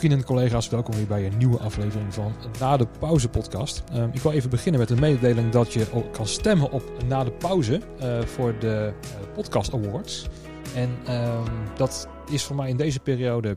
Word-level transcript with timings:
Vrienden 0.00 0.20
en 0.20 0.26
collega's, 0.26 0.68
welkom 0.68 0.94
weer 0.94 1.06
bij 1.06 1.26
een 1.26 1.36
nieuwe 1.36 1.58
aflevering 1.58 2.14
van 2.14 2.34
Na 2.58 2.76
de 2.76 2.86
Pauze 2.98 3.28
podcast. 3.28 3.82
Ehm, 3.92 4.08
ik 4.12 4.20
wil 4.20 4.32
even 4.32 4.50
beginnen 4.50 4.80
met 4.80 4.90
een 4.90 5.00
mededeling 5.00 5.52
dat 5.52 5.72
je 5.72 6.08
kan 6.12 6.26
stemmen 6.26 6.70
op 6.70 6.92
Na 7.08 7.24
de 7.24 7.32
Pauze 7.32 7.80
eh, 7.98 8.20
voor 8.20 8.58
de 8.58 8.92
eh, 9.02 9.34
Podcast 9.34 9.74
Awards. 9.74 10.26
En 10.74 10.96
ehm, 11.06 11.50
dat 11.76 12.08
is 12.30 12.42
voor 12.42 12.56
mij 12.56 12.68
in 12.68 12.76
deze 12.76 13.00
periode 13.00 13.56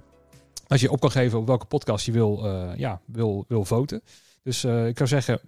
als 0.67 0.81
je 0.81 0.91
op 0.91 0.99
kan 0.99 1.11
geven 1.11 1.39
op 1.39 1.47
welke 1.47 1.65
podcast 1.65 2.05
je 2.05 2.11
wil, 2.11 2.45
eh, 2.45 2.75
ja, 2.75 3.01
wil, 3.05 3.45
wil 3.47 3.65
voten. 3.65 4.01
Dus 4.41 4.63
ik 4.63 4.97
zou 4.97 5.09
zeggen, 5.09 5.39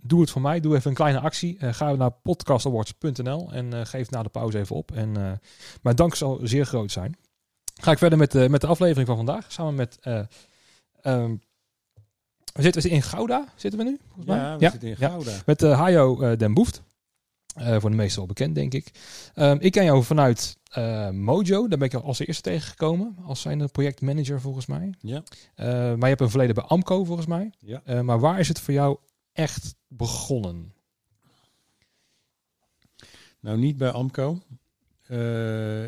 doe 0.00 0.20
het 0.20 0.30
voor 0.30 0.42
mij. 0.42 0.60
Doe 0.60 0.76
even 0.76 0.90
een 0.90 0.96
kleine 0.96 1.20
actie. 1.20 1.56
ga 1.60 1.94
naar 1.94 2.10
podcastawards.nl 2.10 3.52
en 3.52 3.86
geef 3.86 4.10
na 4.10 4.22
de 4.22 4.28
pauze 4.28 4.58
even 4.58 4.76
op. 4.76 4.92
En 4.92 5.40
mijn 5.82 5.96
dank 5.96 6.14
zal 6.14 6.40
zeer 6.42 6.66
groot 6.66 6.92
zijn. 6.92 7.16
Ga 7.80 7.90
ik 7.90 7.98
verder 7.98 8.18
met 8.18 8.30
de, 8.32 8.48
met 8.48 8.60
de 8.60 8.66
aflevering 8.66 9.06
van 9.06 9.16
vandaag. 9.16 9.52
Samen 9.52 9.74
met. 9.74 9.98
Uh, 10.02 10.20
um, 11.02 11.40
we 12.52 12.62
zitten 12.62 12.90
in 12.90 13.02
Gouda, 13.02 13.48
zitten 13.56 13.78
we 13.78 13.84
nu? 13.84 13.98
Ja, 14.24 14.34
mij? 14.34 14.58
we 14.58 14.70
zitten 14.70 14.88
in 14.88 14.96
Gouda. 14.96 15.30
Ja, 15.30 15.42
met 15.46 15.62
uh, 15.62 15.78
Hajo 15.78 16.22
uh, 16.22 16.36
Den 16.36 16.54
Boeft. 16.54 16.82
voor 17.54 17.90
de 17.90 17.96
meesten 17.96 18.20
al 18.20 18.26
bekend, 18.26 18.54
denk 18.54 18.74
ik. 18.74 18.90
Um, 19.34 19.58
ik 19.60 19.72
ken 19.72 19.84
jou 19.84 20.04
vanuit 20.04 20.56
Mojo. 21.12 21.68
Daar 21.68 21.78
ben 21.78 21.88
ik 21.88 21.94
als 21.94 22.18
eerste 22.18 22.42
tegengekomen. 22.42 23.16
Als 23.24 23.40
zijn 23.40 23.70
projectmanager, 23.70 24.40
volgens 24.40 24.66
mij. 24.66 24.94
Ja. 25.00 25.22
maar 25.56 25.98
je 25.98 26.06
hebt 26.06 26.20
een 26.20 26.30
verleden 26.30 26.54
bij 26.54 26.64
Amco, 26.64 27.04
volgens 27.04 27.26
mij. 27.26 27.50
Ja. 27.58 28.02
maar 28.02 28.20
waar 28.20 28.38
is 28.38 28.48
het 28.48 28.60
voor 28.60 28.74
jou 28.74 28.96
echt 29.32 29.74
begonnen? 29.88 30.72
Nou, 33.40 33.58
niet 33.58 33.76
bij 33.76 33.90
Amco. 33.90 34.38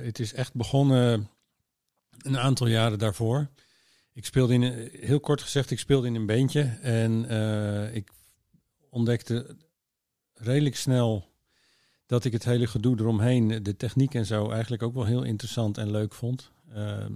het 0.04 0.18
is 0.18 0.32
echt 0.32 0.54
begonnen 0.54 1.28
een 2.22 2.38
aantal 2.38 2.66
jaren 2.66 2.98
daarvoor. 2.98 3.48
Ik 4.12 4.24
speelde 4.24 4.54
in, 4.54 4.90
heel 5.00 5.20
kort 5.20 5.42
gezegd, 5.42 5.70
ik 5.70 5.78
speelde 5.78 6.06
in 6.06 6.14
een 6.14 6.26
beentje 6.26 6.78
en 6.82 7.32
uh, 7.32 7.94
ik 7.94 8.10
ontdekte 8.90 9.56
redelijk 10.34 10.76
snel 10.76 11.28
dat 12.06 12.24
ik 12.24 12.32
het 12.32 12.44
hele 12.44 12.66
gedoe 12.66 12.98
eromheen, 12.98 13.62
de 13.62 13.76
techniek 13.76 14.14
en 14.14 14.26
zo, 14.26 14.50
eigenlijk 14.50 14.82
ook 14.82 14.94
wel 14.94 15.04
heel 15.04 15.22
interessant 15.22 15.78
en 15.78 15.90
leuk 15.90 16.14
vond. 16.14 16.50
Uh, 16.74 17.06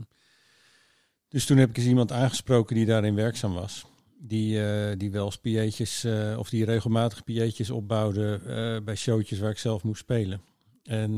dus 1.28 1.46
toen 1.46 1.56
heb 1.56 1.68
ik 1.70 1.76
eens 1.76 1.86
iemand 1.86 2.12
aangesproken 2.12 2.76
die 2.76 2.86
daarin 2.86 3.14
werkzaam 3.14 3.54
was. 3.54 3.86
Die, 4.18 4.58
uh, 4.58 4.92
die 4.98 5.10
wel 5.10 5.32
eens 5.42 6.04
uh, 6.04 6.38
of 6.38 6.48
die 6.48 6.64
regelmatig 6.64 7.24
PA'tjes 7.24 7.70
opbouwde 7.70 8.80
bij 8.84 8.94
showtjes 8.94 9.38
waar 9.38 9.50
ik 9.50 9.58
zelf 9.58 9.82
moest 9.82 10.00
spelen. 10.00 10.40
En 10.82 11.16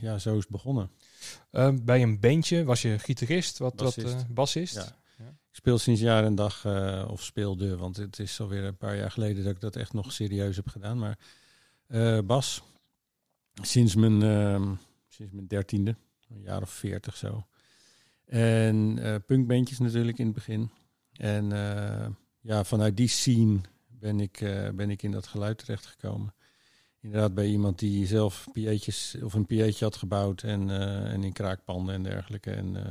ja, 0.00 0.18
zo 0.18 0.36
is 0.36 0.42
het 0.42 0.48
begonnen. 0.48 0.90
Uh, 1.52 1.74
bij 1.82 2.02
een 2.02 2.20
bandje 2.20 2.64
was 2.64 2.82
je 2.82 2.98
gitarist, 2.98 3.58
wat 3.58 3.76
bassist. 3.76 4.12
Wat, 4.12 4.22
uh, 4.22 4.28
bassist. 4.28 4.74
Ja. 4.74 4.98
Ik 5.50 5.56
speel 5.56 5.78
sinds 5.78 6.00
jaar 6.00 6.24
en 6.24 6.34
dag, 6.34 6.64
uh, 6.64 7.04
of 7.08 7.22
speelde, 7.22 7.76
want 7.76 7.96
het 7.96 8.18
is 8.18 8.40
alweer 8.40 8.64
een 8.64 8.76
paar 8.76 8.96
jaar 8.96 9.10
geleden 9.10 9.44
dat 9.44 9.54
ik 9.54 9.60
dat 9.60 9.76
echt 9.76 9.92
nog 9.92 10.12
serieus 10.12 10.56
heb 10.56 10.68
gedaan. 10.68 10.98
Maar 10.98 11.18
eh, 11.86 12.18
bas, 12.24 12.62
sinds 13.62 13.94
mijn, 13.94 14.22
ehm, 14.22 14.74
sinds 15.08 15.32
mijn 15.32 15.46
dertiende, 15.46 15.96
een 16.28 16.40
jaar 16.40 16.62
of 16.62 16.70
veertig 16.70 17.16
zo. 17.16 17.46
En 18.26 18.98
punkbandjes 19.26 19.78
natuurlijk 19.78 20.18
in 20.18 20.24
het 20.24 20.34
begin. 20.34 20.70
En 21.12 21.48
ja, 22.40 22.64
vanuit 22.64 22.96
die 22.96 23.08
scene 23.08 23.60
ben 23.86 24.20
ik, 24.20 24.38
ben 24.74 24.90
ik 24.90 25.02
in 25.02 25.10
dat 25.10 25.26
geluid 25.26 25.58
terechtgekomen 25.58 26.34
inderdaad 27.00 27.34
bij 27.34 27.46
iemand 27.46 27.78
die 27.78 28.06
zelf 28.06 28.46
PA'tjes 28.52 29.16
of 29.22 29.34
een 29.34 29.46
PA'tje 29.46 29.84
had 29.84 29.96
gebouwd 29.96 30.42
en, 30.42 30.68
uh, 30.68 31.12
en 31.12 31.24
in 31.24 31.32
kraakpanden 31.32 31.94
en 31.94 32.02
dergelijke. 32.02 32.50
En 32.50 32.74
uh, 32.74 32.82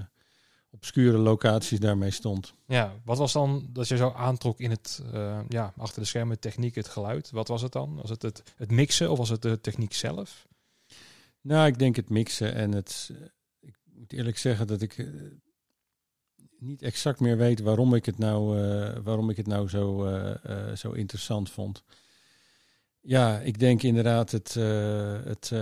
obscure 0.71 1.17
locaties 1.17 1.79
daarmee 1.79 2.11
stond. 2.11 2.53
Ja, 2.65 2.93
wat 3.03 3.17
was 3.17 3.33
dan 3.33 3.69
dat 3.69 3.87
je 3.87 3.97
zo 3.97 4.11
aantrok 4.11 4.59
in 4.59 4.69
het, 4.69 5.03
uh, 5.13 5.39
ja, 5.47 5.73
achter 5.77 6.01
de 6.01 6.07
schermen 6.07 6.39
techniek, 6.39 6.75
het 6.75 6.87
geluid? 6.87 7.31
Wat 7.31 7.47
was 7.47 7.61
het 7.61 7.71
dan? 7.71 7.95
Was 7.95 8.09
het 8.09 8.21
het, 8.21 8.43
het 8.55 8.71
mixen 8.71 9.11
of 9.11 9.17
was 9.17 9.29
het 9.29 9.41
de 9.41 9.61
techniek 9.61 9.93
zelf? 9.93 10.47
Nou, 11.41 11.67
ik 11.67 11.79
denk 11.79 11.95
het 11.95 12.09
mixen 12.09 12.53
en 12.53 12.71
het, 12.71 13.11
ik 13.59 13.77
moet 13.93 14.13
eerlijk 14.13 14.37
zeggen 14.37 14.67
dat 14.67 14.81
ik 14.81 15.07
niet 16.59 16.81
exact 16.81 17.19
meer 17.19 17.37
weet 17.37 17.59
waarom 17.59 17.93
ik 17.93 18.05
het 18.05 18.17
nou, 18.17 18.61
waarom 19.03 19.29
ik 19.29 19.37
het 19.37 19.47
nou 19.47 19.69
zo, 19.69 20.07
zo 20.75 20.91
interessant 20.91 21.49
vond. 21.49 21.83
Ja, 23.01 23.39
ik 23.39 23.59
denk 23.59 23.83
inderdaad 23.83 24.31
het, 24.31 24.55
uh, 24.55 25.23
het, 25.23 25.49
uh, 25.53 25.59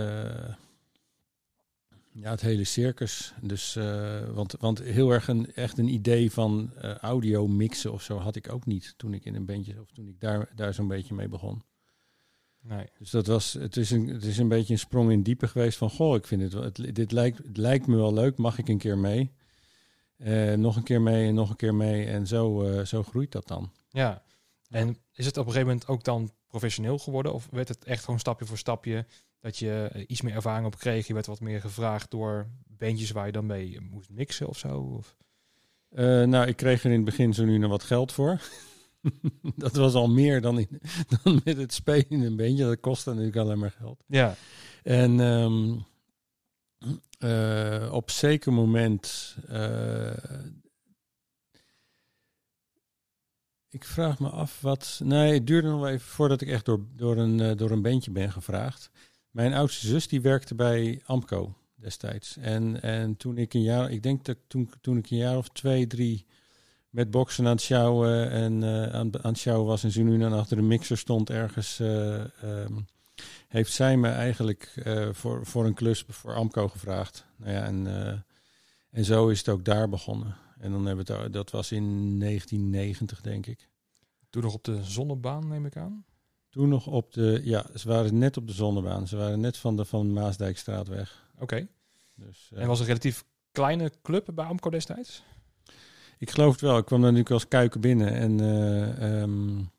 ja, 2.12 2.30
het 2.30 2.40
hele 2.40 2.64
circus. 2.64 3.34
Dus, 3.40 3.76
uh, 3.76 4.28
want, 4.28 4.54
want 4.58 4.78
heel 4.78 5.10
erg 5.10 5.28
een, 5.28 5.52
echt 5.54 5.78
een 5.78 5.88
idee 5.88 6.32
van 6.32 6.72
audio 7.00 7.46
mixen 7.46 7.92
of 7.92 8.02
zo 8.02 8.18
had 8.18 8.36
ik 8.36 8.52
ook 8.52 8.66
niet 8.66 8.94
toen 8.96 9.14
ik 9.14 9.24
in 9.24 9.34
een 9.34 9.46
bandje 9.46 9.80
of 9.80 9.90
toen 9.90 10.08
ik 10.08 10.20
daar, 10.20 10.48
daar 10.54 10.74
zo'n 10.74 10.88
beetje 10.88 11.14
mee 11.14 11.28
begon. 11.28 11.62
Nee. 12.60 12.86
Dus 12.98 13.10
dat 13.10 13.26
was, 13.26 13.52
het 13.52 13.76
is, 13.76 13.90
een, 13.90 14.08
het 14.08 14.24
is 14.24 14.38
een 14.38 14.48
beetje 14.48 14.72
een 14.72 14.78
sprong 14.78 15.10
in 15.10 15.22
diepe 15.22 15.48
geweest 15.48 15.78
van, 15.78 15.90
goh, 15.90 16.16
ik 16.16 16.26
vind 16.26 16.52
het, 16.52 16.52
het 16.52 16.94
dit 16.94 17.12
lijkt, 17.12 17.38
het 17.38 17.56
lijkt 17.56 17.86
me 17.86 17.96
wel 17.96 18.12
leuk, 18.12 18.36
mag 18.36 18.58
ik 18.58 18.68
een 18.68 18.78
keer 18.78 18.98
mee? 18.98 19.32
nog 20.56 20.76
een 20.76 20.82
keer 20.82 21.00
mee 21.00 21.28
en 21.28 21.34
nog 21.34 21.50
een 21.50 21.56
keer 21.56 21.74
mee 21.74 22.06
en 22.06 22.26
zo, 22.26 22.70
zo 22.84 23.02
groeit 23.02 23.32
dat 23.32 23.48
dan. 23.48 23.72
Ja, 23.88 24.22
en 24.68 24.96
is 25.12 25.26
het 25.26 25.36
op 25.36 25.46
een 25.46 25.52
gegeven 25.52 25.72
moment 25.72 25.88
ook 25.88 26.04
dan 26.04 26.30
professioneel 26.48 26.98
geworden? 26.98 27.32
Of 27.32 27.48
werd 27.50 27.68
het 27.68 27.84
echt 27.84 28.04
gewoon 28.04 28.20
stapje 28.20 28.46
voor 28.46 28.58
stapje 28.58 29.06
dat 29.40 29.58
je 29.58 29.90
eh, 29.92 30.04
iets 30.06 30.20
meer 30.20 30.34
ervaring 30.34 30.66
op 30.66 30.78
kreeg? 30.78 31.06
Je 31.06 31.14
werd 31.14 31.26
wat 31.26 31.40
meer 31.40 31.60
gevraagd 31.60 32.10
door 32.10 32.46
bandjes 32.66 33.10
waar 33.10 33.26
je 33.26 33.32
dan 33.32 33.46
mee 33.46 33.80
moest 33.80 34.10
mixen 34.10 34.48
of 34.48 34.58
zo? 34.58 34.80
Of? 34.80 35.16
Uh, 35.90 36.24
nou, 36.24 36.46
ik 36.46 36.56
kreeg 36.56 36.84
er 36.84 36.90
in 36.90 36.96
het 36.96 37.04
begin 37.04 37.34
zo 37.34 37.44
nu 37.44 37.58
nog 37.58 37.70
wat 37.70 37.82
geld 37.82 38.12
voor. 38.12 38.40
dat 39.56 39.74
was 39.74 39.94
al 39.94 40.08
meer 40.08 40.40
dan, 40.40 40.58
in, 40.58 40.80
dan 41.22 41.40
met 41.44 41.56
het 41.56 41.72
spelen 41.72 42.08
in 42.08 42.22
een 42.22 42.36
bandje. 42.36 42.64
Dat 42.64 42.80
kostte 42.80 43.10
natuurlijk 43.10 43.36
alleen 43.36 43.58
maar 43.58 43.74
geld. 43.78 44.04
Ja. 44.06 44.34
En 44.82 45.18
um, 45.18 45.84
uh, 47.18 47.88
op 47.92 48.10
zeker 48.10 48.52
moment 48.52 49.36
uh, 49.50 50.10
Ik 53.78 53.84
vraag 53.84 54.18
me 54.18 54.28
af 54.28 54.60
wat. 54.60 55.00
Nee, 55.04 55.32
het 55.32 55.46
duurde 55.46 55.68
nog 55.68 55.86
even 55.86 56.06
voordat 56.06 56.40
ik 56.40 56.48
echt 56.48 56.64
door, 56.64 56.80
door, 56.96 57.16
een, 57.16 57.38
uh, 57.38 57.56
door 57.56 57.70
een 57.70 57.82
bandje 57.82 58.10
ben 58.10 58.32
gevraagd. 58.32 58.90
Mijn 59.30 59.54
oudste 59.54 59.86
zus 59.86 60.08
die 60.08 60.20
werkte 60.20 60.54
bij 60.54 61.00
Amco 61.04 61.54
destijds. 61.74 62.36
En, 62.36 62.82
en 62.82 63.16
toen 63.16 63.38
ik 63.38 63.54
een 63.54 63.62
jaar, 63.62 63.90
ik 63.90 64.02
denk 64.02 64.24
dat 64.24 64.36
toen, 64.46 64.70
toen 64.80 64.96
ik 64.96 65.10
een 65.10 65.16
jaar 65.16 65.36
of 65.36 65.48
twee, 65.48 65.86
drie 65.86 66.26
met 66.90 67.10
boksen 67.10 67.44
aan 67.44 67.50
het 67.50 67.60
sjouwen 67.60 68.30
en 68.30 68.62
uh, 68.62 68.82
aan, 68.82 69.22
aan 69.24 69.32
het 69.32 69.44
was 69.44 69.84
en 69.84 69.90
ze 69.90 70.02
nu 70.02 70.18
dan 70.18 70.32
achter 70.32 70.56
de 70.56 70.62
mixer 70.62 70.98
stond 70.98 71.30
ergens, 71.30 71.80
uh, 71.80 72.24
um, 72.44 72.86
heeft 73.48 73.72
zij 73.72 73.96
me 73.96 74.08
eigenlijk 74.08 74.84
voor, 75.12 75.46
voor 75.46 75.66
een 75.66 75.74
klus 75.74 76.04
voor 76.08 76.34
Amco 76.34 76.68
gevraagd. 76.68 77.24
Nou 77.36 77.52
ja, 77.52 77.64
en, 77.64 77.86
en 78.90 79.04
zo 79.04 79.28
is 79.28 79.38
het 79.38 79.48
ook 79.48 79.64
daar 79.64 79.88
begonnen. 79.88 80.36
En 80.58 80.70
dan 80.70 80.86
hebben 80.86 81.06
we 81.06 81.12
het, 81.12 81.32
dat 81.32 81.50
was 81.50 81.72
in 81.72 82.18
1990, 82.18 83.20
denk 83.20 83.46
ik. 83.46 83.68
Toen 84.30 84.42
nog 84.42 84.54
op 84.54 84.64
de 84.64 84.82
zonnebaan, 84.82 85.48
neem 85.48 85.66
ik 85.66 85.76
aan? 85.76 86.04
Toen 86.48 86.68
nog 86.68 86.86
op 86.86 87.12
de, 87.12 87.40
ja, 87.44 87.66
ze 87.74 87.88
waren 87.88 88.18
net 88.18 88.36
op 88.36 88.46
de 88.46 88.52
zonnebaan. 88.52 89.08
Ze 89.08 89.16
waren 89.16 89.40
net 89.40 89.56
van 89.56 89.76
de 89.76 89.84
van 89.84 90.12
Maasdijkstraat 90.12 90.88
weg. 90.88 91.30
Oké. 91.38 91.68
Dus, 92.14 92.50
uh, 92.52 92.60
en 92.60 92.66
was 92.66 92.80
een 92.80 92.86
relatief 92.86 93.24
kleine 93.52 93.92
club 94.02 94.28
bij 94.34 94.44
Amco 94.44 94.70
destijds? 94.70 95.22
Ik 96.18 96.30
geloof 96.30 96.52
het 96.52 96.60
wel. 96.60 96.78
Ik 96.78 96.84
kwam 96.84 97.00
daar 97.00 97.12
natuurlijk 97.12 97.34
als 97.34 97.48
kuiken 97.48 97.80
binnen. 97.80 98.12
En 98.12 98.38
uh, 98.38 99.20
um, 99.20 99.70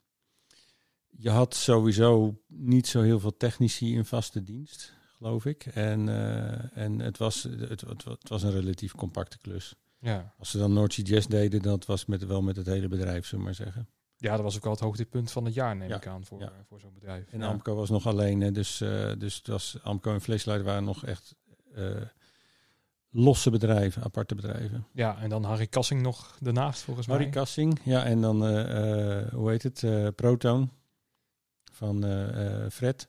je 1.09 1.29
had 1.29 1.55
sowieso 1.55 2.41
niet 2.47 2.87
zo 2.87 3.01
heel 3.01 3.19
veel 3.19 3.37
technici 3.37 3.93
in 3.93 4.05
vaste 4.05 4.43
dienst, 4.43 4.93
geloof 5.15 5.45
ik. 5.45 5.65
En, 5.65 6.07
uh, 6.07 6.77
en 6.77 6.99
het, 6.99 7.17
was, 7.17 7.43
het, 7.43 7.81
het, 7.81 8.03
het 8.03 8.29
was 8.29 8.43
een 8.43 8.51
relatief 8.51 8.95
compacte 8.95 9.37
klus. 9.37 9.75
Ja. 9.99 10.33
Als 10.37 10.49
ze 10.49 10.57
dan 10.57 10.73
Noordse 10.73 11.01
Jazz 11.01 11.27
deden, 11.27 11.61
dat 11.61 11.85
was 11.85 12.05
met, 12.05 12.25
wel 12.25 12.41
met 12.41 12.55
het 12.55 12.65
hele 12.65 12.87
bedrijf, 12.87 13.25
zullen 13.25 13.45
maar 13.45 13.53
zeggen. 13.53 13.89
Ja, 14.19 14.35
dat 14.35 14.41
was 14.41 14.55
ook 14.55 14.65
al 14.65 14.71
het 14.71 14.79
hoogtepunt 14.79 15.31
van 15.31 15.45
het 15.45 15.53
jaar, 15.53 15.75
neem 15.75 15.91
ik 15.91 16.07
aan, 16.07 16.25
voor, 16.25 16.39
ja. 16.39 16.51
voor 16.67 16.79
zo'n 16.79 16.93
bedrijf. 16.93 17.31
En. 17.31 17.41
Amco 17.41 17.75
was 17.75 17.89
nog 17.89 18.07
alleen, 18.07 18.53
dus, 18.53 18.81
uh, 18.81 19.11
dus 19.17 19.35
het 19.35 19.47
was, 19.47 19.77
Amco 19.83 20.13
en 20.13 20.21
Vleesluit 20.21 20.63
waren 20.63 20.83
nog 20.83 21.05
echt 21.05 21.35
uh, 21.75 22.01
losse 23.09 23.49
bedrijven, 23.49 24.03
aparte 24.03 24.35
bedrijven. 24.35 24.87
Ja, 24.93 25.21
en 25.21 25.29
dan 25.29 25.43
Harry 25.43 25.67
Kassing 25.67 26.01
nog 26.01 26.37
daarnaast, 26.39 26.81
volgens 26.81 27.07
mij. 27.07 27.15
Harry 27.15 27.31
Kassing, 27.31 27.79
ja, 27.83 28.05
en 28.05 28.21
dan, 28.21 28.35
uh, 28.35 29.27
hoe 29.27 29.49
heet 29.49 29.63
het, 29.63 30.15
Proton 30.15 30.71
van 31.71 32.03
Fred. 32.71 33.07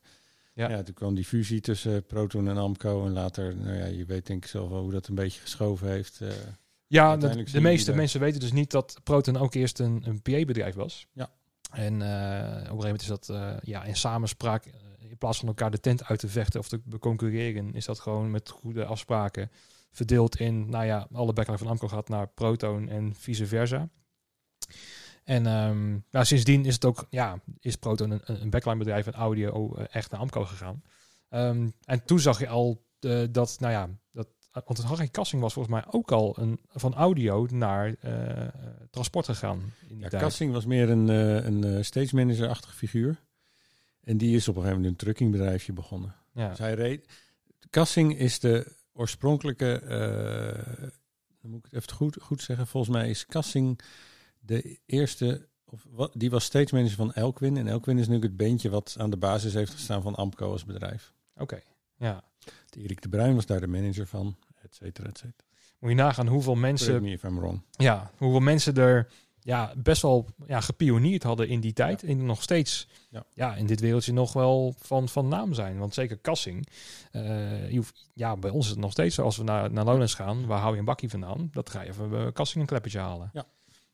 Ja. 0.53 0.69
ja, 0.69 0.83
toen 0.83 0.93
kwam 0.93 1.15
die 1.15 1.25
fusie 1.25 1.61
tussen 1.61 2.05
Proton 2.05 2.47
en 2.47 2.57
Amco 2.57 3.05
en 3.05 3.11
later, 3.11 3.55
nou 3.55 3.77
ja, 3.77 3.85
je 3.85 4.05
weet 4.05 4.27
denk 4.27 4.43
ik 4.43 4.49
zelf 4.49 4.69
wel 4.69 4.81
hoe 4.81 4.91
dat 4.91 5.07
een 5.07 5.15
beetje 5.15 5.41
geschoven 5.41 5.87
heeft. 5.87 6.21
Ja, 6.91 7.17
de, 7.17 7.43
de 7.43 7.61
meeste 7.61 7.93
mensen 7.93 8.19
weten 8.19 8.39
dus 8.39 8.51
niet 8.51 8.71
dat 8.71 8.99
Proton 9.03 9.37
ook 9.37 9.53
eerst 9.53 9.79
een, 9.79 10.03
een 10.05 10.21
PA-bedrijf 10.21 10.75
was. 10.75 11.07
Ja. 11.13 11.29
En 11.71 11.93
uh, 11.93 11.99
op 11.99 12.01
een 12.01 12.59
gegeven 12.59 12.75
moment 12.75 13.01
is 13.01 13.07
dat 13.07 13.29
uh, 13.29 13.53
ja, 13.61 13.83
in 13.83 13.95
samenspraak, 13.95 14.65
in 14.99 15.17
plaats 15.17 15.37
van 15.39 15.47
elkaar 15.47 15.71
de 15.71 15.79
tent 15.79 16.03
uit 16.03 16.19
te 16.19 16.27
vechten 16.27 16.59
of 16.59 16.67
te 16.67 16.81
concurreren, 16.99 17.73
is 17.73 17.85
dat 17.85 17.99
gewoon 17.99 18.31
met 18.31 18.49
goede 18.49 18.85
afspraken 18.85 19.51
verdeeld 19.91 20.39
in, 20.39 20.69
nou 20.69 20.85
ja, 20.85 21.07
alle 21.11 21.33
backline 21.33 21.57
van 21.57 21.67
Amco 21.67 21.87
gaat 21.87 22.09
naar 22.09 22.27
Proton 22.27 22.89
en 22.89 23.15
vice 23.15 23.47
versa. 23.47 23.89
En 25.23 25.45
ehm, 25.45 25.89
nou, 26.09 26.25
sindsdien 26.25 26.65
is 26.65 26.73
het 26.73 26.85
ook, 26.85 27.07
ja, 27.09 27.41
is 27.59 27.75
Proton 27.75 28.11
een, 28.11 28.21
een 28.25 28.49
backline 28.49 28.77
bedrijf 28.77 29.07
en 29.07 29.13
audio 29.13 29.75
echt 29.75 30.11
naar 30.11 30.19
Amco 30.19 30.45
gegaan. 30.45 30.83
Um, 31.29 31.73
en 31.85 32.05
toen 32.05 32.19
zag 32.19 32.39
je 32.39 32.47
al 32.47 32.85
uh, 32.99 33.23
dat, 33.31 33.55
nou 33.59 33.73
ja, 33.73 33.89
want 34.51 34.77
het 34.77 34.87
Harry 34.87 35.07
Kassing 35.07 35.41
was 35.41 35.53
volgens 35.53 35.75
mij 35.75 35.83
ook 35.91 36.11
al 36.11 36.35
een, 36.39 36.59
van 36.69 36.93
audio 36.93 37.47
naar 37.51 37.95
uh, 38.05 38.47
transport 38.89 39.25
gegaan. 39.25 39.73
In 39.87 39.99
ja, 39.99 40.09
tijd. 40.09 40.21
Kassing 40.21 40.51
was 40.51 40.65
meer 40.65 40.89
een, 40.89 41.07
een 41.07 41.85
stage 41.85 42.15
manager-achtige 42.15 42.75
figuur. 42.75 43.21
En 44.03 44.17
die 44.17 44.35
is 44.35 44.47
op 44.47 44.55
een 44.55 44.61
gegeven 44.61 44.81
moment 44.81 44.99
een 44.99 45.05
trukkingbedrijfje 45.05 45.73
begonnen. 45.73 46.15
Ja. 46.33 46.49
Dus 46.49 46.57
hij 46.57 46.73
reed. 46.73 47.07
Kassing 47.69 48.17
is 48.17 48.39
de 48.39 48.75
oorspronkelijke. 48.93 49.81
Uh, 49.83 50.89
dan 51.41 51.51
moet 51.51 51.65
ik 51.65 51.71
het 51.71 51.83
even 51.83 51.95
goed, 51.95 52.17
goed 52.21 52.41
zeggen. 52.41 52.67
Volgens 52.67 52.95
mij 52.95 53.09
is 53.09 53.25
Kassing 53.25 53.79
de 54.39 54.79
eerste. 54.85 55.49
Of 55.65 55.85
wat, 55.89 56.11
die 56.13 56.29
was 56.29 56.43
stage 56.43 56.75
manager 56.75 56.95
van 56.95 57.13
Elkwin. 57.13 57.57
En 57.57 57.67
Elkwin 57.67 57.97
is 57.97 58.07
nu 58.07 58.19
het 58.19 58.37
beentje 58.37 58.69
wat 58.69 58.95
aan 58.99 59.09
de 59.09 59.17
basis 59.17 59.53
heeft 59.53 59.71
gestaan 59.71 60.01
van 60.01 60.15
Amco 60.15 60.51
als 60.51 60.65
bedrijf. 60.65 61.13
Oké, 61.33 61.41
okay. 61.41 61.63
Ja. 62.01 62.23
Erik 62.69 63.01
de 63.01 63.09
Bruin 63.09 63.35
was 63.35 63.45
daar 63.45 63.59
de 63.59 63.67
manager 63.67 64.07
van, 64.07 64.35
et 64.61 64.75
cetera, 64.75 65.09
et 65.09 65.17
cetera. 65.17 65.49
Moet 65.79 65.89
je 65.89 65.95
nagaan 65.95 66.27
hoeveel 66.27 66.55
mensen. 66.55 67.01
Me 67.01 67.11
if 67.11 67.23
I'm 67.23 67.39
wrong. 67.39 67.61
Ja, 67.71 68.11
hoeveel 68.17 68.39
mensen 68.39 68.75
er 68.75 69.11
ja, 69.39 69.73
best 69.77 70.01
wel 70.01 70.27
ja, 70.47 70.61
gepioneerd 70.61 71.23
hadden 71.23 71.47
in 71.47 71.59
die 71.59 71.73
tijd. 71.73 72.01
Ja. 72.01 72.07
En 72.07 72.25
nog 72.25 72.41
steeds 72.41 72.87
ja. 73.09 73.25
Ja, 73.33 73.55
in 73.55 73.65
dit 73.65 73.79
wereldje 73.79 74.13
nog 74.13 74.33
wel 74.33 74.75
van, 74.79 75.09
van 75.09 75.27
naam 75.27 75.53
zijn. 75.53 75.77
Want 75.77 75.93
zeker 75.93 76.17
Kassing. 76.17 76.67
Uh, 77.11 77.69
je 77.69 77.75
hoeft, 77.75 78.07
ja, 78.13 78.37
bij 78.37 78.49
ons 78.49 78.65
is 78.65 78.71
het 78.71 78.79
nog 78.79 78.91
steeds 78.91 79.15
zo. 79.15 79.23
Als 79.23 79.37
we 79.37 79.43
naar, 79.43 79.71
naar 79.71 79.85
Lowlands 79.85 80.13
gaan, 80.13 80.45
waar 80.45 80.59
hou 80.59 80.73
je 80.73 80.79
een 80.79 80.85
bakkie 80.85 81.09
vandaan? 81.09 81.49
Dat 81.51 81.69
ga 81.69 81.81
je 81.81 81.89
even 81.89 82.11
uh, 82.11 82.27
Kassing 82.33 82.61
een 82.61 82.69
kleppertje 82.69 82.99
halen. 82.99 83.29
Ja. 83.33 83.45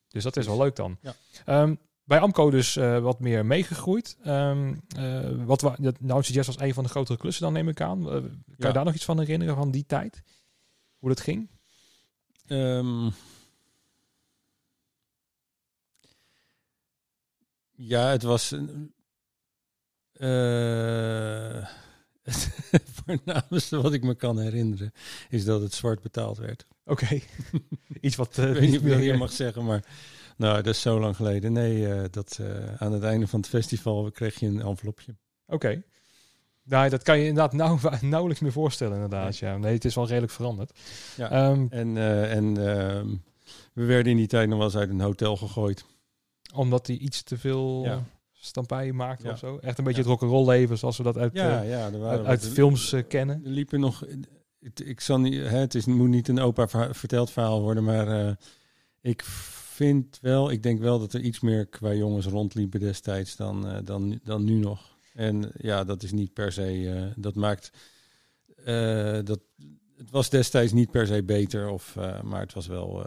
Dus 0.08 0.24
dat 0.24 0.38
is 0.38 0.46
wel 0.46 0.58
leuk 0.58 0.76
dan. 0.76 0.98
Ja. 1.02 1.62
Um, 1.62 1.80
bij 2.08 2.20
Amco 2.20 2.50
dus 2.50 2.76
uh, 2.78 3.00
wat 3.00 3.20
meer 3.20 3.46
meegegroeid. 3.46 4.18
Um, 4.26 4.82
wat 5.46 5.62
wa- 5.62 5.76
dat, 5.80 6.00
nou, 6.00 6.24
Suggest 6.24 6.48
was 6.48 6.60
een 6.60 6.74
van 6.74 6.84
de 6.84 6.90
grotere 6.90 7.18
klussen 7.18 7.44
dan, 7.44 7.54
neem 7.54 7.68
ik 7.70 7.82
aan. 7.82 8.04
kan 8.04 8.32
Ja. 8.58 8.68
je 8.68 8.74
daar 8.74 8.86
nog 8.86 8.94
iets 8.94 9.06
van 9.06 9.20
herinneren 9.20 9.56
van 9.56 9.72
die 9.72 9.86
tijd? 9.86 10.24
Hoe 10.98 11.10
dat 11.10 11.20
ging? 11.22 11.50
Ehm, 12.48 13.10
ja, 17.76 18.10
het 18.10 18.24
was. 18.24 18.52
eh, 20.14 21.68
voornaamste 23.06 23.82
wat 23.82 23.94
ik 23.94 24.04
me 24.04 24.16
kan 24.16 24.40
herinneren 24.40 24.92
is 25.30 25.46
dat 25.46 25.62
het 25.62 25.74
zwart 25.74 26.02
betaald 26.02 26.38
werd. 26.38 26.66
Oké. 26.86 27.20
iets 28.02 28.16
wat 28.16 28.38
uh, 28.38 28.48
ik 28.50 28.54
weet 28.60 28.70
niet 28.72 28.82
meer 28.84 29.02
je 29.02 29.14
mag 29.14 29.32
zeggen, 29.32 29.66
maar 29.66 29.86
nou, 30.38 30.56
dat 30.56 30.74
is 30.74 30.82
zo 30.82 31.00
lang 31.00 31.16
geleden. 31.16 31.54
Nee, 31.54 31.94
eh, 31.94 32.04
dat 32.12 32.38
eh, 32.42 32.76
aan 32.82 32.92
het 32.92 33.04
einde 33.04 33.28
van 33.28 33.40
het 33.40 33.50
festival 33.50 34.12
kreeg 34.12 34.40
je 34.40 34.46
een 34.48 34.62
envelopje. 34.62 35.16
Oké. 35.48 35.84
Nou, 36.64 36.90
dat 36.90 37.04
kan 37.04 37.20
je 37.20 37.26
inderdaad 37.28 37.54
nauw, 37.54 37.80
nauwelijks 38.02 38.42
meer 38.42 38.52
voorstellen, 38.52 38.94
inderdaad. 38.94 39.38
Ja. 39.38 39.58
Nee, 39.58 39.74
het 39.74 39.86
is 39.86 39.96
wel 39.96 40.08
redelijk 40.08 40.32
veranderd. 40.32 40.80
Ja. 41.18 41.32
Ehm, 41.32 41.66
En, 41.70 41.98
eh, 41.98 42.36
en 42.36 42.58
ehm, 42.68 43.08
we 43.74 43.86
werden 43.86 44.12
in 44.12 44.18
die 44.18 44.28
tijd 44.28 44.48
nog 44.50 44.58
wel 44.58 44.68
eens 44.68 44.76
uit 44.78 44.90
een 44.90 45.02
hotel 45.02 45.38
gegooid. 45.38 45.86
omdat 46.54 46.88
hij 46.88 46.96
iets 46.96 47.24
te 47.24 47.38
veel 47.38 47.84
Ja. 47.84 48.04
stampij 48.32 48.92
maakte 48.92 49.26
Ja. 49.26 49.32
of 49.32 49.38
zo. 49.38 49.58
Echt 49.58 49.78
een 49.78 49.84
beetje 49.84 50.04
Ja. 50.04 50.10
het 50.10 50.20
rock'n'roll 50.20 50.48
leven 50.48 50.78
zoals 50.78 50.98
we 50.98 51.04
dat 51.04 51.18
uit, 51.18 51.34
Ja, 51.34 51.62
ja, 51.62 51.92
waren 51.92 52.26
uit, 52.26 52.48
films 52.48 52.96
kennen. 53.08 53.42
Er 53.46 53.50
liepen 53.52 53.80
nog. 53.80 54.04
Het, 54.60 54.88
ik 54.88 55.02
zal 55.02 55.20
niet, 55.20 55.34
hè, 55.34 55.58
het 55.58 55.76
is, 55.76 55.86
moet 55.86 56.08
niet 56.10 56.28
een 56.28 56.40
opa 56.40 56.68
verteld 56.94 57.32
verhaal 57.32 57.62
worden, 57.62 57.84
maar 57.84 58.38
ik 59.02 59.24
vind 59.78 60.20
wel, 60.22 60.52
ik 60.52 60.64
denk 60.64 60.80
wel 60.80 61.00
dat 61.00 61.14
er 61.14 61.22
iets 61.22 61.40
meer 61.40 61.66
qua 61.66 61.94
jongens 61.94 62.26
rondliepen 62.26 62.80
destijds 62.80 63.36
dan, 63.36 63.68
eh, 63.68 63.78
dan, 63.84 64.20
dan 64.24 64.44
nu 64.44 64.54
nog. 64.54 64.98
En 65.14 65.52
ja, 65.58 65.84
dat 65.84 66.04
is 66.04 66.12
niet 66.12 66.34
per 66.34 66.52
se, 66.52 66.90
eh, 66.90 67.24
dat 67.24 67.36
maakt, 67.36 67.72
eh, 68.56 69.20
dat, 69.24 69.40
het 69.96 70.10
was 70.10 70.30
destijds 70.30 70.74
niet 70.74 70.92
per 70.92 71.08
se 71.08 71.24
beter, 71.24 71.70
of, 71.70 71.96
maar 72.24 72.40
het 72.40 72.54
was 72.54 72.68
wel, 72.68 73.06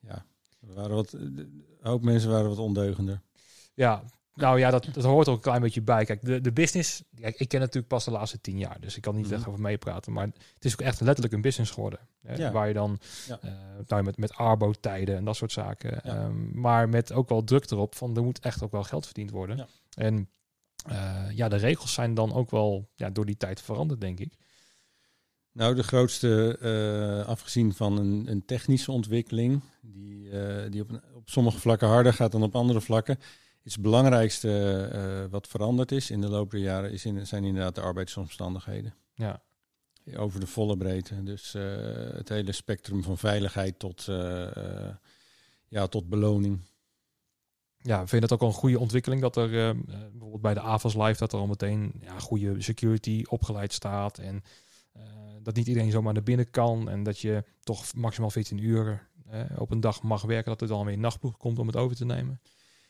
ja, 0.00 0.26
er 0.60 0.74
waren 0.74 0.94
wat, 0.94 1.12
een 1.12 1.64
hoop 1.80 2.02
mensen 2.02 2.30
waren 2.30 2.48
wat 2.48 2.58
ondeugender. 2.58 3.20
Ja, 3.74 4.04
nou 4.34 4.58
ja, 4.58 4.70
dat, 4.70 4.88
dat 4.92 5.04
hoort 5.04 5.26
er 5.26 5.32
ook 5.32 5.38
een 5.38 5.44
klein 5.44 5.60
beetje 5.62 5.82
bij. 5.82 6.04
Kijk, 6.04 6.24
de, 6.24 6.40
de 6.40 6.52
business, 6.52 7.02
kijk, 7.20 7.36
ik 7.38 7.48
ken 7.48 7.60
natuurlijk 7.60 7.88
pas 7.88 8.04
de 8.04 8.10
laatste 8.10 8.40
tien 8.40 8.58
jaar, 8.58 8.80
dus 8.80 8.96
ik 8.96 9.02
kan 9.02 9.14
niet 9.14 9.24
Mhm. 9.26 9.34
echt 9.34 9.46
over 9.46 9.60
meepraten. 9.60 10.12
Maar 10.12 10.24
het 10.54 10.64
is 10.64 10.72
ook 10.72 10.80
echt 10.80 11.00
letterlijk 11.00 11.34
een 11.34 11.40
business 11.40 11.70
geworden. 11.72 11.98
Hè, 12.22 12.34
Ja. 12.34 12.52
Waar 12.52 12.68
je 12.68 12.74
dan, 12.74 12.98
Ja. 13.26 13.38
eh, 13.42 13.50
nou, 13.86 14.02
met, 14.02 14.16
met 14.16 14.32
Arbo-tijden 14.34 15.16
en 15.16 15.24
dat 15.24 15.36
soort 15.36 15.52
zaken. 15.52 15.90
Ja. 15.92 16.00
ehm, 16.02 16.60
maar 16.60 16.88
met 16.88 17.12
ook 17.12 17.28
wel 17.28 17.44
druk 17.44 17.70
erop 17.70 17.94
van, 17.94 18.16
er 18.16 18.22
moet 18.22 18.38
echt 18.40 18.62
ook 18.62 18.72
wel 18.72 18.82
geld 18.84 19.04
verdiend 19.04 19.30
worden. 19.30 19.68
En 19.96 20.28
eh, 20.88 21.24
ja, 21.30 21.48
de 21.48 21.56
regels 21.56 21.92
zijn 21.92 22.14
dan 22.14 22.32
ook 22.32 22.50
wel 22.50 22.88
ja, 22.94 23.10
door 23.10 23.26
die 23.26 23.36
tijd 23.36 23.60
veranderd, 23.62 24.00
denk 24.00 24.20
ik. 24.20 24.32
Nou, 25.52 25.74
de 25.74 25.82
grootste, 25.82 26.58
eh, 26.60 27.28
afgezien 27.28 27.74
van 27.74 27.98
een, 27.98 28.26
een 28.30 28.44
technische 28.44 28.92
ontwikkeling, 28.92 29.62
die, 29.82 30.28
die 30.70 30.80
op, 30.82 31.00
op 31.14 31.30
sommige 31.30 31.58
vlakken 31.60 31.88
harder 31.88 32.12
gaat 32.12 32.32
dan 32.32 32.42
op 32.42 32.54
andere 32.56 32.80
vlakken, 32.80 33.18
het 33.72 33.82
belangrijkste 33.82 34.78
eh, 34.92 35.30
wat 35.30 35.48
veranderd 35.48 35.92
is 35.92 36.10
in 36.10 36.20
de 36.20 36.28
loop 36.28 36.50
der 36.50 36.60
jaren, 36.60 36.92
is 36.92 37.04
in, 37.04 37.26
zijn 37.26 37.44
inderdaad 37.44 37.74
de 37.74 37.80
arbeidsomstandigheden. 37.80 38.94
Ja, 39.14 39.42
Over 40.16 40.40
de 40.40 40.46
volle 40.46 40.76
breedte. 40.76 41.22
Dus 41.22 41.54
eh, 41.54 41.62
het 42.16 42.28
hele 42.28 42.52
spectrum 42.52 43.02
van 43.02 43.18
veiligheid 43.18 43.78
tot, 43.78 44.08
eh, 44.08 44.88
ja, 45.68 45.86
tot 45.86 46.08
beloning. 46.08 46.60
ja 47.78 47.98
vind 47.98 48.10
je 48.10 48.20
dat 48.20 48.32
ook 48.32 48.42
een 48.42 48.52
goede 48.52 48.78
ontwikkeling 48.78 49.20
dat 49.20 49.36
er 49.36 49.76
bijvoorbeeld 49.86 50.42
bij 50.42 50.54
de 50.54 50.60
AVAS 50.60 50.94
Live 50.94 51.18
dat 51.18 51.32
er 51.32 51.38
al 51.38 51.46
meteen 51.46 51.92
ja, 52.00 52.18
goede 52.18 52.62
security 52.62 53.24
opgeleid 53.28 53.72
staat 53.72 54.18
en 54.18 54.42
dat 55.42 55.54
niet 55.54 55.66
iedereen 55.66 55.90
zomaar 55.90 56.12
naar 56.12 56.22
binnen 56.22 56.50
kan 56.50 56.88
en 56.88 57.02
dat 57.02 57.18
je 57.18 57.44
toch 57.60 57.94
maximaal 57.94 58.30
14 58.30 58.58
uur 58.58 59.08
op 59.56 59.70
een 59.70 59.80
dag 59.80 60.02
mag 60.02 60.22
werken, 60.22 60.50
dat 60.50 60.60
er 60.60 60.68
dan 60.68 60.84
weer 60.84 60.94
een 60.94 61.00
nachtploeg 61.00 61.36
komt 61.36 61.58
om 61.58 61.66
het 61.66 61.76
over 61.76 61.96
te 61.96 62.04
nemen. 62.04 62.40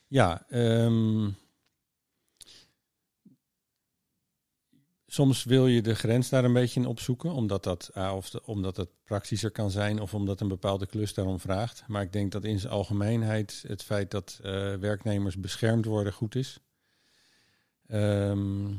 Ja, 0.09 0.45
ehm, 0.49 1.31
soms 5.07 5.45
wil 5.45 5.67
je 5.67 5.83
de 5.83 5.95
grens 5.95 6.29
daar 6.29 6.45
een 6.45 6.53
beetje 6.53 6.81
in 6.81 6.87
opzoeken, 6.87 7.33
omdat 7.33 7.65
dat, 7.65 7.91
ah, 7.93 8.17
of 8.17 8.35
omdat 8.35 8.77
het 8.77 8.89
praktischer 9.05 9.51
kan 9.51 9.71
zijn 9.71 10.01
of 10.01 10.15
omdat 10.15 10.41
een 10.41 10.49
bepaalde 10.49 10.87
klus 10.87 11.15
daarom 11.15 11.41
vraagt. 11.41 11.85
Maar 11.87 12.03
ik 12.03 12.13
denk 12.13 12.33
dat 12.33 12.45
in 12.45 12.59
zijn 12.59 12.73
algemeenheid 12.73 13.65
het 13.67 13.83
feit 13.83 14.11
dat 14.11 14.39
eh, 14.43 14.75
werknemers 14.75 15.39
beschermd 15.39 15.85
worden 15.85 16.13
goed 16.13 16.35
is. 16.35 16.61
Ehm, 17.87 18.73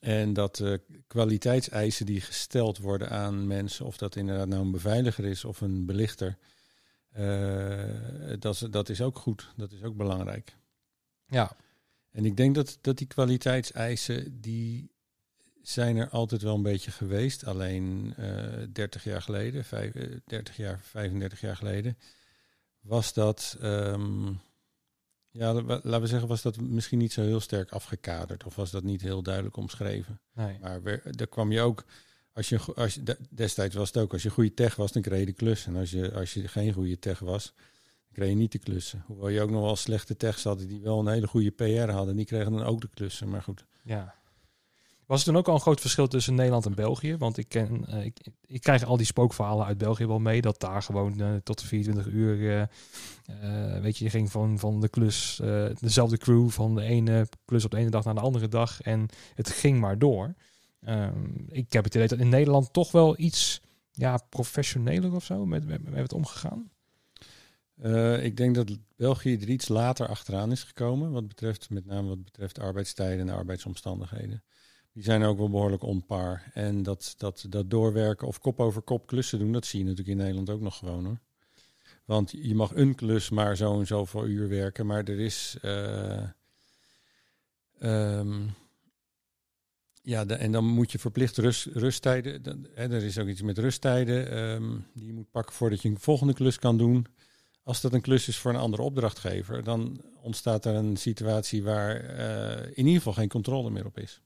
en 0.00 0.32
dat 0.32 0.56
de 0.56 0.80
kwaliteitseisen 1.06 2.06
die 2.06 2.20
gesteld 2.20 2.78
worden 2.78 3.10
aan 3.10 3.46
mensen, 3.46 3.86
of 3.86 3.96
dat 3.96 4.16
inderdaad 4.16 4.48
nou 4.48 4.62
een 4.62 4.70
beveiliger 4.70 5.24
is 5.24 5.44
of 5.44 5.60
een 5.60 5.86
belichter, 5.86 6.28
eh, 6.28 6.53
dat, 8.38 8.54
is, 8.54 8.58
dat 8.58 8.88
is 8.88 9.00
ook 9.00 9.18
goed. 9.18 9.52
Dat 9.56 9.72
is 9.72 9.82
ook 9.82 9.96
belangrijk. 9.96 10.56
Ja, 11.26 11.56
En 12.10 12.24
ik 12.24 12.36
denk 12.36 12.54
dat, 12.54 12.78
dat 12.80 12.98
die 12.98 13.06
kwaliteitseisen, 13.06 14.40
die 14.40 14.92
zijn 15.62 15.96
er 15.96 16.08
altijd 16.08 16.42
wel 16.42 16.54
een 16.54 16.62
beetje 16.62 16.90
geweest. 16.90 17.44
Alleen 17.46 18.14
eh 18.16 18.62
30 18.72 19.04
jaar 19.04 19.22
geleden, 19.22 19.64
vijf, 19.64 19.94
eh, 19.94 20.16
30 20.24 20.56
jaar, 20.56 20.80
35 20.80 21.40
jaar 21.40 21.56
geleden, 21.56 21.98
was 22.80 23.12
dat, 23.12 23.56
ehm, 23.60 24.26
ja, 25.30 25.52
la- 25.52 25.62
laten 25.82 26.00
we 26.00 26.06
zeggen, 26.06 26.28
was 26.28 26.42
dat 26.42 26.60
misschien 26.60 26.98
niet 26.98 27.12
zo 27.12 27.22
heel 27.22 27.40
sterk 27.40 27.70
afgekaderd. 27.72 28.44
Of 28.44 28.54
was 28.56 28.70
dat 28.70 28.82
niet 28.82 29.00
heel 29.02 29.22
duidelijk 29.22 29.56
omschreven. 29.56 30.20
nee. 30.32 30.58
Maar 30.60 30.82
wer- 30.82 31.16
daar 31.16 31.26
kwam 31.26 31.52
je 31.52 31.60
ook, 31.60 31.84
als 32.34 32.48
je, 32.48 32.60
als 32.74 32.94
je, 32.94 33.02
de- 33.02 33.18
destijds 33.30 33.74
was 33.74 33.88
het 33.88 33.96
ook, 33.96 34.12
als 34.12 34.22
je 34.22 34.30
goede 34.30 34.54
tech 34.54 34.76
was, 34.76 34.92
dan 34.92 35.02
kreeg 35.02 35.20
je 35.20 35.26
de 35.26 35.32
klus. 35.32 35.66
En 35.66 35.76
als 35.76 35.90
je, 35.90 36.12
als 36.12 36.34
je 36.34 36.48
geen 36.48 36.72
goede 36.72 36.98
tech 36.98 37.18
was, 37.18 37.52
dan 37.54 38.12
kreeg 38.12 38.28
je 38.28 38.34
niet 38.34 38.52
de 38.52 38.58
klussen. 38.58 39.04
Hoewel 39.06 39.28
je 39.28 39.40
ook 39.40 39.50
nog 39.50 39.62
wel 39.62 39.76
slechte 39.76 40.16
techs 40.16 40.44
hadden 40.44 40.68
die 40.68 40.80
wel 40.80 40.98
een 40.98 41.08
hele 41.08 41.26
goede 41.26 41.50
PR 41.50 41.90
hadden, 41.90 42.16
die 42.16 42.24
kregen 42.26 42.52
dan 42.52 42.62
ook 42.64 42.80
de 42.80 42.88
klussen. 42.94 43.28
Maar 43.28 43.42
goed, 43.42 43.64
Ja. 43.82 44.14
Was 45.06 45.18
er 45.20 45.26
toen 45.26 45.36
ook 45.36 45.48
al 45.48 45.54
een 45.54 45.60
groot 45.60 45.80
verschil 45.80 46.06
tussen 46.08 46.34
Nederland 46.34 46.66
en 46.66 46.74
België? 46.74 47.16
Want 47.16 47.36
ik, 47.38 47.48
ken, 47.48 47.86
eh, 47.86 48.04
ik, 48.04 48.18
ik 48.46 48.60
krijg 48.60 48.84
al 48.84 48.96
die 48.96 49.06
spookverhalen 49.06 49.66
uit 49.66 49.78
België 49.78 50.06
wel 50.06 50.18
mee. 50.18 50.40
Dat 50.40 50.60
daar 50.60 50.82
gewoon 50.82 51.20
eh, 51.20 51.34
tot 51.42 51.62
24 51.62 52.12
uur... 52.12 52.60
eh, 52.60 53.80
weet 53.80 53.98
je, 53.98 54.04
je 54.04 54.10
ging 54.10 54.30
van, 54.30 54.58
van 54.58 54.80
de 54.80 54.88
klus... 54.88 55.40
dezelfde 55.80 56.18
crew 56.18 56.48
van 56.50 56.74
de 56.74 56.82
ene 56.82 57.26
klus 57.44 57.64
op 57.64 57.70
de 57.70 57.76
ene 57.76 57.90
dag 57.90 58.04
naar 58.04 58.14
de 58.14 58.20
andere 58.20 58.48
dag. 58.48 58.82
En 58.82 59.08
het 59.34 59.50
ging 59.50 59.80
maar 59.80 59.98
door. 59.98 60.34
Ehm, 60.84 61.34
ik 61.48 61.72
heb 61.72 61.84
het 61.84 61.94
idee 61.94 62.08
dat 62.08 62.18
in 62.18 62.28
Nederland 62.28 62.72
toch 62.72 62.92
wel 62.92 63.18
iets 63.18 63.60
ja, 63.92 64.16
professioneler 64.28 65.14
of 65.14 65.24
zo 65.24 65.46
met, 65.46 65.66
met, 65.66 65.82
met 65.82 66.02
het 66.02 66.12
omgegaan. 66.12 66.70
Eh, 67.74 68.24
ik 68.24 68.36
denk 68.36 68.54
dat 68.54 68.78
België 68.96 69.36
er 69.36 69.48
iets 69.48 69.68
later 69.68 70.08
achteraan 70.08 70.52
is 70.52 70.62
gekomen, 70.62 71.10
wat 71.10 71.28
betreft, 71.28 71.70
met 71.70 71.86
name 71.86 72.08
wat 72.08 72.24
betreft 72.24 72.58
arbeidstijden 72.58 73.28
en 73.28 73.34
arbeidsomstandigheden. 73.34 74.42
die 74.92 75.02
zijn 75.02 75.22
ook 75.22 75.38
wel 75.38 75.50
behoorlijk 75.50 75.82
onpaar. 75.82 76.50
En 76.54 76.82
dat, 76.82 77.14
dat, 77.16 77.46
dat 77.48 77.70
doorwerken 77.70 78.26
of 78.26 78.38
kop 78.38 78.60
over 78.60 78.82
kop 78.82 79.06
klussen 79.06 79.38
doen, 79.38 79.52
dat 79.52 79.66
zie 79.66 79.78
je 79.78 79.84
natuurlijk 79.84 80.10
in 80.10 80.22
Nederland 80.22 80.50
ook 80.50 80.60
nog 80.60 80.78
gewoon 80.78 81.04
hoor. 81.04 81.20
Want 82.04 82.30
je 82.30 82.54
mag 82.54 82.74
een 82.74 82.94
klus 82.94 83.30
maar 83.30 83.56
zo 83.56 83.78
en 83.78 83.86
zoveel 83.86 84.26
uur 84.26 84.48
werken, 84.48 84.86
maar 84.86 85.04
er 85.04 85.20
is. 85.20 85.56
eh, 85.62 86.22
ehm, 87.78 88.46
ja, 90.04 90.24
de- 90.24 90.34
en 90.34 90.52
dan 90.52 90.64
moet 90.64 90.92
je 90.92 90.98
verplicht 90.98 91.36
rust, 91.38 91.66
rusttijden. 91.72 92.42
dan- 92.42 92.66
Hè, 92.74 92.82
er 92.82 93.02
is 93.04 93.18
ook 93.18 93.28
iets 93.28 93.42
met 93.42 93.58
rusttijden 93.58 94.30
ehm, 94.30 94.76
die 94.94 95.06
je 95.06 95.12
moet 95.12 95.30
pakken 95.30 95.54
voordat 95.54 95.82
je 95.82 95.88
een 95.88 95.98
volgende 95.98 96.32
klus 96.34 96.58
kan 96.58 96.78
doen. 96.78 97.06
Als 97.62 97.80
dat 97.80 97.92
een 97.92 98.00
klus 98.00 98.28
is 98.28 98.36
voor 98.38 98.50
een 98.50 98.60
andere 98.60 98.82
opdrachtgever, 98.82 99.64
dan 99.64 100.00
ontstaat 100.22 100.64
er 100.64 100.74
een 100.74 100.96
situatie 100.96 101.62
waar 101.62 101.96
eh, 102.00 102.66
in 102.66 102.76
ieder 102.76 102.94
geval 102.94 103.12
geen 103.12 103.28
controle 103.28 103.70
meer 103.70 103.86
op 103.86 103.98
is. 103.98 104.20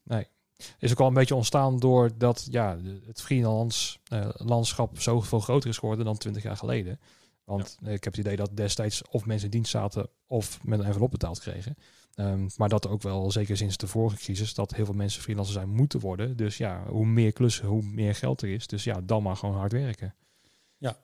Is 0.79 0.91
ook 0.91 1.01
al 1.01 1.07
een 1.07 1.15
beetje 1.15 1.35
ontstaan 1.35 1.79
doordat 1.79 2.47
ja, 2.51 2.79
het 3.07 3.21
freelance 3.21 3.99
eh, 4.09 4.29
landschap 4.33 5.01
zoveel 5.01 5.41
groter 5.41 5.71
is 5.71 5.79
geworden 5.79 6.05
dan 6.05 6.17
20 6.19 6.43
jaar 6.43 6.57
geleden. 6.57 7.01
Want 7.45 7.79
eh, 7.85 7.93
ik 7.93 8.05
heb 8.05 8.13
het 8.13 8.25
idee 8.25 8.37
dat 8.37 8.57
destijds 8.57 9.03
of 9.11 9.25
mensen 9.27 9.45
in 9.45 9.51
dienst 9.53 9.71
zaten 9.71 10.09
of 10.27 10.59
met 10.65 10.79
een 10.79 10.85
envelop 10.85 11.11
betaald 11.11 11.41
kregen. 11.41 11.77
Ehm, 12.19 12.49
maar 12.57 12.69
dat 12.69 12.89
ook 12.89 13.03
wel, 13.03 13.31
zeker 13.31 13.57
sinds 13.57 13.77
de 13.77 13.87
vorige 13.87 14.17
crisis, 14.17 14.55
dat 14.55 14.75
heel 14.75 14.85
veel 14.85 14.95
mensen 14.95 15.23
freelancer 15.23 15.55
zijn 15.55 15.69
moeten 15.69 16.01
worden. 16.01 16.37
Dus 16.37 16.57
ja, 16.57 16.85
hoe 16.89 17.07
meer 17.07 17.33
klussen, 17.33 17.67
hoe 17.67 17.83
meer 17.83 18.15
geld 18.15 18.43
er 18.43 18.49
is. 18.49 18.67
Dus 18.67 18.85
ja, 18.85 19.01
dan 19.01 19.23
maar 19.23 19.37
gewoon 19.37 19.55
hard 19.55 19.73
werken. 19.73 20.15
Ja, 20.79 20.97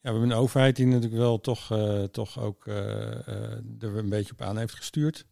we 0.00 0.08
hebben 0.08 0.22
een 0.22 0.36
overheid 0.36 0.76
die 0.76 0.86
natuurlijk 0.86 1.14
wel 1.14 1.40
toch, 1.40 1.70
eh, 1.70 2.02
toch 2.02 2.40
ook 2.40 2.66
eh, 2.66 3.26
er 3.80 3.96
een 3.96 4.08
beetje 4.08 4.32
op 4.32 4.42
aan 4.42 4.58
heeft 4.58 4.74
gestuurd. 4.74 5.26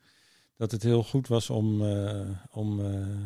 Dat 0.57 0.71
het 0.71 0.83
heel 0.83 1.03
goed 1.03 1.29
was 1.29 1.51
om, 1.51 1.83
om 2.51 2.81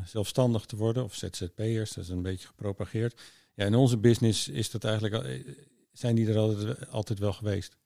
zelfstandig 0.05 0.65
te 0.67 0.77
worden, 0.77 1.05
of 1.05 1.15
ZZP'ers, 1.15 1.93
dat 1.93 2.05
is 2.05 2.11
een 2.11 2.23
beetje 2.23 2.47
gepropageerd. 2.47 3.23
Ja, 3.55 3.65
in 3.65 3.75
onze 3.75 3.99
business 3.99 4.49
is 4.49 4.71
dat 4.71 4.85
eigenlijk, 4.85 5.45
zijn 5.93 6.15
die 6.15 6.29
er 6.29 6.39
altijd, 6.39 6.91
altijd 6.91 7.19
wel 7.19 7.33
geweest. 7.33 7.77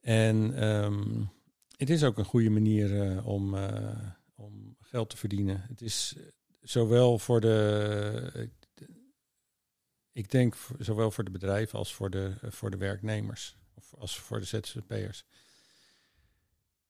En 0.00 0.54
ehm, 0.56 1.24
het 1.82 1.90
is 1.90 2.04
ook 2.04 2.18
een 2.18 2.24
goede 2.24 2.50
manier 2.50 3.02
eh, 3.02 3.26
om, 3.26 3.54
eh, 3.54 4.10
om 4.34 4.76
geld 4.80 5.10
te 5.10 5.16
verdienen. 5.16 5.64
Het 5.68 5.82
is 5.82 6.16
zowel 6.60 7.18
voor 7.18 7.40
de, 7.40 8.50
ik 10.12 10.30
denk 10.30 10.54
zowel 10.78 11.10
voor 11.10 11.24
de 11.24 11.30
bedrijven 11.30 11.78
als 11.78 11.94
voor 11.94 12.10
de, 12.10 12.34
eh, 12.40 12.50
voor 12.50 12.70
de 12.70 12.76
werknemers. 12.76 13.56
Of 13.74 13.94
als 13.94 14.18
voor 14.18 14.38
de 14.38 14.44
ZZP'ers. 14.44 15.24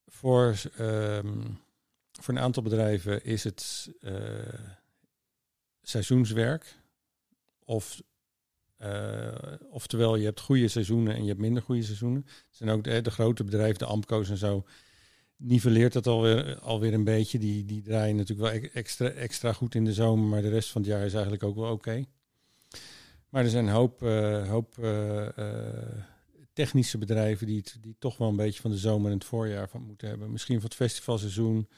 Voor, 0.06 0.60
ehm, 0.76 1.50
voor 2.12 2.34
een 2.34 2.40
aantal 2.40 2.62
bedrijven 2.62 3.24
is 3.24 3.44
het 3.44 3.90
eh, 4.00 4.70
seizoenswerk. 5.82 6.76
Of, 7.64 8.02
eh, 8.82 9.52
oftewel, 9.70 10.16
je 10.16 10.24
hebt 10.24 10.40
goede 10.40 10.68
seizoenen 10.68 11.14
en 11.14 11.22
je 11.22 11.28
hebt 11.28 11.40
minder 11.40 11.62
goede 11.62 11.82
seizoenen. 11.82 12.26
Zijn 12.50 12.70
ook 12.70 12.84
de, 12.84 13.00
de 13.00 13.10
grote 13.10 13.44
bedrijven, 13.44 13.78
de 13.78 13.84
Amco's 13.84 14.30
en 14.30 14.36
zo. 14.36 14.64
Nivelleert 15.36 15.92
dat 15.92 16.06
alweer, 16.06 16.58
alweer 16.58 16.94
een 16.94 17.04
beetje. 17.04 17.38
Die, 17.38 17.64
die 17.64 17.82
draaien 17.82 18.16
natuurlijk 18.16 18.50
wel 18.50 18.70
extra, 18.72 19.08
extra 19.08 19.52
goed 19.52 19.74
in 19.74 19.84
de 19.84 19.92
zomer. 19.92 20.28
Maar 20.28 20.42
de 20.42 20.48
rest 20.48 20.70
van 20.70 20.82
het 20.82 20.90
jaar 20.90 21.04
is 21.04 21.12
eigenlijk 21.12 21.42
ook 21.42 21.56
wel 21.56 21.72
oké. 21.72 22.04
Maar 23.32 23.44
er 23.44 23.50
zijn 23.50 23.66
een 23.66 23.72
hoop, 23.72 24.02
eh, 24.02 24.48
hoop 24.48 24.78
eh, 24.78 25.38
eh, 25.38 26.02
technische 26.52 26.98
bedrijven 26.98 27.46
die, 27.46 27.64
die 27.80 27.96
toch 27.98 28.16
wel 28.16 28.28
een 28.28 28.36
beetje 28.36 28.60
van 28.60 28.70
de 28.70 28.76
zomer 28.76 29.10
en 29.10 29.16
het 29.16 29.26
voorjaar 29.26 29.68
van 29.68 29.82
moeten 29.82 30.08
hebben. 30.08 30.32
Misschien 30.32 30.54
van 30.54 30.64
het 30.64 30.74
festivalseizoen. 30.74 31.68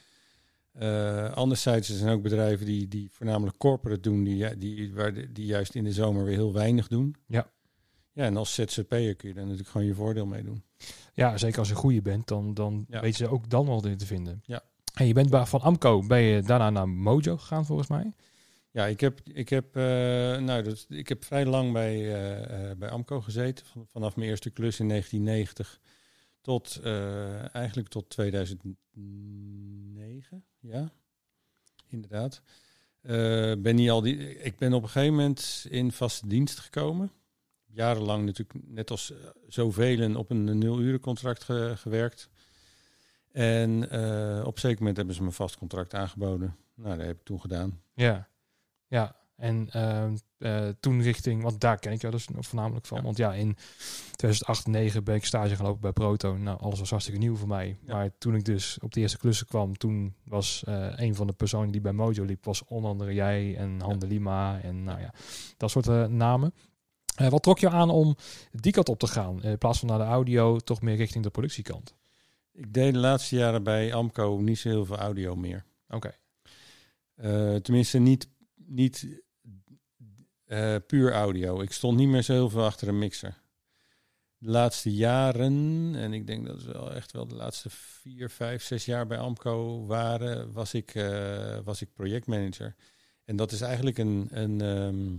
Eh 0.75 1.33
anderzijds 1.33 1.89
er 1.89 1.95
zijn 1.97 2.11
ook 2.15 2.23
bedrijven 2.23 2.67
die, 2.67 2.89
die 2.89 3.09
voornamelijk 3.11 3.57
corporate 3.59 4.01
doen, 4.01 4.25
die, 4.25 4.57
die, 4.59 4.95
waar 4.95 5.15
de- 5.15 5.33
die 5.33 5.47
juist 5.47 5.75
in 5.75 5.85
de 5.85 5.93
zomer 5.93 6.25
weer 6.25 6.35
heel 6.37 6.53
weinig 6.53 6.89
doen. 6.89 7.15
Ja. 7.27 7.51
Ja, 8.13 8.25
en 8.25 8.37
als 8.37 8.55
ZZP'er 8.55 9.15
kun 9.15 9.29
je 9.29 9.35
daar 9.35 9.43
natuurlijk 9.45 9.69
gewoon 9.71 9.87
je 9.87 9.95
voordeel 9.95 10.27
mee 10.27 10.43
doen. 10.43 10.63
Ja, 11.13 11.37
zeker 11.37 11.59
als 11.59 11.69
je 11.69 11.75
goede 11.75 12.03
bent, 12.03 12.27
dan, 12.29 12.55
dan 12.55 12.85
Ja. 12.89 13.01
weet 13.01 13.17
je 13.17 13.29
ook 13.29 13.51
dan 13.51 13.67
wel 13.67 13.87
in 13.87 13.97
te 13.97 14.07
vinden. 14.07 14.43
Ja. 14.47 14.63
En 14.95 15.07
je 15.07 15.13
bent 15.15 15.49
van 15.49 15.61
Amco, 15.61 16.07
ben 16.07 16.21
je 16.21 16.43
daarna 16.43 16.71
naar 16.71 16.89
Mojo 16.89 17.37
gegaan 17.37 17.67
volgens 17.67 17.89
mij? 17.89 18.13
Ja, 18.71 18.87
ik 18.87 19.01
heb, 19.01 19.21
ik 19.33 19.49
heb, 19.49 19.77
eh, 19.77 19.83
nou, 20.39 20.63
dat, 20.63 20.87
ik 20.89 21.09
heb 21.09 21.25
vrij 21.25 21.47
lang 21.47 21.73
bij, 21.73 22.15
eh, 22.15 22.77
bij 22.77 22.89
Amco 22.91 23.21
gezeten. 23.21 23.67
Van- 23.67 23.87
vanaf 23.87 24.17
mijn 24.17 24.29
eerste 24.29 24.51
klus 24.51 24.81
in 24.81 24.87
1990 24.87 25.81
tot 26.45 26.81
eh, 26.83 27.55
eigenlijk 27.55 27.89
tot 27.89 28.09
2009. 28.09 30.45
Ja, 30.61 30.93
inderdaad. 31.87 32.43
Eh, 33.01 33.53
ben 33.59 33.75
niet 33.75 33.91
al 33.91 34.01
die, 34.01 34.39
ik 34.39 34.57
ben 34.57 34.73
op 34.73 34.83
een 34.83 34.89
gegeven 34.89 35.15
moment 35.15 35.67
in 35.71 35.93
vaste 35.93 36.27
dienst 36.27 36.59
gekomen. 36.59 37.13
Jarenlang 37.67 38.25
natuurlijk, 38.25 38.59
net 38.67 38.91
als 38.91 39.11
eh, 39.13 39.19
zoveel, 39.49 40.17
op 40.17 40.31
een 40.31 40.59
nul-uren-contract 40.59 41.45
ge- 41.45 41.73
gewerkt. 41.77 42.29
En 43.33 43.83
op 44.45 44.59
zeker 44.59 44.79
moment 44.79 44.97
hebben 44.97 45.15
ze 45.15 45.21
me 45.21 45.27
een 45.27 45.33
vast 45.35 45.57
contract 45.59 45.95
aangeboden. 45.95 46.57
Nou, 46.75 46.97
dat 46.97 47.07
heb 47.07 47.19
ik 47.19 47.25
toen 47.25 47.41
gedaan. 47.41 47.83
Ja. 47.95 48.29
Ja. 48.87 49.17
En 49.37 49.69
ehm, 49.71 50.17
eh, 50.39 50.69
toen 50.81 51.03
richting, 51.03 51.43
want 51.43 51.61
daar 51.61 51.79
ken 51.79 51.93
ik 51.93 52.01
jou 52.01 52.13
dus 52.13 52.29
voornamelijk 52.39 52.87
van. 52.87 52.99
Ja. 52.99 53.05
Want 53.05 53.17
ja, 53.17 53.35
in 53.35 53.57
2008, 54.17 54.17
2009 54.17 55.05
ben 55.05 55.15
ik 55.15 55.25
stage 55.25 55.57
gelopen 55.57 55.81
bij 55.81 55.93
Proto. 55.93 56.37
Nou, 56.37 56.61
alles 56.61 56.79
was 56.79 56.91
hartstikke 56.91 57.21
nieuw 57.21 57.37
voor 57.37 57.49
mij. 57.49 57.79
Ja. 57.87 57.95
Maar 57.95 58.11
toen 58.19 58.35
ik 58.35 58.45
dus 58.45 58.79
op 58.81 58.93
de 58.93 59.01
eerste 59.01 59.19
klussen 59.19 59.47
kwam, 59.47 59.77
toen 59.77 60.15
was 60.25 60.63
eh, 60.67 60.93
een 60.97 61.15
van 61.15 61.27
de 61.27 61.33
personen 61.33 61.71
die 61.71 61.81
bij 61.81 61.93
Mojo 61.93 62.25
liep, 62.25 62.45
was 62.45 62.65
onder 62.65 62.91
andere 62.91 63.15
jij 63.15 63.57
en 63.57 63.81
Han 63.81 63.99
de 63.99 64.07
Lima 64.07 64.61
en 64.61 64.85
nou 64.85 65.01
ja, 65.01 65.15
dat 65.57 65.71
soort 65.71 65.89
eh, 65.89 66.05
namen. 66.05 66.55
Wat 67.15 67.43
trok 67.43 67.59
je 67.59 67.71
aan 67.71 67.91
om 67.91 68.17
die 68.51 68.73
kant 68.73 68.89
op 68.89 68.99
te 68.99 69.07
gaan? 69.07 69.43
In 69.43 69.59
plaats 69.59 69.79
van 69.79 69.89
naar 69.89 69.99
de 69.99 70.05
audio, 70.05 70.59
toch 70.59 70.81
meer 70.81 70.97
richting 70.97 71.25
de 71.25 71.31
productiekant? 71.31 71.95
Ik 72.53 72.73
deed 72.73 72.93
de 72.93 72.99
laatste 72.99 73.37
jaren 73.37 73.63
bij 73.63 73.95
Amco 73.95 74.39
niet 74.41 74.59
zo 74.59 74.69
heel 74.69 74.85
veel 74.85 74.99
audio 74.99 75.37
meer. 75.37 75.65
Oké. 75.89 76.15
Tenminste, 77.63 77.99
niet, 77.99 78.29
niet 78.55 79.24
eh, 80.55 80.77
puur 80.87 81.13
audio. 81.13 81.61
Ik 81.61 81.73
stond 81.73 81.97
niet 81.99 82.09
meer 82.09 82.23
zo 82.23 82.33
heel 82.33 82.51
veel 82.51 82.65
achter 82.65 82.89
een 82.89 82.99
mixer. 82.99 83.43
De 84.39 84.51
laatste 84.51 84.95
jaren, 84.95 85.93
en 85.95 86.13
ik 86.13 86.27
denk 86.27 86.47
dat 86.47 86.57
het 86.57 86.65
wel 86.65 86.93
echt 86.93 87.13
wel 87.13 87.27
de 87.27 87.35
laatste 87.35 87.71
vier, 87.71 88.31
vijf, 88.31 88.63
zes 88.63 88.85
jaar 88.85 89.07
bij 89.07 89.19
Amco 89.19 89.87
waren, 89.87 90.53
was 90.53 90.75
ik, 90.75 90.95
eh, 90.95 91.59
was 91.65 91.81
ik 91.81 91.93
projectmanager. 91.93 92.75
En 93.25 93.37
dat 93.37 93.53
is 93.53 93.61
eigenlijk 93.61 93.99
een, 93.99 94.29
een, 94.31 94.61
ehm, 94.61 95.17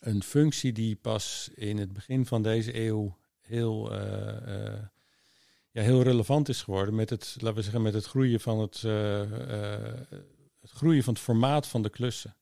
een 0.00 0.22
functie 0.22 0.72
die 0.72 0.96
pas 0.96 1.50
in 1.54 1.78
het 1.78 1.92
begin 1.92 2.26
van 2.26 2.42
deze 2.42 2.80
eeuw 2.80 3.18
heel, 3.40 3.92
eh, 3.92 4.82
ja, 5.70 5.82
heel 5.82 6.02
relevant 6.02 6.48
is 6.48 6.62
geworden 6.62 6.94
met 6.94 7.10
het, 7.10 7.36
laten 7.38 7.56
we 7.56 7.62
zeggen, 7.62 7.82
met 7.82 7.94
het 7.94 8.06
groeien 8.06 8.40
van 8.40 8.58
het, 8.58 8.80
het 10.60 10.70
groeien 10.70 11.02
van 11.02 11.14
het 11.14 11.22
formaat 11.22 11.66
van 11.66 11.82
de 11.82 11.90
klussen. 11.90 12.37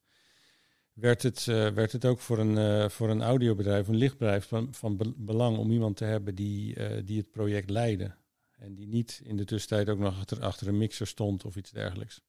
Werd 0.96 1.22
het, 1.22 1.48
eh, 1.48 1.68
werd 1.68 1.92
het 1.92 2.04
ook 2.04 2.18
voor 2.18 2.38
een, 2.38 2.58
eh, 2.58 2.88
voor 2.88 3.10
een 3.10 3.22
audiobedrijf, 3.22 3.88
een 3.88 3.96
lichtbedrijf 3.96 4.46
van, 4.46 4.74
van 4.74 4.96
be- 4.96 5.12
belang 5.16 5.58
om 5.58 5.70
iemand 5.70 5.96
te 5.96 6.04
hebben 6.04 6.34
die, 6.34 6.74
eh, 6.74 7.02
die 7.04 7.18
het 7.18 7.30
project 7.30 7.70
leidde. 7.70 8.14
En 8.58 8.74
die 8.74 8.86
niet 8.86 9.20
in 9.24 9.36
de 9.36 9.44
tussentijd 9.44 9.88
ook 9.88 9.98
nog 9.98 10.18
achter, 10.18 10.40
achter 10.42 10.68
een 10.68 10.78
mixer 10.78 11.06
stond 11.06 11.44
of 11.44 11.56
iets 11.56 11.70
dergelijks. 11.70 12.20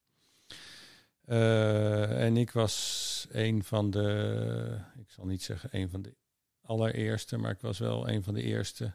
En 1.26 2.38
ik 2.38 2.52
was 2.52 3.28
een 3.32 3.64
van 3.64 3.90
de, 3.90 4.80
ik 5.00 5.10
zal 5.10 5.26
niet 5.26 5.44
zeggen 5.44 5.70
een 5.72 5.90
van 5.90 6.02
de 6.02 6.16
allereerste, 6.62 7.38
maar 7.38 7.52
ik 7.52 7.62
was 7.62 7.80
wel 7.80 8.10
een 8.10 8.24
van 8.24 8.34
de 8.34 8.42
eerste 8.44 8.94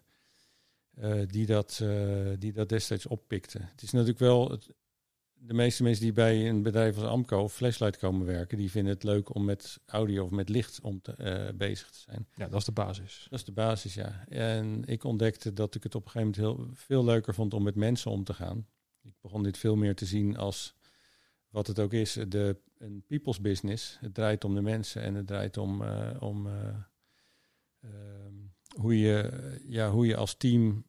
die, 1.27 1.47
dat, 1.47 1.85
die 2.39 2.53
dat 2.53 2.69
destijds 2.69 3.07
oppikte. 3.07 3.59
Het 3.59 3.83
is 3.83 3.91
natuurlijk 3.91 4.19
wel, 4.19 4.51
het, 4.51 4.69
de 5.45 5.55
meeste 5.55 5.83
mensen 5.83 6.03
die 6.03 6.13
bij 6.13 6.49
een 6.49 6.63
bedrijf 6.63 6.97
als 6.97 7.07
Amco 7.07 7.43
of 7.43 7.55
Flashlight 7.55 7.99
komen 7.99 8.27
werken, 8.27 8.59
die 8.59 8.71
vinden 8.71 8.93
het 8.93 9.03
leuk 9.03 9.35
om 9.35 9.45
met 9.45 9.81
audio 9.87 10.25
of 10.25 10.31
met 10.31 10.49
licht 10.49 10.81
om 10.81 11.01
te, 11.01 11.13
eh, 11.13 11.55
bezig 11.55 11.91
te 11.91 11.99
zijn. 11.99 12.29
Ja, 12.37 12.49
dat 12.49 12.59
is 12.59 12.65
de 12.65 12.73
basis. 12.73 13.27
Dat 13.31 13.39
is 13.39 13.45
de 13.45 13.53
basis, 13.53 13.95
ja. 13.95 14.25
En 14.29 14.85
ik 14.85 15.05
ontdekte 15.05 15.53
dat 15.53 15.75
ik 15.75 15.83
het 15.83 15.95
op 15.95 16.05
een 16.05 16.11
gegeven 16.11 16.43
moment 16.43 16.67
heel, 16.67 16.75
veel 16.75 17.05
leuker 17.05 17.35
vond 17.35 17.55
om 17.55 17.63
met 17.63 17.75
mensen 17.75 18.11
om 18.11 18.25
te 18.25 18.35
gaan. 18.35 18.67
Ik 19.03 19.15
begon 19.21 19.43
dit 19.43 19.59
veel 19.59 19.77
meer 19.77 19.95
te 19.95 20.07
zien 20.07 20.37
als 20.37 20.75
wat 21.49 21.67
het 21.67 21.79
ook 21.79 21.93
is, 21.93 22.19
de, 22.29 22.57
een 22.79 23.05
people's 23.07 23.41
business. 23.41 23.97
Het 24.01 24.15
draait 24.15 24.45
om 24.45 24.55
de 24.55 24.63
mensen 24.63 25.03
en 25.03 25.15
het 25.15 25.27
draait 25.27 25.57
om, 25.57 25.83
eh, 25.83 26.17
om 26.21 26.47
eh, 26.47 26.69
ehm, 27.81 28.35
hoe, 28.77 28.99
je, 28.99 29.31
ja, 29.67 29.91
hoe 29.91 30.07
je 30.07 30.17
als 30.17 30.37
team, 30.37 30.85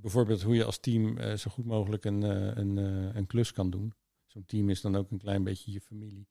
bijvoorbeeld 0.00 0.42
hoe 0.42 0.54
je 0.54 0.64
als 0.64 0.78
team 0.78 1.18
eh, 1.18 1.36
zo 1.36 1.50
goed 1.50 1.64
mogelijk 1.64 2.04
een, 2.04 2.22
eh, 2.22 2.56
een, 2.56 2.78
eh, 2.78 3.14
een 3.14 3.26
klus 3.26 3.52
kan 3.52 3.70
doen. 3.70 3.94
Zo'n 4.26 4.44
team 4.46 4.70
is 4.70 4.80
dan 4.80 4.96
ook 4.96 5.10
een 5.10 5.18
klein 5.18 5.44
beetje 5.44 5.72
je 5.72 5.80
familie. 5.80 6.28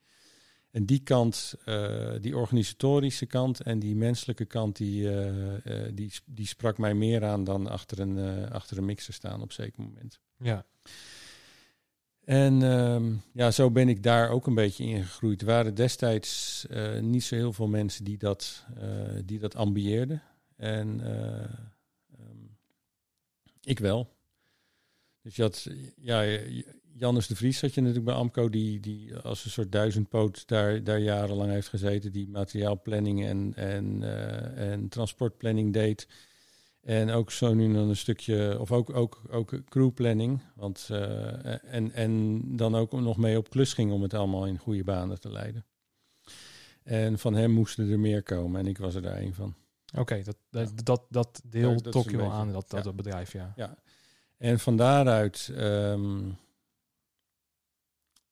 En 0.72 0.86
die 0.86 1.00
kant, 1.00 1.56
die 2.22 2.38
organisatorische 2.38 3.26
kant 3.26 3.62
en 3.62 3.80
die 3.80 3.96
menselijke 3.96 4.46
kant, 4.46 4.76
die, 4.76 5.10
die, 5.94 6.12
die 6.26 6.48
sprak 6.48 6.78
mij 6.78 6.94
meer 6.94 7.26
aan 7.26 7.44
dan 7.44 7.68
achter 7.68 8.00
een, 8.00 8.50
achter 8.50 8.78
een 8.78 8.86
mixer 8.86 9.14
staan 9.14 9.42
op 9.42 9.52
zeker 9.52 9.84
moment. 9.84 10.20
Ja. 10.38 10.66
En 12.24 12.64
ehm, 12.64 13.14
ja, 13.34 13.52
zo 13.52 13.72
ben 13.72 13.90
ik 13.90 14.04
daar 14.04 14.30
ook 14.30 14.48
een 14.48 14.56
beetje 14.56 14.84
in 14.84 15.04
gegroeid. 15.04 15.42
Er 15.42 15.48
waren 15.48 15.76
destijds 15.76 16.66
niet 17.02 17.24
zo 17.24 17.36
heel 17.36 17.54
veel 17.54 17.68
mensen 17.68 18.04
die 18.04 18.18
dat, 18.18 18.66
uh, 18.78 18.84
die 19.26 19.40
dat 19.40 19.56
ambieerden. 19.56 20.22
En 20.56 21.02
ik 23.64 23.80
wel. 23.80 24.16
Dus 25.22 25.36
je 25.36 25.42
had, 25.42 25.68
ja, 25.98 26.22
de 26.98 27.36
Vries 27.36 27.62
had 27.62 27.74
je 27.74 27.82
natuurlijk 27.82 28.08
bij 28.08 28.16
Amco, 28.16 28.50
die, 28.50 28.80
die 28.80 29.16
als 29.16 29.46
een 29.46 29.52
soort 29.52 29.72
duizendpoot 29.72 30.48
daar, 30.48 30.84
daar 30.84 31.00
jarenlang 31.00 31.52
heeft 31.52 31.68
gezeten, 31.68 32.12
die 32.12 32.30
materiaalplanning 32.30 33.26
en, 33.26 33.54
en, 33.56 34.02
uh, 34.02 34.72
en 34.72 34.90
transportplanning 34.90 35.74
deed. 35.74 36.08
En 36.82 37.10
ook 37.10 37.32
zo 37.32 37.54
nu 37.54 37.74
dan 37.74 37.90
een 37.90 37.96
stukje, 37.96 38.60
of 38.60 38.72
ook, 38.72 38.96
ook, 38.96 39.22
ook 39.30 39.62
crewplanning. 39.70 40.42
Want, 40.56 40.88
uh, 40.92 41.74
en, 41.74 41.92
en 41.92 42.42
dan 42.56 42.76
ook 42.76 42.92
nog 42.92 43.18
mee 43.18 43.38
op 43.38 43.50
klus 43.50 43.74
ging 43.74 43.92
om 43.92 44.02
het 44.02 44.14
allemaal 44.14 44.48
in 44.48 44.58
goede 44.58 44.84
banen 44.84 45.20
te 45.20 45.32
leiden. 45.32 45.66
En 46.84 47.20
van 47.20 47.34
hem 47.34 47.52
moesten 47.52 47.92
er 47.92 48.00
meer 48.00 48.24
komen 48.24 48.60
en 48.60 48.68
ik 48.68 48.78
was 48.78 48.96
er 48.96 49.02
daar 49.02 49.22
een 49.22 49.34
van. 49.34 49.56
Oké, 49.96 50.24
dat, 50.24 50.38
dat, 50.50 50.70
ja. 50.76 50.84
dat, 50.84 51.06
dat 51.10 51.42
deel 51.44 51.76
trok 51.76 52.10
je 52.10 52.18
wel 52.18 52.32
aan, 52.32 52.52
dat, 52.52 52.70
dat, 52.70 52.84
ja. 52.84 52.94
bedrijf, 52.94 53.32
ja. 53.32 53.54
ja. 53.56 53.78
En 54.38 54.60
van 54.60 54.78
daaruit, 54.78 55.50
um, 55.52 56.38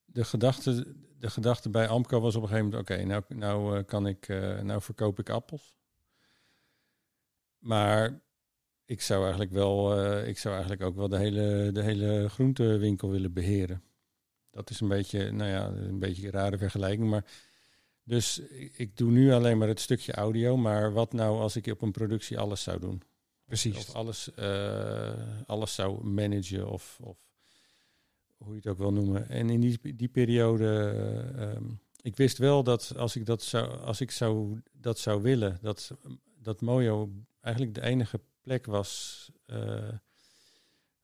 de, 0.06 0.24
gedachte, 0.24 0.96
de 1.20 1.30
gedachte 1.30 1.70
bij 1.70 1.88
Amco 1.88 2.20
was 2.20 2.36
op 2.36 2.42
een 2.42 2.48
gegeven 2.48 2.70
moment, 2.70 2.90
oké, 2.90 3.04
nou, 3.04 3.24
nou, 3.28 3.78
uh, 3.78 3.84
kan 3.86 4.08
ik, 4.08 4.28
uh, 4.28 4.60
nou 4.60 4.82
verkoop 4.82 5.20
ik 5.20 5.30
appels. 5.30 5.76
Maar 7.58 8.22
ik 8.86 9.02
zou 9.02 9.22
eigenlijk 9.22 9.52
wel, 9.52 10.06
uh, 10.06 10.28
ik 10.28 10.38
zou 10.38 10.54
eigenlijk 10.54 10.84
ook 10.84 10.96
wel 10.96 11.10
de 11.10 11.18
hele, 11.18 11.72
de 11.72 11.82
hele 11.82 12.30
groentewinkel 12.30 13.10
willen 13.10 13.34
beheren. 13.34 13.84
Dat 14.50 14.70
is 14.70 14.80
een 14.80 14.88
beetje, 14.88 15.32
nou 15.32 15.50
ja, 15.50 15.68
een 15.68 16.00
beetje 16.00 16.26
een 16.26 16.32
rare 16.32 16.58
vergelijking. 16.58 17.10
Maar 17.10 17.26
dus 18.12 18.40
ik, 18.74 18.98
doe 18.98 19.12
nu 19.12 19.32
alleen 19.32 19.58
maar 19.58 19.68
het 19.68 19.80
stukje 19.80 20.14
audio. 20.14 20.58
Maar 20.58 20.94
wat 20.94 21.14
nou 21.14 21.40
als 21.40 21.56
ik 21.56 21.68
op 21.68 21.82
een 21.82 21.92
productie 21.92 22.40
alles 22.40 22.64
zou 22.64 22.80
doen? 22.80 23.02
Precies. 23.46 23.78
Of 23.78 23.96
alles, 23.96 24.30
uh, 24.40 25.14
alles 25.46 25.76
zou 25.76 26.04
managen 26.04 26.70
of, 26.70 27.00
of 27.02 27.18
hoe 28.38 28.52
je 28.52 28.56
het 28.56 28.68
ook 28.68 28.78
wil 28.78 28.94
noemen. 28.94 29.30
En 29.30 29.50
in 29.50 29.60
die, 29.60 29.96
die 29.96 30.08
periode, 30.08 30.94
uh, 31.36 31.42
um, 31.42 31.80
ik 32.02 32.16
wist 32.16 32.38
wel 32.38 32.64
dat 32.64 32.94
als 32.98 33.16
ik 33.16 33.26
dat 33.26 33.42
zou, 33.42 33.80
als 33.80 34.02
ik 34.02 34.12
zou, 34.12 34.62
dat 34.72 35.00
zou 35.00 35.22
willen, 35.22 35.58
dat, 35.62 35.92
dat 36.42 36.62
Mojo 36.62 37.12
eigenlijk 37.42 37.76
de 37.76 37.82
enige 37.82 38.20
plek 38.42 38.66
was 38.66 39.30
uh, 39.48 39.90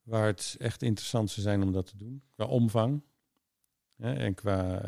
waar 0.04 0.26
het 0.26 0.56
echt 0.60 0.82
interessant 0.82 1.30
zou 1.30 1.42
zijn 1.48 1.64
om 1.64 1.72
dat 1.72 1.86
te 1.86 1.98
doen. 1.98 2.24
Qua 2.36 2.46
omvang 2.46 3.04
en 3.98 4.34
qua, 4.34 4.82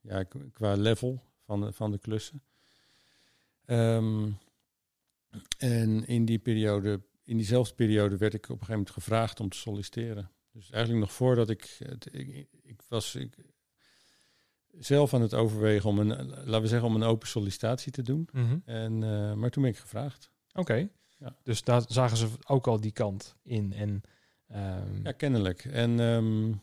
ja, 0.00 0.24
qua 0.52 0.74
level 0.74 1.30
van 1.52 1.60
de, 1.60 1.72
van 1.72 1.90
de 1.90 1.98
klussen. 1.98 2.42
Um, 3.66 4.38
en 5.58 6.06
in 6.06 6.24
die 6.24 6.38
periode, 6.38 7.00
in 7.24 7.36
diezelfde 7.36 7.74
periode 7.74 8.16
werd 8.16 8.34
ik 8.34 8.44
op 8.44 8.50
een 8.50 8.56
gegeven 8.56 8.74
moment 8.74 8.90
gevraagd 8.90 9.40
om 9.40 9.48
te 9.48 9.56
solliciteren. 9.56 10.30
Dus 10.52 10.70
eigenlijk 10.70 11.04
nog 11.04 11.12
voordat 11.12 11.50
ik, 11.50 11.76
het, 11.78 12.14
ik, 12.14 12.48
ik 12.62 12.82
was 12.88 13.14
ik, 13.14 13.36
zelf 14.78 15.14
aan 15.14 15.22
het 15.22 15.34
overwegen 15.34 15.88
om 15.88 15.98
een, 15.98 16.28
laten 16.28 16.60
we 16.60 16.66
zeggen, 16.66 16.88
om 16.88 16.94
een 16.94 17.02
open 17.02 17.28
sollicitatie 17.28 17.92
te 17.92 18.02
doen. 18.02 18.28
Mhm. 18.32 18.58
En, 18.64 19.02
uh, 19.02 19.32
maar 19.32 19.50
toen 19.50 19.62
ben 19.62 19.72
ik 19.72 19.78
gevraagd. 19.78 20.30
Oké. 20.48 20.60
Okay. 20.60 20.90
Ja. 21.18 21.36
Dus 21.42 21.62
daar 21.62 21.82
zagen 21.86 22.16
ze 22.16 22.28
ook 22.46 22.66
al 22.66 22.80
die 22.80 22.92
kant 22.92 23.36
in. 23.42 23.72
En, 23.72 24.02
um... 24.48 25.00
Ja, 25.04 25.12
kennelijk. 25.12 25.64
En 25.64 25.98
um, 25.98 26.60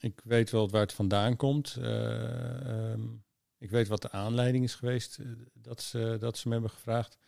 ik 0.00 0.20
weet 0.24 0.50
wel 0.50 0.68
waar 0.68 0.80
het 0.80 0.92
vandaan 0.92 1.36
komt. 1.36 1.76
Uh, 1.78 2.90
um, 2.90 3.26
ik 3.58 3.70
weet 3.70 3.88
wat 3.88 4.02
de 4.02 4.10
aanleiding 4.10 4.64
is 4.64 4.74
geweest 4.74 5.18
uh, 5.18 5.26
dat, 5.52 5.82
ze, 5.82 6.16
dat 6.20 6.38
ze 6.38 6.46
me 6.46 6.52
hebben 6.52 6.70
gevraagd. 6.70 7.18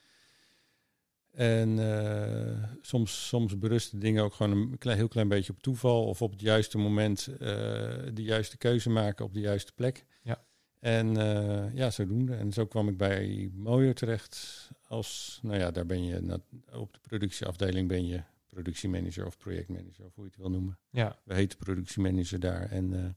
En 1.31 1.79
uh, 1.79 2.65
soms, 2.81 3.27
soms 3.29 3.59
berusten 3.59 3.99
dingen 3.99 4.25
ook 4.25 4.35
gewoon 4.35 4.51
een 4.51 4.79
klein, 4.79 4.97
heel 4.97 5.09
klein 5.09 5.29
beetje 5.29 5.53
op 5.53 5.63
toeval. 5.63 6.07
Of 6.07 6.23
op 6.23 6.31
het 6.31 6.41
juiste 6.41 6.79
moment 6.79 7.29
uh, 7.33 7.39
de 7.39 8.23
juiste 8.23 8.57
keuze 8.57 8.91
maken 8.91 9.25
op 9.25 9.35
de 9.35 9.41
juiste 9.41 9.73
plek. 9.73 10.07
Ja. 10.23 10.45
En 10.79 11.19
uh, 11.19 11.75
ja, 11.75 11.91
zodoende. 11.91 12.35
En 12.35 12.53
zo 12.53 12.67
kwam 12.67 12.89
ik 12.89 12.97
bij 12.97 13.51
Mojo 13.53 13.93
terecht. 13.93 14.69
Als, 14.87 15.39
nou 15.43 15.59
ja, 15.59 15.71
daar 15.71 15.87
ben 15.87 16.05
je 16.05 16.41
op 16.73 16.93
de 16.93 17.01
productieafdeling 17.01 17.89
ben 17.89 18.07
je 18.07 18.23
productiemanager 18.47 19.27
of 19.27 19.39
projectmanager, 19.39 20.05
of 20.05 20.15
hoe 20.15 20.25
je 20.25 20.31
het 20.31 20.41
wil 20.41 20.51
noemen. 20.51 20.79
Ja. 20.91 21.19
We 21.25 21.35
heten 21.35 21.59
productiemanager 21.59 22.41
daar. 22.41 22.71
En 22.71 23.17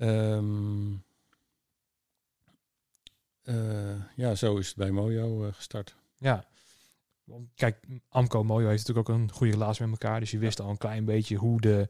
um, 0.00 1.04
ja, 4.16 4.34
zo 4.34 4.56
is 4.56 4.66
het 4.66 4.76
bij 4.76 4.90
Mojo 4.90 5.50
gestart. 5.52 5.96
Ja. 6.16 6.44
Kijk, 7.54 7.86
Amco 8.08 8.44
Mojo 8.44 8.68
heeft 8.68 8.86
natuurlijk 8.86 9.08
ook 9.08 9.16
een 9.16 9.32
goede 9.32 9.52
relatie 9.52 9.86
met 9.86 10.02
elkaar. 10.02 10.20
Dus 10.20 10.30
je 10.30 10.38
wist 10.38 10.58
ja. 10.58 10.64
al 10.64 10.70
een 10.70 10.78
klein 10.78 11.04
beetje 11.04 11.36
hoe 11.36 11.60
de, 11.60 11.88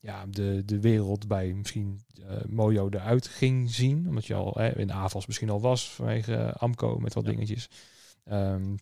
ja, 0.00 0.26
de, 0.26 0.62
de 0.64 0.80
wereld 0.80 1.28
bij 1.28 1.52
misschien 1.52 2.00
uh, 2.20 2.44
Mojo 2.48 2.88
eruit 2.88 3.26
ging 3.26 3.70
zien. 3.70 4.08
Omdat 4.08 4.26
je 4.26 4.34
al 4.34 4.52
hè, 4.54 4.78
in 4.78 4.92
AFAS 4.92 5.26
misschien 5.26 5.50
al 5.50 5.60
was 5.60 5.94
vanwege 5.94 6.32
uh, 6.32 6.52
Amco 6.54 6.98
met 6.98 7.14
wat 7.14 7.24
ja. 7.24 7.30
dingetjes. 7.30 7.68
Um, 8.24 8.76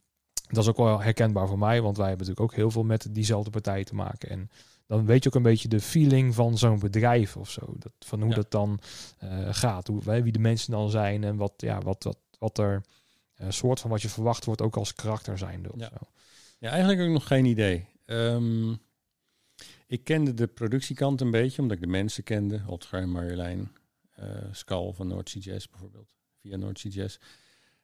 dat 0.48 0.62
is 0.62 0.68
ook 0.68 0.76
wel 0.76 1.00
herkenbaar 1.00 1.48
voor 1.48 1.58
mij, 1.58 1.82
want 1.82 1.96
wij 1.96 2.08
hebben 2.08 2.26
natuurlijk 2.26 2.52
ook 2.52 2.58
heel 2.58 2.70
veel 2.70 2.84
met 2.84 3.14
diezelfde 3.14 3.50
partij 3.50 3.84
te 3.84 3.94
maken. 3.94 4.28
En 4.28 4.50
dan 4.86 5.06
weet 5.06 5.22
je 5.22 5.28
ook 5.28 5.34
een 5.34 5.42
beetje 5.42 5.68
de 5.68 5.80
feeling 5.80 6.34
van 6.34 6.58
zo'n 6.58 6.78
bedrijf 6.78 7.36
of 7.36 7.50
zo. 7.50 7.74
Dat, 7.78 7.92
van 7.98 8.20
hoe 8.20 8.28
ja. 8.28 8.34
dat 8.34 8.50
dan 8.50 8.80
uh, 9.24 9.48
gaat. 9.50 9.86
Hoe, 9.86 10.22
wie 10.22 10.32
de 10.32 10.38
mensen 10.38 10.70
dan 10.70 10.90
zijn 10.90 11.24
en 11.24 11.36
wat, 11.36 11.52
ja, 11.56 11.80
wat, 11.80 12.02
wat, 12.02 12.18
wat 12.38 12.58
er 12.58 12.84
uh, 13.40 13.50
soort 13.50 13.80
van 13.80 13.90
wat 13.90 14.02
je 14.02 14.08
verwacht 14.08 14.44
wordt 14.44 14.62
ook 14.62 14.76
als 14.76 14.94
karakter 14.94 15.38
zijnde. 15.38 15.72
Of 15.72 15.80
ja. 15.80 15.88
Zo. 15.88 16.06
ja, 16.58 16.70
eigenlijk 16.70 17.00
ook 17.00 17.12
nog 17.12 17.26
geen 17.26 17.44
idee. 17.44 17.86
Um, 18.06 18.78
ik 19.86 20.04
kende 20.04 20.34
de 20.34 20.46
productiekant 20.46 21.20
een 21.20 21.30
beetje, 21.30 21.62
omdat 21.62 21.76
ik 21.76 21.82
de 21.82 21.88
mensen 21.88 22.24
kende. 22.24 22.62
Otgar 22.66 23.00
en 23.00 23.10
Marjolein. 23.10 23.72
Uh, 24.20 24.26
Skal 24.52 24.92
van 24.92 25.06
Noordzee 25.06 25.42
Jazz 25.42 25.66
bijvoorbeeld. 25.68 26.14
Via 26.40 26.56
Noordzee 26.56 26.92
Jazz. 26.92 27.18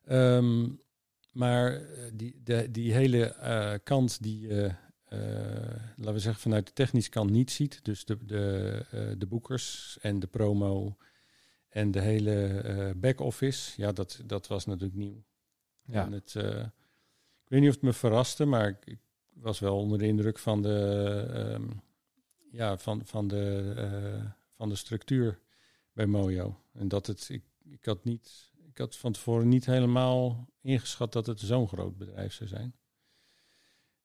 Um, 0.09 0.81
maar 1.33 1.83
die, 2.13 2.41
de, 2.45 2.71
die 2.71 2.93
hele 2.93 3.37
uh, 3.43 3.75
kant 3.85 4.23
die 4.23 4.41
je, 4.41 4.71
laten 5.97 6.13
we 6.13 6.19
zeggen, 6.19 6.43
vanuit 6.43 6.67
de 6.67 6.73
technische 6.73 7.11
kant 7.11 7.31
niet 7.31 7.51
ziet. 7.51 7.85
Dus 7.85 8.05
de, 8.05 8.25
de, 8.25 8.85
uh, 8.95 9.13
de 9.19 9.27
boekers 9.27 9.99
en 10.01 10.21
de 10.21 10.27
promo 10.27 10.97
en 11.69 11.91
de 11.91 12.01
hele 12.01 12.95
back-office. 12.97 13.81
Ja, 13.81 13.93
dat, 13.93 14.21
dat 14.25 14.47
was 14.47 14.67
natuurlijk 14.67 14.99
nieuw. 14.99 15.25
Ja. 15.83 16.05
En 16.05 16.13
het, 16.13 16.35
ik 16.35 17.49
weet 17.49 17.61
niet 17.61 17.69
of 17.69 17.75
het 17.75 17.85
me 17.85 17.93
verraste, 17.93 18.45
maar 18.45 18.69
ik, 18.69 18.87
ik 18.87 18.99
was 19.31 19.59
wel 19.59 19.77
onder 19.77 19.99
de 19.99 20.07
indruk 20.07 20.39
van 20.39 20.63
de, 20.63 21.27
um, 21.55 21.83
ja, 22.51 22.79
van, 22.79 23.03
van, 23.05 23.29
de, 23.29 24.23
van 24.55 24.69
de 24.69 24.77
structuur 24.77 25.41
bij 25.93 26.07
Mojo. 26.07 26.61
En 26.73 26.89
dat 26.89 27.07
het, 27.07 27.29
ik, 27.29 27.45
ik 27.65 27.85
had 27.85 28.05
niet 28.05 28.51
ik 28.71 28.79
had 28.79 28.97
van 28.97 29.13
tevoren 29.13 29.49
niet 29.49 29.67
helemaal 29.67 30.49
ingeschat 30.61 31.13
dat 31.13 31.27
het 31.27 31.41
zo'n 31.41 31.69
groot 31.69 31.97
bedrijf 31.97 32.33
zou 32.33 32.49
zijn. 32.49 32.75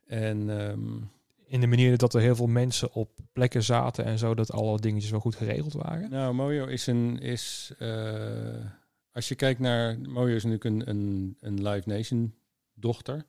En 0.06 0.50
um, 0.50 1.10
in 1.46 1.60
de 1.62 1.68
manier 1.68 1.98
dat 1.98 2.14
er 2.14 2.22
heel 2.22 2.36
veel 2.36 2.48
mensen 2.48 2.94
op 2.94 3.10
plekken 3.34 3.64
zaten 3.64 4.06
en 4.06 4.18
zo, 4.18 4.36
dat 4.36 4.52
alle 4.52 4.80
dingetjes 4.80 5.12
wel 5.12 5.20
goed 5.20 5.36
geregeld 5.36 5.74
waren? 5.74 6.10
Nou, 6.10 6.34
Mojo 6.34 6.66
is 6.66 6.88
een. 6.88 7.20
Is, 7.20 7.74
uh, 7.80 8.66
als 9.12 9.28
je 9.28 9.36
kijkt 9.36 9.60
naar. 9.60 10.00
Mojo 10.00 10.36
is 10.36 10.44
natuurlijk 10.44 10.64
een, 10.64 10.90
een, 10.90 11.38
een 11.40 11.68
Live 11.70 11.90
Nation 11.90 12.34
dochter. 12.74 13.26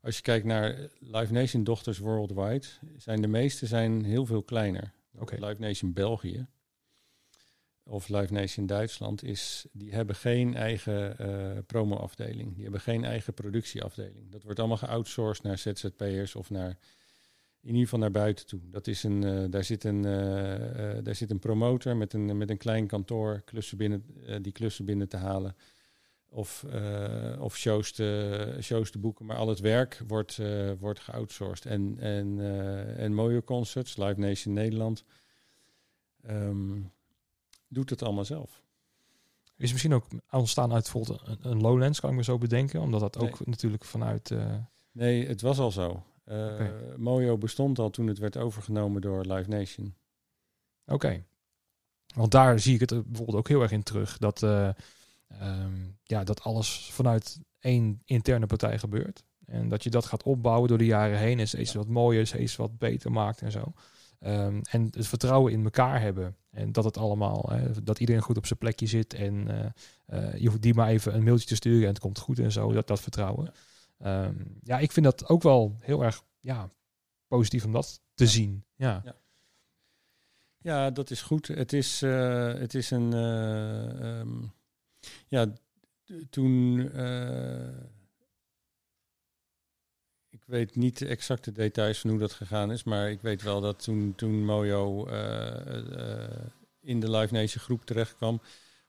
Als 0.00 0.16
je 0.16 0.22
kijkt 0.22 0.46
naar 0.46 0.76
Live 0.98 1.32
Nation 1.32 1.64
dochters 1.64 1.98
worldwide, 1.98 2.66
zijn 2.96 3.20
de 3.20 3.28
meeste 3.28 3.66
zijn 3.66 4.04
heel 4.04 4.26
veel 4.26 4.42
kleiner. 4.42 4.92
Okay. 5.18 5.48
Live 5.48 5.60
Nation 5.60 5.92
België 5.92 6.46
of 7.86 8.08
Live 8.08 8.32
Nation 8.32 8.66
Duitsland, 8.66 9.22
is, 9.22 9.66
die 9.72 9.92
hebben 9.92 10.16
geen 10.16 10.54
eigen 10.54 11.16
uh, 11.20 11.58
promo-afdeling. 11.66 12.54
Die 12.54 12.62
hebben 12.62 12.80
geen 12.80 13.04
eigen 13.04 13.34
productieafdeling. 13.34 14.30
Dat 14.30 14.42
wordt 14.42 14.58
allemaal 14.58 14.76
geoutsourced 14.76 15.44
naar 15.44 15.58
ZZP'ers 15.58 16.34
of 16.34 16.50
naar, 16.50 16.78
in 17.60 17.68
ieder 17.68 17.82
geval 17.82 17.98
naar 17.98 18.10
buiten 18.10 18.46
toe. 18.46 18.60
Dat 18.70 18.86
is 18.86 19.02
een, 19.02 19.22
uh, 19.22 19.44
daar, 19.50 19.64
zit 19.64 19.84
een, 19.84 19.96
uh, 19.96 21.02
daar 21.02 21.14
zit 21.14 21.30
een 21.30 21.38
promotor 21.38 21.96
met 21.96 22.12
een, 22.12 22.36
met 22.36 22.50
een 22.50 22.56
klein 22.56 22.86
kantoor 22.86 23.42
klussen 23.44 23.78
binnen, 23.78 24.04
die 24.42 24.52
klussen 24.52 24.84
binnen 24.84 25.08
te 25.08 25.16
halen. 25.16 25.56
Of, 26.28 26.64
of 27.38 27.56
shows, 27.56 27.92
te, 27.92 28.58
shows 28.60 28.90
te 28.90 28.98
boeken. 28.98 29.26
Maar 29.26 29.36
al 29.36 29.48
het 29.48 29.60
werk 29.60 30.00
wordt, 30.06 30.40
wordt 30.78 31.00
geoutsourced. 31.00 31.66
En, 31.66 31.96
en, 31.98 32.40
en 32.96 33.14
mooie 33.14 33.44
concerts, 33.44 33.96
Live 33.96 34.20
Nation 34.20 34.54
Nederland. 34.54 35.04
Um, 36.30 36.92
doet 37.68 37.90
het 37.90 38.02
allemaal 38.02 38.24
zelf. 38.24 38.62
Is 39.56 39.72
misschien 39.72 39.94
ook 39.94 40.06
ontstaan 40.30 40.72
uit 40.72 40.82
bijvoorbeeld 40.82 41.22
een, 41.26 41.50
een 41.50 41.60
Lowlands, 41.60 42.00
kan 42.00 42.10
ik 42.10 42.16
me 42.16 42.24
zo 42.24 42.38
bedenken, 42.38 42.80
omdat 42.80 43.00
dat 43.00 43.18
ook 43.18 43.38
nee. 43.38 43.48
natuurlijk 43.48 43.84
vanuit. 43.84 44.30
Uh... 44.30 44.54
Nee, 44.92 45.26
het 45.26 45.40
was 45.40 45.58
al 45.58 45.70
zo. 45.70 46.02
Uh, 46.28 46.44
okay. 46.52 46.72
Mojo 46.96 47.38
bestond 47.38 47.78
al 47.78 47.90
toen 47.90 48.06
het 48.06 48.18
werd 48.18 48.36
overgenomen 48.36 49.00
door 49.00 49.24
Live 49.24 49.48
Nation. 49.48 49.94
Oké. 50.86 51.24
Want 52.14 52.30
daar 52.30 52.58
zie 52.58 52.74
ik 52.74 52.80
het 52.80 52.90
er 52.90 53.02
bijvoorbeeld 53.02 53.38
ook 53.38 53.48
heel 53.48 53.62
erg 53.62 53.70
in 53.70 53.82
terug. 53.82 54.18
Dat, 54.18 54.42
eh, 54.42 54.68
ehm, 55.28 55.74
ja, 56.02 56.24
dat 56.24 56.42
alles 56.42 56.90
vanuit 56.92 57.40
één 57.60 58.02
interne 58.04 58.46
partij 58.46 58.78
gebeurt. 58.78 59.24
En 59.46 59.68
dat 59.68 59.82
je 59.82 59.90
dat 59.90 60.04
gaat 60.04 60.22
opbouwen 60.22 60.68
door 60.68 60.78
de 60.78 60.84
jaren 60.84 61.18
heen. 61.18 61.38
En 61.38 61.48
steeds 61.48 61.74
wat 61.74 61.88
mooier, 61.88 62.26
steeds 62.26 62.56
wat 62.56 62.78
beter 62.78 63.12
maakt 63.12 63.40
en 63.40 63.50
zo. 63.50 63.72
Ehm, 64.24 64.60
en 64.70 64.88
het 64.90 65.06
vertrouwen 65.06 65.52
in 65.52 65.64
elkaar 65.64 66.00
hebben. 66.00 66.36
En 66.50 66.72
dat 66.72 66.84
het 66.84 66.96
allemaal, 66.96 67.50
hè, 67.50 67.82
dat 67.82 67.98
iedereen 67.98 68.22
goed 68.22 68.36
op 68.36 68.46
zijn 68.46 68.58
plekje 68.58 68.86
zit. 68.86 69.14
En 69.14 69.48
eh, 69.48 69.70
eh, 70.06 70.40
je 70.40 70.48
hoeft 70.48 70.62
die 70.62 70.74
maar 70.74 70.88
even 70.88 71.14
een 71.14 71.22
mailtje 71.24 71.46
te 71.46 71.54
sturen 71.54 71.82
en 71.82 71.88
het 71.88 71.98
komt 71.98 72.18
goed 72.18 72.38
en 72.38 72.52
zo. 72.52 72.72
Dat, 72.72 72.86
dat 72.86 73.00
vertrouwen. 73.00 73.52
Ehm, 73.98 74.34
ja, 74.62 74.78
ik 74.78 74.92
vind 74.92 75.06
dat 75.06 75.28
ook 75.28 75.42
wel 75.42 75.76
heel 75.80 76.04
erg 76.04 76.22
ja, 76.40 76.70
positief 77.28 77.64
om 77.64 77.72
dat 77.72 78.00
te 78.14 78.26
zien. 78.26 78.64
Ja. 78.74 79.00
Ja. 79.04 79.14
Ja, 80.58 80.90
dat 80.90 81.10
is 81.10 81.22
goed. 81.22 81.46
Het 81.46 81.72
is, 81.72 82.02
eh, 82.02 82.54
het 82.54 82.74
is 82.74 82.90
een. 82.90 83.12
eh, 83.12 84.18
ehm, 84.20 84.42
ja, 85.28 85.46
toen. 86.30 86.90
Ik 90.34 90.42
weet 90.46 90.76
niet 90.76 90.98
de 90.98 91.06
exacte 91.06 91.52
details 91.52 91.98
van 91.98 92.10
hoe 92.10 92.18
dat 92.18 92.32
gegaan 92.32 92.72
is, 92.72 92.84
maar 92.84 93.10
ik 93.10 93.20
weet 93.20 93.42
wel 93.42 93.60
dat 93.60 93.82
toen, 93.82 94.12
toen 94.16 94.44
Mojo 94.44 95.06
eh, 95.06 96.22
eh, 96.22 96.30
in 96.80 97.00
de 97.00 97.10
Live 97.10 97.34
Nation 97.34 97.62
groep 97.62 97.84
terecht 97.84 98.16
kwam, 98.16 98.40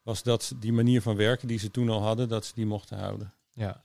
was 0.04 0.24
dat 0.24 0.54
die 0.60 0.74
manier 0.74 1.02
van 1.02 1.16
werken 1.16 1.48
die 1.48 1.60
ze 1.60 1.72
toen 1.72 1.90
al 1.90 2.02
hadden, 2.02 2.30
dat 2.30 2.46
ze 2.46 2.52
die 2.56 2.66
mochten 2.66 2.98
houden. 2.98 3.34
ja. 3.54 3.84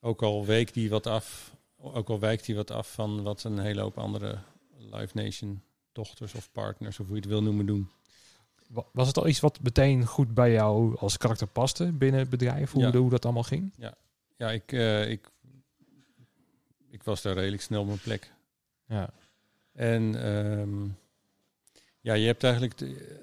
Ook 0.00 0.22
al 0.22 0.44
week 0.46 0.72
die 0.74 0.90
wat 0.90 1.06
af, 1.06 1.54
ook 1.76 2.08
al 2.08 2.18
wijkt 2.18 2.46
die 2.46 2.54
wat 2.56 2.70
af 2.70 2.92
van 2.92 3.22
wat 3.22 3.44
een 3.44 3.58
hele 3.58 3.80
hoop 3.80 3.98
andere 3.98 4.38
Live 4.78 5.16
Nation 5.16 5.62
dochters 5.92 6.34
of 6.34 6.50
partners, 6.52 7.00
of 7.00 7.06
hoe 7.06 7.14
je 7.14 7.20
het 7.20 7.30
wil 7.30 7.42
noemen, 7.42 7.66
doen. 7.66 7.88
Wa- 8.68 8.84
Was 8.92 9.06
het 9.06 9.18
al 9.18 9.26
iets 9.28 9.40
wat 9.40 9.58
meteen 9.62 10.06
goed 10.06 10.34
bij 10.34 10.52
jou 10.52 10.96
als 10.98 11.16
karakter 11.16 11.46
paste 11.46 11.92
binnen 11.92 12.20
het 12.20 12.30
bedrijf? 12.30 12.70
Hoe, 12.72 12.82
Ja. 12.82 12.92
hoe 12.96 13.10
dat 13.10 13.24
allemaal 13.24 13.42
ging? 13.42 13.72
Ja, 14.36 14.50
ik, 14.50 14.72
eh, 14.72 15.10
ik, 15.10 15.30
ik 16.94 17.02
was 17.02 17.22
daar 17.22 17.34
redelijk 17.34 17.62
snel 17.62 17.80
op 17.80 17.86
mijn 17.86 17.98
plek. 17.98 18.32
Ja. 18.86 19.10
En 19.72 20.22
ehm, 20.24 20.84
ja, 22.00 22.14
je 22.14 22.26
hebt 22.26 22.44
eigenlijk... 22.44 22.78
De, 22.78 23.22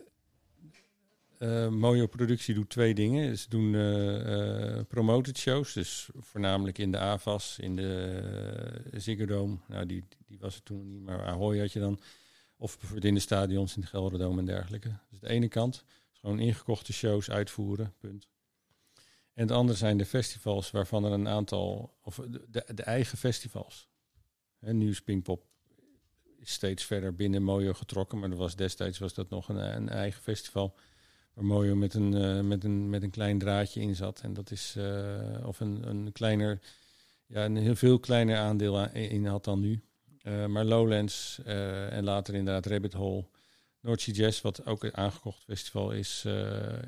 eh, 1.38 1.68
Mojo 1.68 2.08
Productie 2.08 2.54
doet 2.54 2.70
twee 2.70 2.94
dingen. 2.94 3.38
Ze 3.38 3.50
doen 3.50 3.76
eh, 3.76 4.78
eh, 4.78 4.86
promoted 4.88 5.38
shows, 5.38 5.74
dus 5.74 6.10
voornamelijk 6.18 6.78
in 6.78 6.92
de 6.92 6.98
AVAS, 6.98 7.60
in 7.60 7.76
de 7.76 8.82
Ziggo 8.92 9.26
Dome. 9.26 9.58
Nou, 9.68 9.86
die, 9.86 10.04
die 10.28 10.40
was 10.40 10.56
er 10.56 10.64
toen 10.64 10.88
niet, 10.88 11.02
maar 11.02 11.26
Ahoy 11.26 11.60
had 11.60 11.72
je 11.72 11.80
dan. 11.80 12.00
Of 12.58 12.74
bijvoorbeeld 12.78 13.06
in 13.06 13.14
de 13.14 13.20
stadions, 13.20 13.76
in 13.76 13.82
de 13.82 13.88
Gelderdoom 13.88 14.40
en 14.40 14.46
dergelijke. 14.46 14.98
Dus 15.10 15.20
de 15.20 15.30
ene 15.30 15.48
kant, 15.48 15.84
gewoon 16.14 16.40
ingekochte 16.40 16.94
shows 16.94 17.30
uitvoeren, 17.30 17.94
punt. 18.00 18.28
En 19.34 19.48
de 19.48 19.54
andere 19.54 19.78
zijn 19.78 19.98
de 19.98 20.06
festivals, 20.06 20.72
waarvan 20.72 21.04
er 21.04 21.12
een 21.12 21.28
aantal, 21.28 21.98
of 22.02 22.20
de, 22.30 22.66
de, 22.74 22.84
eigen 22.84 23.18
festivals. 23.18 23.90
En 24.60 24.78
nu 24.78 24.90
is 24.90 25.04
steeds 26.54 26.84
verder 26.84 27.16
binnen 27.16 27.44
Mojo 27.44 27.74
getrokken, 27.74 28.20
maar 28.20 28.30
er 28.30 28.36
was 28.36 28.56
destijds 28.56 28.98
was 28.98 29.14
dat 29.14 29.30
nog 29.30 29.50
een, 29.50 29.76
een 29.76 29.90
eigen 29.90 30.22
festival 30.22 30.76
waar 31.34 31.46
Mojo 31.46 31.76
met 31.76 31.94
een, 31.94 32.14
eh, 32.14 32.40
met, 32.40 32.64
een, 32.64 32.90
met 32.90 33.04
een 33.04 33.10
klein 33.10 33.40
draadje 33.40 33.82
in 33.82 33.96
zat. 33.96 34.22
En 34.22 34.34
dat 34.34 34.52
is, 34.52 34.76
eh, 34.78 35.46
of 35.46 35.60
een, 35.60 35.90
een 35.90 36.12
kleiner, 36.12 36.60
ja, 37.28 37.46
een 37.46 37.56
heel 37.56 37.76
veel 37.76 38.00
kleiner 38.00 38.38
aandeel 38.38 38.80
aan- 38.80 38.94
in 38.94 39.26
had 39.26 39.44
dan 39.44 39.60
nu. 39.60 39.82
Eh, 40.22 40.46
maar 40.46 40.66
Lowlands 40.66 41.42
en 41.44 42.04
later 42.04 42.36
inderdaad 42.36 42.66
Rabbit 42.66 42.94
Hole. 42.94 43.26
North 43.82 44.02
Sea 44.02 44.14
Jazz, 44.14 44.42
wat 44.42 44.66
ook 44.66 44.84
een 44.84 44.98
aangekocht 44.98 45.44
festival 45.44 45.92
is, 45.92 46.24
eh, 46.26 46.34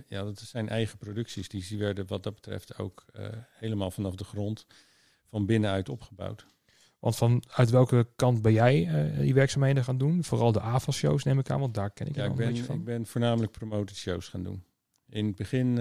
ja, 0.07 0.23
dat 0.23 0.39
zijn 0.39 0.69
eigen 0.69 0.97
producties. 0.97 1.49
Die, 1.49 1.65
die 1.67 1.77
werden 1.77 2.07
wat 2.07 2.23
dat 2.23 2.33
betreft 2.33 2.77
ook 2.77 3.05
eh, 3.13 3.27
helemaal 3.51 3.91
vanaf 3.91 4.15
de 4.15 4.23
grond 4.23 4.65
van 5.29 5.45
binnenuit 5.45 5.89
opgebouwd. 5.89 6.45
Want 6.99 7.15
vanuit 7.15 7.69
welke 7.69 8.07
kant 8.15 8.41
ben 8.41 8.53
jij 8.53 8.87
eh, 8.87 9.19
die 9.19 9.33
werkzaamheden 9.33 9.83
gaan 9.83 9.97
doen? 9.97 10.23
Vooral 10.23 10.51
de 10.51 10.61
AVAS-shows 10.61 11.23
neem 11.23 11.39
ik 11.39 11.49
aan, 11.49 11.59
want 11.59 11.73
daar 11.73 11.91
ken 11.91 12.07
ik 12.07 12.15
Ja, 12.15 12.23
ik 12.23 12.29
een 12.29 12.35
beetje 12.35 12.53
ben, 12.53 12.65
van. 12.65 12.75
ik 12.75 12.83
ben 12.83 13.05
voornamelijk 13.05 13.51
promoted 13.51 13.95
shows 13.95 14.27
gaan 14.27 14.43
doen. 14.43 14.63
In 15.09 15.25
het 15.25 15.35
begin, 15.35 15.75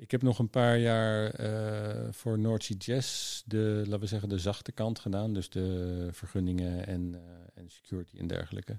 ik 0.00 0.10
heb 0.10 0.22
nog 0.22 0.38
een 0.38 0.50
paar 0.50 0.78
jaar 0.78 1.30
eh, 1.30 2.12
voor 2.12 2.38
North 2.38 2.64
Sea 2.64 2.76
Jazz 2.76 3.42
de, 3.46 3.82
laten 3.84 4.00
we 4.00 4.06
zeggen, 4.06 4.28
de 4.28 4.38
zachte 4.38 4.72
kant 4.72 4.98
gedaan. 4.98 5.32
Dus 5.32 5.48
de 5.50 6.08
vergunningen 6.12 6.86
en, 6.86 7.14
eh, 7.14 7.60
en 7.62 7.70
security 7.70 8.18
en 8.18 8.26
dergelijke. 8.26 8.78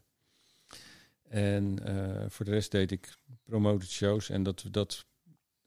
En 1.30 1.86
eh, 1.86 2.30
voor 2.30 2.46
de 2.46 2.52
rest 2.52 2.72
deed 2.72 2.92
ik 2.92 3.18
promoted 3.44 3.90
shows. 3.90 4.30
En 4.30 4.44
dat, 4.44 4.66
dat 4.72 5.06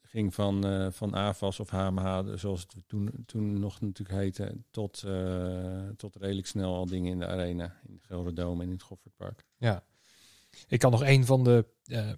ging 0.01 0.33
van, 0.33 0.91
van 0.93 1.15
AVAS 1.15 1.59
of 1.59 1.69
HMH, 1.69 2.23
zoals 2.35 2.61
het 2.61 2.75
toen, 2.87 3.23
toen 3.25 3.59
nog 3.59 3.81
natuurlijk 3.81 4.19
heette, 4.19 4.57
tot, 4.71 5.03
tot 5.97 6.15
redelijk 6.15 6.47
snel 6.47 6.75
al 6.75 6.85
dingen 6.85 7.11
in 7.11 7.19
de 7.19 7.27
arena. 7.27 7.79
In 7.87 7.93
de 7.93 7.99
Gelderdoom 8.01 8.61
en 8.61 8.67
in 8.67 8.73
het 8.73 8.81
Goffertpark. 8.81 9.43
Ja. 9.57 9.83
Ik 10.67 10.79
kan 10.79 10.91
nog 10.91 11.03
een 11.03 11.25
van 11.25 11.43
de 11.43 11.65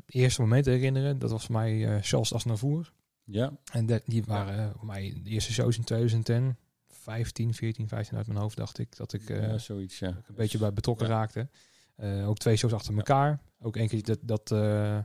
eerste 0.06 0.42
momenten 0.42 0.74
herinneren. 0.74 1.20
Dat 1.20 1.32
was 1.32 1.46
voor 1.46 1.56
mij 1.56 1.86
eh 1.86 2.02
Charles 2.02 2.34
Aznavour. 2.34 2.92
Ja, 3.30 3.52
En 3.72 3.86
de- 3.86 4.02
die 4.06 4.24
waren 4.24 4.74
voor 4.78 4.86
mij 4.86 5.20
de 5.24 5.30
eerste 5.30 5.54
shows 5.54 5.78
in 5.78 5.84
2010. 5.84 6.58
15, 6.90 7.54
14, 7.54 7.88
15 7.88 8.18
uit 8.18 8.28
mijn 8.28 8.40
hoofd 8.40 8.58
dacht 8.58 8.78
ik. 8.78 8.96
Dat 8.96 9.14
ik 9.14 9.30
eh, 9.30 9.54
zoiets, 9.58 10.00
ja. 10.00 10.08
een 10.08 10.36
beetje 10.36 10.58
bij 10.58 10.74
betrokken 10.74 11.08
raakte. 11.08 11.50
Eh, 11.96 12.30
ook 12.30 12.38
twee 12.38 12.56
shows 12.56 12.74
achter 12.74 12.96
elkaar. 12.96 13.42
Ook 13.60 13.76
één 13.76 13.88
keer 13.88 14.04
dat, 14.04 14.20
dat, 14.22 14.52
eh, 14.52 15.00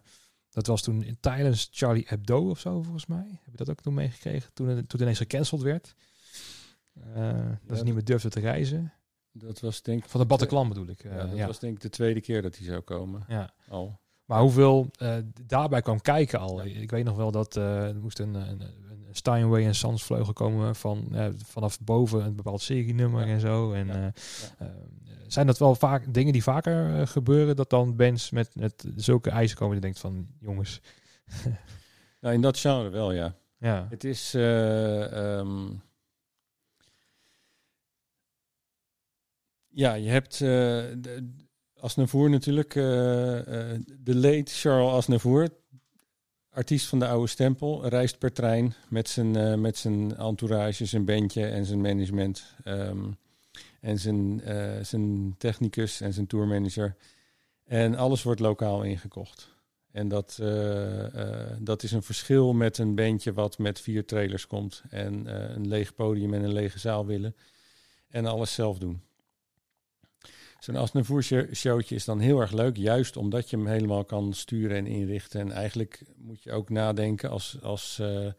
dat 0.51 0.67
was 0.67 0.83
toen 0.83 1.03
in, 1.03 1.17
tijdens 1.21 1.69
Charlie 1.73 2.05
Hebdo 2.09 2.51
of 2.51 2.59
zo 2.59 2.83
volgens 2.83 3.07
mij. 3.07 3.27
Heb 3.43 3.51
je 3.51 3.57
dat 3.57 3.71
ook 3.71 3.81
toen 3.81 3.95
meegekregen? 3.95 4.51
Toen 4.53 4.67
het, 4.67 4.77
toen 4.77 4.87
het 4.89 5.01
ineens 5.01 5.19
gecanceld 5.19 5.63
werd. 5.63 5.95
Eh, 7.15 7.51
dat 7.67 7.79
ze 7.79 7.85
niet 7.85 7.95
meer 7.95 8.05
durfden 8.05 8.31
te 8.31 8.41
reizen. 8.41 8.93
Dat 9.33 9.61
was 9.61 9.83
denk 9.83 10.05
ik... 10.05 10.11
Van 10.11 10.21
de 10.21 10.27
Bataclan 10.27 10.69
bedoel 10.69 10.87
ik. 10.89 11.03
Ja, 11.03 11.27
dat 11.27 11.37
ja. 11.37 11.47
was 11.47 11.59
denk 11.59 11.75
ik 11.75 11.81
de 11.81 11.89
tweede 11.89 12.21
keer 12.21 12.43
dat 12.43 12.57
hij 12.57 12.67
zou 12.67 12.81
komen. 12.81 13.25
ja. 13.29 13.55
Al. 13.69 14.01
Maar 14.33 14.41
hoeveel 14.41 14.91
eh, 14.97 15.15
daarbij 15.47 15.83
kwam 15.83 16.01
kijken 16.01 16.39
al. 16.39 16.65
Ik 16.65 16.91
weet 16.91 17.05
nog 17.05 17.17
wel 17.17 17.31
dat 17.31 17.57
eh, 17.57 17.83
er 17.89 17.97
moest 18.01 18.19
een, 18.19 18.35
een, 18.35 18.61
een 18.61 18.71
Steinway 19.11 19.65
en 19.67 19.75
Sans 19.75 20.03
vleugel 20.05 20.33
komen 20.33 20.77
van 20.77 21.09
vanaf 21.45 21.81
boven 21.81 22.25
een 22.25 22.37
bepaald 22.37 22.61
serienummer 22.61 23.27
Ja. 23.27 23.33
en 23.33 23.41
zo. 23.41 23.73
En 23.73 23.87
Ja. 23.87 23.95
eh, 23.95 24.07
Ja. 24.59 24.73
zijn 25.27 25.47
dat 25.47 25.59
wel 25.59 25.75
vaak 25.75 26.15
dingen 26.15 26.33
die 26.33 26.43
vaker 26.43 27.07
gebeuren? 27.09 27.57
Dat 27.57 27.71
dan 27.71 27.97
bands 27.97 28.31
met, 28.31 28.55
met 28.55 28.85
zulke 28.97 29.31
eisen 29.31 29.57
komen 29.57 29.73
die 29.73 29.83
denkt 29.83 29.99
van 29.99 30.27
jongens. 30.41 30.81
Nou, 32.21 32.35
in 32.35 32.41
dat 32.41 32.59
genre 32.59 32.89
wel, 32.89 33.13
ja. 33.13 33.35
Ja, 33.59 33.87
Het 33.91 34.05
is... 34.05 34.35
eh, 34.35 35.39
ehm, 35.39 35.71
ja, 39.69 39.95
je 39.95 40.09
hebt... 40.09 40.39
de, 40.39 41.31
Asnavour 41.83 42.31
natuurlijk. 42.31 42.75
eh, 42.77 43.39
eh, 43.39 43.81
de 43.99 44.15
late 44.15 44.53
Charles 44.53 44.93
Asnavour. 44.93 45.49
Artiest 46.51 46.87
van 46.87 46.99
de 46.99 47.07
oude 47.07 47.27
stempel. 47.27 47.89
Reist 47.89 48.19
per 48.19 48.33
trein 48.33 48.75
met 48.89 49.09
zijn, 49.09 49.37
eh, 49.37 49.55
met 49.55 49.77
zijn 49.77 50.17
entourage, 50.17 50.87
zijn 50.87 51.05
bandje 51.05 51.47
en 51.47 51.65
zijn 51.65 51.81
management. 51.81 52.45
ehm, 52.65 53.11
en 53.81 53.99
zijn, 53.99 54.41
zijn 54.83 55.35
technicus 55.39 56.01
en 56.01 56.13
zijn 56.13 56.27
tourmanager. 56.27 56.97
En 57.65 57.95
alles 57.95 58.23
wordt 58.23 58.41
lokaal 58.41 58.83
ingekocht. 58.83 59.49
En 59.93 60.09
dat, 60.09 60.39
dat 61.59 61.83
is 61.83 61.93
een 61.93 62.03
verschil 62.03 62.53
met 62.53 62.79
een 62.79 62.95
bandje 62.95 63.33
wat 63.33 63.59
met 63.59 63.81
vier 63.81 64.05
trailers 64.07 64.47
komt. 64.47 64.83
En 64.91 65.27
een 65.55 65.69
leeg 65.69 65.95
podium 65.95 66.35
en 66.35 66.43
een 66.43 66.53
lege 66.53 66.79
zaal 66.79 67.07
willen. 67.07 67.37
En 68.09 68.27
alles 68.27 68.55
zelf 68.55 68.79
doen. 68.79 69.03
Zo'n 70.63 70.77
Asnavour 70.77 71.23
show- 71.23 71.55
showtje 71.55 71.95
is 71.95 72.05
dan 72.05 72.19
heel 72.19 72.41
erg 72.41 72.53
leuk. 72.53 72.77
Juist 72.77 73.17
omdat 73.17 73.51
je 73.51 73.57
hem 73.57 73.67
helemaal 73.67 74.05
kan 74.05 74.33
sturen 74.33 74.77
en 74.77 74.87
inrichten. 74.87 75.41
En 75.41 75.53
eigenlijk 75.53 76.03
moet 76.17 76.43
je 76.43 76.53
ook 76.53 76.71
nadenken 76.71 77.31
als, 77.31 77.59
als, 77.63 77.99
eh, 77.99 78.33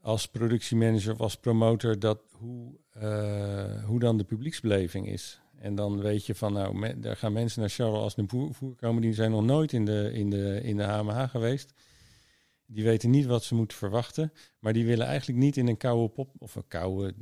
als 0.00 0.26
productiemanager 0.26 1.12
of 1.12 1.20
als 1.20 1.36
promotor... 1.36 1.98
Dat 1.98 2.22
hoe, 2.30 2.78
eh, 2.90 3.84
hoe 3.84 3.98
dan 3.98 4.16
de 4.16 4.24
publieksbeleving 4.24 5.08
is. 5.08 5.40
En 5.58 5.74
dan 5.74 6.00
weet 6.00 6.26
je 6.26 6.34
van, 6.34 6.52
nou, 6.52 7.00
daar 7.00 7.16
gaan 7.16 7.32
mensen 7.32 7.60
naar 7.60 7.70
Charles 7.70 8.02
Asnavour 8.02 8.74
komen. 8.76 9.02
Die 9.02 9.14
zijn 9.14 9.30
nog 9.30 9.44
nooit 9.44 9.72
in 9.72 9.84
de, 9.84 10.10
in 10.12 10.30
de, 10.30 10.60
in 10.62 10.76
de 10.76 10.84
HMH 10.84 11.30
geweest. 11.30 11.72
Die 12.66 12.84
weten 12.84 13.10
niet 13.10 13.26
wat 13.26 13.44
ze 13.44 13.54
moeten 13.54 13.76
verwachten. 13.76 14.32
Maar 14.58 14.72
die 14.72 14.86
willen 14.86 15.06
eigenlijk 15.06 15.38
niet 15.38 15.56
in 15.56 15.68
een 15.68 15.76
koude 15.76 16.08
pop... 16.08 16.30
Of 16.38 16.54
een 16.54 16.68
koude... 16.68 17.14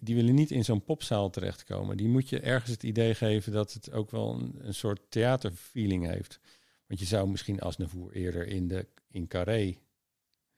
Die 0.00 0.14
willen 0.14 0.34
niet 0.34 0.50
in 0.50 0.64
zo'n 0.64 0.84
popzaal 0.84 1.30
terechtkomen. 1.30 1.96
Die 1.96 2.08
moet 2.08 2.28
je 2.28 2.40
ergens 2.40 2.70
het 2.70 2.82
idee 2.82 3.14
geven 3.14 3.52
dat 3.52 3.72
het 3.72 3.92
ook 3.92 4.10
wel 4.10 4.34
een, 4.34 4.54
een 4.58 4.74
soort 4.74 5.00
theaterfeeling 5.08 6.06
heeft. 6.06 6.40
Want 6.86 7.00
je 7.00 7.06
zou 7.06 7.28
misschien 7.28 7.60
Asnavour 7.60 8.12
eerder 8.12 8.46
in, 8.46 8.68
de, 8.68 8.86
in 9.10 9.26
Carré 9.28 9.76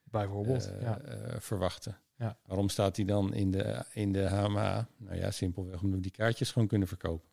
bijvoorbeeld. 0.03 0.71
eh, 0.71 0.83
ja. 0.83 0.99
eh, 1.01 1.41
verwachten. 1.41 1.99
Ja. 2.17 2.39
Waarom 2.47 2.69
staat 2.69 2.97
hij 2.97 3.05
dan 3.05 3.35
in 3.35 3.51
de, 3.51 3.85
in 3.93 4.13
de 4.13 4.29
HMA? 4.29 4.89
Nou 4.97 5.17
ja, 5.17 5.31
simpelweg 5.31 5.81
omdat 5.83 5.97
we 5.97 6.03
die 6.03 6.11
kaartjes 6.11 6.51
gewoon 6.51 6.69
kunnen 6.69 6.89
verkopen. 6.89 7.29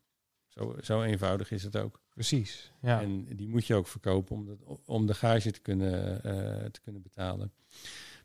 Zo, 0.46 0.76
zo 0.82 1.02
eenvoudig 1.02 1.50
is 1.50 1.62
het 1.62 1.76
ook. 1.76 2.00
Precies. 2.08 2.72
Ja. 2.80 3.02
En 3.02 3.24
die 3.36 3.48
moet 3.48 3.66
je 3.66 3.74
ook 3.74 3.86
verkopen 3.86 4.36
om, 4.36 4.46
dat, 4.46 4.58
om 4.84 5.06
de 5.06 5.14
gage 5.14 5.50
te 5.50 5.60
kunnen, 5.60 6.24
eh, 6.24 6.64
te 6.64 6.80
kunnen 6.80 7.02
betalen. 7.02 7.52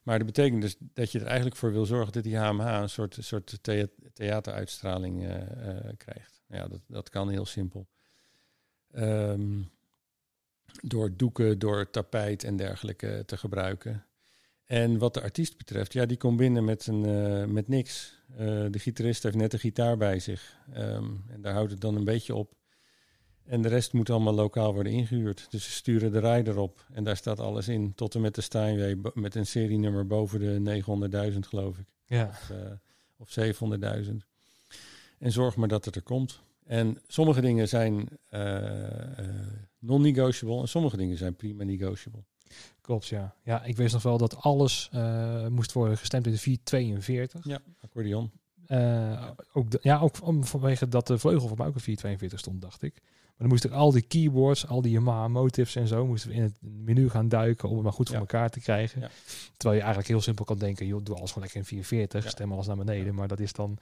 Maar 0.04 0.18
dat 0.18 0.28
betekent 0.28 0.62
dus 0.62 0.76
dat 0.80 1.12
je 1.12 1.20
er 1.20 1.26
eigenlijk 1.26 1.56
voor 1.56 1.72
wil 1.72 1.86
zorgen 1.86 2.14
dat 2.14 2.24
die 2.24 2.38
HMH 2.38 2.82
een 2.82 2.90
soort, 2.90 3.18
soort 3.20 3.58
thea- 3.62 3.88
theateruitstraling 4.14 5.24
eh, 5.24 5.70
eh, 5.70 5.98
krijgt. 5.98 6.42
Ja, 6.48 6.68
dat, 6.68 6.82
dat 6.88 7.10
kan 7.10 7.30
heel 7.30 7.46
simpel. 7.46 7.88
Ehm, 8.92 9.62
door 10.82 11.18
doeken, 11.18 11.60
door 11.60 11.90
tapijt 11.90 12.44
en 12.44 12.56
dergelijke 12.56 13.24
te 13.26 13.38
gebruiken. 13.38 14.06
En 14.66 14.98
wat 14.98 15.14
de 15.14 15.22
artiest 15.22 15.58
betreft, 15.58 15.94
ja, 15.94 16.06
die 16.06 16.18
komt 16.18 16.38
binnen 16.38 16.66
met, 16.66 16.88
een, 16.88 17.06
eh, 17.06 17.46
met 17.46 17.68
niks. 17.68 18.22
De 18.70 18.80
gitarist 18.80 19.24
heeft 19.24 19.36
net 19.36 19.54
een 19.54 19.60
gitaar 19.60 19.98
bij 19.98 20.20
zich. 20.20 20.58
Ehm, 20.74 21.12
en 21.28 21.42
daar 21.42 21.54
houdt 21.54 21.72
het 21.72 21.82
dan 21.82 21.96
een 21.96 22.04
beetje 22.04 22.36
op. 22.36 22.56
En 23.46 23.62
de 23.62 23.68
rest 23.68 23.94
moet 23.94 24.10
allemaal 24.10 24.34
lokaal 24.34 24.74
worden 24.74 24.92
ingehuurd. 24.92 25.48
Dus 25.50 25.64
ze 25.64 25.72
sturen 25.72 26.12
de 26.12 26.20
rider 26.20 26.58
op. 26.58 26.86
En 26.92 27.04
daar 27.04 27.18
staat 27.18 27.40
alles 27.40 27.68
in. 27.68 27.94
Tot 27.96 28.16
en 28.16 28.22
met 28.22 28.36
de 28.36 28.42
Steinway. 28.42 28.98
Met 29.14 29.36
een 29.36 29.46
serienummer 29.46 30.08
boven 30.08 30.40
de 30.40 30.84
900.000 31.34 31.40
geloof 31.40 31.78
ik. 31.78 31.86
ja. 32.06 32.28
Of, 32.28 32.50
eh, 32.50 32.72
of 33.18 33.30
700.000. 33.30 34.26
En 35.20 35.32
zorg 35.32 35.56
maar 35.56 35.68
dat 35.68 35.86
het 35.86 35.96
er 35.96 36.02
komt. 36.02 36.42
En 36.66 36.98
sommige 37.08 37.42
dingen 37.42 37.68
zijn 37.68 38.08
eh, 38.30 39.20
eh, 39.20 39.26
non-negotiable. 39.80 40.62
En 40.62 40.68
sommige 40.68 40.98
dingen 40.98 41.18
zijn 41.18 41.36
prima 41.36 41.64
negotiable. 41.64 42.24
Klopt, 42.82 43.08
ja. 43.08 43.36
Ja, 43.44 43.64
ik 43.64 43.78
wist 43.78 43.94
nog 43.94 44.04
wel 44.04 44.18
dat 44.18 44.36
alles 44.36 44.90
moest 45.50 45.72
worden 45.72 45.98
gestemd 45.98 46.26
in 46.26 46.32
de 46.32 46.38
442. 46.38 47.46
Ja, 47.46 47.62
accordeon. 47.80 48.32
Eh, 48.66 49.30
ook 49.54 49.68
ja, 49.82 50.00
ook 50.00 50.22
om, 50.22 50.44
vanwege 50.44 50.88
dat 50.88 51.08
de 51.08 51.18
vleugel 51.18 51.48
van 51.48 51.58
mij 51.58 51.68
ook 51.68 51.76
een 51.76 51.82
442 51.82 52.40
stond, 52.40 52.62
dacht 52.62 52.82
ik. 52.82 53.02
Maar 53.34 53.48
dan 53.48 53.48
moest 53.48 53.64
ik 53.64 53.72
al 53.72 53.92
die 53.92 54.02
keyboards, 54.02 54.68
al 54.68 54.82
die 54.82 54.92
Yamaha 54.92 55.28
motives 55.28 55.76
en 55.76 55.88
zo, 55.88 56.06
moesten 56.06 56.30
we 56.30 56.36
in 56.36 56.42
het 56.42 56.58
menu 56.62 57.10
gaan 57.10 57.30
duiken 57.30 57.70
om 57.70 57.76
het 57.76 57.84
maar 57.84 57.94
goed 57.94 58.06
voor 58.08 58.16
Ja. 58.16 58.22
elkaar 58.22 58.50
te 58.50 58.60
krijgen. 58.60 59.02
Ja. 59.02 59.10
Terwijl 59.58 59.74
je 59.76 59.80
eigenlijk 59.80 60.08
heel 60.08 60.22
simpel 60.22 60.46
kan 60.46 60.58
denken, 60.58 60.86
joh, 60.86 61.04
doe 61.04 61.16
alles 61.16 61.28
gewoon 61.32 61.44
lekker 61.44 61.60
in 61.62 61.66
440, 61.68 62.24
Ja. 62.24 62.30
stem 62.30 62.52
alles 62.52 62.68
naar 62.68 62.78
beneden. 62.78 63.16
Maar 63.16 63.28
dat 63.28 63.40
is 63.40 63.54
dan, 63.54 63.78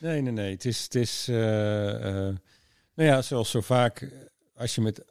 Nee, 0.00 0.20
nee, 0.20 0.32
nee. 0.32 0.52
Het 0.52 0.64
is, 0.64 0.82
het 0.82 0.94
is 0.94 1.28
eh, 1.28 1.94
eh, 2.28 2.34
nou 2.94 3.08
ja, 3.08 3.22
zoals 3.22 3.50
zo 3.50 3.60
vaak 3.60 4.00
eh, 4.00 4.10
als 4.54 4.74
je 4.74 4.80
met 4.80 5.04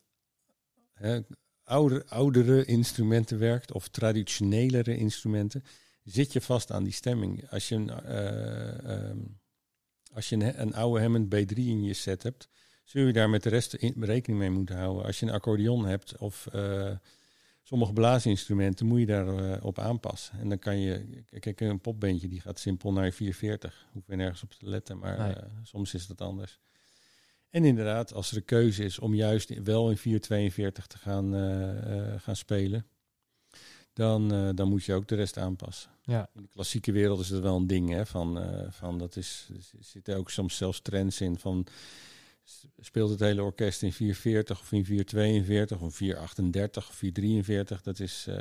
hè, 0.93 1.19
ouder, 1.63 2.05
oudere 2.07 2.65
instrumenten 2.65 3.39
werkt 3.39 3.71
of 3.71 3.87
traditionelere 3.87 4.97
instrumenten, 4.97 5.63
zit 6.03 6.33
je 6.33 6.41
vast 6.41 6.71
aan 6.71 6.83
die 6.83 6.93
stemming. 6.93 7.49
Als 7.49 7.67
je 7.69 7.75
een, 7.75 7.89
eh, 7.89 9.07
ehm, 9.09 9.17
als 10.13 10.29
je 10.29 10.35
een, 10.35 10.61
een 10.61 10.73
oude 10.73 11.01
Hammond 11.01 11.25
B3 11.35 11.55
in 11.55 11.83
je 11.83 11.93
set 11.93 12.23
hebt, 12.23 12.49
zul 12.85 13.05
je 13.05 13.13
daar 13.13 13.29
met 13.29 13.43
de 13.43 13.49
rest 13.49 13.73
in, 13.73 13.93
rekening 14.03 14.39
mee 14.39 14.49
moeten 14.49 14.75
houden. 14.77 15.05
Als 15.05 15.19
je 15.19 15.25
een 15.25 15.31
accordeon 15.31 15.85
hebt 15.85 16.17
of 16.17 16.47
eh, 16.47 16.91
sommige 17.63 17.93
blaasinstrumenten, 17.93 18.85
moet 18.85 18.99
je 18.99 19.05
daarop 19.05 19.63
op 19.63 19.79
aanpassen. 19.79 20.39
En 20.39 20.49
dan 20.49 20.59
kan 20.59 20.79
je, 20.79 21.23
kijk, 21.39 21.59
een 21.59 21.79
popbandje 21.81 22.27
die 22.27 22.41
gaat 22.41 22.59
simpel 22.59 22.91
naar 22.93 23.11
440. 23.11 23.85
Hoef 23.91 24.03
je 24.07 24.15
nergens 24.15 24.43
op 24.43 24.51
te 24.51 24.69
letten, 24.69 24.97
maar 24.97 25.17
Nee. 25.19 25.33
eh, 25.33 25.43
soms 25.63 25.93
is 25.93 26.07
dat 26.07 26.21
anders. 26.21 26.59
En 27.49 27.65
inderdaad, 27.65 28.13
als 28.13 28.31
er 28.31 28.37
een 28.37 28.45
keuze 28.45 28.83
is 28.83 28.99
om 28.99 29.13
juist 29.13 29.63
wel 29.63 29.89
in 29.89 29.97
442 29.97 30.87
te 30.87 30.97
gaan, 30.97 31.35
eh, 31.35 32.13
eh, 32.13 32.21
gaan 32.21 32.35
spelen, 32.35 32.85
dan, 33.93 34.33
eh, 34.33 34.49
dan 34.55 34.69
moet 34.69 34.83
je 34.83 34.93
ook 34.93 35.07
de 35.07 35.15
rest 35.15 35.37
aanpassen. 35.37 35.91
ja, 36.03 36.29
In 36.35 36.41
de 36.41 36.47
klassieke 36.53 36.91
wereld 36.91 37.19
is 37.19 37.27
dat 37.27 37.41
wel 37.41 37.55
een 37.55 37.67
ding, 37.67 37.89
hè? 37.89 38.05
Van, 38.05 38.39
eh, 38.39 38.71
van 38.71 38.97
dat 38.97 39.15
is, 39.15 39.47
er 39.53 39.83
zitten 39.83 40.17
ook 40.17 40.29
soms 40.29 40.57
zelfs 40.57 40.81
trends 40.81 41.21
in 41.21 41.39
van 41.39 41.65
speelt 42.79 43.09
het 43.09 43.19
hele 43.19 43.43
orkest 43.43 43.83
in 43.83 43.93
440 43.93 44.59
of 44.59 44.71
in 44.71 44.85
442 44.85 45.81
of 45.81 45.95
438 45.95 46.89
of 46.89 46.95
443. 46.95 47.81
Dat 47.81 47.99
is, 47.99 48.25
eh, 48.27 48.35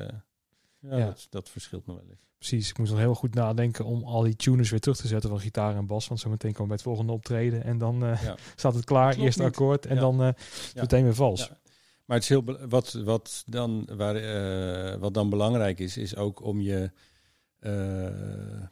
ja, 0.79 0.97
Ja. 0.99 1.07
Dat, 1.07 1.27
dat 1.31 1.49
verschilt 1.49 1.87
nog 1.87 1.97
wel 1.97 2.05
eens. 2.11 2.19
precies. 2.38 2.71
Ik 2.71 2.79
moest 2.79 2.90
nog 2.90 3.01
heel 3.01 3.14
goed 3.14 3.35
nadenken 3.35 3.85
om 3.85 4.03
al 4.05 4.23
die 4.23 4.37
tuners 4.37 4.71
weer 4.71 4.81
terug 4.81 4.97
te 4.97 5.07
zetten 5.07 5.31
van 5.31 5.40
gitaar 5.40 5.77
en 5.77 5.87
bas. 5.87 6.09
Want 6.09 6.21
zo 6.21 6.29
meteen 6.31 6.53
komen 6.53 6.62
we 6.62 6.69
bij 6.69 6.77
het 6.77 6.85
volgende 6.87 7.12
optreden 7.12 7.64
en 7.64 7.79
dan 7.79 8.05
eh, 8.05 8.23
Ja. 8.23 8.37
staat 8.57 8.75
het 8.75 8.85
klaar, 8.85 9.19
niet. 9.19 9.40
akkoord 9.40 9.87
en 9.87 9.95
Ja. 9.95 10.01
dan 10.01 10.23
eh, 10.23 10.29
Ja. 10.75 10.81
meteen 10.81 11.05
weer 11.05 11.14
vals. 11.14 11.40
Ja. 11.47 11.59
Maar 12.05 12.17
het 12.17 12.23
is 12.23 12.29
heel 12.29 12.69
wat, 12.69 12.93
wat, 12.93 13.43
dan, 13.47 13.88
waar, 13.97 14.17
eh, 14.17 15.01
wat 15.01 15.14
dan 15.14 15.31
belangrijk 15.31 15.79
is, 15.79 15.97
is 15.97 16.17
ook 16.17 16.43
om 16.43 16.61
je, 16.61 16.90
eh, 17.59 18.62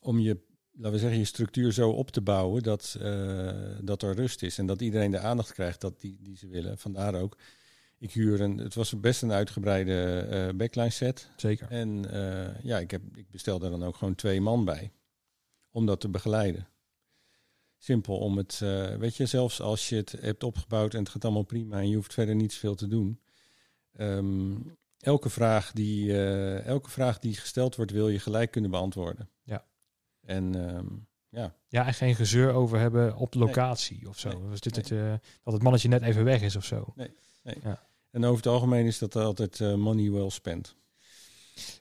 om 0.00 0.18
je, 0.18 0.38
laten 0.74 0.92
we 0.92 0.98
zeggen, 0.98 1.18
je 1.18 1.24
structuur 1.24 1.72
zo 1.72 1.90
op 1.90 2.10
te 2.10 2.20
bouwen 2.20 2.62
dat, 2.62 2.96
eh, 3.00 3.76
dat 3.80 4.02
er 4.02 4.14
rust 4.14 4.42
is 4.42 4.58
en 4.58 4.66
dat 4.66 4.80
iedereen 4.80 5.10
de 5.10 5.18
aandacht 5.18 5.52
krijgt 5.52 5.80
dat 5.80 6.00
die, 6.00 6.18
die 6.20 6.36
ze 6.36 6.48
willen. 6.48 6.78
Vandaar 6.78 7.14
ook, 7.14 7.36
ik 7.98 8.12
huur 8.12 8.40
een, 8.40 8.58
het 8.58 8.74
was 8.74 9.00
best 9.00 9.22
een 9.22 9.32
uitgebreide 9.32 10.18
eh, 10.18 10.54
backline 10.56 10.90
set. 10.90 11.30
Zeker. 11.36 11.70
En 11.70 12.10
eh, 12.10 12.62
ja, 12.62 12.78
ik, 12.78 12.90
heb, 12.90 13.02
ik 13.14 13.30
bestel 13.30 13.58
daar 13.58 13.70
dan 13.70 13.84
ook 13.84 13.96
gewoon 13.96 14.14
twee 14.14 14.40
man 14.40 14.64
bij. 14.64 14.92
Om 15.70 15.86
dat 15.86 16.00
te 16.00 16.08
begeleiden. 16.08 16.68
Simpel 17.78 18.18
om 18.18 18.36
het, 18.36 18.58
weet 18.98 19.16
je, 19.16 19.26
zelfs 19.26 19.60
als 19.60 19.88
je 19.88 19.96
het 19.96 20.12
hebt 20.20 20.44
opgebouwd 20.44 20.94
en 20.94 20.98
het 20.98 21.08
gaat 21.08 21.24
allemaal 21.24 21.42
prima 21.42 21.78
en 21.78 21.88
je 21.88 21.96
hoeft 21.96 22.14
verder 22.14 22.34
niet 22.34 22.54
veel 22.54 22.74
te 22.74 22.86
doen. 22.86 23.20
Ehm, 23.92 24.56
elke, 24.98 25.30
vraag 25.30 25.72
die, 25.72 26.22
elke 26.62 26.90
vraag 26.90 27.18
die 27.18 27.34
gesteld 27.34 27.76
wordt, 27.76 27.90
wil 27.90 28.08
je 28.08 28.18
gelijk 28.18 28.50
kunnen 28.50 28.70
beantwoorden. 28.70 29.28
Ja. 30.26 30.34
En 30.34 30.68
ehm, 30.68 30.86
ja, 31.34 31.54
Ja, 31.68 31.86
en 31.86 31.94
geen 31.94 32.14
gezeur 32.14 32.52
over 32.52 32.78
hebben 32.78 33.16
op 33.16 33.34
locatie 33.34 34.08
of 34.08 34.18
zo. 34.18 34.28
Nee. 34.28 34.50
Dus 34.50 34.60
dit, 34.60 34.76
het, 34.76 34.90
eh, 34.90 35.14
dat 35.42 35.52
het 35.52 35.62
mannetje 35.62 35.88
net 35.88 36.02
even 36.02 36.24
weg 36.24 36.42
is 36.42 36.56
of 36.56 36.64
zo. 36.64 36.94
en 38.10 38.24
over 38.24 38.36
het 38.36 38.46
algemeen 38.46 38.86
is 38.86 38.98
dat 38.98 39.16
altijd 39.16 39.60
eh, 39.60 39.74
money 39.74 40.10
well 40.10 40.30
spent. 40.30 40.76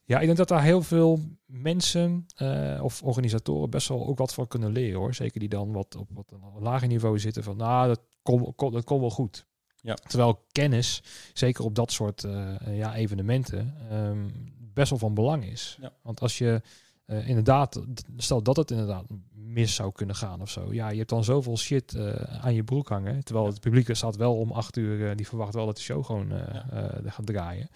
Ja, 0.03 0.19
ik 0.19 0.25
denk 0.25 0.37
dat 0.37 0.47
daar 0.47 0.63
heel 0.63 0.81
veel 0.81 1.19
mensen 1.45 2.25
eh, 2.35 2.79
of 2.83 3.03
organisatoren 3.03 3.69
best 3.69 3.87
wel 3.87 4.07
ook 4.07 4.17
wat 4.17 4.33
van 4.33 4.47
kunnen 4.47 4.71
leren 4.71 4.99
hoor. 4.99 5.13
Zeker 5.13 5.39
die 5.39 5.49
dan 5.49 5.71
wat 5.71 5.95
op 5.95 6.07
wat 6.13 6.31
een 6.31 6.61
lager 6.61 6.87
niveau 6.87 7.19
zitten 7.19 7.43
van 7.43 7.57
nou, 7.57 7.87
dat 7.87 8.01
komt 8.21 8.55
kom, 8.55 8.71
dat 8.71 8.83
komt 8.83 9.01
wel 9.01 9.09
goed. 9.09 9.45
Ja. 9.81 9.93
Terwijl 9.93 10.45
kennis, 10.51 11.03
zeker 11.33 11.63
op 11.63 11.75
dat 11.75 11.91
soort 11.91 12.25
ja, 12.65 12.95
evenementen, 12.95 13.75
ehm, 13.89 14.29
best 14.73 14.89
wel 14.89 14.99
van 14.99 15.13
belang 15.13 15.45
is. 15.45 15.77
Ja. 15.81 15.93
Want 16.01 16.21
als 16.21 16.37
je 16.37 16.61
eh, 17.05 17.27
inderdaad, 17.27 17.81
stel 18.17 18.43
dat 18.43 18.55
het 18.55 18.71
inderdaad 18.71 19.05
mis 19.31 19.75
zou 19.75 19.91
kunnen 19.91 20.15
gaan 20.15 20.41
of 20.41 20.49
zo. 20.49 20.73
Ja, 20.73 20.89
je 20.89 20.97
hebt 20.97 21.09
dan 21.09 21.23
zoveel 21.23 21.57
shit 21.57 21.93
eh, 21.93 22.43
aan 22.45 22.53
je 22.53 22.63
broek 22.63 22.89
hangen. 22.89 23.23
Terwijl 23.23 23.47
het 23.47 23.59
publiek 23.59 23.95
staat 23.95 24.15
wel 24.15 24.37
om 24.37 24.51
acht 24.51 24.77
uur, 24.77 25.09
eh, 25.09 25.15
die 25.15 25.27
verwacht 25.27 25.53
wel 25.53 25.65
dat 25.65 25.75
de 25.75 25.81
show 25.81 26.05
gewoon 26.05 26.27
Ja. 26.29 27.01
gaat 27.05 27.25
draaien. 27.25 27.69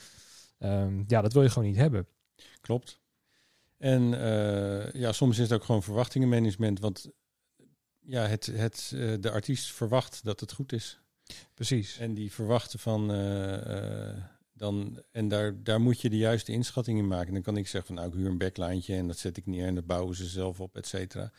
Ehm, 0.57 1.03
ja, 1.07 1.21
dat 1.21 1.33
wil 1.33 1.43
je 1.43 1.49
gewoon 1.49 1.67
niet 1.67 1.77
hebben. 1.77 2.07
Klopt. 2.61 2.99
En 3.77 4.09
ja, 4.93 5.11
soms 5.11 5.37
is 5.37 5.49
het 5.49 5.53
ook 5.53 5.63
gewoon 5.65 5.83
verwachtingenmanagement. 5.83 6.79
Want 6.79 7.09
ja, 7.99 8.25
het, 8.25 8.45
het, 8.45 8.89
de 9.19 9.31
artiest 9.31 9.71
verwacht 9.71 10.23
dat 10.23 10.39
het 10.39 10.51
goed 10.51 10.73
is. 10.73 10.99
Precies. 11.53 11.97
En 11.97 12.13
die 12.13 12.31
verwachten 12.31 12.79
van. 12.79 13.09
Dan, 14.57 15.03
en 15.11 15.27
daar, 15.27 15.63
daar 15.63 15.81
moet 15.81 16.01
je 16.01 16.09
de 16.09 16.17
juiste 16.17 16.51
inschatting 16.51 16.97
in 16.97 17.07
maken. 17.07 17.33
Dan 17.33 17.41
kan 17.41 17.57
ik 17.57 17.67
zeggen 17.67 17.95
van 17.95 17.95
nou, 17.95 18.07
ik 18.07 18.19
huur 18.19 18.29
een 18.29 18.37
backlijntje 18.37 18.95
en 18.95 19.07
dat 19.07 19.17
zet 19.17 19.37
ik 19.37 19.45
neer 19.45 19.67
en 19.67 19.75
dat 19.75 19.85
bouwen 19.85 20.15
ze 20.15 20.25
zelf 20.25 20.59
op, 20.59 20.75
et 20.75 20.87
cetera. 20.87 21.31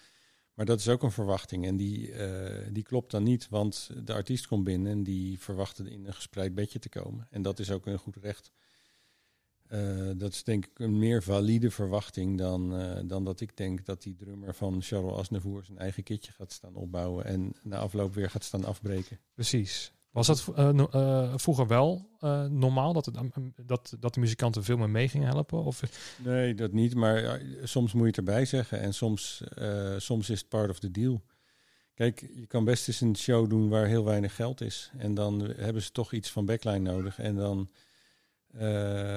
Maar 0.54 0.66
dat 0.66 0.78
is 0.78 0.88
ook 0.88 1.02
een 1.02 1.10
verwachting 1.10 1.66
en 1.66 1.76
die, 1.76 2.12
eh, 2.12 2.66
die 2.72 2.82
klopt 2.82 3.10
dan 3.10 3.22
niet, 3.22 3.48
want 3.48 3.90
de 4.04 4.12
artiest 4.12 4.46
komt 4.46 4.64
binnen 4.64 4.92
en 4.92 5.02
die 5.02 5.40
verwacht 5.40 5.78
in 5.78 6.06
een 6.06 6.14
gespreid 6.14 6.54
bedje 6.54 6.78
te 6.78 6.88
komen. 6.88 7.26
En 7.30 7.42
dat 7.42 7.58
is 7.58 7.70
ook 7.70 7.86
een 7.86 7.98
goed 7.98 8.16
recht. 8.16 8.52
Eh, 9.68 10.10
dat 10.16 10.32
is 10.32 10.44
denk 10.44 10.66
ik 10.66 10.78
een 10.78 10.98
meer 10.98 11.22
valide 11.22 11.70
verwachting 11.70 12.38
dan, 12.38 12.76
eh, 12.76 13.00
dan 13.04 13.24
dat 13.24 13.40
ik 13.40 13.56
denk 13.56 13.84
dat 13.84 14.02
die 14.02 14.14
drummer 14.14 14.54
van 14.54 14.82
Charles 14.82 15.14
Aznavour 15.14 15.64
zijn 15.64 15.78
eigen 15.78 16.02
kitje 16.02 16.32
gaat 16.32 16.52
staan 16.52 16.74
opbouwen 16.74 17.24
en 17.24 17.52
na 17.62 17.78
afloop 17.78 18.14
weer 18.14 18.30
gaat 18.30 18.44
staan 18.44 18.64
afbreken. 18.64 19.20
Precies. 19.34 19.92
Was 20.18 20.26
dat 20.26 20.56
eh, 20.56 20.68
eh, 20.78 21.32
vroeger 21.36 21.66
wel 21.66 22.08
eh, 22.20 22.44
normaal 22.44 22.92
dat, 22.92 23.06
het, 23.06 23.18
dat, 23.66 23.96
dat 24.00 24.14
de 24.14 24.20
muzikanten 24.20 24.64
veel 24.64 24.76
meer 24.76 24.90
mee 24.90 25.08
gingen 25.08 25.28
helpen? 25.28 25.64
Of, 25.64 25.82
Nee, 26.24 26.54
dat 26.54 26.72
niet. 26.72 26.94
Maar 26.94 27.22
ja, 27.22 27.38
soms 27.62 27.92
moet 27.92 28.02
je 28.02 28.08
het 28.08 28.16
erbij 28.16 28.44
zeggen. 28.44 28.80
En 28.80 28.94
soms, 28.94 29.42
soms 29.96 30.30
is 30.30 30.38
het 30.38 30.48
part 30.48 30.70
of 30.70 30.78
the 30.78 30.90
deal. 30.90 31.22
Kijk, 31.94 32.20
je 32.34 32.46
kan 32.46 32.64
best 32.64 32.88
eens 32.88 33.00
een 33.00 33.16
show 33.16 33.50
doen 33.50 33.68
waar 33.68 33.86
heel 33.86 34.04
weinig 34.04 34.34
geld 34.34 34.60
is. 34.60 34.90
En 34.98 35.14
dan 35.14 35.52
hebben 35.56 35.82
ze 35.82 35.90
toch 35.90 36.12
iets 36.12 36.30
van 36.30 36.46
backline 36.46 36.90
nodig. 36.90 37.18
En 37.18 37.36
dan, 37.36 37.70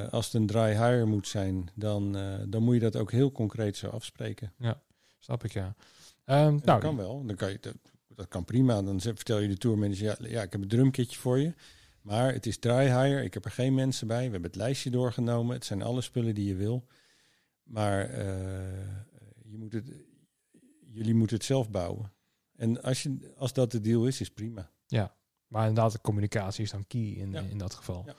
als 0.09 0.25
het 0.25 0.33
een 0.33 0.47
dry 0.47 0.71
hire 0.71 1.05
moet 1.05 1.27
zijn, 1.27 1.69
dan, 1.75 2.17
dan 2.47 2.63
moet 2.63 2.73
je 2.73 2.79
dat 2.79 2.95
ook 2.95 3.11
heel 3.11 3.31
concreet 3.31 3.77
zo 3.77 3.87
afspreken. 3.87 4.53
snap 5.19 5.43
ik, 5.43 5.53
ja. 5.53 5.75
Ehm, 6.25 6.41
nou, 6.43 6.61
dat 6.63 6.79
kan 6.79 6.97
wel. 6.97 7.25
Dan 7.25 7.35
kan 7.35 7.51
je, 7.51 7.59
dat, 8.21 8.29
kan 8.29 8.45
prima. 8.45 8.81
Dan 8.81 8.99
vertel 9.01 9.39
je 9.39 9.47
de 9.47 9.57
tourmanager, 9.57 10.03
ja, 10.05 10.15
ja, 10.29 10.41
ik 10.41 10.51
heb 10.51 10.61
een 10.61 10.67
drumkitje 10.67 11.19
voor 11.19 11.39
je. 11.39 11.53
Maar 12.01 12.33
het 12.33 12.45
is 12.45 12.57
dry 12.57 12.83
hire. 12.85 13.23
Ik 13.23 13.33
heb 13.33 13.45
er 13.45 13.51
geen 13.51 13.73
mensen 13.73 14.07
bij. 14.07 14.25
We 14.25 14.31
hebben 14.31 14.49
het 14.49 14.55
lijstje 14.55 14.89
doorgenomen. 14.89 15.55
Het 15.55 15.65
zijn 15.65 15.81
alle 15.81 16.01
spullen 16.01 16.35
die 16.35 16.47
je 16.47 16.55
wil. 16.55 16.85
Maar 17.63 18.09
eh, 18.09 18.25
je 19.45 19.57
moet 19.57 19.73
het, 19.73 19.91
jullie 20.91 21.13
moeten 21.15 21.35
het 21.37 21.45
zelf 21.45 21.69
bouwen. 21.69 22.11
En 22.55 22.81
als, 22.83 23.03
je, 23.03 23.33
als 23.37 23.53
dat 23.53 23.71
de 23.71 23.81
deal 23.81 24.05
is, 24.07 24.21
is 24.21 24.29
prima. 24.31 24.69
Ja, 24.87 25.15
maar 25.47 25.67
inderdaad, 25.67 25.91
de 25.91 26.01
communicatie 26.01 26.63
is 26.63 26.71
dan 26.71 26.87
key 26.87 27.01
in, 27.01 27.31
Ja. 27.31 27.41
in 27.41 27.57
dat 27.57 27.73
geval. 27.73 28.03
Ja. 28.05 28.15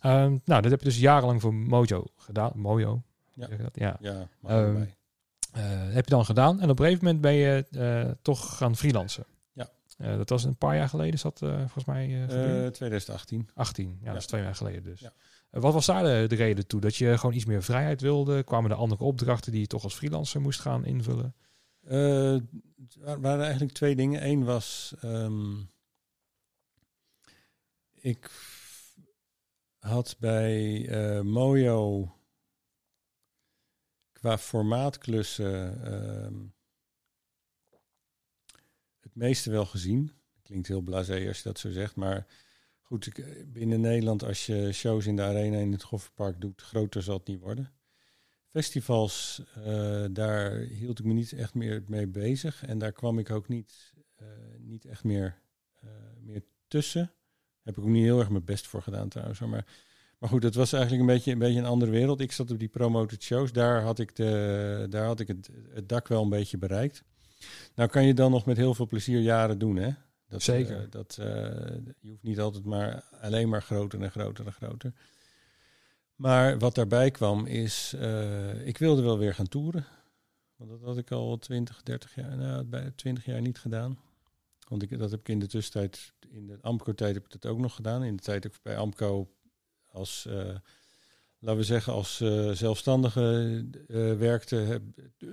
Ehm, 0.00 0.36
nou, 0.44 0.62
dat 0.62 0.70
heb 0.70 0.80
je 0.80 0.86
dus 0.86 0.98
jarenlang 0.98 1.40
voor 1.40 1.54
Mojo 1.54 2.04
gedaan. 2.16 2.52
Mojo, 2.54 3.02
Ja. 3.34 3.48
Ja. 3.72 3.96
Ja. 4.00 4.28
Eh, 4.42 4.82
heb 5.92 6.04
je 6.04 6.10
dan 6.10 6.24
gedaan. 6.24 6.60
En 6.60 6.70
op 6.70 6.78
een 6.78 6.84
gegeven 6.84 7.04
moment 7.04 7.22
ben 7.22 7.32
je 7.32 7.66
eh, 7.70 8.10
toch 8.22 8.56
gaan 8.56 8.76
freelancen. 8.76 9.24
Ja. 9.52 9.70
Eh, 9.98 10.16
dat 10.16 10.28
was 10.28 10.44
een 10.44 10.56
paar 10.56 10.76
jaar 10.76 10.88
geleden, 10.88 11.12
is 11.14 11.22
dat 11.22 11.42
eh, 11.42 11.56
volgens 11.58 11.84
mij 11.84 12.04
eh, 12.14 12.20
gebeurd? 12.28 12.64
Eh, 12.64 12.70
2018. 12.72 13.48
18, 13.54 13.98
ja, 14.02 14.12
dat 14.12 14.20
is 14.20 14.26
twee 14.26 14.42
jaar 14.42 14.54
geleden 14.54 14.82
dus. 14.82 15.00
Ja. 15.00 15.12
Eh, 15.50 15.60
wat 15.60 15.72
was 15.72 15.86
daar 15.86 16.02
de, 16.04 16.24
de 16.28 16.34
reden 16.34 16.66
toe? 16.66 16.80
Dat 16.80 16.96
je 16.96 17.18
gewoon 17.18 17.34
iets 17.34 17.44
meer 17.44 17.62
vrijheid 17.62 18.00
wilde? 18.00 18.42
Kwamen 18.42 18.70
er 18.70 18.76
andere 18.76 19.04
opdrachten 19.04 19.52
die 19.52 19.60
je 19.60 19.66
toch 19.66 19.84
als 19.84 19.94
freelancer 19.94 20.40
moest 20.40 20.60
gaan 20.60 20.84
invullen? 20.84 21.34
Eh, 21.84 22.36
wa- 22.98 23.20
waren 23.20 23.42
eigenlijk 23.42 23.72
twee 23.72 23.96
dingen. 23.96 24.26
Eén 24.26 24.44
was, 24.44 24.94
ehm, 25.00 25.56
ik 27.94 28.30
had 29.78 30.16
bij 30.18 30.86
eh, 30.88 31.20
Mojo 31.20 32.12
qua 34.20 34.38
formaat-klussen 34.38 35.84
ehm, 35.84 36.34
het 39.00 39.14
meeste 39.14 39.50
wel 39.50 39.66
gezien. 39.66 40.12
Klinkt 40.42 40.68
heel 40.68 40.80
blasé 40.80 41.26
als 41.28 41.36
je 41.36 41.42
dat 41.42 41.58
zo 41.58 41.70
zegt, 41.70 41.96
maar 41.96 42.26
goed, 42.80 43.06
ik, 43.06 43.46
binnen 43.52 43.80
Nederland 43.80 44.24
als 44.24 44.46
je 44.46 44.72
shows 44.72 45.06
in 45.06 45.16
de 45.16 45.22
arena 45.22 45.58
in 45.58 45.72
het 45.72 45.82
Goffertpark 45.82 46.40
doet, 46.40 46.62
groter 46.62 47.02
zal 47.02 47.16
het 47.16 47.26
niet 47.26 47.40
worden. 47.40 47.72
Festivals, 48.50 49.42
eh, 49.54 50.04
daar 50.10 50.56
hield 50.56 50.98
ik 50.98 51.04
me 51.04 51.12
niet 51.12 51.32
echt 51.32 51.54
meer 51.54 51.84
mee 51.86 52.06
bezig. 52.06 52.64
En 52.64 52.78
daar 52.78 52.92
kwam 52.92 53.18
ik 53.18 53.30
ook 53.30 53.48
niet, 53.48 53.94
eh, 54.16 54.26
niet 54.58 54.84
echt 54.84 55.04
meer, 55.04 55.40
eh, 55.74 55.88
meer 56.20 56.42
tussen. 56.68 57.12
Heb 57.62 57.76
ik 57.76 57.82
ook 57.82 57.90
niet 57.90 58.04
heel 58.04 58.18
erg 58.18 58.30
mijn 58.30 58.44
best 58.44 58.66
voor 58.66 58.82
gedaan 58.82 59.08
trouwens. 59.08 59.40
Maar, 59.40 59.66
maar 60.20 60.28
goed, 60.28 60.42
het 60.42 60.54
was 60.54 60.72
eigenlijk 60.72 61.02
een 61.02 61.14
beetje, 61.14 61.32
een 61.32 61.38
beetje 61.38 61.58
een 61.58 61.64
andere 61.64 61.90
wereld. 61.90 62.20
Ik 62.20 62.32
zat 62.32 62.50
op 62.50 62.58
die 62.58 62.68
promoted 62.68 63.22
shows. 63.22 63.52
Daar 63.52 63.82
had 63.82 63.98
ik, 63.98 64.16
de, 64.16 64.86
daar 64.90 65.04
had 65.04 65.20
ik 65.20 65.28
het, 65.28 65.50
het 65.70 65.88
dak 65.88 66.08
wel 66.08 66.22
een 66.22 66.28
beetje 66.28 66.58
bereikt. 66.58 67.02
Nou 67.74 67.88
kan 67.88 68.04
je 68.06 68.14
dan 68.14 68.30
nog 68.30 68.46
met 68.46 68.56
heel 68.56 68.74
veel 68.74 68.86
plezier 68.86 69.20
jaren 69.20 69.58
doen, 69.58 69.76
hè? 69.76 69.90
Dat, 70.28 70.42
Zeker. 70.42 70.82
eh, 70.82 70.90
dat, 70.90 71.16
eh, 71.20 71.26
je 72.00 72.10
hoeft 72.10 72.22
niet 72.22 72.40
altijd 72.40 72.64
maar 72.64 73.04
alleen 73.20 73.48
maar 73.48 73.62
groter 73.62 74.02
en 74.02 74.10
groter 74.10 74.46
en 74.46 74.52
groter. 74.52 74.92
Maar 76.14 76.58
wat 76.58 76.74
daarbij 76.74 77.10
kwam 77.10 77.46
is, 77.46 77.92
eh, 77.98 78.66
ik 78.66 78.78
wilde 78.78 79.02
wel 79.02 79.18
weer 79.18 79.34
gaan 79.34 79.48
toeren. 79.48 79.86
Want 80.56 80.70
dat 80.70 80.80
had 80.80 80.98
ik 80.98 81.10
al 81.10 81.38
20, 81.38 81.82
30 81.82 82.14
jaar, 82.14 82.36
nou, 82.36 82.64
bij 82.64 82.92
20 82.96 83.24
jaar 83.24 83.40
niet 83.40 83.58
gedaan. 83.58 83.98
Want 84.68 84.82
ik, 84.82 84.98
dat 84.98 85.10
heb 85.10 85.20
ik 85.20 85.28
in 85.28 85.38
de 85.38 85.46
tussentijd, 85.46 86.12
in 86.28 86.46
de 86.46 86.58
Amco-tijd 86.60 87.14
heb 87.14 87.24
ik 87.24 87.40
dat 87.40 87.46
ook 87.46 87.58
nog 87.58 87.74
gedaan. 87.74 88.04
In 88.04 88.16
de 88.16 88.22
tijd 88.22 88.42
dat 88.42 88.54
ik 88.54 88.62
bij 88.62 88.76
Amco 88.76 89.28
als, 89.92 90.26
eh, 90.26 90.54
laten 91.40 91.60
we 91.60 91.64
zeggen, 91.64 91.92
als 91.92 92.20
eh, 92.20 92.50
zelfstandige 92.50 93.64
eh, 93.88 94.14
werkte, 94.14 94.56
heb, 94.56 94.82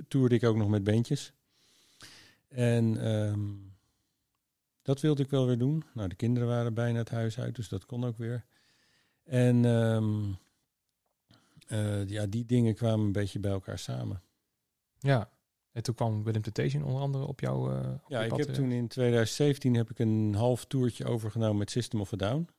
toerde 0.07 0.35
ik 0.35 0.43
ook 0.43 0.55
nog 0.55 0.69
met 0.69 0.83
bandjes. 0.83 1.33
En 2.47 2.97
ehm, 3.01 3.49
dat 4.81 5.01
wilde 5.01 5.23
ik 5.23 5.29
wel 5.29 5.45
weer 5.45 5.57
doen. 5.57 5.83
Nou, 5.93 6.09
de 6.09 6.15
kinderen 6.15 6.47
waren 6.47 6.73
bijna 6.73 6.97
het 6.97 7.09
huis 7.09 7.39
uit, 7.39 7.55
dus 7.55 7.69
dat 7.69 7.85
kon 7.85 8.05
ook 8.05 8.17
weer. 8.17 8.45
En 9.23 9.65
ehm, 9.65 10.31
eh, 11.67 12.07
ja, 12.07 12.25
die 12.25 12.45
dingen 12.45 12.75
kwamen 12.75 13.05
een 13.05 13.11
beetje 13.11 13.39
bij 13.39 13.51
elkaar 13.51 13.79
samen. 13.79 14.21
Ja. 14.99 15.29
En 15.71 15.83
toen 15.83 15.95
kwam 15.95 16.23
Willem 16.23 16.41
Temptation 16.41 16.83
onder 16.83 17.01
andere 17.01 17.25
op 17.25 17.39
jouw 17.39 17.83
op 17.93 18.09
Ja, 18.09 18.21
ik 18.21 18.29
pad, 18.29 18.39
heb 18.39 18.53
toen 18.53 18.71
in 18.71 18.87
2017 18.87 19.73
heb 19.73 19.89
ik 19.89 19.99
een 19.99 20.33
half 20.35 20.65
toertje 20.65 21.05
overgenomen 21.05 21.57
met 21.57 21.71
System 21.71 22.01
of 22.01 22.13
a 22.13 22.15
Down. 22.15 22.49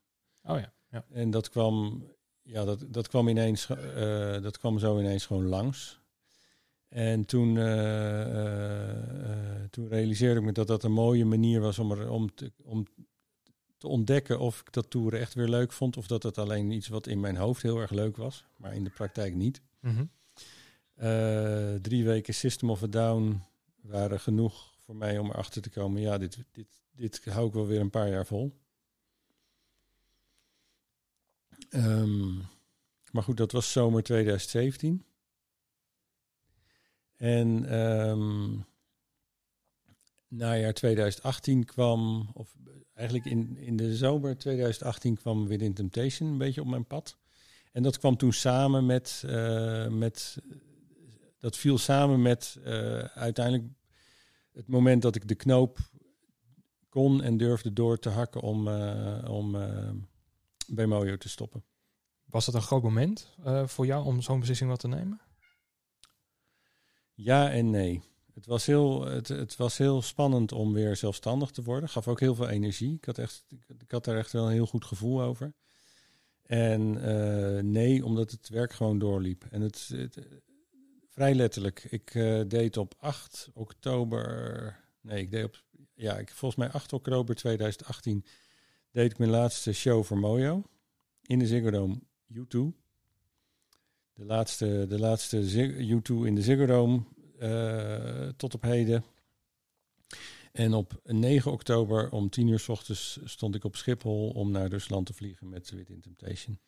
Oh 0.43 0.59
ja. 0.59 0.73
Ja. 0.91 1.05
En 1.13 1.31
dat 1.31 1.49
kwam, 1.49 2.05
ja, 2.43 2.65
dat, 2.65 2.85
dat 2.89 3.09
kwam 3.09 3.29
ineens, 3.29 3.69
eh, 3.69 4.43
dat 4.43 4.59
kwam 4.59 4.79
zo 4.79 4.99
ineens 4.99 5.27
gewoon 5.27 5.47
langs. 5.47 6.01
En 6.89 7.25
toen, 7.25 7.59
eh, 7.59 8.21
eh, 9.61 9.65
toen 9.71 9.89
realiseerde 9.89 10.41
ik 10.41 10.47
me 10.47 10.53
dat 10.53 10.67
dat 10.67 10.83
een 10.83 10.93
mooie 10.93 11.25
manier 11.25 11.61
was 11.61 11.79
om, 11.79 11.91
er, 11.91 12.11
om, 12.11 12.35
te, 12.35 12.53
om 12.63 12.87
te 13.77 13.89
ontdekken 13.89 14.39
of 14.39 14.61
ik 14.61 14.73
dat 14.73 14.91
toeren 14.91 15.21
echt 15.21 15.35
weer 15.35 15.49
leuk 15.49 15.73
vond. 15.73 15.97
Of 15.97 16.07
dat 16.07 16.23
het 16.23 16.39
alleen 16.39 16.71
iets 16.71 16.89
wat 16.89 17.07
in 17.07 17.21
mijn 17.21 17.37
hoofd 17.37 17.63
heel 17.63 17.79
erg 17.79 17.91
leuk 17.91 18.17
was, 18.17 18.45
maar 18.57 18.75
in 18.75 18.85
de 18.85 18.91
praktijk 18.91 19.35
niet. 19.35 19.63
Mhm. 19.81 20.05
Drie 21.83 22.05
weken 22.05 22.35
System 22.35 22.71
of 22.71 22.83
a 22.83 22.87
Down 22.87 23.43
waren 23.81 24.21
genoeg 24.21 24.75
voor 24.79 24.97
mij 24.97 25.19
om 25.19 25.31
erachter 25.31 25.63
te 25.63 25.71
komen. 25.71 26.01
Ja, 26.01 26.19
dit, 26.19 26.39
dit, 26.51 26.67
dit 26.91 27.25
hou 27.25 27.47
ik 27.47 27.53
wel 27.53 27.67
weer 27.67 27.81
een 27.81 27.91
paar 27.91 28.09
jaar 28.09 28.27
vol. 28.27 28.53
Ehm, 31.69 32.37
maar 33.11 33.23
goed, 33.23 33.37
dat 33.37 33.53
was 33.53 33.73
zomer 33.73 34.03
2017. 34.03 35.05
En 37.17 37.65
ehm 37.65 38.67
najaar 40.29 40.73
2018 40.73 41.65
kwam, 41.65 42.31
of 42.33 42.55
eigenlijk 42.95 43.29
in, 43.29 43.57
in 43.57 43.77
de 43.77 43.97
zomer 43.97 44.39
2018 44.39 45.17
kwam 45.17 45.47
Within 45.47 45.75
Temptation 45.75 46.29
een 46.29 46.39
beetje 46.39 46.61
op 46.61 46.67
mijn 46.67 46.87
pad. 46.87 47.17
En 47.73 47.83
dat 47.83 47.99
kwam 47.99 48.17
toen 48.17 48.33
samen 48.33 48.87
met, 48.87 49.23
eh, 49.27 49.89
met 49.89 50.39
dat 51.39 51.57
viel 51.57 51.79
samen 51.79 52.23
met 52.23 52.59
eh, 52.65 52.99
uiteindelijk 52.99 53.65
het 54.53 54.69
moment 54.69 55.03
dat 55.03 55.17
ik 55.17 55.29
de 55.29 55.35
knoop 55.35 55.79
kon 56.89 57.23
en 57.23 57.37
durfde 57.37 57.73
door 57.73 57.99
te 57.99 58.09
hakken 58.09 58.41
om, 58.41 58.69
eh, 58.69 59.31
om 59.31 59.57
bij 60.69 60.87
Mojo 60.87 61.17
te 61.17 61.29
stoppen. 61.29 61.65
Was 62.25 62.45
dat 62.45 62.55
een 62.55 62.63
groot 62.63 62.83
moment 62.83 63.35
eh, 63.45 63.67
voor 63.67 63.87
jou 63.87 64.05
om 64.05 64.23
zo'n 64.23 64.39
beslissing 64.39 64.71
wat 64.71 64.81
te 64.81 64.89
nemen? 64.89 65.21
Ja 67.15 67.51
en 67.51 67.71
nee. 67.71 68.03
Het 68.35 68.47
was, 68.47 68.67
heel, 68.67 69.05
het, 69.05 69.29
het 69.29 69.57
was 69.57 69.79
heel 69.79 70.03
spannend 70.03 70.53
om 70.53 70.73
weer 70.73 70.97
zelfstandig 70.97 71.51
te 71.51 71.63
worden. 71.63 71.89
Gaf 71.89 72.09
ook 72.09 72.21
heel 72.21 72.35
veel 72.35 72.49
energie. 72.49 72.95
Ik 72.95 73.05
had, 73.05 73.19
echt, 73.19 73.45
ik, 73.79 73.91
had 73.91 74.05
daar 74.05 74.17
echt 74.17 74.33
wel 74.33 74.47
een 74.47 74.53
heel 74.53 74.67
goed 74.67 74.85
gevoel 74.85 75.23
over. 75.23 75.55
En 76.43 77.03
eh, 77.03 77.63
nee, 77.63 78.05
omdat 78.05 78.31
het 78.31 78.49
werk 78.49 78.73
gewoon 78.73 78.99
doorliep. 78.99 79.45
En 79.51 79.61
het, 79.61 79.89
het 79.93 80.19
vrij 81.09 81.35
letterlijk. 81.35 81.85
Ik 81.91 82.15
eh, 82.15 82.41
deed 82.49 82.77
op 82.77 82.95
8 82.99 83.51
oktober. 83.55 84.77
Nee, 85.01 85.23
ik 85.23 85.31
deed 85.31 85.45
op. 85.45 85.63
Ja, 85.95 86.19
ik, 86.19 86.31
volgens 86.31 86.61
mij 86.61 86.71
8 86.71 86.93
oktober 86.93 87.35
2018 87.35 88.25
deed 88.91 89.11
ik 89.11 89.19
mijn 89.19 89.31
laatste 89.31 89.73
show 89.73 90.05
voor 90.05 90.19
Mojo. 90.19 90.63
In 91.23 91.39
de 91.39 91.47
Ziggo 91.47 91.71
Dome 91.71 91.99
U2. 92.33 92.59
De 94.13 94.25
laatste, 94.25 94.87
de 94.89 94.99
laatste 94.99 95.49
Zig- 95.49 95.73
U2 95.89 96.15
in 96.27 96.35
de 96.35 96.43
Ziggo 96.43 96.67
Dome 96.67 97.03
eh, 97.39 98.29
tot 98.37 98.55
op 98.55 98.63
heden. 98.63 99.05
En 100.53 100.75
op 100.75 101.01
9 101.05 101.53
oktober 101.53 102.11
om 102.11 102.31
10 102.31 102.49
uur 102.49 102.59
s 102.59 102.69
ochtends 102.69 103.21
stond 103.25 103.55
ik 103.55 103.65
op 103.65 103.77
Schiphol 103.77 104.31
om 104.31 104.51
naar 104.51 104.69
Rusland 104.69 105.07
te 105.07 105.13
vliegen 105.15 105.49
met 105.49 105.71
Within 105.71 106.01
Temptation. 106.01 106.59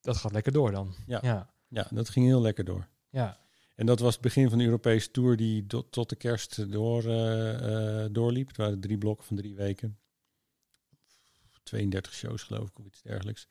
Dat 0.00 0.16
gaat 0.16 0.32
lekker 0.32 0.52
door 0.52 0.70
dan. 0.70 0.94
Ja. 1.06 1.18
Ja. 1.22 1.50
Ja, 1.68 1.86
dat 1.90 2.08
ging 2.08 2.26
heel 2.26 2.40
lekker 2.40 2.64
door. 2.64 2.88
ja. 3.10 3.40
En 3.76 3.86
dat 3.86 4.00
was 4.00 4.12
het 4.12 4.22
begin 4.22 4.48
van 4.48 4.58
de 4.58 4.64
Europese 4.64 5.10
tour 5.10 5.36
die 5.36 5.66
do- 5.66 5.86
tot 5.90 6.08
de 6.08 6.16
kerst 6.16 6.72
door, 6.72 7.04
eh, 7.04 8.04
eh, 8.04 8.12
doorliep. 8.12 8.46
Het 8.48 8.56
waren 8.56 8.80
drie 8.80 8.98
blokken 8.98 9.26
van 9.26 9.36
drie 9.36 9.54
weken. 9.54 9.98
32 11.62 12.12
shows 12.14 12.42
geloof 12.42 12.68
ik 12.68 12.78
of 12.78 12.84
iets 12.86 13.02
dergelijks. 13.02 13.48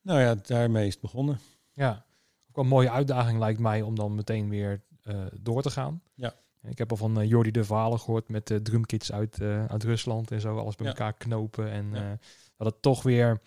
Nou 0.00 0.20
ja, 0.20 0.34
daarmee 0.34 0.86
is 0.86 0.92
het 0.92 1.02
begonnen. 1.02 1.38
Ja, 1.72 2.04
ook 2.50 2.56
een 2.56 2.66
mooie 2.70 2.90
uitdaging 2.90 3.38
lijkt 3.38 3.58
mij 3.60 3.82
om 3.82 3.94
dan 3.94 4.14
meteen 4.14 4.48
weer 4.48 4.82
eh, 5.02 5.26
door 5.40 5.62
te 5.62 5.70
gaan. 5.70 6.02
Ja. 6.14 6.34
Ik 6.62 6.78
heb 6.78 6.90
al 6.90 6.96
van 6.96 7.20
eh, 7.20 7.28
Jordi 7.28 7.50
de 7.50 7.64
verhalen 7.64 8.00
gehoord 8.00 8.28
met 8.28 8.46
de 8.46 8.62
drumkits 8.62 9.12
uit, 9.12 9.40
eh, 9.40 9.64
uit 9.66 9.84
Rusland 9.84 10.30
en 10.30 10.40
zo, 10.40 10.58
alles 10.58 10.74
bij 10.76 10.86
Ja. 10.86 10.92
elkaar 10.92 11.12
knopen. 11.14 11.70
En 11.70 11.90
Ja. 11.92 12.18
dat 12.56 12.66
het 12.72 12.82
toch 12.82 13.02
weer 13.02 13.40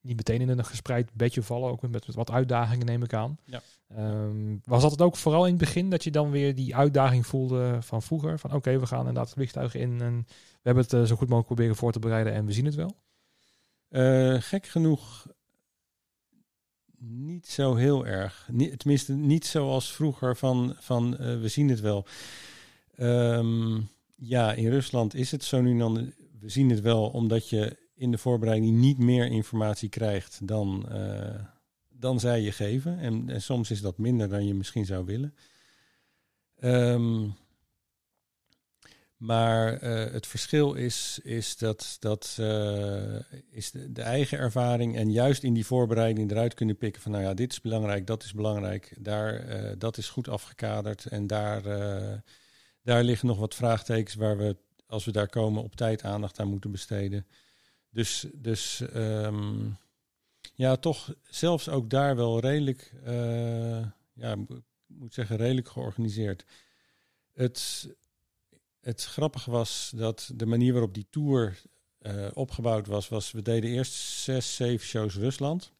niet 0.00 0.16
meteen 0.16 0.40
in 0.40 0.48
een 0.48 0.64
gespreid 0.64 1.14
bedje 1.14 1.42
vallen, 1.42 1.70
ook 1.70 1.82
met, 1.82 2.06
met 2.06 2.14
wat 2.14 2.30
uitdagingen 2.30 2.86
neem 2.86 3.02
ik 3.02 3.14
aan. 3.14 3.38
Ja. 3.44 3.62
Ehm, 3.88 4.56
was 4.64 4.82
dat 4.82 4.90
het 4.90 5.00
ook 5.00 5.16
vooral 5.16 5.44
in 5.44 5.50
het 5.50 5.60
begin 5.60 5.90
dat 5.90 6.04
je 6.04 6.10
dan 6.10 6.30
weer 6.30 6.54
die 6.54 6.76
uitdaging 6.76 7.26
voelde 7.26 7.78
van 7.80 8.02
vroeger? 8.02 8.38
Van 8.38 8.54
oké, 8.54 8.78
we 8.78 8.86
gaan 8.86 8.98
inderdaad 8.98 9.24
het 9.24 9.34
vliegtuig 9.34 9.74
in 9.74 10.00
en 10.00 10.26
we 10.26 10.60
hebben 10.62 10.82
het 10.82 10.92
eh, 10.92 11.02
zo 11.02 11.16
goed 11.16 11.28
mogelijk 11.28 11.46
proberen 11.46 11.76
voor 11.76 11.92
te 11.92 11.98
bereiden 11.98 12.32
en 12.32 12.46
we 12.46 12.52
zien 12.52 12.64
het 12.64 12.74
wel? 12.74 12.96
Eh, 13.88 14.36
gek 14.40 14.66
genoeg 14.66 15.26
niet 17.02 17.46
zo 17.46 17.74
heel 17.74 18.06
erg. 18.06 18.48
Niet, 18.52 18.78
tenminste, 18.78 19.12
niet 19.12 19.46
zoals 19.46 19.92
vroeger 19.92 20.36
van, 20.36 20.76
van 20.78 21.16
eh, 21.16 21.40
we 21.40 21.48
zien 21.48 21.68
het 21.68 21.80
wel. 21.80 22.06
Ehm, 22.94 23.80
ja, 24.16 24.52
in 24.52 24.70
Rusland 24.70 25.14
is 25.14 25.30
het 25.30 25.44
zo 25.44 25.60
nu 25.60 25.78
dan. 25.78 26.12
We 26.40 26.48
zien 26.48 26.70
het 26.70 26.80
wel 26.80 27.08
omdat 27.08 27.48
je 27.48 27.76
in 28.00 28.10
de 28.10 28.18
voorbereiding 28.18 28.76
niet 28.76 28.98
meer 28.98 29.26
informatie 29.26 29.88
krijgt 29.88 30.46
dan, 30.46 30.88
eh, 30.90 31.44
dan 31.88 32.20
zij 32.20 32.40
je 32.40 32.52
geven. 32.52 32.98
En, 32.98 33.28
en 33.28 33.42
soms 33.42 33.70
is 33.70 33.80
dat 33.80 33.98
minder 33.98 34.28
dan 34.28 34.46
je 34.46 34.54
misschien 34.54 34.84
zou 34.84 35.04
willen. 35.04 35.34
Ehm, 36.58 37.28
Maar 39.16 39.76
eh, 39.76 40.12
het 40.12 40.26
verschil 40.26 40.74
is, 40.74 41.20
is 41.22 41.56
dat, 41.56 41.96
dat 41.98 42.36
uh, 42.40 43.20
is 43.50 43.70
de, 43.70 43.92
de, 43.92 44.02
eigen 44.02 44.38
ervaring 44.38 44.96
en 44.96 45.12
juist 45.12 45.42
in 45.42 45.54
die 45.54 45.66
voorbereiding 45.66 46.30
eruit 46.30 46.54
kunnen 46.54 46.76
pikken 46.76 47.02
van 47.02 47.12
nou 47.12 47.24
ja, 47.24 47.34
dit 47.34 47.52
is 47.52 47.60
belangrijk, 47.60 48.06
dat 48.06 48.22
is 48.22 48.32
belangrijk, 48.32 48.96
daar, 48.98 49.78
dat 49.78 49.96
is 49.96 50.08
goed 50.08 50.28
afgekaderd 50.28 51.06
en 51.06 51.26
daar, 51.26 51.62
daar 52.82 53.04
liggen 53.04 53.28
nog 53.28 53.38
wat 53.38 53.54
vraagtekens 53.54 54.14
waar 54.14 54.36
we, 54.36 54.56
als 54.86 55.04
we 55.04 55.12
daar 55.12 55.28
komen, 55.28 55.62
op 55.62 55.76
tijd 55.76 56.02
aandacht 56.02 56.40
aan 56.40 56.48
moeten 56.48 56.70
besteden. 56.70 57.26
Dus, 57.90 58.26
dus 58.32 58.82
um, 58.94 59.76
ja, 60.54 60.76
toch 60.76 61.14
zelfs 61.22 61.68
ook 61.68 61.90
daar 61.90 62.16
wel 62.16 62.40
redelijk, 62.40 62.92
ja, 64.12 64.32
ik 64.32 64.62
moet 64.86 65.14
zeggen, 65.14 65.36
redelijk 65.36 65.68
georganiseerd. 65.68 66.44
Het, 67.32 67.88
het 68.80 69.04
grappige 69.04 69.50
was 69.50 69.92
dat 69.96 70.30
de 70.34 70.46
manier 70.46 70.72
waarop 70.72 70.94
die 70.94 71.06
tour 71.10 71.62
uh, 72.02 72.28
opgebouwd 72.34 72.86
was, 72.86 73.08
was 73.08 73.30
we 73.30 73.42
deden 73.42 73.70
eerst 73.70 73.92
zes, 73.92 74.56
zeven 74.56 74.86
shows 74.86 75.14
Rusland. 75.14 75.72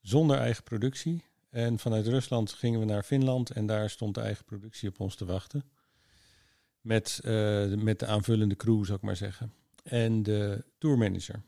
Zonder 0.00 0.38
eigen 0.38 0.62
productie. 0.62 1.24
En 1.50 1.78
vanuit 1.78 2.06
Rusland 2.06 2.52
gingen 2.52 2.80
we 2.80 2.86
naar 2.86 3.02
Finland 3.02 3.50
en 3.50 3.66
daar 3.66 3.90
stond 3.90 4.14
de 4.14 4.20
eigen 4.20 4.44
productie 4.44 4.88
op 4.88 5.00
ons 5.00 5.14
te 5.14 5.24
wachten. 5.24 5.64
Met, 6.80 7.20
uh, 7.24 7.74
met 7.74 7.98
de 7.98 8.06
aanvullende 8.06 8.56
crew, 8.56 8.84
zou 8.84 8.96
ik 8.96 9.04
maar 9.04 9.16
zeggen. 9.16 9.52
En 9.82 10.22
de 10.22 10.64
tourmanager. 10.78 11.42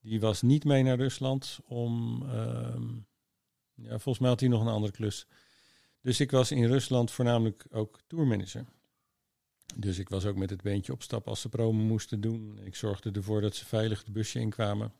Die 0.00 0.20
was 0.20 0.42
niet 0.42 0.64
mee 0.64 0.82
naar 0.82 0.96
Rusland 0.96 1.58
om. 1.64 2.22
Uh, 2.22 2.76
ja, 3.74 3.88
volgens 3.88 4.18
mij 4.18 4.28
had 4.28 4.40
hij 4.40 4.48
nog 4.48 4.60
een 4.60 4.72
andere 4.72 4.92
klus. 4.92 5.26
Dus 6.00 6.20
ik 6.20 6.30
was 6.30 6.50
in 6.50 6.64
Rusland 6.64 7.10
voornamelijk 7.10 7.66
ook 7.70 8.00
tourmanager. 8.06 8.64
Dus 9.74 9.98
ik 9.98 10.08
was 10.08 10.24
ook 10.24 10.36
met 10.36 10.50
het 10.50 10.62
beentje 10.62 10.92
op 10.92 11.02
stap 11.02 11.28
als 11.28 11.40
ze 11.40 11.48
promo 11.48 11.82
moesten 11.82 12.20
doen. 12.20 12.58
Ik 12.58 12.74
zorgde 12.74 13.10
ervoor 13.10 13.40
dat 13.40 13.56
ze 13.56 13.64
veilig 13.64 14.04
de 14.04 14.10
busje 14.10 14.38
inkwamen. 14.38 14.92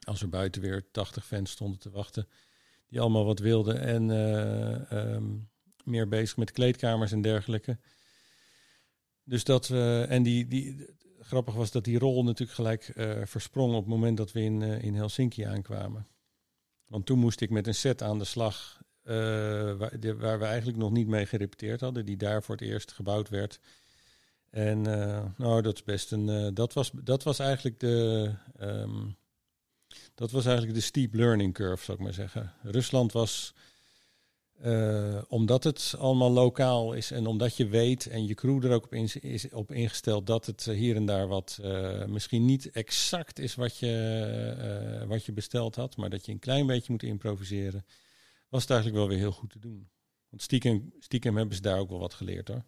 Als 0.00 0.22
er 0.22 0.28
buiten 0.28 0.62
weer 0.62 0.90
80 0.90 1.26
fans 1.26 1.50
stonden 1.50 1.78
te 1.78 1.90
wachten. 1.90 2.28
Die 2.86 3.00
allemaal 3.00 3.24
wat 3.24 3.38
wilden. 3.38 3.80
En 3.80 4.08
uh, 4.08 5.14
um, 5.14 5.48
meer 5.84 6.08
bezig 6.08 6.36
met 6.36 6.50
kleedkamers 6.50 7.12
en 7.12 7.22
dergelijke. 7.22 7.78
Dus 9.24 9.44
dat 9.44 9.68
we. 9.68 10.06
en 10.08 10.22
die, 10.22 10.46
die, 10.46 10.86
grappig 11.26 11.54
was 11.54 11.70
dat 11.70 11.84
die 11.84 11.98
rol 11.98 12.24
natuurlijk 12.24 12.56
gelijk 12.56 12.92
uh, 12.94 13.12
versprong 13.24 13.74
op 13.74 13.80
het 13.80 13.88
moment 13.88 14.16
dat 14.16 14.32
we 14.32 14.40
in, 14.40 14.60
uh, 14.60 14.82
in 14.82 14.94
Helsinki 14.94 15.42
aankwamen. 15.42 16.06
Want 16.86 17.06
toen 17.06 17.18
moest 17.18 17.40
ik 17.40 17.50
met 17.50 17.66
een 17.66 17.74
set 17.74 18.02
aan 18.02 18.18
de 18.18 18.24
slag. 18.24 18.82
waar, 19.02 20.00
de, 20.00 20.16
waar 20.16 20.38
we 20.38 20.44
eigenlijk 20.44 20.78
nog 20.78 20.90
niet 20.90 21.06
mee 21.06 21.26
gerepeteerd 21.26 21.80
hadden. 21.80 22.04
Die 22.04 22.16
daar 22.16 22.42
voor 22.42 22.54
het 22.54 22.64
eerst 22.64 22.92
gebouwd 22.92 23.28
werd. 23.28 23.60
En 24.50 24.80
nou, 25.36 25.62
dat 25.62 25.74
is 25.74 25.82
best 25.82 26.12
een. 26.12 26.54
Dat, 26.54 26.72
was, 26.72 26.90
dat 26.94 27.22
was 27.22 27.38
eigenlijk 27.38 27.80
de. 27.80 28.32
Um, 28.60 29.16
dat 30.14 30.30
was 30.30 30.44
eigenlijk 30.44 30.76
de 30.76 30.84
steep 30.84 31.14
learning 31.14 31.54
curve, 31.54 31.84
zou 31.84 31.98
ik 31.98 32.04
maar 32.04 32.12
zeggen. 32.12 32.52
Rusland 32.62 33.12
was. 33.12 33.54
Uh, 34.64 35.22
omdat 35.28 35.64
het 35.64 35.94
allemaal 35.98 36.30
lokaal 36.30 36.92
is 36.92 37.10
en 37.10 37.26
omdat 37.26 37.56
je 37.56 37.66
weet 37.66 38.06
en 38.06 38.26
je 38.26 38.34
crew 38.34 38.64
er 38.64 38.72
ook 38.72 38.84
op, 38.84 38.94
in, 38.94 39.08
is 39.20 39.52
op 39.52 39.72
ingesteld 39.72 40.26
dat 40.26 40.46
het 40.46 40.64
hier 40.64 40.96
en 40.96 41.06
daar 41.06 41.28
wat 41.28 41.60
misschien 42.06 42.44
niet 42.44 42.70
exact 42.70 43.38
is 43.38 43.54
wat 43.54 43.78
je, 43.78 45.04
wat 45.08 45.24
je 45.24 45.32
besteld 45.32 45.76
had, 45.76 45.96
maar 45.96 46.10
dat 46.10 46.26
je 46.26 46.32
een 46.32 46.38
klein 46.38 46.66
beetje 46.66 46.92
moet 46.92 47.02
improviseren, 47.02 47.84
was 48.48 48.60
het 48.60 48.70
eigenlijk 48.70 49.00
wel 49.00 49.08
weer 49.08 49.18
heel 49.18 49.32
goed 49.32 49.50
te 49.50 49.58
doen. 49.58 49.88
Want 50.28 50.42
stiekem, 50.42 50.92
stiekem 50.98 51.36
hebben 51.36 51.56
ze 51.56 51.62
daar 51.62 51.78
ook 51.78 51.88
wel 51.88 51.98
wat 51.98 52.14
geleerd 52.14 52.48
hoor. 52.48 52.64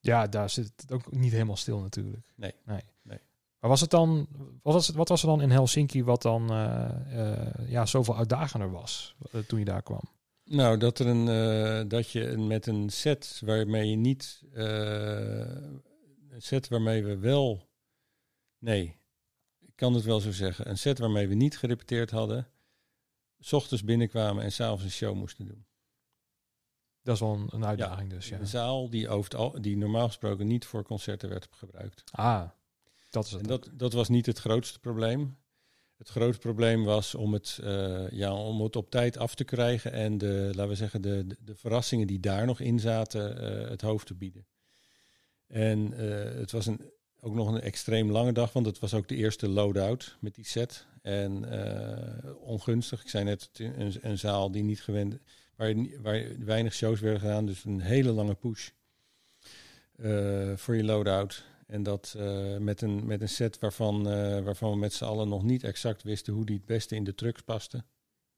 Ja, 0.00 0.26
daar 0.26 0.50
zit 0.50 0.72
het 0.76 0.92
ook 0.92 1.12
niet 1.12 1.32
helemaal 1.32 1.56
stil 1.56 1.80
natuurlijk. 1.80 2.32
Nee. 2.36 2.54
nee. 2.64 2.82
nee. 3.02 3.20
Maar 3.60 3.70
was 3.70 3.80
het 3.80 3.90
dan, 3.90 4.28
wat 4.62 4.74
was, 4.74 4.86
het, 4.86 4.96
wat 4.96 5.08
was 5.08 5.22
er 5.22 5.28
dan 5.28 5.42
in 5.42 5.50
Helsinki 5.50 6.04
wat 6.04 6.22
dan 6.22 6.46
ja, 7.66 7.86
zoveel 7.86 8.16
uitdagender 8.16 8.70
was 8.70 9.14
toen 9.46 9.58
je 9.58 9.64
daar 9.64 9.82
kwam? 9.82 10.16
Nou, 10.48 10.78
dat, 10.78 10.98
er 10.98 11.06
een, 11.06 11.88
dat 11.88 12.10
je 12.10 12.36
met 12.36 12.66
een 12.66 12.90
set 12.90 13.40
waarmee 13.44 13.90
je 13.90 13.96
niet, 13.96 14.42
een 14.52 15.82
set 16.36 16.68
waarmee 16.68 17.04
we 17.04 17.18
wel, 17.18 17.68
nee, 18.58 18.96
ik 19.58 19.72
kan 19.74 19.94
het 19.94 20.04
wel 20.04 20.20
zo 20.20 20.32
zeggen, 20.32 20.68
een 20.68 20.78
set 20.78 20.98
waarmee 20.98 21.28
we 21.28 21.34
niet 21.34 21.58
gerepeteerd 21.58 22.10
hadden, 22.10 22.48
s 23.38 23.52
ochtends 23.52 23.84
binnenkwamen 23.84 24.44
en 24.44 24.52
s'avonds 24.52 24.84
een 24.84 24.90
show 24.90 25.14
moesten 25.14 25.46
doen. 25.46 25.66
Dat 27.02 27.14
is 27.14 27.20
wel 27.20 27.34
een, 27.34 27.48
een 27.50 27.64
uitdaging 27.64 28.10
ja, 28.10 28.16
dus. 28.16 28.28
Ja. 28.28 28.38
Een 28.38 28.46
zaal 28.46 28.90
die, 28.90 29.08
over 29.08 29.62
die 29.62 29.76
normaal 29.76 30.06
gesproken 30.06 30.46
niet 30.46 30.64
voor 30.64 30.82
concerten 30.82 31.28
werd 31.28 31.48
gebruikt. 31.50 32.04
Ah, 32.10 32.48
dat 33.10 33.24
is 33.24 33.30
het. 33.30 33.40
En 33.40 33.46
dat, 33.46 33.70
dat 33.72 33.92
was 33.92 34.08
niet 34.08 34.26
het 34.26 34.38
grootste 34.38 34.78
probleem. 34.78 35.36
Het 35.98 36.08
grootste 36.08 36.40
probleem 36.40 36.84
was 36.84 37.14
om 37.14 37.32
het, 37.32 37.58
uh, 37.62 38.10
ja, 38.10 38.34
om 38.34 38.60
het 38.60 38.76
op 38.76 38.90
tijd 38.90 39.16
af 39.16 39.34
te 39.34 39.44
krijgen 39.44 39.92
en 39.92 40.18
de, 40.18 40.50
laten 40.52 40.68
we 40.68 40.74
zeggen, 40.74 41.02
de, 41.02 41.26
de, 41.44 41.54
verrassingen 41.54 42.06
die 42.06 42.20
daar 42.20 42.46
nog 42.46 42.60
in 42.60 42.80
zaten, 42.80 43.44
uh, 43.44 43.68
het 43.68 43.80
hoofd 43.80 44.06
te 44.06 44.14
bieden. 44.14 44.46
En 45.46 45.92
uh, 45.92 46.24
het 46.24 46.50
was 46.50 46.66
een, 46.66 46.90
ook 47.20 47.34
nog 47.34 47.48
een 47.48 47.60
extreem 47.60 48.10
lange 48.10 48.32
dag, 48.32 48.52
want 48.52 48.66
het 48.66 48.78
was 48.78 48.94
ook 48.94 49.08
de 49.08 49.14
eerste 49.14 49.48
load-out 49.48 50.16
met 50.20 50.34
die 50.34 50.46
set. 50.46 50.86
En 51.02 51.44
ongunstig, 52.40 53.02
ik 53.02 53.08
zei 53.08 53.24
net, 53.24 53.50
een, 53.52 53.94
een 54.00 54.18
zaal 54.18 54.50
die 54.50 54.62
niet 54.62 54.82
gewend 54.82 55.18
waar, 55.56 55.74
waar 56.02 56.24
weinig 56.38 56.74
shows 56.74 57.00
werden 57.00 57.20
gedaan. 57.20 57.46
Dus 57.46 57.64
een 57.64 57.80
hele 57.80 58.10
lange 58.10 58.34
push 58.34 58.68
voor 60.56 60.76
je 60.76 60.84
loadout. 60.84 61.44
En 61.68 61.82
dat 61.82 62.14
uh, 62.16 62.56
met, 62.56 62.80
een, 62.82 63.06
met 63.06 63.20
een 63.20 63.28
set 63.28 63.58
waarvan, 63.58 64.08
uh, 64.08 64.40
waarvan 64.40 64.70
we 64.70 64.76
met 64.76 64.92
z'n 64.92 65.04
allen 65.04 65.28
nog 65.28 65.42
niet 65.42 65.64
exact 65.64 66.02
wisten 66.02 66.32
hoe 66.32 66.46
die 66.46 66.56
het 66.56 66.66
beste 66.66 66.94
in 66.94 67.04
de 67.04 67.14
trucks 67.14 67.42
paste. 67.42 67.84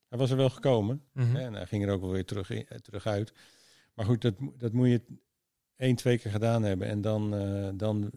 Hij 0.08 0.18
was 0.18 0.30
er 0.30 0.36
wel 0.36 0.50
gekomen 0.50 1.02
mm 1.12 1.24
-hmm. 1.24 1.34
hè, 1.34 1.42
en 1.42 1.54
hij 1.54 1.66
ging 1.66 1.84
er 1.84 1.92
ook 1.92 2.00
wel 2.00 2.10
weer 2.10 2.24
terug, 2.24 2.50
in, 2.50 2.66
terug 2.82 3.06
uit. 3.06 3.32
Maar 3.94 4.04
goed, 4.04 4.22
dat, 4.22 4.34
dat 4.58 4.72
moet 4.72 4.88
je 4.88 5.02
één, 5.76 5.96
twee 5.96 6.18
keer 6.18 6.30
gedaan 6.30 6.62
hebben. 6.62 6.88
En 6.88 7.00
dan, 7.00 7.30
dan, 7.76 8.10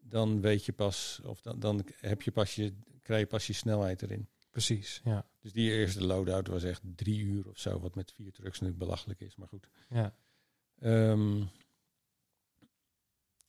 dan 0.00 0.40
weet 0.40 0.64
je 0.64 0.72
pas, 0.72 1.20
of 1.24 1.40
dan, 1.40 1.60
dan 1.60 1.84
heb 2.00 2.22
je 2.22 2.30
pas 2.30 2.54
je, 2.54 2.72
krijg 3.02 3.20
je 3.20 3.26
pas 3.26 3.46
je 3.46 3.52
snelheid 3.52 4.02
erin. 4.02 4.28
Precies, 4.50 5.00
ja. 5.04 5.26
Dus 5.40 5.52
die 5.52 5.70
eerste 5.70 6.04
loadout 6.04 6.46
was 6.46 6.62
echt 6.62 6.82
drie 6.94 7.20
uur 7.20 7.48
of 7.48 7.58
zo, 7.58 7.80
wat 7.80 7.94
met 7.94 8.12
vier 8.12 8.32
trucks 8.32 8.60
natuurlijk 8.60 8.78
belachelijk 8.78 9.20
is, 9.20 9.36
maar 9.36 9.48
goed. 9.48 9.68
Ja. 9.88 10.14
Um, 10.80 11.48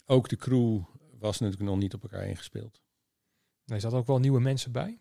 ook 0.09 0.29
de 0.29 0.35
crew 0.35 0.81
was 1.19 1.39
natuurlijk 1.39 1.69
nog 1.69 1.79
niet 1.79 1.93
op 1.93 2.01
elkaar 2.01 2.27
ingespeeld. 2.27 2.81
Nee, 3.65 3.75
er 3.75 3.81
zaten 3.81 3.97
ook 3.97 4.07
wel 4.07 4.19
nieuwe 4.19 4.39
mensen 4.39 4.71
bij? 4.71 4.99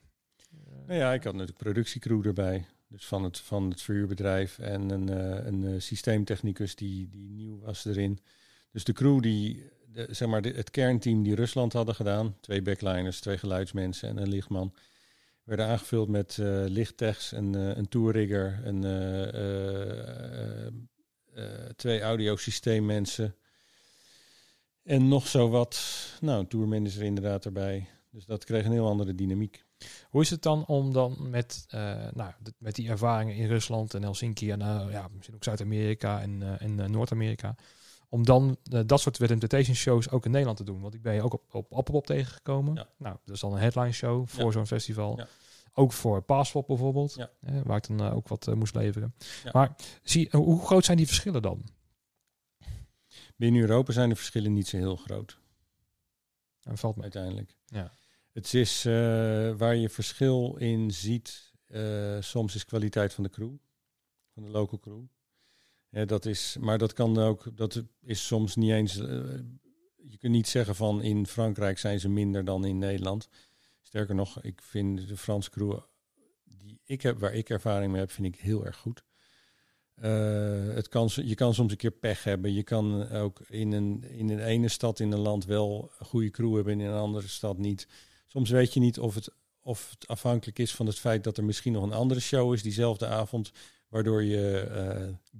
Nou 0.87 0.99
ja, 0.99 1.13
ik 1.13 1.25
had 1.25 1.33
natuurlijk 1.33 1.59
productiecrew 1.59 2.27
erbij. 2.27 2.67
Dus 2.89 3.07
van 3.07 3.25
het, 3.25 3.39
van 3.39 3.71
het 3.71 3.83
verhuurbedrijf 3.83 4.59
en 4.59 4.91
een, 4.91 5.11
uh, 5.11 5.47
een 5.47 5.63
uh, 5.63 5.81
systeemtechnicus 5.81 6.75
die, 6.75 7.09
die 7.09 7.31
nieuw 7.31 7.59
was 7.59 7.85
erin. 7.85 8.19
Dus 8.73 8.85
de 8.85 8.93
crew 8.93 9.23
die, 9.23 9.71
de, 9.87 10.07
zeg 10.11 10.29
maar, 10.29 10.43
de, 10.43 10.51
het 10.51 10.71
kernteam 10.71 11.23
die 11.23 11.35
Rusland 11.35 11.73
hadden 11.73 11.95
gedaan, 11.95 12.37
twee 12.41 12.63
backliners, 12.63 13.21
twee 13.21 13.39
geluidsmensen 13.39 14.09
en 14.09 14.17
een 14.17 14.29
lichtman, 14.29 14.75
werden 15.45 15.67
aangevuld 15.67 16.09
met 16.09 16.37
uh, 16.41 16.65
lichttechs, 16.67 17.33
een, 17.33 17.55
een 17.55 17.89
tourrigger, 17.89 18.61
een, 18.65 18.83
twee 21.77 22.01
audiosysteemmensen. 22.01 23.35
En 24.89 25.09
nog 25.09 25.27
zo 25.27 25.49
wat, 25.49 25.81
nou, 26.21 26.47
tourmanager 26.47 27.03
inderdaad 27.03 27.45
erbij. 27.45 27.87
Dus 28.11 28.27
dat 28.27 28.45
kreeg 28.45 28.65
een 28.65 28.73
heel 28.73 28.89
andere 28.89 29.15
dynamiek. 29.15 29.65
Hoe 30.11 30.23
is 30.23 30.31
het 30.31 30.43
dan 30.43 30.67
om 30.67 30.93
dan 30.93 31.17
met, 31.31 31.67
nou, 32.13 32.33
met 32.59 32.75
die 32.75 32.89
ervaringen 32.89 33.35
in 33.35 33.47
Rusland 33.47 33.95
en 33.95 34.03
Helsinki 34.03 34.51
en 34.51 34.59
ja, 34.91 35.09
misschien 35.13 35.35
ook 35.35 35.45
Zuid-Amerika 35.45 36.21
en, 36.21 36.59
en 36.59 36.91
Noord-Amerika, 36.91 37.55
om 38.09 38.25
dan 38.25 38.57
dat 38.63 39.01
soort 39.01 39.19
Wet 39.19 39.29
Temptation 39.29 39.77
shows 39.77 40.11
ook 40.11 40.25
in 40.25 40.31
Nederland 40.31 40.59
te 40.59 40.65
doen. 40.65 40.81
Want 40.81 40.95
ik 40.95 41.03
ben 41.03 41.15
je 41.15 41.23
ook 41.23 41.33
op, 41.33 41.55
op 41.55 41.73
Appelpop 41.73 42.07
tegengekomen. 42.07 42.75
Ja. 42.75 42.87
Nou, 42.97 43.17
dat 43.25 43.35
is 43.35 43.41
dan 43.41 43.53
een 43.53 43.59
headline 43.59 43.93
show 43.93 44.27
voor 44.27 44.45
ja. 44.45 44.51
zo'n 44.51 44.67
festival. 44.67 45.17
Ja. 45.17 45.27
Ook 45.73 45.93
voor 45.93 46.23
Passpop 46.23 46.67
bijvoorbeeld, 46.67 47.17
eh, 47.17 47.55
waar 47.65 47.77
ik 47.77 47.87
dan 47.87 48.11
ook 48.11 48.29
wat 48.29 48.55
moest 48.55 48.75
leveren. 48.75 49.15
Maar 49.53 49.77
zie, 50.03 50.29
hoe 50.31 50.67
groot 50.67 50.85
zijn 50.85 50.97
die 50.97 51.07
verschillen 51.07 51.43
dan? 51.43 51.63
Binnen 53.39 53.61
Europa 53.61 53.93
zijn 53.93 54.09
de 54.09 54.17
verschillen 54.17 54.53
niet 54.53 54.69
zo 54.69 54.77
heel 54.77 54.97
groot. 54.97 55.39
En 56.63 56.79
valt 56.79 56.97
me. 56.97 57.03
Uiteindelijk. 57.03 57.57
Ja. 57.67 57.93
Het 58.33 58.55
is 58.55 58.85
uh, 58.85 58.93
waar 59.57 59.77
je 59.77 59.89
verschil 59.89 60.57
in 60.57 60.91
ziet. 60.91 61.53
soms 62.21 62.55
is 62.55 62.65
kwaliteit 62.65 63.15
van 63.15 63.25
de 63.25 63.31
crew, 63.31 63.55
van 64.35 64.43
de 64.43 64.51
local 64.51 64.79
crew. 64.79 65.03
Ja, 65.91 66.05
dat 66.05 66.27
is, 66.27 66.57
maar 66.61 66.79
dat 66.79 66.93
kan 66.93 67.19
ook, 67.19 67.57
dat 67.57 67.83
is 68.01 68.27
soms 68.27 68.57
niet 68.57 68.71
eens. 68.71 68.97
Uh, 68.97 69.07
je 69.97 70.19
kunt 70.19 70.33
niet 70.33 70.49
zeggen 70.49 70.75
van 70.75 71.03
in 71.03 71.27
Frankrijk 71.27 71.79
zijn 71.79 72.01
ze 72.01 72.09
minder 72.09 72.45
dan 72.45 72.65
in 72.65 72.79
Nederland. 72.79 73.29
Sterker 73.83 74.15
nog, 74.15 74.43
ik 74.43 74.63
vind 74.63 75.09
de 75.09 75.17
Franse 75.17 75.51
crew 75.51 75.79
die 76.45 76.81
ik 76.85 77.03
heb, 77.03 77.19
waar 77.19 77.35
ik 77.35 77.51
ervaring 77.51 77.93
mee 77.93 78.01
heb, 78.01 78.11
vind 78.11 78.35
ik 78.35 78.41
heel 78.41 78.67
erg 78.67 78.77
goed. 78.77 79.05
Eh, 80.01 80.75
het 80.75 80.89
kan, 80.89 81.11
je 81.15 81.35
kan 81.35 81.55
soms 81.55 81.71
een 81.71 81.77
keer 81.77 81.91
pech 81.91 82.25
hebben. 82.25 82.55
Je 82.55 82.63
kan 82.63 83.11
ook 83.11 83.41
in 83.49 83.73
een, 83.73 84.05
in 84.05 84.29
een 84.29 84.45
ene 84.45 84.69
stad 84.69 85.01
in 85.01 85.13
een 85.13 85.19
land 85.19 85.45
wel 85.45 85.91
een 85.99 86.07
goede 86.07 86.31
crew 86.31 86.55
hebben 86.55 86.73
en 86.73 86.81
in 86.81 86.87
een 86.87 86.99
andere 86.99 87.29
stad 87.29 87.59
niet. 87.59 87.89
Soms 88.27 88.51
weet 88.51 88.75
je 88.75 88.81
niet 88.81 88.99
of 88.99 89.15
het, 89.15 89.31
of 89.63 89.91
het 89.91 90.09
afhankelijk 90.09 90.59
is 90.59 90.75
van 90.75 90.87
het 90.87 90.99
feit 90.99 91.25
dat 91.25 91.37
er 91.37 91.45
misschien 91.45 91.73
nog 91.73 91.83
een 91.83 91.93
andere 91.93 92.21
show 92.21 92.55
is 92.55 92.63
diezelfde 92.63 93.07
avond, 93.07 93.53
waardoor 93.89 94.23
je 94.23 94.69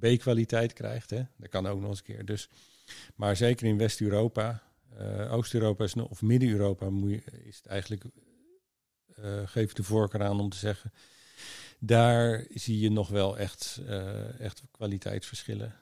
uh, 0.01 0.15
B-kwaliteit 0.15 0.73
krijgt. 0.73 1.11
Hè? 1.11 1.23
Dat 1.37 1.49
kan 1.49 1.67
ook 1.67 1.81
nog 1.81 1.91
eens 1.91 1.99
een 1.99 2.05
keer. 2.05 2.25
Dus, 2.25 2.49
maar 3.15 3.37
zeker 3.37 3.67
in 3.67 3.79
West-Europa, 3.79 4.63
uh, 5.01 5.33
Oost-Europa 5.33 5.87
of 6.09 6.23
Midden-Europa 6.23 6.91
is 7.45 7.57
het 7.57 7.67
eigenlijk, 7.67 8.05
geef 9.45 9.73
de 9.73 9.83
voorkeur 9.83 10.23
aan 10.23 10.41
om 10.41 10.49
te 10.49 10.57
zeggen, 10.57 10.93
daar 11.79 12.47
zie 12.49 12.79
je 12.79 12.91
nog 12.91 13.09
wel 13.09 13.39
echt, 13.39 13.81
uh, 13.83 14.41
echt 14.41 14.63
kwaliteitsverschillen. 14.71 15.75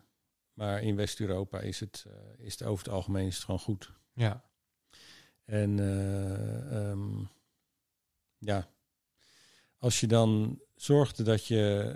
Maar 0.53 0.83
in 0.83 0.97
West-Europa 0.97 1.61
is 1.61 1.81
het, 1.81 2.07
is 2.39 2.53
het 2.53 2.63
over 2.63 2.85
het 2.85 2.95
algemeen 2.95 3.27
is 3.27 3.35
het 3.35 3.45
gewoon 3.45 3.61
goed. 3.61 3.93
Ja. 4.13 4.45
En 5.45 5.79
um, 6.77 7.29
ja, 8.39 8.69
als 9.79 10.01
je 10.01 10.07
dan 10.07 10.61
zorgt 10.75 11.25
dat 11.25 11.47
je, 11.47 11.95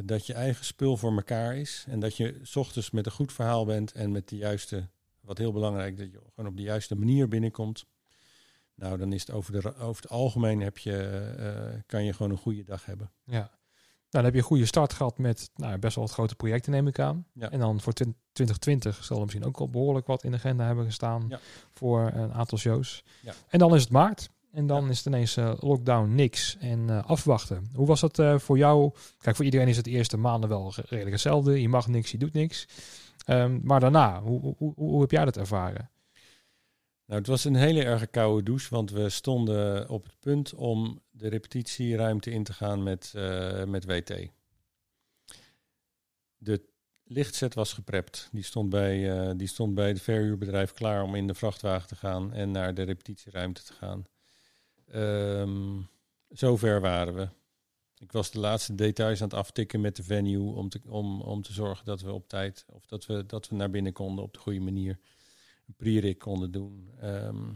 uh, 0.00 0.06
dat 0.06 0.26
je 0.26 0.32
eigen 0.32 0.64
spul 0.64 0.96
voor 0.96 1.12
elkaar 1.12 1.56
is 1.56 1.84
en 1.88 2.00
dat 2.00 2.16
je 2.16 2.40
s 2.42 2.56
ochtends 2.56 2.90
met 2.90 3.06
een 3.06 3.12
goed 3.12 3.32
verhaal 3.32 3.64
bent 3.64 3.92
en 3.92 4.12
met 4.12 4.28
de 4.28 4.36
juiste, 4.36 4.88
wat 5.20 5.38
heel 5.38 5.52
belangrijk, 5.52 5.96
dat 5.96 6.12
je 6.12 6.20
gewoon 6.34 6.50
op 6.50 6.56
de 6.56 6.62
juiste 6.62 6.94
manier 6.94 7.28
binnenkomt. 7.28 7.86
Nou, 8.78 8.98
dan 8.98 9.12
is 9.12 9.20
het 9.20 9.30
over, 9.32 9.52
de, 9.52 9.76
over 9.76 10.02
het 10.02 10.10
algemeen 10.10 10.60
heb 10.60 10.78
je, 10.78 11.34
uh, 11.74 11.80
kan 11.86 12.04
je 12.04 12.12
gewoon 12.12 12.32
een 12.32 12.38
goede 12.38 12.64
dag 12.64 12.84
hebben. 12.86 13.10
Ja. 13.24 13.32
Nou, 13.38 13.50
dan 14.10 14.24
heb 14.24 14.32
je 14.32 14.38
een 14.38 14.44
goede 14.46 14.66
start 14.66 14.92
gehad 14.92 15.18
met 15.18 15.50
nou, 15.54 15.78
best 15.78 15.94
wel 15.94 16.04
wat 16.04 16.12
grote 16.12 16.34
projecten, 16.34 16.72
neem 16.72 16.86
ik 16.86 16.98
aan. 16.98 17.26
Ja. 17.32 17.50
En 17.50 17.58
dan 17.58 17.80
voor 17.80 17.92
2020 17.92 19.04
zal 19.04 19.16
er 19.16 19.22
misschien 19.24 19.44
ook 19.44 19.56
al 19.56 19.68
behoorlijk 19.70 20.06
wat 20.06 20.24
in 20.24 20.30
de 20.30 20.36
agenda 20.36 20.64
hebben 20.66 20.84
gestaan 20.84 21.26
Ja. 21.28 21.38
voor 21.72 22.10
een 22.14 22.32
aantal 22.32 22.58
shows. 22.58 23.04
Ja. 23.22 23.32
En 23.48 23.58
dan 23.58 23.74
is 23.74 23.80
het 23.82 23.90
maart. 23.90 24.30
En 24.52 24.66
dan 24.66 24.88
is 24.90 24.96
het 24.96 25.06
ineens 25.06 25.36
eh, 25.36 25.52
lockdown, 25.58 26.14
niks 26.14 26.56
en 26.60 26.90
eh, 26.90 27.04
afwachten. 27.04 27.68
Hoe 27.74 27.86
was 27.86 28.00
dat 28.00 28.18
eh, 28.18 28.38
voor 28.38 28.58
jou? 28.58 28.92
Kijk, 29.18 29.36
voor 29.36 29.44
iedereen 29.44 29.68
is 29.68 29.76
het 29.76 29.84
de 29.84 29.90
eerste 29.90 30.16
maanden 30.16 30.48
wel 30.48 30.72
re- 30.74 30.82
redelijk 30.86 31.12
hetzelfde. 31.12 31.60
Je 31.60 31.68
mag 31.68 31.86
niks, 31.88 32.10
je 32.10 32.18
doet 32.18 32.32
niks. 32.32 32.68
Ehm, 33.24 33.58
maar 33.62 33.80
daarna, 33.80 34.20
hoe, 34.22 34.40
hoe, 34.40 34.54
hoe, 34.58 34.72
hoe 34.74 35.00
heb 35.00 35.10
jij 35.10 35.24
dat 35.24 35.36
ervaren? 35.36 35.90
Nou, 37.08 37.20
het 37.20 37.28
was 37.28 37.44
een 37.44 37.54
hele 37.54 37.84
erge 37.84 38.06
koude 38.06 38.42
douche, 38.42 38.70
want 38.70 38.90
we 38.90 39.08
stonden 39.08 39.88
op 39.88 40.04
het 40.04 40.18
punt 40.20 40.54
om 40.54 41.00
de 41.10 41.28
repetitieruimte 41.28 42.30
in 42.30 42.44
te 42.44 42.52
gaan 42.52 42.82
met, 42.82 43.12
eh, 43.14 43.64
met 43.64 43.84
WT. 43.84 44.12
De 46.36 46.62
lichtset 47.04 47.54
was 47.54 47.72
geprept. 47.72 48.28
Die 48.32 48.42
stond 48.42 48.68
bij, 48.68 49.18
eh, 49.18 49.34
die 49.36 49.48
stond 49.48 49.74
bij 49.74 49.88
het 49.88 50.02
verhuurbedrijf 50.02 50.72
klaar 50.72 51.02
om 51.02 51.14
in 51.14 51.26
de 51.26 51.34
vrachtwagen 51.34 51.88
te 51.88 51.96
gaan 51.96 52.32
en 52.32 52.50
naar 52.50 52.74
de 52.74 52.82
repetitieruimte 52.82 53.62
te 53.62 53.72
gaan. 53.72 54.04
Ehm 54.86 55.80
zover 56.28 56.80
waren 56.80 57.14
we. 57.14 57.28
Ik 57.98 58.12
was 58.12 58.30
de 58.30 58.38
laatste 58.38 58.74
details 58.74 59.20
aan 59.20 59.28
het 59.28 59.36
aftikken 59.36 59.80
met 59.80 59.96
de 59.96 60.02
venue 60.02 60.54
om 60.54 60.68
te, 60.68 60.80
om, 60.86 61.20
om 61.20 61.42
te 61.42 61.52
zorgen 61.52 61.84
dat 61.84 62.00
we 62.00 62.12
op 62.12 62.28
tijd, 62.28 62.64
of 62.68 62.86
dat 62.86 63.06
we, 63.06 63.26
dat 63.26 63.48
we 63.48 63.56
naar 63.56 63.70
binnen 63.70 63.92
konden 63.92 64.24
op 64.24 64.32
de 64.32 64.38
goede 64.38 64.60
manier 64.60 64.98
een 65.68 65.74
pre-rig 65.76 66.16
konden 66.16 66.50
doen. 66.50 66.90
Ehm, 67.00 67.52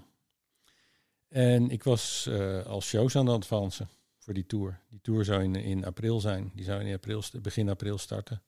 en 1.28 1.70
ik 1.70 1.82
was 1.82 2.26
uh, 2.28 2.66
al 2.66 2.80
shows 2.80 3.16
aan 3.16 3.26
het 3.26 3.34
advancen 3.34 3.88
voor 4.18 4.34
die 4.34 4.46
tour. 4.46 4.80
Die 4.88 5.00
tour 5.00 5.24
zou 5.24 5.42
in, 5.42 5.54
in 5.54 5.84
april 5.84 6.20
zijn. 6.20 6.50
Die 6.54 6.64
zou 6.64 6.84
in 6.84 6.94
april, 6.94 7.22
begin 7.42 7.68
april 7.68 7.98
starten. 7.98 8.42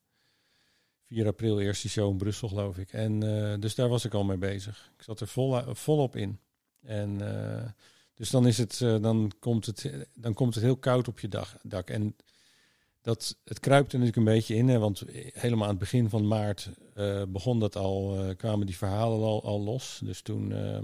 4 1.07 1.27
april 1.27 1.61
eerste 1.61 1.89
show 1.89 2.11
in 2.11 2.17
Brussel, 2.17 2.49
geloof 2.49 2.79
ik. 2.79 2.93
En 2.93 3.25
uh, 3.25 3.55
dus 3.59 3.75
daar 3.75 3.89
was 3.89 4.05
ik 4.05 4.15
al 4.15 4.25
mee 4.25 4.37
bezig. 4.37 4.91
Ik 4.97 5.03
zat 5.03 5.21
er 5.21 5.29
vol, 5.29 5.75
volop 5.75 6.17
in. 6.17 6.39
En 6.81 7.19
uh, 7.21 7.65
dus 8.15 8.31
dan 8.31 8.47
is 8.47 8.59
het, 8.59 8.79
dan 8.79 9.33
komt 9.39 9.67
het, 9.67 10.09
dan 10.15 10.35
komt 10.35 10.55
het 10.55 10.65
heel 10.65 10.77
koud 10.77 11.09
op 11.09 11.21
je 11.21 11.29
dag, 11.29 11.57
dak. 11.63 11.91
En 11.91 12.17
dat, 13.05 13.37
het 13.45 13.61
kruipt 13.61 13.93
er 13.93 13.99
natuurlijk 13.99 14.27
een 14.27 14.35
beetje 14.35 14.55
in, 14.55 14.69
hè, 14.69 14.79
want 14.79 15.03
helemaal 15.33 15.65
aan 15.65 15.71
het 15.71 15.79
begin 15.79 16.09
van 16.09 16.27
maart 16.27 16.71
uh, 16.95 17.23
begon 17.29 17.61
dat 17.61 17.77
al, 17.77 18.25
uh, 18.25 18.37
kwamen 18.37 18.67
die 18.67 18.77
verhalen 18.77 19.21
al, 19.21 19.45
al 19.45 19.61
los. 19.61 20.01
Dus 20.05 20.23
toen, 20.23 20.51
uh, 20.51 20.79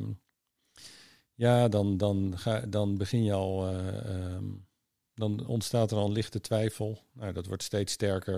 ja, 1.34 1.68
dan, 1.68 1.96
dan, 1.96 2.38
ga, 2.38 2.60
dan 2.60 2.96
begin 2.96 3.24
je 3.24 3.32
al, 3.32 3.72
uh, 3.72 4.36
dan 5.14 5.46
ontstaat 5.46 5.90
er 5.90 5.96
al 5.96 6.06
een 6.06 6.12
lichte 6.12 6.40
twijfel. 6.40 6.98
Nou, 7.12 7.32
dat 7.32 7.46
wordt 7.46 7.62
steeds 7.62 7.92
sterker. 7.92 8.36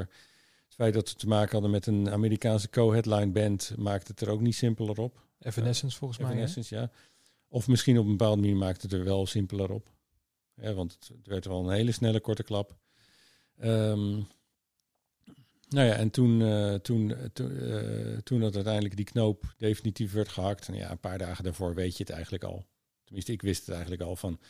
Het 0.65 0.75
feit 0.75 0.95
dat 0.95 1.11
we 1.11 1.17
te 1.17 1.29
maken 1.29 1.53
hadden 1.53 1.71
met 1.71 1.87
een 1.87 2.11
Amerikaanse 2.11 2.71
co-headline 2.71 3.31
band 3.31 3.75
maakt 3.77 4.09
het 4.09 4.21
er 4.21 4.29
ook 4.29 4.41
niet 4.41 4.55
simpeler 4.55 5.01
op. 5.01 5.27
Evanescence 5.39 5.97
volgens 5.99 6.19
mij. 6.19 6.31
Evanescence, 6.31 6.75
ja. 6.75 6.91
Of 7.49 7.69
misschien 7.69 7.99
op 7.99 8.05
een 8.05 8.17
bepaalde 8.17 8.41
manier 8.41 8.57
maakt 8.57 8.83
het 8.83 8.93
er 8.93 9.05
wel 9.05 9.27
simpeler 9.27 9.73
op. 9.73 9.91
Ja, 10.55 10.73
want 10.73 10.93
het, 10.93 11.09
het 11.17 11.27
werd 11.27 11.45
wel 11.45 11.65
een 11.65 11.75
hele 11.75 11.93
snelle 11.93 12.21
korte 12.21 12.43
klap. 12.43 12.81
Um, 13.65 14.27
nou 15.69 15.87
ja, 15.87 15.95
en 15.95 16.11
toen, 16.11 16.41
uh, 16.41 16.75
toen, 16.75 17.15
toen, 17.33 17.51
uh, 17.51 18.19
toen 18.19 18.41
dat 18.41 18.55
uiteindelijk 18.55 18.97
die 18.97 19.05
knoop 19.05 19.55
definitief 19.57 20.13
werd 20.13 20.29
gehakt, 20.29 20.69
en 20.69 20.75
ja, 20.75 20.91
een 20.91 20.99
paar 20.99 21.19
dagen 21.19 21.45
daarvoor 21.45 21.75
weet 21.75 21.97
je 21.97 22.03
het 22.03 22.13
eigenlijk 22.13 22.45
al. 22.45 22.65
Tenminste, 23.05 23.33
ik 23.33 23.43
wist 23.43 23.61
het 23.61 23.71
eigenlijk 23.71 24.03
al 24.03 24.17
van, 24.17 24.41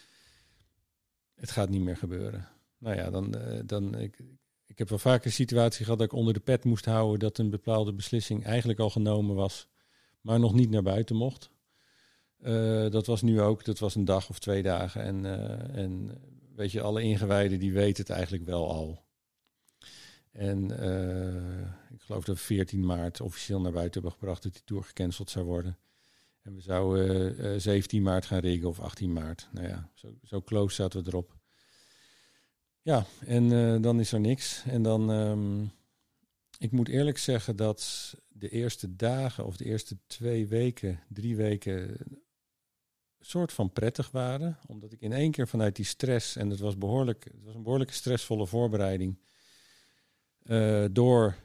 het 1.35 1.51
gaat 1.51 1.69
niet 1.69 1.83
meer 1.83 1.97
gebeuren. 1.97 2.49
Nou 2.79 2.97
ja, 2.97 3.11
dan, 3.11 3.35
dan 3.67 3.99
ik, 3.99 4.19
ik 4.67 4.79
heb 4.79 4.89
wel 4.89 4.99
vaker 4.99 5.27
een 5.27 5.33
situatie 5.33 5.85
gehad 5.85 5.99
dat 5.99 6.09
ik 6.13 6.19
onder 6.19 6.35
de 6.35 6.41
pet 6.41 6.65
moest 6.65 6.85
houden 6.85 7.19
dat 7.19 7.39
een 7.39 7.51
bepaalde 7.51 7.93
beslissing 7.93 8.45
eigenlijk 8.45 8.79
al 8.79 8.91
genomen 8.91 9.35
was, 9.35 9.69
maar 10.21 10.41
nog 10.41 10.55
niet 10.55 10.71
naar 10.71 10.83
buiten 10.83 11.17
mocht. 11.17 11.51
Dat 12.91 13.07
was 13.07 13.23
nu 13.23 13.41
ook, 13.41 13.65
dat 13.65 13.79
was 13.79 13.95
een 13.95 14.05
dag 14.05 14.29
of 14.29 14.39
twee 14.39 14.63
dagen. 14.63 15.03
En, 15.03 15.25
en 15.75 16.21
weet 16.55 16.73
je, 16.73 16.81
alle 16.81 17.03
ingewijden 17.03 17.59
die 17.59 17.73
weten 17.73 18.03
het 18.03 18.13
eigenlijk 18.13 18.45
wel 18.45 18.71
al. 18.71 19.02
En 20.33 20.73
uh, 20.85 21.93
ik 21.95 22.01
geloof 22.01 22.25
dat 22.25 22.37
we 22.37 22.43
14 22.43 22.87
maart 22.87 23.21
officieel 23.21 23.61
naar 23.61 23.73
buiten 23.73 23.93
hebben 23.93 24.19
gebracht 24.19 24.43
dat 24.43 24.53
die 24.53 24.63
tour 24.65 24.85
gecanceld 24.85 25.31
zou 25.31 25.45
worden. 25.45 25.79
En 26.43 26.55
we 26.55 26.61
zouden 26.61 27.61
17 27.61 28.03
maart 28.03 28.27
gaan 28.27 28.39
riggen 28.39 28.69
of 28.69 28.81
18 28.81 29.13
maart. 29.13 29.49
Nou 29.53 29.69
ja, 29.69 29.89
zo, 29.95 30.15
zo 30.25 30.43
close 30.43 30.75
zaten 30.75 31.03
we 31.03 31.09
erop. 31.09 31.37
Ja, 32.83 33.07
en 33.27 33.49
dan 33.83 34.01
is 34.01 34.13
er 34.13 34.21
niks. 34.21 34.65
En 34.67 34.83
dan, 34.83 35.11
um, 35.11 35.71
ik 36.59 36.71
moet 36.71 36.89
eerlijk 36.89 37.19
zeggen 37.19 37.57
dat 37.57 38.15
de 38.29 38.49
eerste 38.49 38.97
dagen 38.97 39.47
of 39.47 39.57
de 39.57 39.65
eerste 39.65 39.99
twee 40.07 40.47
weken, 40.47 41.01
drie 41.09 41.37
weken 41.37 41.97
soort 43.25 43.53
van 43.53 43.73
prettig 43.73 44.11
waren. 44.11 44.59
Omdat 44.67 44.93
ik 44.93 45.01
in 45.01 45.13
één 45.13 45.31
keer 45.31 45.49
vanuit 45.49 45.77
die 45.77 45.85
stress, 45.85 46.37
en 46.37 46.51
het 46.51 46.61
was, 46.61 46.79
behoorlijk, 46.79 47.25
het 47.25 47.45
was 47.45 47.55
een 47.55 47.63
behoorlijke 47.63 47.95
stressvolle 47.95 48.47
voorbereiding, 48.47 49.19
uh, 50.45 50.85
door, 50.91 51.37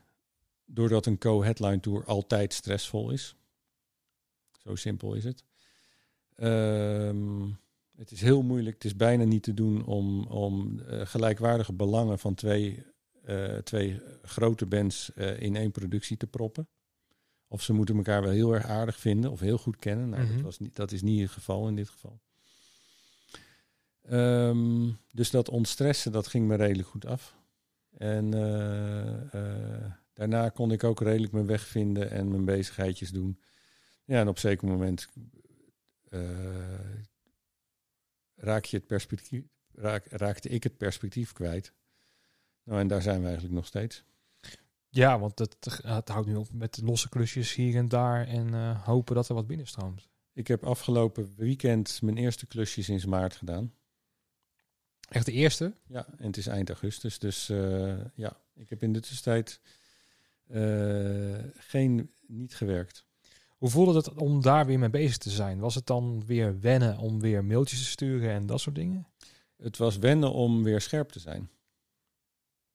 doordat 0.66 1.06
een 1.06 1.18
co-headline 1.18 1.80
tour 1.80 2.06
altijd 2.06 2.54
stressvol 2.54 3.12
is. 3.12 3.36
Zo 4.58 4.76
simpel 4.76 5.14
is 5.14 5.24
het. 5.24 5.44
Um, 6.38 7.60
het 7.96 8.12
is 8.12 8.22
heel 8.22 8.42
moeilijk, 8.42 8.76
het 8.76 8.86
is 8.86 8.96
bijna 8.96 9.24
niet 9.24 9.44
te 9.44 9.54
doen 9.54 9.86
om, 9.86 10.26
om 10.26 10.80
uh, 10.80 11.02
gelijkwaardige 11.06 11.74
belangen 11.74 12.20
van 12.20 12.34
twee, 12.34 12.84
uh, 13.28 13.58
twee 13.58 14.02
grote 14.22 14.66
bands 14.66 15.10
in 15.16 15.56
één 15.56 15.72
productie 15.72 16.18
te 16.18 16.28
proppen. 16.28 16.68
Of 17.48 17.62
ze 17.62 17.74
moeten 17.74 17.96
elkaar 17.96 18.22
wel 18.22 18.32
heel 18.32 18.54
erg 18.54 18.66
aardig 18.66 19.00
vinden 19.00 19.32
of 19.32 19.40
heel 19.40 19.58
goed 19.58 19.78
kennen. 19.78 20.10
Nou, 20.10 20.22
mm 20.22 20.28
-hmm. 20.28 20.36
dat, 20.36 20.46
was 20.46 20.60
niet, 20.60 20.76
dat 20.76 20.92
is 20.92 21.02
niet 21.02 21.22
het 21.22 21.32
geval 21.32 21.68
in 21.68 21.76
dit 21.76 21.90
geval. 21.90 22.20
Um, 24.12 24.98
dus 25.12 25.30
dat 25.30 25.50
ontstressen, 25.50 26.12
dat 26.12 26.28
ging 26.28 26.48
me 26.48 26.56
redelijk 26.56 26.88
goed 26.88 27.06
af. 27.06 27.37
En 27.98 28.36
uh, 28.36 29.34
uh, 29.34 29.92
daarna 30.14 30.50
kon 30.50 30.72
ik 30.72 30.84
ook 30.84 31.02
redelijk 31.02 31.34
mijn 31.34 31.46
weg 31.46 31.68
vinden 31.68 32.12
en 32.12 32.30
mijn 32.30 32.46
bezigheidjes 32.46 33.12
doen. 33.12 33.42
Ja, 34.04 34.20
en 34.20 34.28
op 34.28 34.36
een 34.36 34.42
zeker 34.42 34.68
moment 34.68 35.08
raak 38.36 38.66
je 38.66 38.78
het 38.78 38.88
perspectief, 38.88 39.44
raak, 39.74 40.06
raakte 40.06 40.50
ik 40.50 40.64
het 40.64 40.78
perspectief 40.78 41.34
kwijt. 41.34 41.74
Nou, 42.64 42.80
en 42.80 42.88
daar 42.88 43.02
zijn 43.02 43.20
we 43.20 43.26
eigenlijk 43.26 43.56
nog 43.56 43.66
steeds. 43.66 44.04
Ja, 44.90 45.20
want 45.20 45.40
het, 45.40 45.56
het 45.82 46.10
houdt 46.10 46.28
nu 46.28 46.36
op 46.36 46.52
met 46.54 46.82
losse 46.84 47.10
klusjes 47.10 47.56
hier 47.56 47.76
en 47.76 47.88
daar 47.88 48.28
en 48.28 48.48
uh, 48.48 48.86
hopen 48.86 49.16
dat 49.16 49.30
er 49.30 49.36
wat 49.36 49.48
binnenstroomt. 49.48 50.08
Ik 50.34 50.48
heb 50.48 50.64
afgelopen 50.64 51.34
weekend 51.36 52.02
mijn 52.02 52.18
eerste 52.18 52.46
klusje 52.48 52.84
sinds 52.84 53.06
maart 53.06 53.36
gedaan. 53.36 53.74
Echt 55.08 55.26
de 55.26 55.32
eerste? 55.32 55.74
Ja, 55.88 56.06
en 56.18 56.26
het 56.26 56.38
is 56.38 56.48
eind 56.48 56.70
augustus. 56.70 57.20
Dus 57.20 57.50
uh, 57.50 57.94
ja, 58.16 58.38
ik 58.56 58.70
heb 58.70 58.84
in 58.84 58.94
de 58.94 59.00
tussentijd 59.00 59.60
uh, 60.52 61.36
geen, 61.58 62.12
niet 62.28 62.56
gewerkt. 62.56 63.06
Hoe 63.58 63.70
voelde 63.70 63.96
het 63.96 64.14
om 64.14 64.42
daar 64.42 64.66
weer 64.66 64.80
mee 64.80 64.90
bezig 64.90 65.18
te 65.18 65.30
zijn? 65.30 65.60
Was 65.60 65.76
het 65.76 65.86
dan 65.86 66.26
weer 66.26 66.60
wennen 66.60 66.98
om 66.98 67.20
weer 67.20 67.46
mailtjes 67.46 67.80
te 67.80 67.86
sturen 67.86 68.32
en 68.32 68.46
dat 68.46 68.60
soort 68.60 68.76
dingen? 68.76 69.08
Het 69.58 69.78
was 69.78 69.98
wennen 69.98 70.32
om 70.32 70.64
weer 70.64 70.82
scherp 70.82 71.10
te 71.10 71.20
zijn. 71.20 71.50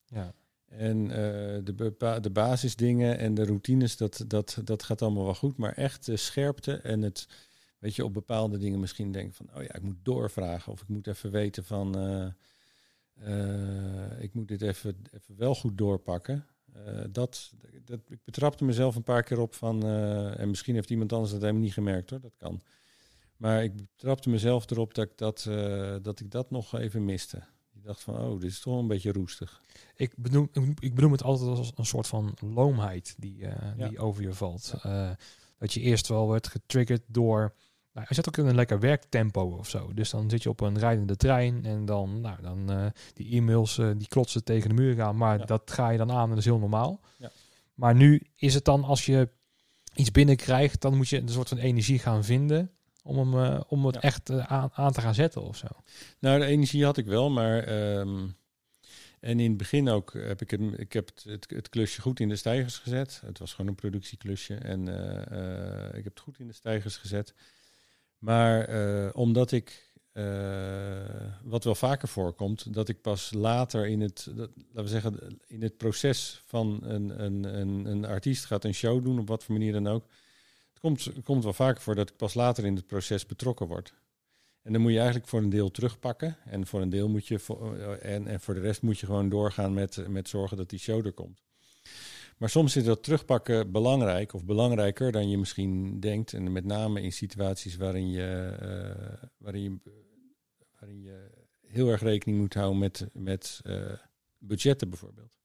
Ja. 0.06 0.34
En 0.68 1.08
de, 1.64 1.72
bepa- 1.76 2.20
de 2.20 2.30
basisdingen 2.30 3.18
en 3.18 3.34
de 3.34 3.44
routines, 3.44 3.96
dat, 3.96 4.24
dat, 4.26 4.58
dat 4.64 4.82
gaat 4.82 5.02
allemaal 5.02 5.24
wel 5.24 5.34
goed. 5.34 5.56
Maar 5.56 5.72
echt 5.72 6.06
de 6.06 6.16
scherpte 6.16 6.76
en 6.76 7.02
het, 7.02 7.28
weet 7.82 7.94
je, 7.94 8.04
op 8.04 8.12
bepaalde 8.12 8.58
dingen 8.58 8.80
misschien 8.80 9.12
denken 9.12 9.34
van, 9.34 9.48
oh 9.54 9.62
ja, 9.62 9.74
ik 9.74 9.82
moet 9.82 9.98
doorvragen. 10.02 10.72
Of 10.72 10.82
ik 10.82 10.88
moet 10.88 11.06
even 11.06 11.30
weten 11.30 11.64
van, 11.64 11.96
ik 14.18 14.34
moet 14.34 14.48
dit 14.48 14.62
even, 14.62 14.96
even 15.12 15.36
wel 15.36 15.54
goed 15.54 15.78
doorpakken. 15.78 16.46
dat, 17.10 17.52
dat, 17.84 18.00
ik 18.08 18.24
betrapte 18.24 18.64
mezelf 18.64 18.96
een 18.96 19.02
paar 19.02 19.22
keer 19.22 19.40
op 19.40 19.54
van, 19.54 19.86
en 20.36 20.48
misschien 20.48 20.74
heeft 20.74 20.90
iemand 20.90 21.12
anders 21.12 21.32
dat 21.32 21.40
helemaal 21.40 21.62
niet 21.62 21.72
gemerkt 21.72 22.10
hoor, 22.10 22.20
dat 22.20 22.36
kan. 22.36 22.62
Maar 23.42 23.62
ik 23.62 23.72
trapte 23.96 24.30
mezelf 24.30 24.70
erop 24.70 24.94
dat 24.94 25.04
ik 25.04 25.18
dat, 25.18 25.46
uh, 25.48 25.96
dat 26.02 26.20
ik 26.20 26.30
dat 26.30 26.50
nog 26.50 26.78
even 26.78 27.04
miste. 27.04 27.36
Ik 27.74 27.84
dacht 27.84 28.02
van, 28.02 28.16
oh, 28.16 28.40
dit 28.40 28.50
is 28.50 28.60
toch 28.60 28.78
een 28.78 28.86
beetje 28.86 29.12
roestig. 29.12 29.62
Ik 29.96 30.16
benoem, 30.16 30.50
ik 30.78 30.94
benoem 30.94 31.12
het 31.12 31.22
altijd 31.22 31.58
als 31.58 31.72
een 31.74 31.86
soort 31.86 32.06
van 32.06 32.34
loomheid 32.40 33.14
die, 33.18 33.36
ja. 33.36 33.74
die 33.88 33.98
over 33.98 34.22
je 34.22 34.32
valt. 34.32 34.74
Ja. 34.82 35.18
Dat 35.58 35.72
je 35.72 35.80
eerst 35.80 36.08
wel 36.08 36.28
werd 36.28 36.46
getriggerd 36.46 37.02
door... 37.06 37.54
Nou, 37.92 38.06
je 38.08 38.14
zit 38.14 38.28
ook 38.28 38.36
in 38.36 38.46
een 38.46 38.54
lekker 38.54 38.80
werktempo 38.80 39.56
of 39.58 39.68
zo. 39.68 39.94
Dus 39.94 40.10
dan 40.10 40.30
zit 40.30 40.42
je 40.42 40.48
op 40.48 40.60
een 40.60 40.78
rijdende 40.78 41.16
trein 41.16 41.64
en 41.64 41.84
dan, 41.84 42.20
nou, 42.20 42.42
dan 42.42 42.92
die 43.14 43.36
e-mails 43.36 43.74
die 43.74 44.08
klotsen 44.08 44.44
tegen 44.44 44.68
de 44.68 44.74
muur 44.74 45.02
aan. 45.02 45.16
Maar 45.16 45.38
ja. 45.38 45.44
dat 45.44 45.70
ga 45.70 45.90
je 45.90 45.98
dan 45.98 46.10
aan 46.10 46.22
en 46.22 46.28
dat 46.28 46.38
is 46.38 46.44
heel 46.44 46.58
normaal. 46.58 47.00
Maar 47.74 47.94
nu 47.94 48.22
is 48.36 48.54
het 48.54 48.64
dan 48.64 48.84
als 48.84 49.06
je 49.06 49.28
iets 49.94 50.10
binnenkrijgt, 50.10 50.80
dan 50.80 50.96
moet 50.96 51.08
je 51.08 51.18
een 51.18 51.28
soort 51.28 51.48
van 51.48 51.58
energie 51.58 51.98
gaan 51.98 52.24
vinden 52.24 52.70
om, 53.02 53.18
hem, 53.18 53.52
uh, 53.52 53.60
om 53.68 53.86
het 53.86 53.94
ja. 53.94 54.00
echt 54.00 54.30
aan, 54.30 54.70
aan, 54.72 54.92
te 54.92 55.00
gaan 55.00 55.14
zetten 55.14 55.42
of 55.42 55.56
zo? 55.56 55.66
Nou, 56.18 56.38
de 56.38 56.44
energie 56.46 56.84
had 56.84 56.96
ik 56.96 57.06
wel, 57.06 57.30
maar... 57.30 57.68
Um, 57.98 58.40
en 59.20 59.40
in 59.40 59.48
het 59.48 59.58
begin 59.58 59.88
ook 59.88 60.12
heb 60.12 60.40
ik 60.40 60.50
het, 60.50 60.60
ik 60.76 60.92
heb 60.92 61.06
het, 61.14 61.24
het, 61.24 61.50
het, 61.50 61.68
klusje 61.68 62.00
goed 62.00 62.20
in 62.20 62.28
de 62.28 62.36
stijgers 62.36 62.78
gezet. 62.78 63.20
Het 63.24 63.38
was 63.38 63.52
gewoon 63.52 63.70
een 63.70 63.74
productieklusje 63.76 64.54
en 64.54 64.86
uh, 64.86 65.86
ik 65.98 66.04
heb 66.04 66.14
het 66.14 66.20
goed 66.20 66.38
in 66.38 66.46
de 66.46 66.52
stijgers 66.52 66.96
gezet. 66.96 67.34
Maar 68.22 69.12
omdat 69.14 69.52
ik, 69.52 69.92
wat 71.42 71.64
wel 71.64 71.74
vaker 71.74 72.08
voorkomt, 72.08 72.74
dat 72.74 72.88
ik 72.88 73.00
pas 73.00 73.32
later 73.32 73.86
in 73.86 74.00
het, 74.00 74.28
dat, 74.34 74.50
laten 74.56 74.82
we 74.82 74.88
zeggen, 74.88 75.40
in 75.46 75.62
het 75.62 75.76
proces 75.76 76.42
van 76.46 76.78
een, 76.82 77.24
een, 77.24 77.44
een, 77.60 77.86
een 77.86 78.04
artiest 78.04 78.44
gaat 78.44 78.64
een 78.64 78.74
show 78.74 79.04
doen, 79.04 79.18
op 79.18 79.28
wat 79.28 79.44
voor 79.44 79.54
manier 79.54 79.72
dan 79.72 79.86
ook 79.86 80.04
komt, 80.82 81.10
komt 81.24 81.44
wel 81.44 81.52
vaker 81.52 81.82
voor 81.82 81.94
dat 81.94 82.10
ik 82.10 82.16
pas 82.16 82.34
later 82.34 82.64
in 82.64 82.76
het 82.76 82.86
proces 82.86 83.26
betrokken 83.26 83.66
word. 83.66 83.94
En 84.62 84.72
dan 84.72 84.82
moet 84.82 84.90
je 84.90 84.96
eigenlijk 84.96 85.28
voor 85.28 85.40
een 85.40 85.50
deel 85.50 85.70
terugpakken. 85.70 86.36
En 86.44 86.66
voor 86.66 86.80
een 86.80 86.90
deel 86.90 87.08
moet 87.08 87.26
je 87.26 87.38
voor, 87.38 87.76
en, 87.96 88.26
en 88.26 88.40
voor 88.40 88.54
de 88.54 88.60
rest 88.60 88.82
moet 88.82 88.98
je 88.98 89.06
gewoon 89.06 89.28
doorgaan 89.28 89.74
met, 89.74 90.08
met 90.08 90.28
zorgen 90.28 90.56
dat 90.56 90.70
die 90.70 90.78
show 90.78 91.06
er 91.06 91.12
komt. 91.12 91.42
Maar 92.42 92.50
soms 92.50 92.76
is 92.76 92.84
dat 92.84 93.02
terugpakken 93.02 93.70
belangrijk 93.70 94.32
of 94.32 94.44
belangrijker 94.44 95.12
dan 95.12 95.30
je 95.30 95.38
misschien 95.38 96.00
denkt. 96.00 96.32
En 96.32 96.52
met 96.52 96.64
name 96.64 97.02
in 97.02 97.12
situaties 97.12 97.76
waarin 97.76 98.10
je, 98.10 98.56
uh, 98.62 99.28
waarin 99.36 99.62
je, 99.62 99.78
waarin 100.78 101.02
je 101.02 101.30
heel 101.66 101.88
erg 101.88 102.02
rekening 102.02 102.40
moet 102.40 102.54
houden 102.54 102.78
met, 102.78 103.06
met 103.12 103.60
uh, 103.66 103.92
budgetten 104.38 104.88
bijvoorbeeld. 104.88 105.38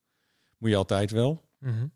Moet 0.57 0.69
je 0.69 0.75
altijd 0.75 1.11
wel. 1.11 1.43
Mm 1.59 1.71
-hmm 1.71 1.91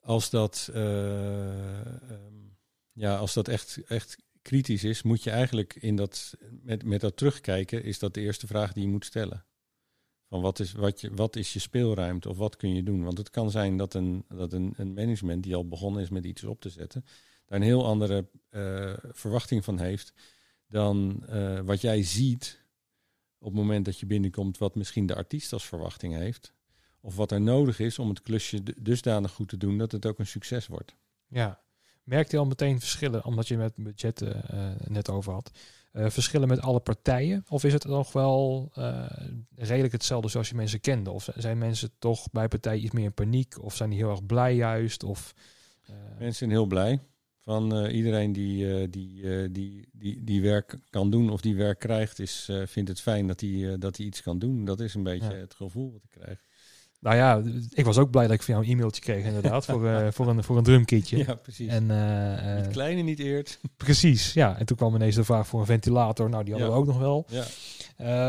als 0.00 0.30
dat, 0.30 0.70
uh, 0.74 1.78
um, 2.10 2.56
ja, 2.92 3.16
als 3.16 3.34
dat 3.34 3.48
echt, 3.48 3.80
echt 3.86 4.16
kritisch 4.42 4.84
is, 4.84 5.02
moet 5.02 5.22
je 5.22 5.30
eigenlijk 5.30 5.74
in 5.74 5.96
dat, 5.96 6.34
met, 6.62 6.84
met 6.84 7.00
dat 7.00 7.16
terugkijken, 7.16 7.84
is 7.84 7.98
dat 7.98 8.14
de 8.14 8.20
eerste 8.20 8.46
vraag 8.46 8.72
die 8.72 8.82
je 8.82 8.88
moet 8.88 9.04
stellen. 9.04 9.44
Van 10.30 10.40
wat 10.40 10.58
is, 10.58 10.72
wat, 10.72 11.00
je, 11.00 11.14
wat 11.14 11.36
is 11.36 11.52
je 11.52 11.58
speelruimte 11.58 12.28
of 12.28 12.36
wat 12.36 12.56
kun 12.56 12.74
je 12.74 12.82
doen? 12.82 13.04
Want 13.04 13.18
het 13.18 13.30
kan 13.30 13.50
zijn 13.50 13.76
dat 13.76 13.94
een, 13.94 14.24
dat 14.28 14.52
een, 14.52 14.74
een 14.76 14.94
management 14.94 15.42
die 15.42 15.54
al 15.54 15.68
begonnen 15.68 16.02
is 16.02 16.10
met 16.10 16.24
iets 16.24 16.44
op 16.44 16.60
te 16.60 16.68
zetten, 16.68 17.04
daar 17.46 17.58
een 17.58 17.64
heel 17.64 17.86
andere 17.86 18.28
uh, 18.50 18.92
verwachting 19.12 19.64
van 19.64 19.78
heeft 19.78 20.12
dan 20.68 21.22
uh, 21.30 21.60
wat 21.60 21.80
jij 21.80 22.02
ziet 22.02 22.64
op 23.38 23.46
het 23.46 23.56
moment 23.56 23.84
dat 23.84 23.98
je 23.98 24.06
binnenkomt, 24.06 24.58
wat 24.58 24.74
misschien 24.74 25.06
de 25.06 25.14
artiest 25.14 25.52
als 25.52 25.66
verwachting 25.66 26.14
heeft 26.14 26.52
of 27.00 27.16
wat 27.16 27.32
er 27.32 27.40
nodig 27.40 27.78
is 27.78 27.98
om 27.98 28.08
het 28.08 28.22
klusje 28.22 28.62
dusdanig 28.82 29.32
goed 29.32 29.48
te 29.48 29.56
doen 29.56 29.78
dat 29.78 29.92
het 29.92 30.06
ook 30.06 30.18
een 30.18 30.26
succes 30.26 30.66
wordt. 30.66 30.94
Ja, 31.26 31.60
merkt 32.04 32.30
je 32.30 32.38
al 32.38 32.46
meteen 32.46 32.80
verschillen, 32.80 33.24
omdat 33.24 33.48
je 33.48 33.56
met 33.56 33.76
budgetten 33.76 34.42
uh, 34.54 34.70
net 34.86 35.08
over 35.08 35.32
had, 35.32 35.50
verschillen 35.92 36.48
met 36.48 36.60
alle 36.60 36.80
partijen? 36.80 37.44
Of 37.48 37.64
is 37.64 37.72
het 37.72 37.84
nog 37.84 38.12
wel 38.12 38.70
uh, 38.78 39.06
redelijk 39.56 39.92
hetzelfde 39.92 40.28
zoals 40.28 40.48
je 40.48 40.54
mensen 40.54 40.80
kende? 40.80 41.10
Of 41.10 41.28
zijn 41.36 41.58
mensen 41.58 41.90
toch 41.98 42.30
bij 42.30 42.48
partijen 42.48 42.84
iets 42.84 42.92
meer 42.92 43.04
in 43.04 43.14
paniek? 43.14 43.62
Of 43.62 43.76
zijn 43.76 43.90
die 43.90 43.98
heel 43.98 44.10
erg 44.10 44.26
blij 44.26 44.54
juist? 44.54 45.02
Of, 45.02 45.34
mensen 46.18 46.34
zijn 46.34 46.50
heel 46.50 46.66
blij 46.66 47.00
van 47.40 47.86
iedereen 47.86 48.32
die, 48.32 48.88
die, 48.88 49.50
die, 49.50 49.88
die, 49.92 50.24
die 50.24 50.42
werk 50.42 50.78
kan 50.90 51.10
doen 51.10 51.30
of 51.30 51.40
die 51.40 51.56
werk 51.56 51.78
krijgt, 51.78 52.18
is, 52.18 52.50
vindt 52.64 52.88
het 52.88 53.00
fijn 53.00 53.26
dat 53.26 53.40
hij 53.40 53.78
dat 53.78 53.96
hij 53.96 54.06
iets 54.06 54.22
kan 54.22 54.38
doen. 54.38 54.64
Dat 54.64 54.80
is 54.80 54.94
een 54.94 55.02
beetje 55.02 55.30
ja. 55.30 55.36
het 55.36 55.54
gevoel 55.54 55.92
wat 55.92 56.02
ik 56.02 56.10
krijg. 56.10 56.44
Nou 57.00 57.16
ja, 57.16 57.42
ik 57.70 57.84
was 57.84 57.98
ook 57.98 58.10
blij 58.10 58.26
dat 58.26 58.34
ik 58.34 58.42
van 58.42 58.54
jou 58.54 58.66
een 58.66 58.72
e-mailtje 58.72 59.02
kreeg 59.02 59.24
inderdaad, 59.24 59.64
voor, 59.64 59.84
uh, 59.84 60.06
voor, 60.10 60.28
een, 60.28 60.44
voor 60.44 60.56
een 60.56 60.62
drumkitje. 60.62 61.16
Ja, 61.16 61.34
precies. 61.34 61.68
En, 61.68 61.84
uh, 61.90 62.56
niet 62.56 62.68
kleine 62.68 63.02
niet 63.02 63.18
eert. 63.18 63.60
Precies, 63.76 64.32
ja. 64.32 64.58
En 64.58 64.66
toen 64.66 64.76
kwam 64.76 64.94
ineens 64.94 65.14
de 65.14 65.24
vraag 65.24 65.46
voor 65.46 65.60
een 65.60 65.66
ventilator. 65.66 66.28
Nou, 66.28 66.44
die 66.44 66.52
hadden 66.52 66.70
ja. 66.70 66.76
we 66.76 66.80
ook 66.80 66.88
nog 66.88 66.98
wel. 66.98 67.26
Ja. 67.28 67.44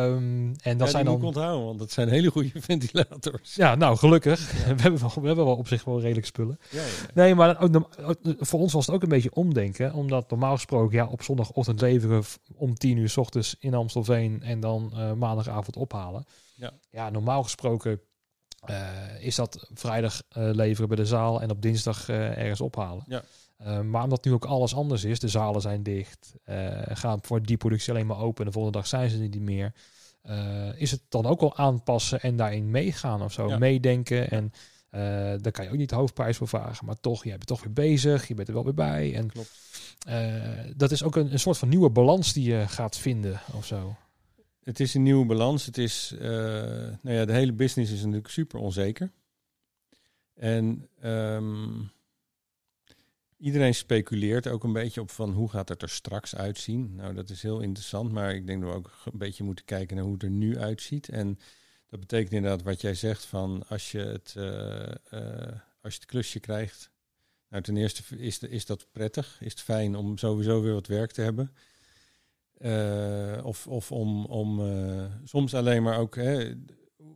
Um, 0.05 0.55
en 0.61 0.77
dat 0.77 0.87
ja, 0.87 0.93
zijn 0.93 1.05
dan... 1.05 1.13
moet 1.13 1.23
onthouden, 1.23 1.65
want 1.65 1.79
dat 1.79 1.91
zijn 1.91 2.09
hele 2.09 2.31
goede 2.31 2.51
ventilators. 2.71 3.55
Ja, 3.55 3.75
nou, 3.75 3.97
gelukkig. 3.97 4.51
Ja. 4.51 4.57
we, 4.75 4.81
hebben 4.81 4.99
wel, 4.99 5.11
we 5.21 5.27
hebben 5.27 5.45
wel 5.45 5.55
op 5.55 5.67
zich 5.67 5.83
wel 5.83 6.01
redelijk 6.01 6.25
spullen. 6.25 6.59
Ja, 6.69 6.83
Nee, 7.13 7.35
maar 7.35 7.61
ook, 7.61 7.77
voor 8.39 8.59
ons 8.59 8.73
was 8.73 8.85
het 8.85 8.95
ook 8.95 9.03
een 9.03 9.09
beetje 9.09 9.33
omdenken. 9.33 9.93
Omdat 9.93 10.29
normaal 10.29 10.53
gesproken, 10.53 10.97
ja, 10.97 11.05
op 11.05 11.23
zondagochtend 11.23 11.81
leveren 11.81 12.23
om 12.55 12.75
tien 12.75 12.97
uur 12.97 13.09
s 13.09 13.17
ochtends 13.17 13.55
in 13.59 13.73
Amstelveen 13.73 14.41
en 14.43 14.59
dan 14.59 14.91
uh, 14.93 15.13
maandagavond 15.13 15.75
ophalen. 15.75 16.25
Ja. 16.55 16.71
ja, 16.89 17.09
normaal 17.09 17.43
gesproken 17.43 18.01
is 19.19 19.35
dat 19.35 19.67
vrijdag 19.73 20.21
uh, 20.37 20.49
leveren 20.53 20.87
bij 20.87 20.97
de 20.97 21.05
zaal 21.05 21.41
en 21.41 21.49
op 21.49 21.61
dinsdag 21.61 22.09
uh, 22.09 22.37
ergens 22.37 22.61
ophalen. 22.61 23.03
Ja. 23.07 23.23
maar 23.81 24.03
omdat 24.03 24.25
nu 24.25 24.33
ook 24.33 24.45
alles 24.45 24.75
anders 24.75 25.03
is, 25.03 25.19
de 25.19 25.27
zalen 25.27 25.61
zijn 25.61 25.83
dicht, 25.83 26.33
gaan 26.87 27.19
voor 27.21 27.41
die 27.41 27.57
productie 27.57 27.93
alleen 27.93 28.05
maar 28.05 28.19
open 28.19 28.39
en 28.39 28.45
de 28.45 28.51
volgende 28.51 28.77
dag 28.77 28.87
zijn 28.87 29.09
ze 29.09 29.17
niet 29.17 29.39
meer. 29.39 29.73
is 30.75 30.91
het 30.91 31.01
dan 31.09 31.25
ook 31.25 31.39
wel 31.39 31.57
aanpassen 31.57 32.21
en 32.21 32.35
daarin 32.35 32.71
meegaan 32.71 33.21
of 33.21 33.33
zo, 33.33 33.47
ja. 33.47 33.57
meedenken 33.57 34.29
en 34.29 34.51
daar 35.41 35.51
kan 35.51 35.65
je 35.65 35.71
ook 35.71 35.77
niet 35.77 35.89
de 35.89 35.95
hoofdprijs 35.95 36.37
voor 36.37 36.47
vragen, 36.47 36.85
maar 36.85 36.99
toch, 36.99 37.23
je 37.23 37.29
bent 37.29 37.47
toch 37.47 37.63
weer 37.63 37.73
bezig, 37.73 38.27
je 38.27 38.33
bent 38.33 38.47
er 38.47 38.53
wel 38.53 38.63
weer 38.63 38.73
bij. 38.73 39.15
En 39.15 39.31
Klopt. 39.31 39.51
dat 40.77 40.91
is 40.91 41.03
ook 41.03 41.15
een, 41.15 41.31
een 41.31 41.39
soort 41.39 41.57
van 41.57 41.69
nieuwe 41.69 41.89
balans 41.89 42.33
die 42.33 42.53
je 42.53 42.67
gaat 42.67 42.97
vinden 42.97 43.41
of 43.53 43.65
zo. 43.65 43.95
Het 44.63 44.79
is 44.79 44.93
een 44.93 45.03
nieuwe 45.03 45.25
balans. 45.25 45.65
Het 45.65 45.77
is, 45.77 46.11
uh, 46.15 46.21
nou 46.21 47.15
ja, 47.15 47.25
de 47.25 47.33
hele 47.33 47.53
business 47.53 47.91
is 47.91 47.99
natuurlijk 47.99 48.29
super 48.29 48.59
onzeker. 48.59 49.11
En 50.33 50.89
um, 51.03 51.91
iedereen 53.37 53.75
speculeert 53.75 54.47
ook 54.47 54.63
een 54.63 54.73
beetje 54.73 55.01
op 55.01 55.11
van 55.11 55.31
hoe 55.31 55.49
gaat 55.49 55.69
het 55.69 55.81
er 55.81 55.89
straks 55.89 56.35
uitzien. 56.35 56.95
Nou, 56.95 57.13
dat 57.13 57.29
is 57.29 57.41
heel 57.41 57.59
interessant, 57.59 58.11
maar 58.11 58.35
ik 58.35 58.47
denk 58.47 58.61
dat 58.61 58.69
we 58.69 58.75
ook 58.75 58.91
een 59.05 59.17
beetje 59.17 59.43
moeten 59.43 59.65
kijken 59.65 59.95
naar 59.95 60.05
hoe 60.05 60.13
het 60.13 60.23
er 60.23 60.29
nu 60.29 60.57
uitziet. 60.57 61.09
En 61.09 61.39
dat 61.87 61.99
betekent 61.99 62.33
inderdaad 62.33 62.63
wat 62.63 62.81
jij 62.81 62.93
zegt 62.93 63.25
van 63.25 63.63
als 63.67 63.91
je 63.91 63.99
het, 63.99 64.33
uh, 64.37 64.43
uh, 65.13 65.51
als 65.81 65.93
je 65.93 65.99
het 65.99 66.05
klusje 66.05 66.39
krijgt. 66.39 66.89
Nou, 67.49 67.63
ten 67.63 67.77
eerste 67.77 68.17
is, 68.17 68.39
de, 68.39 68.49
is 68.49 68.65
dat 68.65 68.87
prettig, 68.91 69.37
is 69.41 69.51
het 69.51 69.61
fijn 69.61 69.95
om 69.95 70.17
sowieso 70.17 70.61
weer 70.61 70.73
wat 70.73 70.87
werk 70.87 71.11
te 71.11 71.21
hebben. 71.21 71.51
Uh, 72.63 73.45
of, 73.45 73.67
of 73.67 73.91
om, 73.91 74.25
om 74.25 74.59
uh, 74.59 75.05
soms 75.23 75.53
alleen 75.53 75.83
maar 75.83 75.97
ook, 75.97 76.15
hè, 76.15 76.53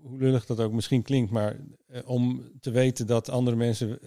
hoe 0.02 0.18
lullig 0.18 0.46
dat 0.46 0.60
ook 0.60 0.72
misschien 0.72 1.02
klinkt, 1.02 1.32
maar 1.32 1.56
uh, 1.88 2.00
om 2.06 2.52
te 2.60 2.72
weten 2.72 3.08
dat 3.08 3.30
andere 3.30 3.56
mensen, 3.56 4.00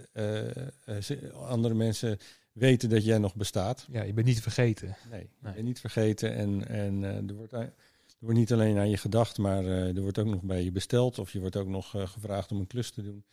andere 1.34 1.74
mensen 1.74 2.18
weten 2.52 2.88
dat 2.88 3.04
jij 3.04 3.18
nog 3.18 3.34
bestaat. 3.34 3.86
Ja, 3.90 4.02
je 4.02 4.12
bent 4.12 4.26
niet 4.26 4.42
vergeten. 4.42 4.96
Nee, 5.10 5.20
nee. 5.20 5.28
je 5.40 5.54
bent 5.54 5.66
niet 5.66 5.80
vergeten 5.80 6.34
en, 6.34 6.68
en 6.68 7.02
er, 7.28 7.34
wordt, 7.34 7.52
er 7.52 7.72
wordt 8.18 8.38
niet 8.38 8.52
alleen 8.52 8.78
aan 8.78 8.90
je 8.90 8.96
gedacht, 8.96 9.38
maar 9.38 9.64
er 9.64 10.00
wordt 10.00 10.18
ook 10.18 10.26
nog 10.26 10.42
bij 10.42 10.64
je 10.64 10.72
besteld 10.72 11.18
of 11.18 11.32
je 11.32 11.40
wordt 11.40 11.56
ook 11.56 11.68
nog 11.68 11.90
gevraagd 11.90 12.52
om 12.52 12.60
een 12.60 12.66
klus 12.66 12.90
te 12.90 13.02
doen. 13.02 13.24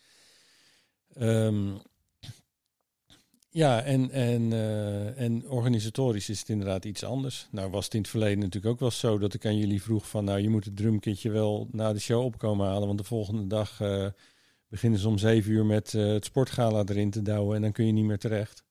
Um, 1.19 1.81
ja, 3.55 3.83
en, 3.83 4.11
en, 4.11 4.51
uh, 4.51 5.19
en 5.19 5.49
organisatorisch 5.49 6.29
is 6.29 6.39
het 6.39 6.49
inderdaad 6.49 6.85
iets 6.85 7.03
anders. 7.03 7.47
Nou 7.51 7.69
was 7.69 7.85
het 7.85 7.93
in 7.93 7.99
het 7.99 8.09
verleden 8.09 8.39
natuurlijk 8.39 8.73
ook 8.73 8.79
wel 8.79 8.91
zo 8.91 9.17
dat 9.17 9.33
ik 9.33 9.45
aan 9.45 9.57
jullie 9.57 9.81
vroeg 9.81 10.09
van... 10.09 10.25
nou, 10.25 10.39
je 10.39 10.49
moet 10.49 10.65
het 10.65 10.75
drumkitje 10.75 11.29
wel 11.29 11.67
na 11.71 11.93
de 11.93 11.99
show 11.99 12.23
opkomen 12.23 12.67
halen... 12.67 12.87
want 12.87 12.99
de 12.99 13.03
volgende 13.03 13.47
dag 13.47 13.79
uh, 13.79 14.07
beginnen 14.67 14.99
ze 14.99 15.07
om 15.07 15.17
zeven 15.17 15.51
uur 15.51 15.65
met 15.65 15.93
uh, 15.93 16.13
het 16.13 16.25
sportgala 16.25 16.83
erin 16.85 17.09
te 17.09 17.21
douwen... 17.21 17.55
en 17.55 17.61
dan 17.61 17.71
kun 17.71 17.85
je 17.85 17.91
niet 17.91 18.05
meer 18.05 18.19
terecht. 18.19 18.63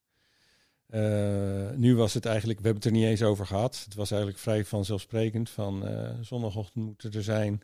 nu 1.75 1.95
was 1.95 2.13
het 2.13 2.25
eigenlijk, 2.25 2.59
we 2.59 2.65
hebben 2.65 2.83
het 2.83 2.93
er 2.93 2.99
niet 2.99 3.09
eens 3.09 3.23
over 3.23 3.45
gehad. 3.45 3.81
Het 3.85 3.95
was 3.95 4.11
eigenlijk 4.11 4.41
vrij 4.41 4.65
vanzelfsprekend 4.65 5.49
van 5.49 5.87
zondagochtend 6.21 6.85
moet 6.85 7.15
er 7.15 7.23
zijn... 7.23 7.63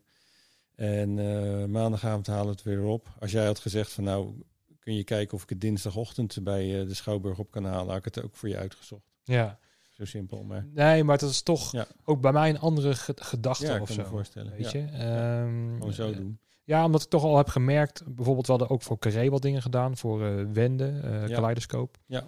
En 0.82 1.20
eh, 1.20 1.66
maandagavond 1.66 2.28
halen 2.28 2.46
we 2.46 2.52
het 2.52 2.64
weer 2.64 2.84
op. 2.84 3.08
Als 3.20 3.32
jij 3.32 3.46
had 3.46 3.60
gezegd 3.60 3.92
van 3.92 4.04
nou, 4.04 4.34
kun 4.82 4.96
je 4.96 5.04
kijken 5.04 5.34
of 5.38 5.44
ik 5.44 5.50
het 5.50 5.62
dinsdagochtend 5.62 6.44
bij 6.44 6.82
eh, 6.82 6.88
de 6.88 6.94
Schouwburg 6.94 7.38
op 7.40 7.52
kan 7.52 7.66
halen, 7.66 7.88
had 7.88 7.98
ik 7.98 8.16
het 8.16 8.24
ook 8.24 8.36
voor 8.36 8.50
je 8.50 8.58
uitgezocht. 8.58 9.04
Ja. 9.24 9.60
Zo 9.90 10.06
simpel, 10.06 10.44
maar 10.44 10.66
Nee, 10.74 11.04
maar 11.04 11.18
dat 11.18 11.30
is 11.30 11.42
toch 11.42 11.72
Ja. 11.72 11.86
ook 12.06 12.22
bij 12.22 12.32
mij 12.32 12.50
een 12.50 12.60
andere 12.60 12.96
ge- 12.96 13.14
gedachte 13.16 13.66
ja, 13.66 13.76
ik 13.76 13.82
of 13.82 13.88
kan 13.88 13.96
zo. 13.96 14.02
me 14.02 14.08
voorstellen. 14.08 14.52
Weet 14.52 14.72
ja. 14.72 14.80
je? 14.80 14.86
Ehm, 14.86 15.74
Gewoon 15.78 15.94
zo 15.94 16.10
eh, 16.10 16.16
doen. 16.18 16.40
Ja, 16.64 16.86
omdat 16.86 17.02
ik 17.04 17.10
toch 17.10 17.24
al 17.24 17.38
heb 17.38 17.48
gemerkt, 17.48 18.04
bijvoorbeeld 18.16 18.46
we 18.46 18.52
hadden 18.52 18.70
ook 18.70 18.82
voor 18.82 19.00
Carré 19.00 19.30
wat 19.30 19.42
dingen 19.42 19.62
gedaan, 19.62 19.98
voor 19.98 20.26
eh 20.26 20.46
Wende. 20.54 21.00
Kaleidoscoop. 21.30 21.98
Ja. 22.06 22.28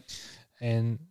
En 0.54 1.10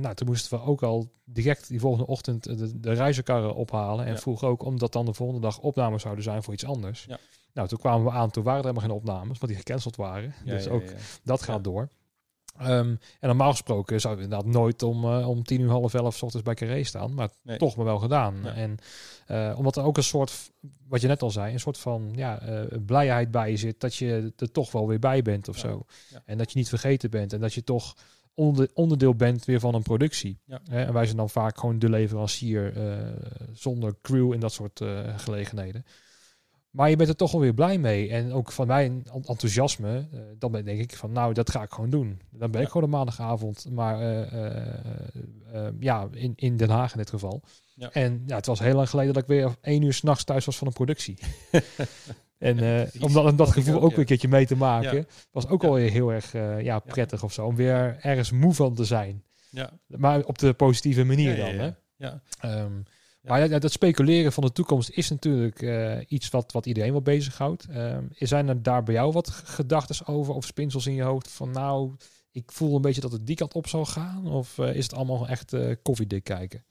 nou, 0.00 0.14
toen 0.14 0.26
moesten 0.26 0.58
we 0.58 0.64
ook 0.64 0.82
al 0.82 1.12
direct 1.24 1.68
die 1.68 1.80
volgende 1.80 2.06
ochtend 2.06 2.42
de, 2.44 2.80
de 2.80 2.92
reizenkarren 2.92 3.54
ophalen. 3.54 4.06
En 4.06 4.18
vroeg 4.18 4.44
ook 4.44 4.62
omdat 4.62 4.92
dan 4.92 5.04
de 5.04 5.14
volgende 5.14 5.40
dag 5.40 5.58
opnames 5.58 6.02
zouden 6.02 6.24
zijn 6.24 6.42
voor 6.42 6.54
iets 6.54 6.64
anders. 6.64 7.04
Ja. 7.08 7.18
Nou, 7.54 7.68
toen 7.68 7.78
kwamen 7.78 8.04
we 8.04 8.10
aan, 8.10 8.30
toen 8.30 8.42
waren 8.44 8.58
er 8.60 8.66
helemaal 8.66 8.88
geen 8.88 8.98
opnames, 8.98 9.38
want 9.38 9.52
die 9.52 9.56
gecanceld 9.56 9.96
waren. 9.96 10.34
Ja, 10.44 10.52
dus 10.54 10.64
ja, 10.64 10.70
ook 10.70 10.84
dat 11.24 11.42
gaat 11.42 11.64
door. 11.64 11.88
Ehm, 12.58 12.68
en 13.20 13.28
normaal 13.28 13.50
gesproken 13.50 14.00
zouden 14.00 14.24
we 14.24 14.30
inderdaad 14.30 14.54
nooit 14.54 14.82
om, 14.82 15.04
eh, 15.04 15.28
om 15.28 15.42
tien 15.44 15.60
uur, 15.60 15.70
half 15.70 15.94
elf 15.94 16.16
's 16.16 16.22
ochtends 16.22 16.44
bij 16.46 16.54
Carré 16.54 16.84
staan. 16.84 17.14
Maar 17.14 17.28
Nee. 17.42 17.58
toch 17.58 17.76
maar 17.76 17.84
wel 17.84 17.98
gedaan. 17.98 18.36
Ja. 18.42 18.52
En 18.54 18.76
eh, 19.26 19.54
omdat 19.58 19.76
er 19.76 19.82
ook 19.84 19.96
een 19.96 20.02
soort, 20.02 20.50
wat 20.88 21.00
je 21.00 21.06
net 21.06 21.22
al 21.22 21.30
zei, 21.30 21.52
een 21.52 21.60
soort 21.60 21.78
van 21.78 22.12
ja, 22.14 22.40
eh, 22.40 22.78
blijheid 22.86 23.30
bij 23.30 23.50
je 23.50 23.56
zit. 23.56 23.80
Dat 23.80 23.94
je 23.94 24.32
er 24.36 24.50
toch 24.52 24.72
wel 24.72 24.88
weer 24.88 24.98
bij 24.98 25.22
bent 25.22 25.48
of 25.48 25.54
Ja. 25.54 25.60
zo. 25.60 25.84
Ja. 26.10 26.22
En 26.24 26.38
dat 26.38 26.52
je 26.52 26.58
niet 26.58 26.68
vergeten 26.68 27.10
bent. 27.10 27.32
En 27.32 27.40
dat 27.40 27.54
je 27.54 27.64
toch 27.64 27.94
onder, 28.34 28.70
onderdeel 28.74 29.14
bent 29.14 29.44
weer 29.44 29.60
van 29.60 29.74
een 29.74 29.82
productie. 29.82 30.38
Hè, 30.46 30.84
en 30.84 30.92
wij 30.92 31.04
zijn 31.04 31.16
dan 31.16 31.30
vaak 31.30 31.58
gewoon 31.58 31.78
de 31.78 31.88
leverancier 31.90 32.72
zonder 33.52 33.94
crew 34.02 34.32
en 34.32 34.40
dat 34.40 34.52
soort 34.52 34.80
gelegenheden. 35.16 35.84
Maar 36.70 36.90
je 36.90 36.96
bent 36.96 37.08
er 37.08 37.16
toch 37.16 37.32
wel 37.32 37.40
weer 37.40 37.54
blij 37.54 37.78
mee. 37.78 38.10
En 38.10 38.32
ook 38.32 38.52
van 38.52 38.66
mijn 38.66 39.02
en- 39.12 39.24
enthousiasme, 39.24 40.08
eh, 40.12 40.20
dan 40.38 40.52
ben, 40.52 40.64
denk 40.64 40.80
ik 40.80 40.96
van 40.96 41.12
nou, 41.12 41.34
dat 41.34 41.50
ga 41.50 41.62
ik 41.62 41.72
gewoon 41.72 41.90
doen. 41.90 42.20
Dan 42.30 42.50
ben 42.50 42.60
ik 42.60 42.66
gewoon 42.66 42.82
een 42.82 42.90
maandagavond, 42.90 43.66
maar 43.70 44.00
eh, 44.00 44.66
eh, 45.52 45.72
ja, 45.80 46.08
in, 46.12 46.32
in 46.36 46.56
Den 46.56 46.70
Haag 46.70 46.92
in 46.92 46.98
dit 46.98 47.10
geval. 47.10 47.42
Ja. 47.74 47.90
En 47.92 48.22
ja, 48.26 48.36
het 48.36 48.46
was 48.46 48.58
heel 48.58 48.74
lang 48.74 48.88
geleden 48.88 49.14
dat 49.14 49.22
ik 49.22 49.28
weer 49.28 49.56
één 49.60 49.82
uur 49.82 49.92
s'nachts 49.92 50.24
thuis 50.24 50.44
was 50.44 50.58
van 50.58 50.66
een 50.66 50.72
productie. 50.72 51.18
en 52.38 52.88
om 53.00 53.12
dat, 53.12 53.24
om 53.24 53.36
dat 53.36 53.50
gevoel 53.50 53.80
ook, 53.80 53.90
ja. 53.90 53.98
een 53.98 54.04
keertje 54.04 54.28
mee 54.28 54.46
te 54.46 54.56
maken, 54.56 55.06
was 55.30 55.48
ook 55.48 55.64
alweer 55.64 55.90
heel 55.90 56.12
erg 56.12 56.32
ja, 56.62 56.78
prettig 56.78 57.22
of 57.22 57.32
zo. 57.32 57.46
Om 57.46 57.56
weer 57.56 57.98
ergens 58.00 58.30
moe 58.30 58.54
van 58.54 58.74
te 58.74 58.84
zijn. 58.84 59.24
Ja. 59.50 59.70
Maar 59.86 60.24
op 60.24 60.38
de 60.38 60.52
positieve 60.52 61.04
manier 61.04 61.36
dan. 61.36 61.54
ja. 61.54 61.60
Hè? 61.60 61.70
Ja. 61.96 62.22
Ehm, 62.40 62.72
Maar 63.20 63.60
dat 63.60 63.72
speculeren 63.72 64.32
van 64.32 64.44
de 64.44 64.52
toekomst 64.52 64.90
is 64.90 65.10
natuurlijk 65.10 65.62
eh, 65.62 65.98
iets 66.08 66.28
wat, 66.28 66.52
wat 66.52 66.66
iedereen 66.66 66.92
wel 66.92 67.02
bezighoudt. 67.02 67.66
Ehm 67.68 68.04
zijn 68.18 68.48
er 68.48 68.62
daar 68.62 68.82
bij 68.82 68.94
jou 68.94 69.12
wat 69.12 69.30
gedachten 69.30 70.06
over 70.06 70.34
of 70.34 70.44
spinsels 70.46 70.86
in 70.86 70.94
je 70.94 71.02
hoofd 71.02 71.30
van 71.30 71.50
nou, 71.50 71.94
ik 72.30 72.52
voel 72.52 72.76
een 72.76 72.82
beetje 72.82 73.00
dat 73.00 73.12
het 73.12 73.26
die 73.26 73.36
kant 73.36 73.52
op 73.54 73.66
zal 73.68 73.84
gaan? 73.86 74.26
Of 74.30 74.58
eh, 74.58 74.74
is 74.74 74.82
het 74.82 74.94
allemaal 74.94 75.28
echt 75.28 75.52
eh, 75.52 75.74
koffiedik 75.82 76.24
kijken? 76.24 76.64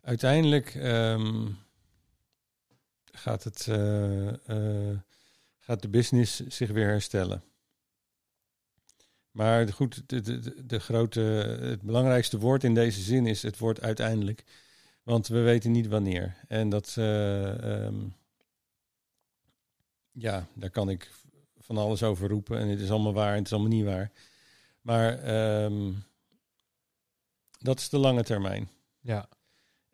Uiteindelijk 0.00 0.74
ehm, 0.74 1.48
gaat, 3.12 3.44
het, 3.44 3.62
gaat 5.58 5.82
de 5.82 5.88
business 5.88 6.46
zich 6.46 6.70
weer 6.70 6.86
herstellen. 6.86 7.42
Maar 9.30 9.72
goed, 9.72 10.02
de, 10.06 10.20
de- 10.20 10.66
de 10.66 10.78
grote, 10.78 11.20
het 11.60 11.82
belangrijkste 11.82 12.38
woord 12.38 12.64
in 12.64 12.74
deze 12.74 13.00
zin 13.00 13.26
is 13.26 13.42
het 13.42 13.58
woord 13.58 13.80
uiteindelijk. 13.80 14.44
Want 15.02 15.26
we 15.28 15.40
weten 15.40 15.70
niet 15.72 15.86
wanneer. 15.86 16.36
En 16.48 16.68
dat, 16.68 16.94
ehm, 16.98 17.94
ja, 20.12 20.46
daar 20.54 20.70
kan 20.70 20.90
ik 20.90 21.10
van 21.58 21.76
alles 21.76 22.02
over 22.02 22.28
roepen. 22.28 22.58
En 22.58 22.68
het 22.68 22.80
is 22.80 22.90
allemaal 22.90 23.12
waar 23.12 23.30
en 23.30 23.36
het 23.38 23.46
is 23.46 23.52
allemaal 23.52 23.70
niet 23.70 23.84
waar. 23.84 24.10
Maar 24.80 25.18
ehm, 25.18 25.92
dat 27.58 27.78
is 27.78 27.88
de 27.88 27.98
lange 27.98 28.22
termijn. 28.22 28.68
Ja, 29.00 29.28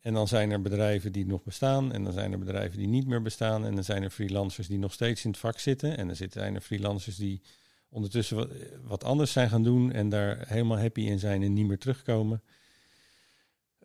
En 0.01 0.15
dan 0.15 0.29
zijn 0.29 0.51
er 0.51 0.61
bedrijven 0.63 1.13
die 1.13 1.27
nog 1.27 1.43
bestaan. 1.43 1.93
En 1.93 2.05
dan 2.05 2.13
zijn 2.13 2.33
er 2.33 2.39
bedrijven 2.39 2.79
die 2.79 2.87
niet 2.87 3.07
meer 3.07 3.23
bestaan. 3.23 3.65
En 3.65 3.75
dan 3.75 3.85
zijn 3.85 4.03
er 4.03 4.11
freelancers 4.11 4.67
die 4.69 4.79
nog 4.79 4.93
steeds 4.93 5.25
in 5.25 5.31
het 5.31 5.39
vak 5.39 5.59
zitten. 5.59 5.97
En 5.97 6.07
dan 6.07 6.17
zitten- 6.17 6.41
zijn 6.41 6.55
er 6.55 6.61
freelancers 6.61 7.17
die 7.17 7.43
ondertussen 7.89 8.51
wat 8.83 9.05
anders 9.05 9.33
zijn 9.33 9.49
gaan 9.49 9.63
doen. 9.63 9.93
En 9.93 10.09
daar 10.09 10.49
helemaal 10.49 10.79
happy 10.79 11.01
in 11.01 11.19
zijn 11.19 11.43
en 11.43 11.53
niet 11.53 11.67
meer 11.67 11.79
terugkomen. 11.79 12.43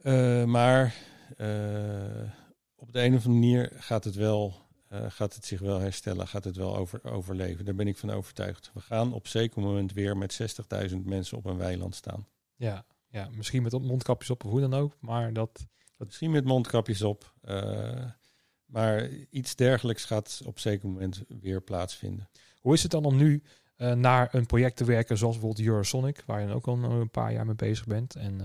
Eh, 0.03 0.43
maar 0.43 0.95
eh, 1.37 2.29
op 2.75 2.93
de 2.93 3.01
een 3.01 3.15
of 3.15 3.25
andere 3.25 3.29
manier 3.29 3.71
gaat 3.75 4.03
het, 4.03 4.15
wel, 4.15 4.55
eh, 4.87 5.05
gaat 5.09 5.35
het 5.35 5.45
zich 5.45 5.59
wel 5.59 5.79
herstellen. 5.79 6.27
Gaat 6.27 6.43
het 6.43 6.55
wel 6.55 6.77
over, 6.77 7.11
overleven. 7.11 7.65
Daar 7.65 7.75
ben 7.75 7.87
ik 7.87 7.97
van 7.97 8.09
overtuigd. 8.09 8.71
We 8.73 8.81
gaan 8.81 9.13
op 9.13 9.27
zeker 9.27 9.61
moment 9.61 9.93
weer 9.93 10.17
met 10.17 10.33
60.000 10.91 11.05
mensen 11.05 11.37
op 11.37 11.45
een 11.45 11.57
weiland 11.57 11.95
staan. 11.95 12.27
ja, 12.55 12.85
ja, 13.07 13.29
misschien 13.35 13.63
met 13.63 13.81
mondkapjes 13.81 14.29
op 14.29 14.43
of 14.45 14.51
hoe 14.51 14.59
dan 14.59 14.73
ook. 14.73 14.97
Maar 14.99 15.33
dat, 15.33 15.67
Misschien 15.97 16.31
met 16.31 16.45
mondkapjes 16.45 17.01
op. 17.01 17.33
maar 18.65 19.09
iets 19.29 19.55
dergelijks 19.55 20.05
gaat 20.05 20.41
op 20.45 20.59
zeker 20.59 20.89
moment 20.89 21.23
weer 21.27 21.61
plaatsvinden. 21.61 22.29
hoe 22.59 22.73
is 22.73 22.81
het 22.81 22.91
dan 22.91 23.05
om 23.05 23.17
nu 23.17 23.43
naar 23.77 24.35
een 24.35 24.45
project 24.45 24.75
te 24.75 24.85
werken 24.85 25.17
zoals 25.17 25.37
bijvoorbeeld 25.37 25.67
Eurosonic, 25.67 26.23
waar 26.25 26.41
je 26.41 26.47
dan 26.47 26.55
ook 26.55 26.67
al 26.67 26.83
een 26.83 27.09
paar 27.09 27.33
jaar 27.33 27.45
mee 27.45 27.55
bezig 27.55 27.85
bent? 27.85 28.15
En 28.15 28.41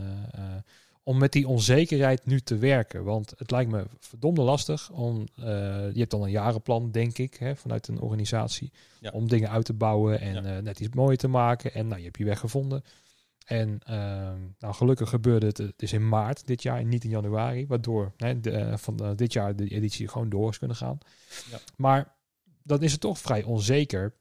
om 1.09 1.18
met 1.18 1.32
die 1.32 1.48
onzekerheid 1.48 2.26
nu 2.26 2.40
te 2.40 2.57
werken. 2.59 3.04
Want 3.04 3.32
het 3.36 3.50
lijkt 3.50 3.70
me 3.70 3.86
verdomde 3.98 4.42
lastig 4.42 4.90
om. 4.90 5.26
eh, 5.36 5.44
je 5.92 5.98
hebt 5.98 6.11
dan 6.11 6.22
een 6.22 6.30
jarenplan, 6.30 6.90
denk 6.90 7.18
ik, 7.18 7.34
hè, 7.34 7.57
vanuit 7.57 7.88
een 7.88 8.00
organisatie. 8.00 8.72
Ja. 9.00 9.11
Om 9.11 9.28
dingen 9.28 9.50
uit 9.50 9.64
te 9.64 9.72
bouwen 9.72 10.20
en 10.20 10.34
Ja. 10.44 10.57
eh, 10.57 10.62
net 10.62 10.80
iets 10.80 10.94
mooier 10.94 11.16
te 11.18 11.28
maken. 11.28 11.74
En 11.74 11.86
nou, 11.86 11.98
je 11.98 12.04
hebt 12.04 12.18
je 12.18 12.24
weg 12.24 12.38
gevonden. 12.40 12.84
En 13.44 13.78
ehm, 13.84 14.38
nou, 14.59 14.74
gelukkig 14.74 15.09
gebeurde 15.09 15.46
het, 15.46 15.72
is 15.76 15.92
in 15.92 16.09
maart 16.09 16.46
dit 16.46 16.62
jaar 16.62 16.78
en 16.78 16.88
niet 16.88 17.04
in 17.04 17.11
januari. 17.11 17.66
Waardoor 17.66 18.12
hè, 18.16 18.40
de, 18.40 18.50
eh, 18.50 18.76
van 18.76 19.12
dit 19.16 19.32
jaar 19.32 19.57
de 19.57 19.68
editie 19.68 20.09
gewoon 20.09 20.28
door 20.28 20.50
is 20.50 20.59
kunnen 20.59 20.76
gaan. 20.76 20.98
Ja. 21.50 21.59
Maar 21.76 22.14
dan 22.62 22.82
is 22.82 22.92
het 22.92 23.00
toch 23.00 23.18
vrij 23.18 23.42
onzeker 23.42 24.14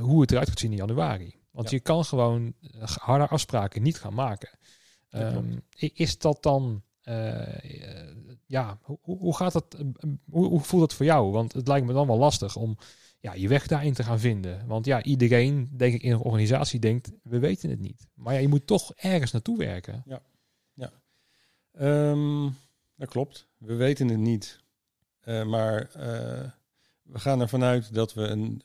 hoe 0.00 0.20
het 0.20 0.30
eruit 0.32 0.48
gaat 0.48 0.58
zien 0.58 0.70
in 0.70 0.76
januari. 0.76 1.34
Want 1.50 1.70
je 1.70 1.80
kan 1.80 2.04
gewoon 2.04 2.54
harde 3.00 3.26
afspraken 3.26 3.82
niet 3.82 3.98
gaan 3.98 4.14
maken. 4.14 4.48
Ehm, 5.10 5.56
is 5.76 6.18
dat 6.18 6.42
dan, 6.42 6.82
eh, 7.02 8.34
ja, 8.46 8.78
hoe, 8.82 8.98
hoe 9.02 9.36
gaat 9.36 9.52
dat, 9.52 9.74
eh, 9.74 10.10
hoe, 10.30 10.46
hoe 10.46 10.60
voelt 10.60 10.82
dat 10.82 10.94
voor 10.94 11.06
jou? 11.06 11.30
Want 11.30 11.52
het 11.52 11.68
lijkt 11.68 11.86
me 11.86 11.92
dan 11.92 12.06
wel 12.06 12.18
lastig 12.18 12.56
om 12.56 12.76
ja, 13.20 13.34
je 13.34 13.48
weg 13.48 13.66
daarin 13.66 13.92
te 13.92 14.02
gaan 14.02 14.20
vinden. 14.20 14.66
Want 14.66 14.86
ja, 14.86 15.02
iedereen, 15.02 15.68
denk 15.72 15.94
ik, 15.94 16.02
in 16.02 16.12
een 16.12 16.20
organisatie 16.20 16.80
denkt, 16.80 17.12
we 17.22 17.38
weten 17.38 17.70
het 17.70 17.80
niet. 17.80 18.06
Maar 18.14 18.34
ja, 18.34 18.40
je 18.40 18.48
moet 18.48 18.66
toch 18.66 18.92
ergens 18.94 19.32
naartoe 19.32 19.58
werken. 19.58 20.02
Ehm, 21.72 22.48
dat 22.96 23.08
klopt. 23.08 23.48
We 23.58 23.74
weten 23.74 24.08
het 24.08 24.18
niet. 24.18 24.60
Eh, 25.20 25.44
maar 25.44 25.90
we 27.02 27.18
gaan 27.18 27.40
ervan 27.40 27.62
uit 27.62 27.94
dat 27.94 28.14
we, 28.14 28.22
een, 28.22 28.62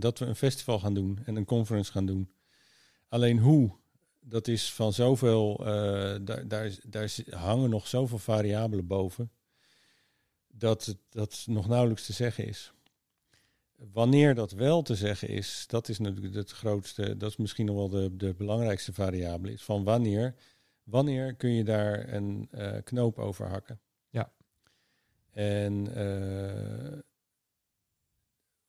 dat 0.00 0.18
we 0.18 0.24
een 0.24 0.36
festival 0.36 0.78
gaan 0.78 0.94
doen 0.94 1.18
en 1.24 1.36
een 1.36 1.44
conference 1.44 1.92
gaan 1.92 2.06
doen. 2.06 2.30
Alleen 3.08 3.38
hoe, 3.38 3.76
dat 4.28 4.48
is 4.48 4.72
van 4.72 4.92
zoveel, 4.92 5.58
eh, 5.58 6.16
daar, 6.22 6.48
daar, 6.48 6.78
daar 6.82 7.14
hangen 7.30 7.70
nog 7.70 7.86
zoveel 7.86 8.18
variabelen 8.18 8.86
boven, 8.86 9.30
dat 10.48 10.84
het 10.84 10.98
dat 11.08 11.44
nog 11.46 11.68
nauwelijks 11.68 12.06
te 12.06 12.12
zeggen 12.12 12.46
is. 12.46 12.72
Wanneer 13.92 14.34
dat 14.34 14.52
wel 14.52 14.82
te 14.82 14.94
zeggen 14.94 15.28
is, 15.28 15.64
dat 15.66 15.88
is 15.88 15.98
natuurlijk 15.98 16.34
het 16.34 16.50
grootste, 16.50 17.16
dat 17.16 17.30
is 17.30 17.36
misschien 17.36 17.66
nog 17.66 17.76
wel 17.76 17.88
de, 17.88 18.16
de 18.16 18.34
belangrijkste 18.34 18.92
variabele, 18.92 19.52
is 19.52 19.62
van 19.62 19.84
wanneer, 19.84 20.34
wanneer 20.82 21.34
kun 21.34 21.50
je 21.50 21.64
daar 21.64 22.12
een 22.12 22.48
eh, 22.50 22.82
knoop 22.84 23.18
over 23.18 23.48
hakken. 23.48 23.80
Ja. 24.08 24.32
En 25.30 25.94
eh, 25.94 26.98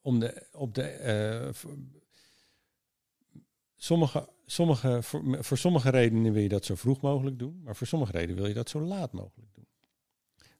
om 0.01 0.20
de, 0.20 0.47
op 0.51 0.76
de, 0.76 1.53
sommige, 3.76 4.30
sommige, 4.52 5.04
voor, 5.04 5.43
voor 5.43 5.58
sommige 5.58 5.89
redenen 5.89 6.34
wil 6.34 6.41
je 6.41 6.50
dat 6.50 6.66
zo 6.66 6.76
vroeg 6.76 7.02
mogelijk 7.02 7.39
doen, 7.39 7.62
maar 7.64 7.76
voor 7.76 7.88
sommige 7.88 8.12
redenen 8.12 8.36
wil 8.36 8.48
je 8.48 8.54
dat 8.54 8.70
zo 8.70 8.82
laat 8.82 9.12
mogelijk 9.12 9.54
doen. 9.54 9.68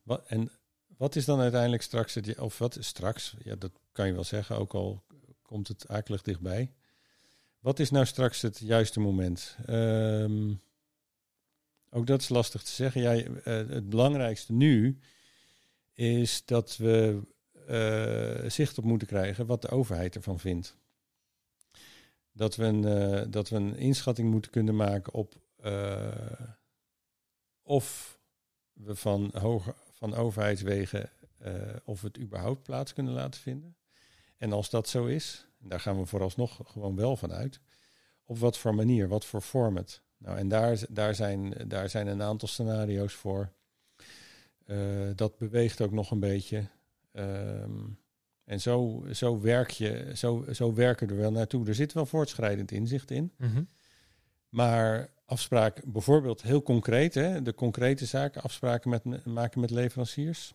Wat, 0.04 0.26
en 0.28 0.52
wat 0.98 1.16
is 1.16 1.26
dan 1.26 1.40
uiteindelijk 1.40 1.84
straks 1.84 2.14
het, 2.14 2.40
of 2.40 2.58
wat 2.58 2.78
is 2.78 2.88
straks, 2.88 3.36
ja, 3.44 3.56
dat 3.56 3.72
kan 3.92 4.08
je 4.08 4.14
wel 4.14 4.24
zeggen, 4.24 4.58
ook 4.58 4.74
al 4.74 5.04
komt 5.42 5.68
het 5.68 5.88
akelig 5.88 6.22
dichtbij. 6.22 6.72
Wat 7.60 7.80
is 7.80 7.90
nou 7.90 8.06
straks 8.06 8.42
het 8.42 8.60
juiste 8.60 9.00
moment? 9.00 9.58
Ehm, 9.66 10.54
ook 11.90 12.08
dat 12.08 12.22
is 12.22 12.30
lastig 12.30 12.64
te 12.64 12.72
zeggen. 12.72 13.02
Jij, 13.02 13.26
eh, 13.26 13.54
het 13.54 13.90
belangrijkste 13.90 14.54
nu 14.54 15.00
is 15.94 16.46
dat 16.46 16.78
we 16.78 17.22
eh, 17.68 18.50
zicht 18.50 18.78
op 18.78 18.84
moeten 18.84 19.08
krijgen 19.08 19.46
wat 19.46 19.62
de 19.62 19.70
overheid 19.70 20.16
ervan 20.16 20.40
vindt. 20.40 20.78
Dat 22.38 22.56
we 22.56 22.64
een, 22.64 22.86
eh, 22.86 23.26
dat 23.30 23.50
we 23.50 23.56
een 23.56 23.76
inschatting 23.76 24.32
moeten 24.32 24.52
kunnen 24.52 24.76
maken 24.76 25.14
op 25.14 25.36
eh, 25.56 26.42
of 27.62 28.20
we 28.74 28.96
van, 28.96 29.32
hoger, 29.34 29.76
van 29.92 30.14
overheidswegen 30.14 31.12
eh, 31.38 31.54
of 31.84 32.02
het 32.02 32.20
überhaupt 32.20 32.64
plaats 32.64 32.94
kunnen 32.94 33.14
laten 33.14 33.42
vinden. 33.42 33.76
En 34.38 34.52
als 34.52 34.70
dat 34.70 34.88
zo 34.90 35.06
is, 35.06 35.48
daar 35.60 35.80
gaan 35.80 36.00
we 36.00 36.06
vooralsnog 36.06 36.60
gewoon 36.64 36.96
wel 36.96 37.18
van 37.18 37.32
uit. 37.32 37.60
Op 38.26 38.38
wat 38.38 38.58
voor 38.58 38.76
manier, 38.76 39.08
wat 39.08 39.26
voor 39.26 39.42
format. 39.42 40.02
Nou, 40.18 40.38
en 40.38 40.48
daar, 40.48 40.80
daar, 40.90 41.16
zijn, 41.16 41.54
daar 41.68 41.90
zijn 41.90 42.08
een 42.08 42.22
aantal 42.22 42.48
scenario's 42.48 43.14
voor. 43.14 43.52
Dat 45.16 45.38
beweegt 45.38 45.82
ook 45.82 45.92
nog 45.92 46.12
een 46.12 46.20
beetje. 46.20 46.70
Ehm, 47.12 47.86
en 48.48 48.62
zo, 48.62 49.06
zo, 49.12 49.39
werk 49.41 49.70
je, 49.70 50.12
zo, 50.16 50.45
zo 50.54 50.74
werken 50.74 51.08
we 51.08 51.14
er 51.14 51.20
wel 51.20 51.32
naartoe. 51.32 51.68
Er 51.68 51.76
zit 51.76 51.93
wel 51.93 52.06
voortschrijdend 52.06 52.72
inzicht 52.72 53.12
in. 53.12 53.32
Mhm. 53.38 53.64
Maar 54.50 55.10
afspraken, 55.26 55.91
bijvoorbeeld 55.91 56.41
heel 56.41 56.62
concreet, 56.64 57.14
hè, 57.14 57.41
de 57.41 57.54
concrete 57.54 58.06
zaken, 58.06 58.41
afspraken 58.41 58.89
met, 58.89 59.26
maken 59.26 59.62
met 59.62 59.70
leveranciers. 59.70 60.54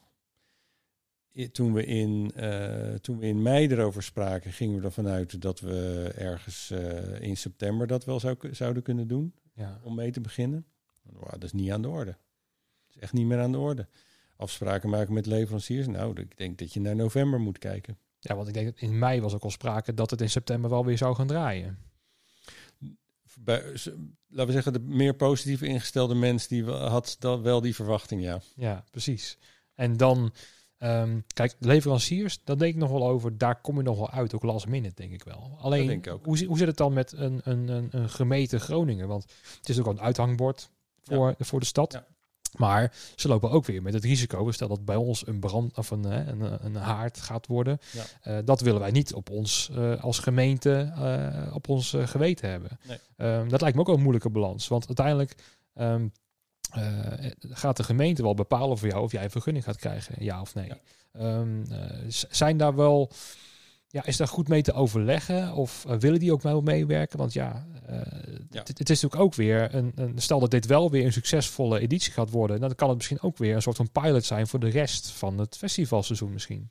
I- 1.35 1.51
Toen 1.51 1.73
we, 1.73 1.85
in, 1.85 2.33
eh, 2.35 2.95
toen 2.95 3.19
we 3.19 3.27
in 3.27 3.43
mei 3.43 3.69
erover 3.69 4.03
spraken, 4.03 4.53
gingen 4.53 4.79
we 4.79 4.85
ervan 4.85 5.07
uit 5.09 5.41
dat 5.43 5.61
we 5.61 6.13
ergens 6.17 6.71
eh, 6.71 7.21
in 7.21 7.37
september 7.37 7.87
dat 7.87 8.05
wel 8.05 8.21
zou, 8.21 8.37
zouden 8.51 8.83
kunnen 8.83 9.09
doen 9.09 9.35
Ja. 9.55 9.81
om 9.83 9.95
mee 9.95 10.11
te 10.11 10.21
beginnen. 10.21 10.67
Nou, 11.03 11.25
dat 11.31 11.43
is 11.45 11.53
niet 11.53 11.71
aan 11.71 11.83
de 11.83 11.89
orde. 11.89 12.11
Dat 12.11 12.97
is 12.97 12.99
echt 12.99 13.13
niet 13.13 13.27
meer 13.27 13.39
aan 13.41 13.53
de 13.53 13.59
orde. 13.59 13.87
Afspraken 14.43 14.91
maken 14.91 15.15
met 15.15 15.27
leveranciers. 15.27 15.87
Nou, 15.87 16.21
ik 16.21 16.39
denk 16.39 16.59
dat 16.59 16.73
je 16.73 16.81
naar 16.81 16.97
november 16.97 17.41
moet 17.41 17.59
kijken. 17.59 17.99
ja, 18.19 18.35
want 18.35 18.49
ik 18.49 18.55
denk 18.55 18.67
dat 18.67 18.81
in 18.81 18.99
mei 18.99 19.21
was 19.21 19.35
ook 19.35 19.43
al 19.43 19.51
sprake 19.51 19.95
dat 19.95 20.11
het 20.11 20.21
in 20.21 20.31
september 20.31 20.71
wel 20.71 20.85
weer 20.85 20.99
zou 20.99 21.15
gaan 21.15 21.27
draaien. 21.27 21.79
Bij, 23.41 23.63
laten 24.29 24.47
we 24.47 24.53
zeggen, 24.53 24.73
de 24.73 24.81
meer 24.81 25.15
positief 25.15 25.63
ingestelde 25.63 26.15
mens 26.15 26.47
die 26.47 26.65
had 26.65 27.17
dan 27.19 27.43
wel 27.43 27.61
die 27.61 27.75
verwachting, 27.75 28.23
ja. 28.23 28.41
Ja, 28.55 28.85
precies. 28.91 29.39
En 29.75 29.97
dan, 29.97 30.33
ehm, 30.79 31.21
kijk, 31.35 31.55
leveranciers, 31.59 32.41
daar 32.45 32.59
denk 32.59 32.75
ik 32.75 32.81
nog 32.81 32.91
wel 32.91 33.09
over. 33.09 33.39
Daar 33.39 33.61
kom 33.61 33.77
je 33.77 33.83
nog 33.83 33.97
wel 33.97 34.11
uit, 34.11 34.35
ook 34.35 34.43
last 34.43 34.67
minute, 34.67 34.95
denk 34.95 35.13
ik 35.13 35.25
wel. 35.25 35.57
Alleen, 35.61 35.87
denk 35.87 36.07
ik 36.07 36.13
ook. 36.13 36.25
Hoe, 36.25 36.45
hoe 36.45 36.59
zit 36.59 36.67
het 36.67 36.77
dan 36.77 36.93
met 36.93 37.13
een, 37.13 37.41
een, 37.45 37.69
een, 37.69 37.89
een 37.91 38.11
gemeente 38.11 38.61
Groningen? 38.61 39.09
Want 39.09 39.33
het 39.59 39.69
is 39.69 39.79
ook 39.79 39.87
al 39.87 39.93
een 39.93 40.01
uithangbord 40.01 40.71
voor, 41.03 41.35
voor 41.39 41.61
de 41.61 41.67
stad. 41.67 41.93
Ja. 41.93 42.07
Maar 42.59 42.93
ze 43.17 43.29
lopen 43.29 43.51
ook 43.51 43.65
weer 43.65 43.83
met 43.83 43.95
het 43.95 44.05
risico. 44.05 44.51
Stel 44.51 44.69
dat 44.69 44.85
bij 44.85 44.97
ons 44.97 45.27
een 45.27 45.41
brand 45.41 45.77
of 45.77 45.91
een, 45.91 46.05
een, 46.05 46.65
een 46.65 46.77
haard 46.77 47.21
gaat 47.21 47.47
worden. 47.47 47.79
Ja. 47.93 48.05
Eh, 48.23 48.39
dat 48.45 48.61
willen 48.61 48.81
wij 48.81 48.91
niet 48.91 49.15
op 49.15 49.31
ons 49.31 49.71
eh, 49.75 50.03
als 50.03 50.19
gemeente 50.19 50.93
eh, 50.97 51.55
op 51.55 51.69
ons 51.69 51.95
eh, 51.95 52.07
geweten 52.07 52.51
hebben. 52.51 52.79
Nee. 52.89 52.99
Ehm, 53.17 53.49
dat 53.49 53.61
lijkt 53.61 53.77
me 53.77 53.83
ook 53.83 53.89
een 53.89 54.01
moeilijke 54.01 54.31
balans. 54.31 54.69
Want 54.69 54.87
uiteindelijk 54.87 55.35
ehm, 55.75 56.07
eh, 56.73 57.31
gaat 57.41 57.77
de 57.77 57.83
gemeente 57.83 58.23
wel 58.23 58.35
bepalen 58.35 58.79
voor 58.79 58.89
jou 58.89 59.03
of 59.03 59.13
jij 59.13 59.25
een 59.25 59.31
vergunning 59.31 59.65
gaat 59.65 59.77
krijgen, 59.77 60.15
ja 60.19 60.41
of 60.41 60.55
nee. 60.55 60.67
Ja. 60.67 60.79
Ehm, 61.13 61.63
eh, 61.71 62.05
zijn 62.09 62.57
daar 62.57 62.75
wel, 62.75 63.11
ja, 63.93 64.07
is 64.07 64.17
daar 64.17 64.29
goed 64.29 64.49
mee 64.49 64.63
te 64.63 64.73
overleggen? 64.73 65.55
Of 65.55 65.85
eh, 65.85 65.97
willen 65.97 66.19
die 66.19 66.33
ook 66.33 66.43
wel 66.43 66.61
meewerken? 66.61 67.19
Want 67.19 67.33
ja, 67.33 67.67
eh, 67.87 67.97
Ja. 68.51 68.59
Het, 68.59 68.79
het 68.79 68.91
is 68.91 69.01
natuurlijk 69.01 69.23
ook 69.23 69.35
weer 69.35 69.75
een, 69.75 69.93
een, 69.95 70.19
stel 70.19 70.41
dat 70.41 70.51
dit 70.51 70.67
wel 70.67 70.91
weer 70.91 71.05
een 71.05 71.13
succesvolle 71.13 71.81
editie 71.81 72.13
gaat 72.13 72.31
worden, 72.31 72.61
dan 72.61 72.75
kan 72.75 72.89
het 72.89 72.97
misschien 72.97 73.21
ook 73.21 73.39
weer 73.39 73.55
een 73.55 73.63
soort 73.63 73.77
van 73.77 73.91
pilot 73.91 74.25
zijn 74.25 74.47
voor 74.47 74.61
de 74.61 74.69
rest 74.69 75.11
van 75.11 75.39
het 75.39 75.57
festivalseizoen 75.57 76.33
misschien. 76.33 76.71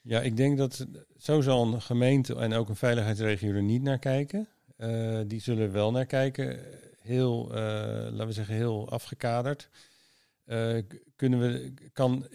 Ja, 0.00 0.20
ik 0.20 0.36
denk 0.36 0.58
dat 0.58 0.86
zo 1.18 1.40
zal 1.40 1.66
een 1.66 1.82
gemeente 1.82 2.34
en 2.34 2.52
ook 2.52 2.68
een 2.68 2.76
veiligheidsregio 2.76 3.52
er 3.52 3.62
niet 3.62 3.82
naar 3.82 3.98
kijken. 3.98 4.48
Eh, 4.76 5.20
die 5.26 5.40
zullen 5.40 5.72
wel 5.72 5.90
naar 5.90 6.06
kijken, 6.06 6.58
heel, 7.00 7.48
laten 7.50 8.26
we 8.26 8.32
zeggen, 8.32 8.54
heel 8.54 8.90
afgekaderd. 8.90 9.68
Kunnen 11.16 11.40
we, 11.40 11.72
kan, 11.92 12.26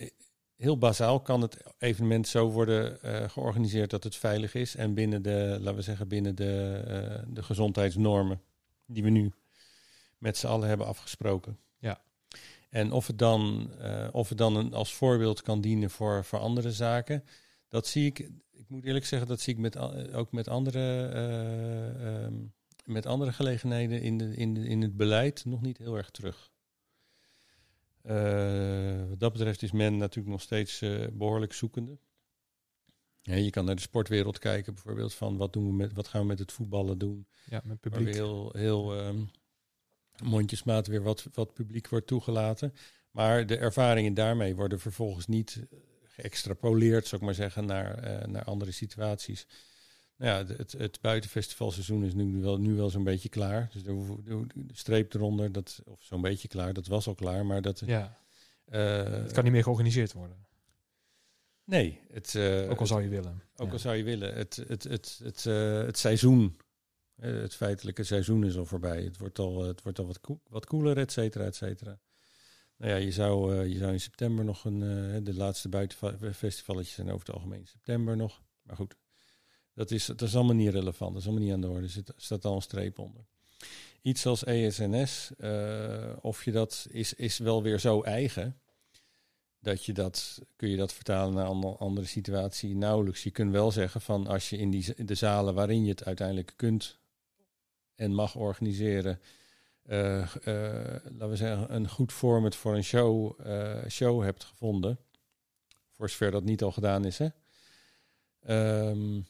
heel 0.62 0.78
bazaal 0.78 1.20
kan 1.22 1.42
het 1.42 1.58
evenement 1.78 2.28
zo 2.28 2.50
worden 2.50 3.02
eh, 3.02 3.30
georganiseerd 3.30 3.90
dat 3.90 4.04
het 4.04 4.16
veilig 4.16 4.54
is 4.54 4.76
en 4.76 4.94
binnen 4.94 5.22
de, 5.22 5.58
laten 5.60 5.76
we 5.76 5.82
zeggen, 5.82 6.08
binnen 6.08 6.36
de, 6.36 6.84
eh, 6.88 7.24
de 7.28 7.44
gezondheidsnormen 7.44 8.42
die 8.86 9.04
we 9.04 9.10
nu 9.10 9.32
met 10.18 10.38
z'n 10.38 10.48
allen 10.48 10.68
hebben 10.68 10.88
afgesproken. 10.88 11.58
Ja. 11.80 12.02
En 12.70 12.92
of 12.92 13.08
het 13.08 13.18
dan, 13.18 13.72
eh, 13.80 14.08
of 14.12 14.30
het 14.30 14.38
dan 14.38 14.56
een, 14.56 14.74
als 14.74 14.94
voorbeeld 14.94 15.42
kan 15.42 15.62
dienen 15.62 15.90
voor, 15.90 16.26
voor 16.26 16.40
andere 16.40 16.72
zaken, 16.72 17.24
dat 17.68 17.88
zie 17.88 18.06
ik, 18.06 18.20
ik 18.52 18.70
moet 18.70 18.84
eerlijk 18.84 19.06
zeggen, 19.06 19.28
dat 19.28 19.40
zie 19.40 19.54
ik 19.54 19.60
met, 19.60 19.78
ook 20.14 20.32
met 20.32 20.48
andere, 20.48 21.08
eh, 21.08 22.24
ehm, 22.24 22.34
met 22.86 23.06
andere 23.06 23.34
gelegenheden 23.34 24.02
in, 24.02 24.18
de, 24.18 24.36
in, 24.36 24.54
de, 24.54 24.68
in 24.68 24.82
het 24.82 24.98
beleid 24.98 25.46
nog 25.46 25.62
niet 25.62 25.78
heel 25.78 25.98
erg 25.98 26.10
terug. 26.10 26.52
Eh, 28.04 29.10
wat 29.10 29.20
dat 29.20 29.32
betreft 29.32 29.62
is 29.62 29.72
men 29.72 29.98
natuurlijk 29.98 30.28
nog 30.28 30.42
steeds 30.42 30.82
eh, 30.82 31.08
behoorlijk 31.14 31.54
zoekende. 31.54 31.98
Ja, 33.22 33.36
je 33.36 33.50
kan 33.50 33.66
naar 33.66 33.76
de 33.76 33.82
sportwereld 33.82 34.40
kijken, 34.40 34.74
bijvoorbeeld 34.74 35.14
van 35.14 35.38
wat, 35.38 35.54
doen 35.54 35.68
we 35.68 35.74
met, 35.74 35.94
wat 35.94 36.08
gaan 36.08 36.22
we 36.22 36.28
met 36.28 36.40
het 36.40 36.52
voetballen 36.52 36.98
doen. 36.98 37.28
Ja, 37.46 37.62
met 37.64 37.68
Waar 37.68 37.78
publiek. 37.78 38.06
weer 38.06 38.14
heel, 38.14 38.50
heel 38.54 38.96
ehm, 38.98 39.24
mondjesmaat 40.24 40.88
weer 40.88 41.04
wat, 41.04 41.28
wat 41.34 41.54
publiek 41.54 41.90
wordt 41.90 42.08
toegelaten. 42.08 42.74
Maar 43.12 43.46
de 43.46 43.58
ervaringen 43.58 44.14
daarmee 44.14 44.56
worden 44.56 44.80
vervolgens 44.80 45.28
niet 45.28 45.68
eh, 45.72 45.80
geëxtrapoleerd, 46.04 47.08
zou 47.08 47.22
ik 47.22 47.28
maar 47.28 47.36
zeggen, 47.36 47.66
naar, 47.66 48.30
naar 48.30 48.44
andere 48.44 48.72
situaties. 48.72 49.48
Nou 50.22 50.48
ja, 50.48 50.56
het, 50.56 50.72
het 50.72 51.02
buitenfestivalseizoen 51.02 52.04
is 52.04 52.14
nu 52.14 52.42
wel, 52.42 52.58
nu 52.60 52.74
wel 52.76 52.90
zo'n 52.90 53.04
beetje 53.04 53.30
klaar. 53.30 53.70
Dus 53.74 53.84
de, 53.84 54.16
de, 54.24 54.46
de 54.56 54.76
streep 54.76 55.14
eronder, 55.14 55.52
dat, 55.52 55.82
of 55.86 56.04
zo'n 56.04 56.22
beetje 56.22 56.48
klaar, 56.48 56.74
dat 56.74 56.88
was 56.88 57.08
al 57.08 57.16
klaar. 57.16 57.46
Maar 57.46 57.62
dat, 57.62 57.80
Ja, 57.86 58.18
eh, 58.66 59.04
het 59.04 59.32
kan 59.32 59.44
niet 59.44 59.54
meer 59.54 59.64
georganiseerd 59.64 60.14
worden. 60.14 60.46
nee, 61.64 62.00
het, 62.12 62.36
eh, 62.36 62.70
Ook 62.70 62.80
al 62.80 62.88
zou 62.88 63.02
je 63.02 63.10
willen. 63.10 63.42
ook 63.56 63.68
Ja. 63.68 63.74
al 63.74 63.80
zou 63.80 63.96
je 63.96 64.04
willen, 64.04 64.34
het, 64.34 64.56
het, 64.68 64.84
het, 64.84 65.20
het, 65.24 65.46
eh, 65.46 65.78
het 65.78 65.98
seizoen, 65.98 66.58
het 67.16 67.56
feitelijke 67.56 68.04
seizoen 68.04 68.46
is 68.46 68.58
al 68.58 68.66
voorbij. 68.66 69.04
Het 69.04 69.18
wordt 69.18 69.40
al, 69.40 69.64
het 69.64 69.82
wordt 69.82 70.00
al 70.00 70.06
wat, 70.06 70.20
wat 70.50 70.66
koeler, 70.66 70.98
et 70.98 71.12
cetera, 71.12 71.46
et 71.46 71.56
cetera. 71.56 72.00
Nou 72.78 72.92
ja, 72.92 72.98
je 72.98 73.12
zou, 73.12 73.66
je 73.68 73.78
zou 73.78 73.92
in 73.92 74.00
september 74.00 74.46
nog 74.46 74.66
een, 74.66 74.80
de 75.24 75.34
laatste 75.34 75.70
buitenfestivalletjes 75.70 76.96
zijn 76.96 77.08
over 77.12 77.26
het 77.26 77.36
algemeen 77.36 77.60
in 77.60 77.68
september 77.68 78.18
nog. 78.18 78.42
Maar 78.62 78.76
goed, 78.76 78.96
dat 79.74 79.92
is, 79.92 80.06
dat 80.06 80.22
is 80.22 80.36
allemaal 80.36 80.56
niet 80.56 80.70
relevant, 80.70 81.12
dat 81.12 81.22
is 81.22 81.28
allemaal 81.28 81.46
niet 81.46 81.54
aan 81.54 81.62
de 81.62 81.70
orde. 81.70 81.82
Er 81.82 81.90
zit, 81.90 82.14
staat 82.18 82.46
al 82.46 82.56
een 82.56 82.62
streep 82.62 83.00
onder. 83.00 83.26
Iets 84.02 84.26
als 84.26 84.44
ESNS, 84.44 85.32
eh, 85.38 86.14
of 86.22 86.46
je 86.46 86.52
dat 86.52 86.88
is, 86.90 87.14
is 87.14 87.38
wel 87.38 87.64
weer 87.64 87.80
zo 87.80 88.02
eigen 88.02 88.60
dat 89.60 89.86
je 89.86 89.94
dat, 89.94 90.42
kun 90.56 90.70
je 90.70 90.78
dat 90.78 90.94
vertalen 90.94 91.34
naar 91.34 91.50
een 91.50 91.64
andere 91.64 92.08
situatie 92.08 92.76
nauwelijks. 92.76 93.24
Je 93.24 93.32
kunt 93.32 93.52
wel 93.52 93.72
zeggen 93.72 94.02
van 94.02 94.28
als 94.28 94.50
je 94.50 94.58
in 94.58 94.70
die, 94.70 95.06
de 95.06 95.16
zalen 95.16 95.54
waarin 95.54 95.84
je 95.84 95.90
het 95.90 96.06
uiteindelijk 96.06 96.54
kunt 96.56 97.00
en 97.96 98.14
mag 98.14 98.36
organiseren, 98.36 99.20
eh, 99.82 100.22
eh, 100.22 101.04
laten 101.04 101.30
we 101.30 101.36
zeggen, 101.36 101.76
een 101.76 101.90
goed 101.90 102.12
format 102.12 102.56
voor 102.56 102.76
een 102.76 102.84
show, 102.84 103.40
show 103.90 104.24
hebt 104.24 104.44
gevonden, 104.44 105.00
voor 105.92 106.10
zover 106.10 106.32
dat 106.32 106.44
niet 106.44 106.64
al 106.64 106.72
gedaan 106.72 107.06
is, 107.06 107.18
hè, 107.18 107.28
Ehm, 108.42 109.22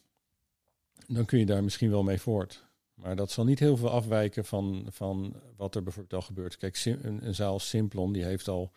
dan 1.14 1.26
kun 1.26 1.40
je 1.40 1.46
daar 1.46 1.64
misschien 1.64 1.90
wel 1.90 2.04
mee 2.04 2.20
voort. 2.20 2.66
Maar 2.94 3.16
dat 3.16 3.32
zal 3.32 3.46
niet 3.46 3.60
heel 3.60 3.78
veel 3.78 3.90
afwijken 3.90 4.46
van, 4.46 4.88
van 4.90 5.36
wat 5.56 5.76
er 5.76 5.84
bijvoorbeeld 5.84 6.22
al 6.22 6.28
gebeurt. 6.28 6.58
Kijk, 6.58 6.86
een, 6.86 7.26
een 7.26 7.36
zaal 7.36 7.60
Simplon, 7.60 8.14
die 8.14 8.24
heeft 8.24 8.48
al 8.48 8.72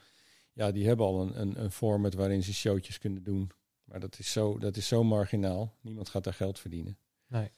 ja, 0.55 0.73
die 0.73 0.87
hebben 0.87 1.07
al 1.07 1.21
een, 1.21 1.41
een, 1.41 1.63
een 1.63 1.71
format 1.71 2.15
waarin 2.15 2.43
ze 2.43 2.55
showtjes 2.55 2.99
kunnen 2.99 3.23
doen. 3.23 3.51
Maar 3.85 4.01
dat 4.01 4.19
is, 4.19 4.33
zo, 4.33 4.59
dat 4.59 4.77
is 4.77 4.89
zo 4.89 5.05
marginaal. 5.05 5.75
Niemand 5.81 6.09
gaat 6.09 6.25
daar 6.25 6.35
geld 6.35 6.59
verdienen. 6.59 6.99
Nee. 7.27 7.51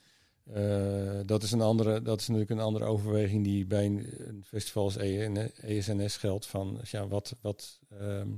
Eh, 0.45 1.21
dat, 1.27 1.43
is 1.43 1.53
een 1.53 1.61
andere, 1.61 2.03
dat 2.03 2.21
is 2.21 2.27
natuurlijk 2.27 2.51
een 2.51 2.67
andere 2.67 2.85
overweging 2.85 3.45
die 3.45 3.67
bij 3.67 3.87
een, 3.87 4.29
een 4.29 4.45
festival 4.45 4.85
als 4.85 4.97
EN 4.97 5.55
ESNS 5.55 6.17
geldt. 6.17 6.47
Van, 6.47 6.81
ja, 6.83 7.09
wat, 7.09 7.37
wat, 7.41 7.81
ehm, 7.89 8.29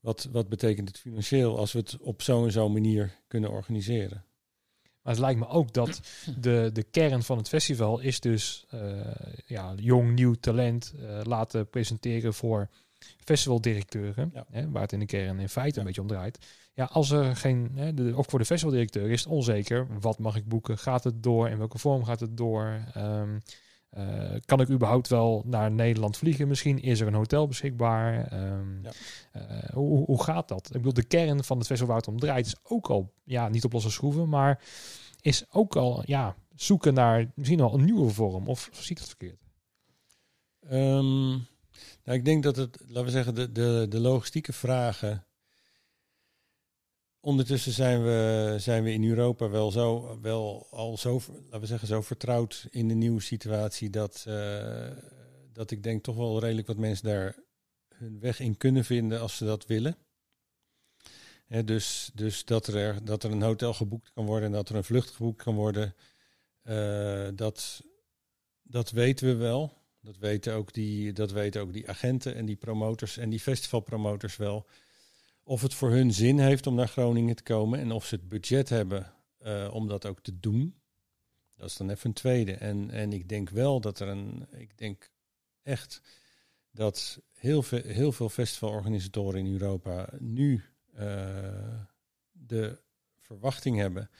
wat, 0.00 0.28
wat 0.32 0.48
betekent 0.48 0.88
het 0.88 0.98
financieel 0.98 1.58
als 1.58 1.72
we 1.72 1.78
het 1.78 1.98
op 1.98 2.22
zo'n 2.22 2.50
zo'n 2.50 2.72
manier 2.72 3.20
kunnen 3.26 3.50
organiseren? 3.50 4.24
Maar 5.04 5.12
het 5.12 5.22
lijkt 5.22 5.40
me 5.40 5.48
ook 5.48 5.72
dat 5.72 6.00
de, 6.40 6.70
de 6.72 6.82
kern 6.82 7.22
van 7.22 7.38
het 7.38 7.48
festival 7.48 8.00
is 8.00 8.20
dus 8.20 8.64
eh, 8.70 8.80
ja, 9.46 9.72
jong, 9.76 10.14
nieuw 10.14 10.34
talent 10.34 10.94
eh, 11.00 11.20
laten 11.22 11.68
presenteren 11.68 12.34
voor 12.34 12.68
festivaldirecteuren. 13.24 14.30
Ja. 14.34 14.46
Hè, 14.50 14.70
waar 14.70 14.82
het 14.82 14.92
in 14.92 14.98
de 14.98 15.06
kern 15.06 15.38
in 15.38 15.48
feite 15.48 15.74
Ja. 15.74 15.80
een 15.80 15.86
beetje 15.86 16.00
om 16.00 16.06
draait. 16.06 16.38
Ja, 16.74 16.84
als 16.84 17.10
er 17.10 17.36
geen, 17.36 17.70
hè, 17.74 17.94
de, 17.94 18.14
ook 18.16 18.30
voor 18.30 18.38
de 18.38 18.44
festivaldirecteur 18.44 19.10
is 19.10 19.24
het 19.24 19.32
onzeker. 19.32 19.86
Wat 20.00 20.18
mag 20.18 20.36
ik 20.36 20.48
boeken? 20.48 20.78
Gaat 20.78 21.04
het 21.04 21.22
door? 21.22 21.48
In 21.48 21.58
welke 21.58 21.78
vorm 21.78 22.04
gaat 22.04 22.20
het 22.20 22.36
door? 22.36 22.80
Ehm, 22.94 23.38
eh, 23.94 24.40
kan 24.44 24.60
ik 24.60 24.68
überhaupt 24.70 25.08
wel 25.08 25.42
naar 25.46 25.70
Nederland 25.70 26.16
vliegen? 26.16 26.48
Misschien 26.48 26.82
is 26.82 27.00
er 27.00 27.06
een 27.06 27.14
hotel 27.14 27.46
beschikbaar. 27.46 28.26
Ehm, 28.26 28.82
Ja. 28.82 28.90
eh, 29.32 29.70
hoe, 29.72 30.04
hoe 30.04 30.22
gaat 30.22 30.48
dat? 30.48 30.66
Ik 30.66 30.72
bedoel, 30.72 30.92
de 30.92 31.04
kern 31.04 31.44
van 31.44 31.58
het 31.58 31.66
festival 31.66 31.92
waar 31.94 32.02
het 32.02 32.12
om 32.12 32.18
draait 32.20 32.46
is 32.46 32.56
ook 32.62 32.90
al, 32.90 33.12
ja, 33.24 33.48
niet 33.48 33.64
op 33.64 33.72
losse 33.72 33.90
schroeven, 33.90 34.28
maar 34.28 34.62
is 35.20 35.44
ook 35.50 35.76
al, 35.76 36.02
ja, 36.06 36.36
zoeken 36.54 36.94
naar 36.94 37.30
misschien 37.34 37.58
wel 37.58 37.74
een 37.74 37.84
nieuwe 37.84 38.10
vorm. 38.10 38.48
Of 38.48 38.68
zie 38.72 38.90
ik 38.90 38.98
dat 38.98 39.08
verkeerd? 39.08 39.42
Ehm, 40.68 41.28
nou, 42.04 42.18
ik 42.18 42.24
denk 42.24 42.42
dat 42.42 42.56
het, 42.56 42.78
laten 42.86 43.04
we 43.04 43.10
zeggen, 43.10 43.34
de, 43.34 43.52
de, 43.52 43.86
de 43.88 44.00
logistieke 44.00 44.52
vragen 44.52 45.24
ondertussen 47.24 47.72
zijn 47.72 48.04
we, 48.04 48.54
zijn 48.58 48.82
we 48.82 48.92
in 48.92 49.08
Europa 49.08 49.48
wel, 49.48 49.70
zo, 49.70 50.18
wel 50.20 50.66
al 50.70 50.98
zo, 50.98 51.20
laten 51.44 51.60
we 51.60 51.66
zeggen, 51.66 51.88
zo 51.88 52.02
vertrouwd 52.02 52.66
in 52.70 52.88
de 52.88 52.94
nieuwe 52.94 53.20
situatie 53.20 53.90
dat, 53.90 54.24
uh, 54.28 54.90
dat 55.52 55.70
ik 55.70 55.82
denk 55.82 56.02
toch 56.02 56.16
wel 56.16 56.40
redelijk 56.40 56.66
wat 56.66 56.76
mensen 56.76 57.06
daar 57.06 57.36
hun 57.94 58.20
weg 58.20 58.40
in 58.40 58.56
kunnen 58.56 58.84
vinden 58.84 59.20
als 59.20 59.36
ze 59.36 59.44
dat 59.44 59.66
willen. 59.66 59.96
dus 61.64 62.10
dus 62.14 62.44
dat, 62.44 62.66
er, 62.66 63.04
dat 63.04 63.22
er 63.22 63.30
een 63.30 63.42
hotel 63.42 63.74
geboekt 63.74 64.10
kan 64.14 64.26
worden 64.26 64.48
en 64.48 64.54
dat 64.54 64.68
er 64.68 64.76
een 64.76 64.84
vlucht 64.84 65.10
geboekt 65.10 65.42
kan 65.42 65.54
worden, 65.54 65.94
uh, 66.64 67.28
dat, 67.34 67.82
dat 68.62 68.90
weten 68.90 69.26
we 69.26 69.34
wel. 69.34 69.82
Dat 70.00 70.18
weten, 70.18 70.54
ook 70.54 70.72
die, 70.72 71.12
dat 71.12 71.30
weten 71.30 71.60
ook 71.60 71.72
die 71.72 71.88
agenten 71.88 72.34
en 72.34 72.44
die 72.44 72.56
promotors 72.56 73.16
en 73.16 73.30
die 73.30 73.40
festivalpromotors 73.40 74.36
wel 74.36 74.66
of 75.44 75.62
het 75.62 75.74
voor 75.74 75.90
hun 75.90 76.12
zin 76.12 76.38
heeft 76.38 76.66
om 76.66 76.74
naar 76.74 76.88
Groningen 76.88 77.36
te 77.36 77.42
komen 77.42 77.78
en 77.78 77.92
of 77.92 78.06
ze 78.06 78.14
het 78.14 78.28
budget 78.28 78.68
hebben 78.68 79.12
uh, 79.42 79.70
om 79.72 79.88
dat 79.88 80.06
ook 80.06 80.20
te 80.20 80.40
doen. 80.40 80.74
Dat 81.56 81.68
is 81.68 81.76
dan 81.76 81.90
even 81.90 82.08
een 82.08 82.14
tweede. 82.14 82.52
En, 82.52 82.90
en 82.90 83.12
ik 83.12 83.28
denk 83.28 83.50
wel 83.50 83.80
dat 83.80 84.00
er 84.00 84.08
een. 84.08 84.46
Ik 84.50 84.78
denk 84.78 85.10
echt 85.62 86.00
dat 86.70 87.20
heel 87.32 87.62
veel, 87.62 87.82
heel 87.82 88.12
veel 88.12 88.28
festivalorganisatoren 88.28 89.40
in 89.46 89.52
Europa 89.52 90.08
nu 90.18 90.64
uh, 90.94 91.00
de 92.32 92.78
verwachting 93.18 93.78
hebben. 93.78 94.10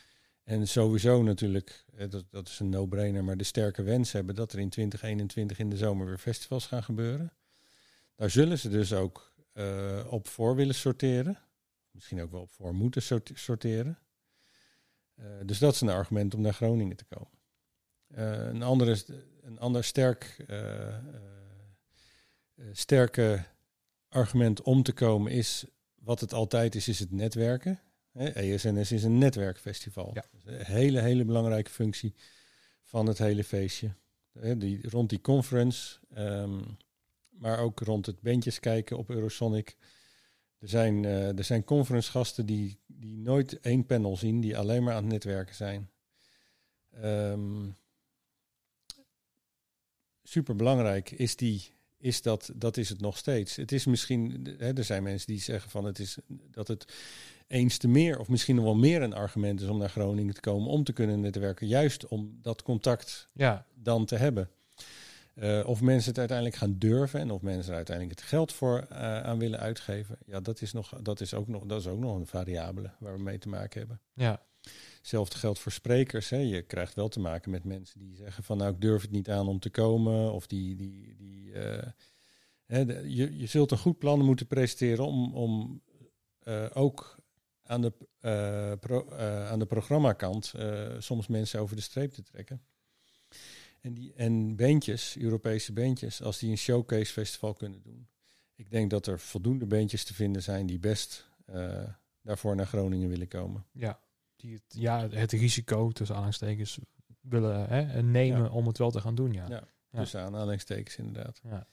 En 0.44 0.68
sowieso 0.68 1.22
natuurlijk, 1.22 1.84
eh, 1.96 2.10
dat, 2.10 2.24
dat 2.30 2.48
is 2.48 2.58
een 2.58 2.68
no-brainer, 2.68 3.24
maar 3.24 3.36
de 3.36 3.44
sterke 3.44 3.82
wens 3.82 4.12
hebben 4.12 4.34
dat 4.34 4.52
er 4.52 4.58
in 4.58 4.68
2021 4.68 5.58
in 5.58 5.70
de 5.70 5.76
zomer 5.76 6.06
weer 6.06 6.18
festivals 6.18 6.66
gaan 6.66 6.82
gebeuren. 6.82 7.32
Daar 8.14 8.30
zullen 8.30 8.58
ze 8.58 8.68
dus 8.68 8.92
ook 8.92 9.33
uh, 9.54 10.06
op 10.12 10.28
voor 10.28 10.56
willen 10.56 10.74
sorteren. 10.74 11.38
Misschien 11.90 12.22
ook 12.22 12.30
wel 12.30 12.40
op 12.40 12.50
voor 12.50 12.74
moeten 12.74 13.02
sorteren. 13.34 13.98
Uh, 15.16 15.26
dus 15.44 15.58
dat 15.58 15.74
is 15.74 15.80
een 15.80 15.88
argument 15.88 16.34
om 16.34 16.40
naar 16.40 16.54
Groningen 16.54 16.96
te 16.96 17.04
komen. 17.04 17.38
Uh, 18.08 18.46
een, 18.46 18.62
andere, 18.62 18.96
een 19.42 19.58
ander 19.58 19.84
sterk, 19.84 20.46
sterke 22.72 23.44
argument 24.08 24.62
om 24.62 24.82
te 24.82 24.92
komen 24.92 25.32
is, 25.32 25.64
wat 25.94 26.20
het 26.20 26.32
altijd 26.32 26.74
is, 26.74 26.88
is 26.88 26.98
het 26.98 27.10
netwerken. 27.10 27.80
ESNS 28.12 28.92
is 28.92 29.02
een 29.02 29.18
netwerkfestival. 29.18 30.10
Ja. 30.14 30.24
een 30.44 30.64
hele, 30.64 31.00
hele 31.00 31.24
belangrijke 31.24 31.70
functie 31.70 32.14
van 32.82 33.06
het 33.06 33.18
hele 33.18 33.44
feestje. 33.44 33.94
Die, 34.56 34.90
rond 34.90 35.08
die 35.10 35.20
conference 35.20 35.98
um, 36.16 36.76
maar 37.38 37.58
ook 37.58 37.80
rond 37.80 38.06
het 38.06 38.20
bandjes 38.20 38.60
kijken 38.60 38.98
op 38.98 39.10
Eurosonic. 39.10 39.76
Er 40.58 40.68
zijn, 40.68 41.02
uh, 41.02 41.38
er 41.38 41.44
zijn 41.44 41.64
conferencegasten 41.64 42.46
die, 42.46 42.78
die 42.86 43.16
nooit 43.16 43.60
één 43.60 43.86
panel 43.86 44.16
zien, 44.16 44.40
die 44.40 44.58
alleen 44.58 44.82
maar 44.82 44.94
aan 44.94 45.02
het 45.02 45.12
netwerken 45.12 45.54
zijn. 45.54 45.90
Um, 47.04 47.76
super 50.22 50.56
belangrijk 50.56 51.10
is, 51.10 51.36
die, 51.36 51.62
is 51.98 52.22
dat, 52.22 52.52
dat 52.54 52.76
is 52.76 52.88
het 52.88 53.00
nog 53.00 53.16
steeds. 53.16 53.56
Het 53.56 53.72
is 53.72 53.86
misschien, 53.86 54.48
hè, 54.58 54.72
er 54.72 54.84
zijn 54.84 55.02
mensen 55.02 55.26
die 55.26 55.40
zeggen 55.40 55.70
van 55.70 55.84
het 55.84 55.98
is 55.98 56.18
dat 56.28 56.68
het 56.68 56.94
eens 57.46 57.76
te 57.76 57.88
meer, 57.88 58.18
of 58.18 58.28
misschien 58.28 58.54
nog 58.54 58.64
wel 58.64 58.74
meer 58.74 59.02
een 59.02 59.14
argument 59.14 59.60
is 59.60 59.68
om 59.68 59.78
naar 59.78 59.90
Groningen 59.90 60.34
te 60.34 60.40
komen 60.40 60.70
om 60.70 60.84
te 60.84 60.92
kunnen 60.92 61.20
netwerken. 61.20 61.66
Juist 61.66 62.08
om 62.08 62.38
dat 62.42 62.62
contact 62.62 63.28
ja. 63.32 63.66
dan 63.74 64.04
te 64.04 64.16
hebben. 64.16 64.50
Uh, 65.34 65.66
of 65.66 65.80
mensen 65.80 66.08
het 66.08 66.18
uiteindelijk 66.18 66.56
gaan 66.56 66.78
durven 66.78 67.20
en 67.20 67.30
of 67.30 67.42
mensen 67.42 67.70
er 67.70 67.76
uiteindelijk 67.76 68.18
het 68.18 68.28
geld 68.28 68.52
voor 68.52 68.86
uh, 68.92 69.20
aan 69.22 69.38
willen 69.38 69.58
uitgeven. 69.58 70.18
Ja, 70.26 70.40
dat 70.40 70.60
is, 70.60 70.72
nog, 70.72 70.88
dat, 71.02 71.20
is 71.20 71.34
ook 71.34 71.48
nog, 71.48 71.64
dat 71.64 71.80
is 71.80 71.86
ook 71.86 71.98
nog 71.98 72.16
een 72.16 72.26
variabele 72.26 72.90
waar 72.98 73.14
we 73.14 73.22
mee 73.22 73.38
te 73.38 73.48
maken 73.48 73.78
hebben. 73.78 74.00
Ja. 74.12 74.42
Hetzelfde 74.96 75.38
geldt 75.38 75.58
voor 75.58 75.72
sprekers. 75.72 76.30
Hè. 76.30 76.36
Je 76.36 76.62
krijgt 76.62 76.94
wel 76.94 77.08
te 77.08 77.20
maken 77.20 77.50
met 77.50 77.64
mensen 77.64 77.98
die 77.98 78.16
zeggen 78.16 78.44
van 78.44 78.56
nou 78.56 78.72
ik 78.72 78.80
durf 78.80 79.02
het 79.02 79.10
niet 79.10 79.30
aan 79.30 79.48
om 79.48 79.58
te 79.58 79.70
komen. 79.70 80.32
Of 80.32 80.46
die, 80.46 80.76
die, 80.76 81.14
die 81.16 81.50
uh, 81.50 81.82
hè, 82.66 82.80
je, 83.02 83.38
je 83.38 83.46
zult 83.46 83.70
een 83.70 83.78
goed 83.78 83.98
plan 83.98 84.24
moeten 84.24 84.46
presenteren 84.46 85.06
om, 85.06 85.34
om 85.34 85.82
ook 86.72 87.16
aan 87.62 87.80
de, 87.80 87.92
pro, 88.80 89.10
aan 89.48 89.58
de 89.58 89.66
programmakant 89.66 90.54
soms 90.98 91.26
mensen 91.26 91.60
over 91.60 91.76
de 91.76 91.82
streep 91.82 92.12
te 92.12 92.22
trekken. 92.22 92.62
En, 93.84 93.94
die, 93.94 94.12
en 94.16 94.56
bandjes, 94.56 95.16
Europese 95.18 95.72
bandjes, 95.72 96.22
als 96.22 96.38
die 96.38 96.50
een 96.50 96.58
showcase 96.58 97.12
festival 97.12 97.54
kunnen 97.54 97.82
doen. 97.82 98.08
Ik 98.54 98.70
denk 98.70 98.90
dat 98.90 99.06
er 99.06 99.20
voldoende 99.20 99.66
bandjes 99.66 100.04
te 100.04 100.14
vinden 100.14 100.42
zijn 100.42 100.66
die 100.66 100.78
best 100.78 101.28
uh, 101.50 101.82
daarvoor 102.22 102.56
naar 102.56 102.66
Groningen 102.66 103.08
willen 103.08 103.28
komen. 103.28 103.66
Ja, 103.72 104.00
die 104.36 104.52
het, 104.52 104.62
ja, 104.68 105.08
het 105.08 105.32
risico 105.32 105.90
tussen 105.90 106.14
aanhalingstekens 106.14 106.78
willen 107.20 107.68
hè, 107.68 108.02
nemen 108.02 108.50
om 108.50 108.66
het 108.66 108.78
wel 108.78 108.90
te 108.90 109.00
gaan 109.00 109.14
doen. 109.14 109.32
Ja, 109.32 109.46
ja, 109.48 109.68
ja. 109.90 109.98
tussen 109.98 110.20
aanhalingstekens 110.20 110.96
inderdaad. 110.96 111.40
Ja. 111.42 111.66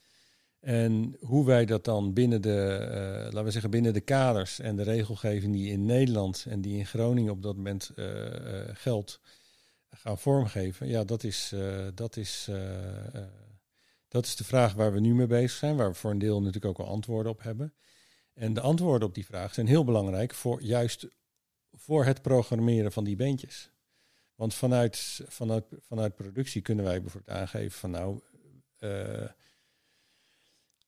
En 0.60 1.16
hoe 1.20 1.46
wij 1.46 1.64
dat 1.64 1.84
dan 1.84 2.12
binnen 2.12 2.42
de, 2.42 2.78
uh, 2.80 3.24
laten 3.24 3.44
we 3.44 3.50
zeggen, 3.50 3.70
binnen 3.70 3.92
de 3.92 4.00
kaders 4.00 4.58
en 4.58 4.76
de 4.76 4.82
regelgeving 4.82 5.52
die 5.52 5.70
in 5.70 5.84
Nederland 5.84 6.46
en 6.48 6.60
die 6.60 6.78
in 6.78 6.86
Groningen 6.86 7.32
op 7.32 7.42
dat 7.42 7.56
moment 7.56 7.92
uh, 7.96 8.06
geldt, 8.72 9.20
gaan 9.96 10.18
vormgeven, 10.18 10.88
ja, 10.88 11.04
dat 11.04 11.24
is, 11.24 11.52
uh, 11.54 11.86
dat, 11.94 12.16
is, 12.16 12.46
uh, 12.50 12.56
uh, 13.14 13.22
dat 14.08 14.24
is 14.26 14.36
de 14.36 14.44
vraag 14.44 14.72
waar 14.74 14.92
we 14.92 15.00
nu 15.00 15.14
mee 15.14 15.26
bezig 15.26 15.58
zijn, 15.58 15.76
waar 15.76 15.88
we 15.88 15.94
voor 15.94 16.10
een 16.10 16.18
deel 16.18 16.38
natuurlijk 16.38 16.78
ook 16.78 16.86
al 16.86 16.92
antwoorden 16.92 17.32
op 17.32 17.42
hebben. 17.42 17.74
En 18.34 18.54
de 18.54 18.60
antwoorden 18.60 19.08
op 19.08 19.14
die 19.14 19.26
vraag 19.26 19.54
zijn 19.54 19.66
heel 19.66 19.84
belangrijk 19.84 20.34
voor 20.34 20.62
juist 20.62 21.06
voor 21.72 22.04
het 22.04 22.22
programmeren 22.22 22.92
van 22.92 23.04
die 23.04 23.16
beentjes. 23.16 23.70
Want 24.34 24.54
vanuit, 24.54 25.20
vanuit, 25.26 25.64
vanuit 25.78 26.14
productie 26.14 26.62
kunnen 26.62 26.84
wij 26.84 27.00
bijvoorbeeld 27.00 27.36
aangeven 27.36 27.78
van 27.78 27.90
nou, 27.90 28.20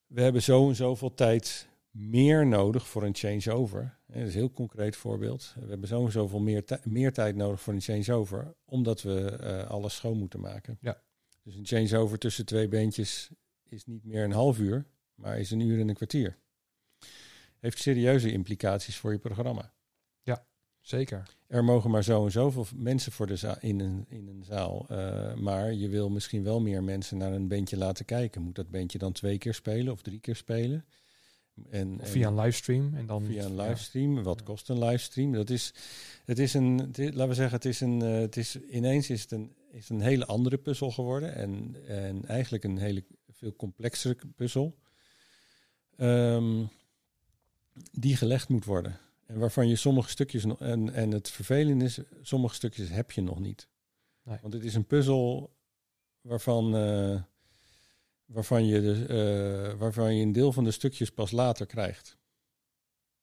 we 0.07 0.21
hebben 0.21 0.43
zo 0.43 0.69
en 0.69 0.75
zoveel 0.75 1.13
tijd 1.13 1.67
meer 1.95 2.47
nodig 2.47 2.87
voor 2.87 3.03
een 3.03 3.15
changeover. 3.15 3.97
Dat 4.07 4.15
is 4.15 4.23
een 4.23 4.39
heel 4.39 4.51
concreet 4.51 4.95
voorbeeld. 4.95 5.53
We 5.59 5.69
hebben 5.69 5.87
zo 5.87 6.09
zoveel 6.09 6.39
meer, 6.39 6.63
meer 6.83 7.13
tijd 7.13 7.35
nodig 7.35 7.61
voor 7.61 7.73
een 7.73 7.81
changeover, 7.81 8.55
omdat 8.65 9.01
we 9.01 9.39
uh, 9.41 9.69
alles 9.69 9.95
schoon 9.95 10.17
moeten 10.17 10.39
maken. 10.39 10.77
Ja. 10.81 11.01
Dus 11.43 11.55
een 11.55 11.65
changeover 11.65 12.17
tussen 12.17 12.45
twee 12.45 12.67
beentjes 12.67 13.29
is 13.63 13.85
niet 13.85 14.03
meer 14.03 14.23
een 14.23 14.31
half 14.31 14.59
uur, 14.59 14.85
maar 15.15 15.39
is 15.39 15.51
een 15.51 15.59
uur 15.59 15.79
en 15.79 15.89
een 15.89 15.95
kwartier. 15.95 16.37
Heeft 17.59 17.79
serieuze 17.79 18.31
implicaties 18.31 18.97
voor 18.97 19.11
je 19.11 19.19
programma. 19.19 19.73
Ja, 20.21 20.45
zeker. 20.81 21.23
Er 21.47 21.63
mogen 21.63 21.91
maar 21.91 22.03
zo 22.03 22.25
en 22.25 22.31
zoveel 22.31 22.65
mensen 22.75 23.11
voor 23.11 23.27
de 23.27 23.35
zaal, 23.35 23.57
in, 23.59 23.79
een, 23.79 24.05
in 24.09 24.27
een 24.27 24.43
zaal. 24.43 24.85
Uh, 24.91 25.33
maar 25.33 25.73
je 25.73 25.89
wil 25.89 26.09
misschien 26.09 26.43
wel 26.43 26.61
meer 26.61 26.83
mensen 26.83 27.17
naar 27.17 27.33
een 27.33 27.47
bandje 27.47 27.77
laten 27.77 28.05
kijken. 28.05 28.41
Moet 28.41 28.55
dat 28.55 28.69
bandje 28.69 28.97
dan 28.97 29.11
twee 29.11 29.37
keer 29.37 29.53
spelen 29.53 29.93
of 29.93 30.01
drie 30.01 30.19
keer 30.19 30.35
spelen? 30.35 30.85
En, 31.69 31.99
via 32.01 32.27
een 32.27 32.39
livestream. 32.39 32.93
En 32.93 33.05
dan, 33.05 33.25
via 33.25 33.43
een 33.43 33.55
livestream. 33.55 34.23
Wat 34.23 34.43
kost 34.43 34.69
een 34.69 34.83
livestream? 34.83 35.31
Dat 35.31 35.49
is, 35.49 35.73
het 36.25 36.39
is 36.39 36.53
een, 36.53 36.77
laten 36.95 37.27
we 37.27 37.33
zeggen, 37.33 37.55
het 37.55 37.65
is 37.65 37.81
een, 37.81 38.03
uh, 38.03 38.19
het 38.19 38.37
is, 38.37 38.59
ineens 38.59 39.09
is 39.09 39.21
het 39.21 39.31
een, 39.31 39.55
is 39.71 39.89
een 39.89 40.01
hele 40.01 40.25
andere 40.25 40.57
puzzel 40.57 40.91
geworden. 40.91 41.35
En, 41.35 41.75
en 41.87 42.25
eigenlijk 42.25 42.63
een 42.63 42.77
hele 42.77 43.03
veel 43.31 43.55
complexere 43.55 44.17
puzzel. 44.35 44.77
Um, 45.97 46.69
die 47.91 48.15
gelegd 48.15 48.49
moet 48.49 48.65
worden. 48.65 48.99
En 49.25 49.39
waarvan 49.39 49.67
je 49.67 49.75
sommige 49.75 50.09
stukjes, 50.09 50.43
en, 50.59 50.93
en 50.93 51.11
het 51.11 51.29
vervelende 51.29 51.85
is, 51.85 51.99
sommige 52.21 52.55
stukjes 52.55 52.89
heb 52.89 53.11
je 53.11 53.21
nog 53.21 53.39
niet. 53.39 53.67
Nee. 54.23 54.37
Want 54.41 54.53
het 54.53 54.63
is 54.63 54.75
een 54.75 54.85
puzzel 54.85 55.55
waarvan... 56.21 56.75
Uh, 56.75 57.21
waarvan 58.25 58.65
je, 58.65 58.81
de, 58.81 59.05
uh, 59.73 59.79
waarvan 59.79 60.15
je 60.15 60.23
een 60.23 60.31
deel 60.31 60.51
van 60.51 60.63
de 60.63 60.71
stukjes 60.71 61.09
pas 61.09 61.31
later 61.31 61.65
krijgt. 61.65 62.17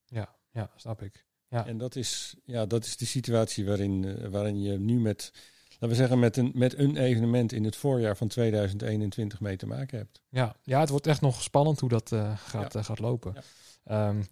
Ja, 0.06 0.36
ja 0.50 0.70
snap 0.76 1.02
ik. 1.02 1.26
Ja. 1.48 1.66
En 1.66 1.78
dat 1.78 1.96
is, 1.96 2.36
ja, 2.44 2.66
dat 2.66 2.84
is 2.84 2.96
de 2.96 3.06
situatie 3.06 3.66
waarin, 3.66 4.02
uh, 4.02 4.28
waarin 4.28 4.62
je 4.62 4.78
nu 4.78 5.00
met, 5.00 5.32
laten 5.70 5.88
we 5.88 5.94
zeggen, 5.94 6.18
met 6.18 6.36
een, 6.36 6.50
met 6.54 6.78
een 6.78 6.96
evenement 6.96 7.52
in 7.52 7.64
het 7.64 7.76
voorjaar 7.76 8.16
van 8.16 8.28
2021 8.28 9.40
mee 9.40 9.56
te 9.56 9.66
maken 9.66 9.98
hebt. 9.98 10.22
Ja, 10.28 10.56
ja 10.62 10.80
het 10.80 10.88
wordt 10.88 11.06
echt 11.06 11.20
nog 11.20 11.42
spannend 11.42 11.80
hoe 11.80 11.88
dat 11.88 12.10
uh, 12.10 12.38
gaat, 12.38 12.72
ja. 12.72 12.82
gaat 12.82 12.98
lopen. 12.98 13.34
Ja. 13.34 14.08
Um, 14.08 14.24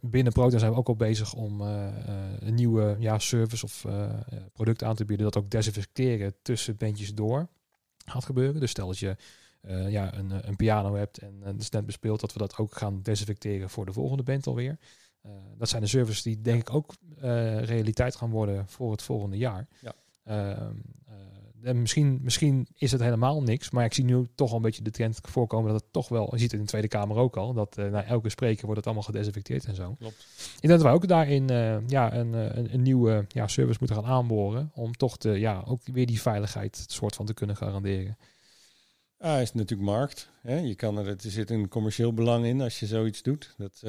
binnen 0.00 0.32
Prota 0.32 0.58
zijn 0.58 0.72
we 0.72 0.78
ook 0.78 0.88
al 0.88 0.96
bezig 0.96 1.34
om 1.34 1.60
een 1.60 2.54
nieuwe 2.54 2.96
ja, 2.98 3.18
service 3.18 3.64
of 3.64 3.86
product 4.52 4.82
aan 4.82 4.94
te 4.94 5.04
bieden 5.04 5.26
dat 5.26 5.36
ook 5.36 5.50
desinfecteren 5.50 6.34
tussen 6.42 6.76
bandjes 6.76 7.14
door 7.14 7.48
gaat 8.04 8.24
gebeuren. 8.24 8.60
Dus 8.60 8.70
stel 8.70 8.86
dat 8.86 8.98
je 8.98 9.16
uh, 9.62 9.90
ja, 9.90 10.14
een, 10.14 10.48
een, 10.48 10.56
piano 10.56 10.94
hebt 10.94 11.18
en 11.18 11.42
uh, 11.46 11.48
is 11.58 11.70
net 11.70 11.86
bespeeld, 11.86 12.20
dat 12.20 12.32
we 12.32 12.38
dat 12.38 12.56
ook 12.56 12.76
gaan 12.76 13.02
desinfecteren 13.02 13.70
voor 13.70 13.86
de 13.86 13.92
volgende 13.92 14.22
band 14.22 14.46
alweer. 14.46 14.78
Uh, 15.26 15.32
dat 15.58 15.68
zijn 15.68 15.82
de 15.82 15.88
services 15.88 16.22
die 16.22 16.40
denk 16.40 16.60
ik 16.60 16.74
ook 16.74 16.94
realiteit 17.64 18.16
gaan 18.16 18.30
worden 18.30 18.68
voor 18.68 18.90
het 18.90 19.02
volgende 19.02 19.36
jaar. 19.36 19.68
Ja. 19.80 19.94
Ehm, 20.24 20.74
En 21.62 21.80
misschien, 21.80 22.18
misschien 22.22 22.66
is 22.74 22.92
het 22.92 23.00
helemaal 23.00 23.42
niks. 23.42 23.70
Maar 23.70 23.84
ik 23.84 23.94
zie 23.94 24.04
nu 24.04 24.28
toch 24.34 24.50
al 24.50 24.56
een 24.56 24.62
beetje 24.62 24.82
de 24.82 24.90
trend 24.90 25.18
voorkomen 25.22 25.72
dat 25.72 25.82
het 25.82 25.92
toch 25.92 26.08
wel... 26.08 26.28
Je 26.30 26.38
ziet 26.38 26.50
het 26.50 26.52
in 26.52 26.64
de 26.64 26.70
Tweede 26.70 26.88
Kamer 26.88 27.16
ook 27.16 27.36
al. 27.36 27.52
Dat 27.52 27.76
na 27.76 28.04
elke 28.04 28.28
spreker 28.28 28.62
wordt 28.62 28.76
het 28.76 28.84
allemaal 28.84 29.04
gedesinfecteerd 29.04 29.64
en 29.64 29.74
zo. 29.74 29.94
Klopt. 29.98 30.26
Ik 30.54 30.60
denk 30.60 30.72
dat 30.72 30.82
wij 30.82 30.92
ook 30.92 31.08
daarin 31.08 31.48
ja, 31.86 32.14
een, 32.14 32.32
een, 32.32 32.74
een, 32.74 32.82
nieuwe 32.82 33.24
ja, 33.28 33.46
service 33.46 33.78
moeten 33.80 33.96
gaan 33.96 34.12
aanboren. 34.12 34.70
Om 34.74 34.92
toch 34.92 35.16
de, 35.16 35.38
ja, 35.38 35.62
ook 35.66 35.80
weer 35.84 36.06
die 36.06 36.20
veiligheid 36.20 36.84
soort 36.86 37.14
van 37.14 37.26
te 37.26 37.34
kunnen 37.34 37.56
garanderen. 37.56 38.16
Ah, 39.18 39.40
is 39.40 39.52
natuurlijk 39.52 39.88
markt. 39.88 40.30
Hè? 40.40 40.58
Je 40.58 40.74
kan 40.74 40.98
er, 40.98 41.06
er 41.06 41.16
zit 41.18 41.50
een 41.50 41.68
commercieel 41.68 42.14
belang 42.14 42.46
in 42.46 42.60
als 42.60 42.80
je 42.80 42.86
zoiets 42.86 43.22
doet. 43.22 43.54
Dat, 43.56 43.80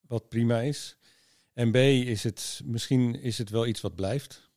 wat 0.00 0.28
prima 0.28 0.60
is. 0.60 0.96
En 1.52 1.70
B 1.70 1.76
is 1.76 2.24
het 2.24 2.60
misschien 2.64 3.20
is 3.20 3.38
het 3.38 3.50
wel 3.50 3.66
iets 3.66 3.80
wat 3.80 3.94
blijft. 3.94 4.50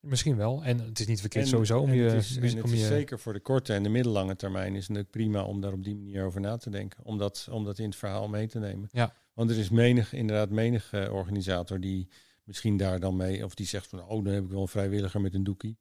Misschien 0.00 0.36
wel. 0.36 0.64
En 0.64 0.78
het 0.78 1.00
is 1.00 1.06
niet 1.06 1.20
verkeerd 1.20 1.44
en, 1.44 1.50
sowieso 1.50 1.80
om 1.80 1.92
je. 1.92 2.02
Het 2.02 2.24
is, 2.24 2.54
het 2.54 2.70
is 2.70 2.86
zeker 2.86 3.18
voor 3.18 3.32
de 3.32 3.40
korte 3.40 3.74
en 3.74 3.82
de 3.82 3.88
middellange 3.88 4.36
termijn 4.36 4.74
is 4.74 4.88
het 4.88 5.10
prima 5.10 5.44
om 5.44 5.60
daar 5.60 5.72
op 5.72 5.84
die 5.84 5.94
manier 5.94 6.24
over 6.24 6.40
na 6.40 6.56
te 6.56 6.70
denken. 6.70 7.04
Om 7.04 7.18
dat, 7.18 7.48
om 7.50 7.64
dat 7.64 7.78
in 7.78 7.84
het 7.84 7.96
verhaal 7.96 8.28
mee 8.28 8.46
te 8.46 8.58
nemen. 8.58 8.88
Ja. 8.92 9.14
Want 9.32 9.50
er 9.50 9.58
is 9.58 9.68
menig, 9.68 10.12
inderdaad, 10.12 10.50
menig 10.50 10.92
uh, 10.92 11.12
organisator 11.12 11.80
die 11.80 12.08
misschien 12.44 12.76
daar 12.76 13.00
dan 13.00 13.16
mee, 13.16 13.44
of 13.44 13.54
die 13.54 13.66
zegt 13.66 13.86
van 13.86 14.02
oh, 14.02 14.24
dan 14.24 14.34
heb 14.34 14.44
ik 14.44 14.50
wel 14.50 14.60
een 14.60 14.68
vrijwilliger 14.68 15.20
met 15.20 15.34
een 15.34 15.44
doekie. 15.44 15.78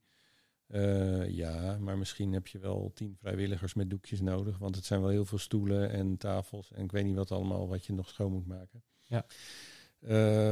Uh, 0.74 1.30
ja, 1.30 1.78
maar 1.80 1.98
misschien 1.98 2.34
heb 2.34 2.48
je 2.48 2.60
wel 2.60 2.92
tien 2.94 3.16
vrijwilligers 3.20 3.74
met 3.74 3.90
doekjes 3.90 4.22
nodig. 4.22 4.58
Want 4.58 4.76
het 4.76 4.86
zijn 4.86 5.02
wel 5.02 5.10
heel 5.10 5.26
veel 5.26 5.38
stoelen 5.38 5.90
en 5.92 6.18
tafels 6.18 6.72
en 6.72 6.84
ik 6.84 6.92
weet 6.92 7.06
niet 7.06 7.16
wat 7.16 7.32
allemaal 7.32 7.68
wat 7.68 7.86
je 7.86 7.94
nog 7.94 8.10
schoon 8.10 8.32
moet 8.32 8.48
maken. 8.48 8.84
Ja. 9.04 9.26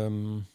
Um, 0.05 0.45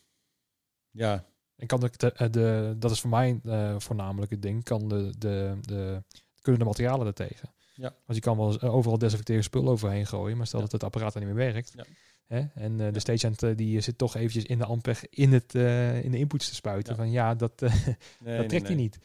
ja. 0.91 1.25
En 1.57 1.67
kan 1.67 1.81
de, 1.81 1.91
de, 1.97 2.31
de, 2.31 2.75
dat 2.79 2.91
is 2.91 3.01
voor 3.01 3.11
mij 3.11 3.41
uh, 3.45 3.79
voornamelijk 3.79 4.31
het 4.31 4.43
ding, 4.43 4.65
kan 4.65 4.89
de, 4.89 5.13
de, 5.19 5.59
de, 5.61 6.03
kunnen 6.41 6.61
de 6.61 6.67
materialen 6.67 7.07
er 7.07 7.15
tegen. 7.15 7.51
Ja. 7.75 7.95
Want 8.07 8.19
je 8.19 8.21
kan 8.21 8.37
wel 8.37 8.61
overal 8.61 8.99
desinfecteren 8.99 9.43
spul 9.43 9.69
overheen 9.69 10.07
gooien, 10.07 10.37
maar 10.37 10.47
stel 10.47 10.61
dat 10.61 10.73
het 10.73 10.85
apparaat 10.85 11.15
er 11.15 11.21
niet 11.21 11.35
meer 11.35 11.53
werkt. 11.53 11.73
Ja. 11.77 11.85
Hè? 12.27 12.45
En 12.55 12.79
uh, 12.79 12.93
de 12.93 13.01
stagehand 13.01 13.43
uh, 13.43 13.57
die 13.57 13.81
zit 13.81 13.99
toch 13.99 14.17
eventjes 14.17 14.45
in 14.45 14.59
de 14.59 14.65
ampeg 14.65 15.09
in, 15.09 15.33
het, 15.33 15.55
uh, 15.55 16.05
in 16.05 16.11
de 16.11 16.19
inputs 16.19 16.49
te 16.49 16.55
spuiten. 16.55 16.97
Van 16.97 17.11
ja, 17.11 17.35
dat, 17.35 17.61
nee, 17.61 18.37
dat 18.37 18.49
trekt 18.49 18.51
nee, 18.51 18.61
hij 18.61 18.75
nee. 18.75 18.77
niet. 18.77 18.99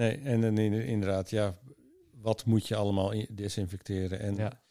Nee, 0.00 0.18
en, 0.18 0.44
en 0.44 0.58
inderdaad, 0.72 1.30
ja, 1.30 1.58
wat 2.14 2.44
moet 2.44 2.68
je 2.68 2.76
allemaal 2.76 3.14
desinfecteren? 3.30 4.20
En 4.20 4.36
ja. 4.36 4.62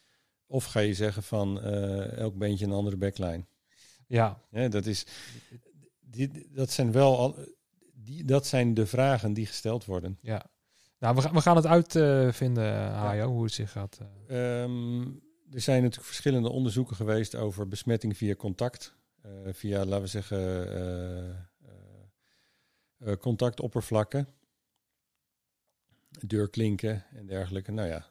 Of 0.48 0.66
ga 0.66 0.80
je 0.80 0.94
zeggen 0.94 1.24
van 1.24 1.62
elk 1.62 2.38
beentje 2.38 2.66
een 2.66 2.72
andere 2.72 2.98
backline? 2.98 3.46
Ja. 4.08 4.42
ja 4.52 4.68
dat, 4.68 4.86
is, 4.86 5.06
die, 6.00 6.50
dat 6.52 6.72
zijn 6.72 6.92
wel 6.92 7.18
al, 7.18 7.36
die, 7.94 8.26
dat 8.26 8.48
zijn 8.48 8.74
de 8.74 8.86
vragen 8.86 9.34
die 9.34 9.46
gesteld 9.46 9.86
worden. 9.86 10.18
Ja. 10.22 10.46
Nou, 11.00 11.16
we, 11.16 11.22
gaan, 11.22 11.34
we 11.34 11.42
gaan 11.42 11.56
het 11.56 11.66
uitvinden, 11.66 12.74
uh, 12.74 12.94
Hajo, 12.94 13.18
ja. 13.18 13.26
hoe 13.28 13.44
het 13.44 13.54
zich 13.54 13.72
gaat. 13.72 14.00
Uh. 14.28 14.62
Um, 14.62 15.22
er 15.52 15.62
zijn 15.62 15.82
natuurlijk 15.82 16.08
verschillende 16.08 16.50
onderzoeken 16.50 16.96
geweest 16.96 17.36
over 17.36 17.68
besmetting 17.68 18.18
via 18.18 18.36
contact. 18.36 18.96
Uh, 19.26 19.32
via, 19.54 19.86
laten 19.86 20.02
we 20.02 20.08
zeggen, 20.08 20.68
uh, 23.00 23.14
contactoppervlakken. 23.14 24.28
Deurklinken 26.28 27.06
en 27.16 27.26
dergelijke. 27.26 27.72
Nou 27.72 27.88
ja, 27.88 28.06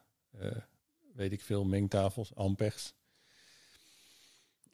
weet 1.14 1.32
ik 1.32 1.40
veel, 1.40 1.64
mengtafels, 1.64 2.34
ampegs. 2.34 2.94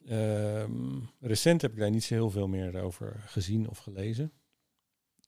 Um, 0.09 1.09
recent 1.19 1.61
heb 1.61 1.71
ik 1.71 1.79
daar 1.79 1.89
niet 1.89 2.03
zo 2.03 2.13
heel 2.13 2.29
veel 2.29 2.47
meer 2.47 2.81
over 2.81 3.23
gezien 3.25 3.69
of 3.69 3.77
gelezen. 3.77 4.31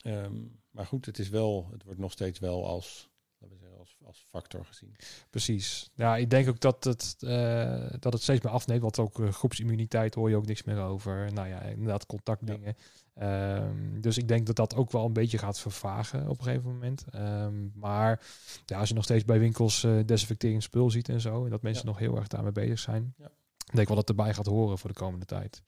Um, 0.04 0.62
maar 0.70 0.86
goed, 0.86 1.06
het 1.06 1.20
is 1.20 1.30
wel, 1.30 1.68
het 1.72 1.84
wordt 1.84 2.00
nog 2.00 2.12
steeds 2.12 2.40
wel 2.40 2.68
als, 2.68 3.10
laten 3.38 3.56
we 3.56 3.62
zeggen, 3.62 3.80
als, 3.80 3.98
als 4.04 4.26
factor 4.30 4.66
gezien. 4.66 4.96
Precies. 5.30 5.90
Ja, 5.94 6.18
ik 6.18 6.30
denk 6.30 6.48
ook 6.48 6.60
dat 6.60 6.84
het, 6.84 7.16
uh, 7.20 7.90
dat 8.00 8.14
het 8.14 8.22
steeds 8.22 8.44
meer 8.44 8.54
afneemt. 8.54 8.82
Want 8.82 9.00
ook 9.00 9.20
uh, 9.20 9.32
groepsimmuniteit 9.32 10.16
hoor 10.16 10.30
je 10.30 10.36
ook 10.36 10.46
niks 10.46 10.64
meer 10.64 10.80
over. 10.80 11.34
Nou 11.34 11.48
ja, 11.48 11.62
inderdaad, 11.62 12.06
contactdingen. 12.06 12.76
Ja. 12.78 12.84
Um, 13.22 14.02
dus 14.02 14.18
ik 14.18 14.28
denk 14.28 14.46
dat 14.46 14.56
dat 14.56 14.76
ook 14.76 14.92
wel 14.92 15.06
een 15.06 15.14
beetje 15.14 15.38
gaat 15.38 15.60
vervagen 15.60 16.30
op 16.30 16.38
een 16.38 16.44
gegeven 16.44 16.72
moment. 16.72 17.06
Um, 17.16 17.72
maar 17.76 18.26
ja, 18.66 18.80
als 18.80 18.90
je 18.90 18.96
nog 18.96 19.04
steeds 19.04 19.26
bij 19.26 19.40
winkels 19.40 19.84
uh, 19.84 20.00
desinfecterend 20.06 20.64
spul 20.64 20.90
ziet 20.90 21.10
en 21.10 21.22
zo, 21.22 21.44
en 21.44 21.50
dat 21.50 21.62
mensen 21.62 21.86
ja. 21.86 21.90
nog 21.90 22.00
heel 22.00 22.16
erg 22.16 22.28
daarmee 22.28 22.52
bezig 22.52 22.80
zijn. 22.80 23.14
Ja. 23.18 23.32
Ik 23.66 23.76
denk 23.76 23.88
wel 23.88 23.98
dat 23.98 24.08
het 24.08 24.18
erbij 24.18 24.34
gaat 24.34 24.46
horen 24.46 24.78
voor 24.78 24.90
de 24.90 24.96
komende 24.96 25.26
tijd. 25.26 25.62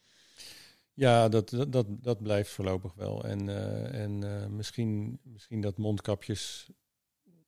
Ja, 0.93 1.29
dat, 1.29 1.49
dat, 1.49 1.71
dat, 1.71 1.85
dat 1.89 2.21
blijft 2.21 2.49
voorlopig 2.49 2.93
wel. 2.93 3.23
En, 3.23 3.47
uh, 3.47 3.93
en 3.93 4.21
uh, 4.21 4.45
misschien, 4.45 5.19
misschien 5.23 5.61
dat 5.61 5.77
mondkapjes. 5.77 6.69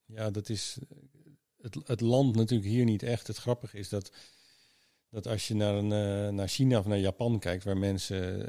Ja, 0.05 0.29
dat 0.29 0.49
is. 0.49 0.77
Het, 1.61 1.77
het 1.85 2.01
land 2.01 2.35
natuurlijk 2.35 2.69
hier 2.69 2.85
niet 2.85 3.03
echt. 3.03 3.27
Het 3.27 3.37
grappige 3.37 3.77
is 3.77 3.89
dat, 3.89 4.11
dat 5.09 5.27
als 5.27 5.47
je 5.47 5.55
naar, 5.55 5.75
een, 5.75 5.91
uh, 5.91 6.33
naar 6.33 6.47
China 6.47 6.79
of 6.79 6.85
naar 6.85 6.97
Japan 6.97 7.39
kijkt, 7.39 7.63
waar 7.63 7.77
mensen 7.77 8.47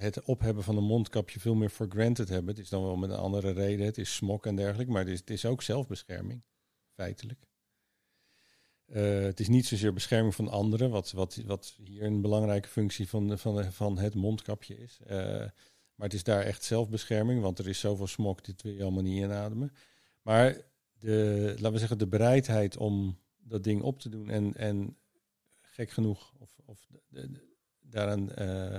het 0.00 0.24
ophebben 0.24 0.64
van 0.64 0.76
een 0.76 0.84
mondkapje 0.84 1.40
veel 1.40 1.54
meer 1.54 1.68
for 1.68 1.86
granted 1.88 2.28
hebben. 2.28 2.54
Het 2.54 2.62
is 2.62 2.68
dan 2.68 2.82
wel 2.82 2.96
met 2.96 3.10
een 3.10 3.16
andere 3.16 3.50
reden. 3.50 3.86
Het 3.86 3.98
is 3.98 4.14
smok 4.14 4.46
en 4.46 4.56
dergelijke. 4.56 4.92
Maar 4.92 5.06
het 5.06 5.30
is, 5.30 5.44
ook 5.44 5.62
zelfbescherming, 5.62 6.42
feitelijk. 6.94 7.48
Uh, 8.86 9.22
het 9.22 9.40
is 9.40 9.48
niet 9.48 9.66
zozeer 9.66 9.92
bescherming 9.92 10.34
van 10.34 10.48
anderen, 10.48 10.90
wat, 10.90 11.12
wat, 11.12 11.42
wat 11.46 11.76
hier 11.84 12.02
een 12.02 12.20
belangrijke 12.20 12.68
functie 12.68 13.08
van, 13.08 13.38
van, 13.38 13.72
van 13.72 13.98
het 13.98 14.14
mondkapje 14.14 14.78
is. 14.78 14.98
Uh, 15.02 15.08
maar 15.94 16.08
het 16.08 16.14
is 16.14 16.24
daar 16.24 16.42
echt 16.42 16.64
zelfbescherming, 16.64 17.42
want 17.42 17.58
er 17.58 17.68
is 17.68 17.80
zoveel 17.80 18.06
smok, 18.06 18.44
dit 18.44 18.62
wil 18.62 18.72
je 18.72 18.82
allemaal 18.82 19.02
niet 19.02 19.22
inademen. 19.22 19.72
Maar 20.22 20.56
de, 20.98 21.50
laten 21.54 21.72
we 21.72 21.78
zeggen, 21.78 21.98
de 21.98 22.06
bereidheid 22.06 22.76
om 22.76 23.18
dat 23.38 23.64
ding 23.64 23.82
op 23.82 24.00
te 24.00 24.08
doen 24.08 24.30
en, 24.30 24.54
en 24.56 24.96
gek 25.60 25.90
genoeg, 25.90 26.32
of, 26.38 26.60
of 26.64 26.88
de, 27.08 27.30
daaraan, 27.80 28.30
uh, 28.38 28.76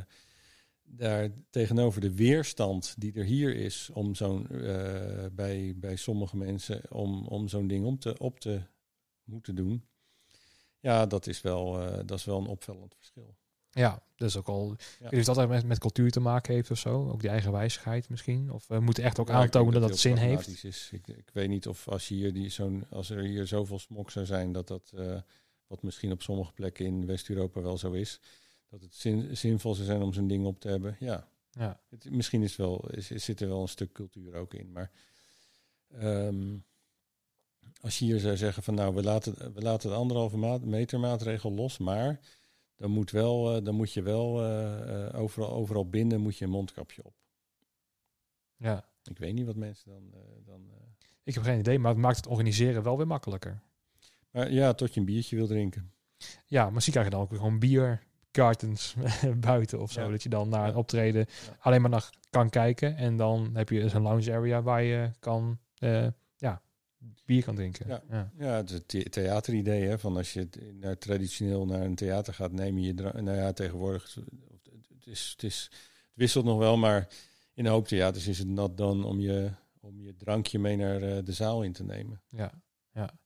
daar 0.93 1.29
tegenover 1.49 2.01
de 2.01 2.15
weerstand 2.15 2.95
die 2.97 3.13
er 3.13 3.23
hier 3.23 3.55
is 3.55 3.89
om 3.93 4.15
zo'n 4.15 4.47
bij, 5.31 5.73
bij 5.75 5.95
sommige 5.95 6.37
mensen 6.37 6.81
om, 6.89 7.27
om 7.27 7.47
zo'n 7.47 7.67
ding 7.67 7.85
om 7.85 7.99
te, 7.99 8.17
op 8.17 8.39
te 8.39 8.61
moeten 9.23 9.55
doen. 9.55 9.83
Ja, 10.81 11.05
dat 11.05 11.27
is 11.27 11.41
wel, 11.41 11.81
uh, 11.81 11.99
dat 12.05 12.17
is 12.17 12.25
wel 12.25 12.37
een 12.37 12.47
opvallend 12.47 12.95
verschil. 12.95 13.35
Ja, 13.69 14.03
dus 14.15 14.37
ook 14.37 14.47
al. 14.47 14.75
Ja. 14.99 15.11
Is 15.11 15.25
dat 15.25 15.47
met, 15.47 15.65
met 15.65 15.79
cultuur 15.79 16.11
te 16.11 16.19
maken 16.19 16.53
heeft 16.53 16.71
of 16.71 16.77
zo? 16.77 17.09
Ook 17.09 17.21
die 17.21 17.29
eigen 17.29 17.51
wijsheid 17.51 18.09
misschien? 18.09 18.51
Of 18.51 18.67
we 18.67 18.75
uh, 18.75 18.81
moeten 18.81 19.03
echt 19.03 19.19
ook 19.19 19.27
ja, 19.27 19.33
aantonen 19.33 19.73
dat, 19.73 19.81
dat 19.81 19.89
het 19.89 19.99
zin 19.99 20.17
heeft? 20.17 20.63
Is. 20.63 20.89
Ik, 20.91 21.07
ik, 21.07 21.29
weet 21.33 21.49
niet 21.49 21.67
of 21.67 21.87
als, 21.87 22.07
hier 22.07 22.33
die, 22.33 22.49
zo'n, 22.49 22.85
als 22.89 23.09
er 23.09 23.23
hier 23.23 23.47
zoveel 23.47 23.79
smok 23.79 24.11
zou 24.11 24.25
zijn, 24.25 24.51
dat 24.51 24.67
dat, 24.67 24.91
uh, 24.95 25.17
wat 25.67 25.83
misschien 25.83 26.11
op 26.11 26.21
sommige 26.21 26.53
plekken 26.53 26.85
in 26.85 27.05
West-Europa 27.05 27.61
wel 27.61 27.77
zo 27.77 27.91
is, 27.91 28.19
dat 28.71 28.81
het 28.81 28.95
zin, 28.95 29.37
zinvol 29.37 29.73
zou 29.73 29.85
zijn 29.85 30.01
om 30.01 30.13
zo'n 30.13 30.27
ding 30.27 30.45
op 30.45 30.59
te 30.59 30.67
hebben. 30.67 30.95
Ja, 30.99 31.27
ja. 31.51 31.79
Het, 31.89 32.09
misschien 32.09 32.41
is 32.41 32.55
wel, 32.55 32.89
is, 32.89 33.07
zit 33.07 33.41
er 33.41 33.47
wel 33.47 33.61
een 33.61 33.67
stuk 33.67 33.91
cultuur 33.91 34.33
ook 34.33 34.53
in. 34.53 34.71
Maar 34.71 34.91
um, 36.01 36.63
als 37.81 37.99
je 37.99 38.05
hier 38.05 38.19
zou 38.19 38.37
zeggen 38.37 38.63
van 38.63 38.73
nou, 38.73 38.95
we 38.95 39.03
laten, 39.03 39.53
we 39.53 39.61
laten 39.61 39.89
de 39.89 39.95
anderhalve 39.95 40.37
maat, 40.37 40.61
meter 40.61 40.99
maatregel 40.99 41.51
los, 41.51 41.77
maar 41.77 42.19
dan 42.75 42.91
moet, 42.91 43.11
wel, 43.11 43.57
uh, 43.57 43.65
dan 43.65 43.75
moet 43.75 43.93
je 43.93 44.01
wel 44.01 44.45
uh, 44.45 45.19
overal, 45.19 45.51
overal 45.51 45.89
binnen 45.89 46.21
moet 46.21 46.37
je 46.37 46.45
een 46.45 46.51
mondkapje 46.51 47.03
op. 47.03 47.13
Ja. 48.55 48.89
Ik 49.03 49.17
weet 49.17 49.33
niet 49.33 49.45
wat 49.45 49.55
mensen 49.55 49.91
dan... 49.91 50.13
dan 50.45 50.69
ik 51.23 51.33
heb 51.33 51.43
geen 51.43 51.59
idee, 51.59 51.79
maar 51.79 51.91
het 51.91 52.01
maakt 52.01 52.15
het 52.15 52.27
organiseren 52.27 52.83
wel 52.83 52.97
weer 52.97 53.07
makkelijker. 53.07 53.61
Maar 54.31 54.51
ja, 54.51 54.73
tot 54.73 54.93
je 54.93 54.99
een 54.99 55.05
biertje 55.05 55.35
wil 55.35 55.47
drinken. 55.47 55.91
Ja, 56.45 56.69
misschien 56.69 56.93
krijg 56.93 57.07
je 57.07 57.13
dan 57.13 57.23
ook 57.23 57.29
weer 57.29 57.39
gewoon 57.39 57.59
bier, 57.59 58.03
cartons 58.31 58.95
buiten 59.37 59.79
of 59.79 59.91
zo. 59.91 60.01
Ja. 60.01 60.09
Dat 60.09 60.23
je 60.23 60.29
dan 60.29 60.49
naar 60.49 60.67
een 60.67 60.75
optreden 60.75 61.25
ja. 61.45 61.57
alleen 61.59 61.81
maar 61.81 61.89
naar 61.89 62.09
kan 62.29 62.49
kijken. 62.49 62.95
En 62.95 63.17
dan 63.17 63.49
heb 63.53 63.69
je 63.69 63.89
zo'n 63.89 64.01
lounge 64.01 64.33
area 64.33 64.61
waar 64.61 64.83
je 64.83 65.11
kan 65.19 65.59
uh, 65.79 66.07
ja, 66.35 66.61
bier 67.25 67.43
kan 67.43 67.55
drinken. 67.55 67.87
Ja, 67.87 68.03
ja. 68.09 68.31
ja 68.37 68.55
het 68.55 68.87
the 68.87 69.09
theateridee. 69.09 69.87
Hè, 69.87 69.99
van 69.99 70.17
als 70.17 70.33
je 70.33 70.49
naar, 70.73 70.97
traditioneel 70.97 71.65
naar 71.65 71.81
een 71.81 71.95
theater 71.95 72.33
gaat, 72.33 72.51
neem 72.51 72.77
je 72.77 72.85
je 72.85 72.93
Nou 72.93 73.37
ja, 73.37 73.53
tegenwoordig. 73.53 74.13
Het, 74.13 75.07
is, 75.07 75.29
het, 75.31 75.43
is, 75.43 75.69
het 75.71 76.11
wisselt 76.13 76.45
nog 76.45 76.57
wel, 76.57 76.77
maar 76.77 77.07
in 77.53 77.65
een 77.65 77.71
hoop 77.71 77.87
theaters 77.87 78.27
is 78.27 78.39
het 78.39 78.47
nat 78.47 78.77
dan 78.77 79.03
om 79.03 79.19
je, 79.19 79.51
om 79.79 80.01
je 80.01 80.15
drankje 80.15 80.59
mee 80.59 80.75
naar 80.75 81.01
uh, 81.01 81.17
de 81.23 81.33
zaal 81.33 81.63
in 81.63 81.73
te 81.73 81.83
nemen. 81.83 82.21
Ja, 82.29 82.51
ja. 82.93 83.19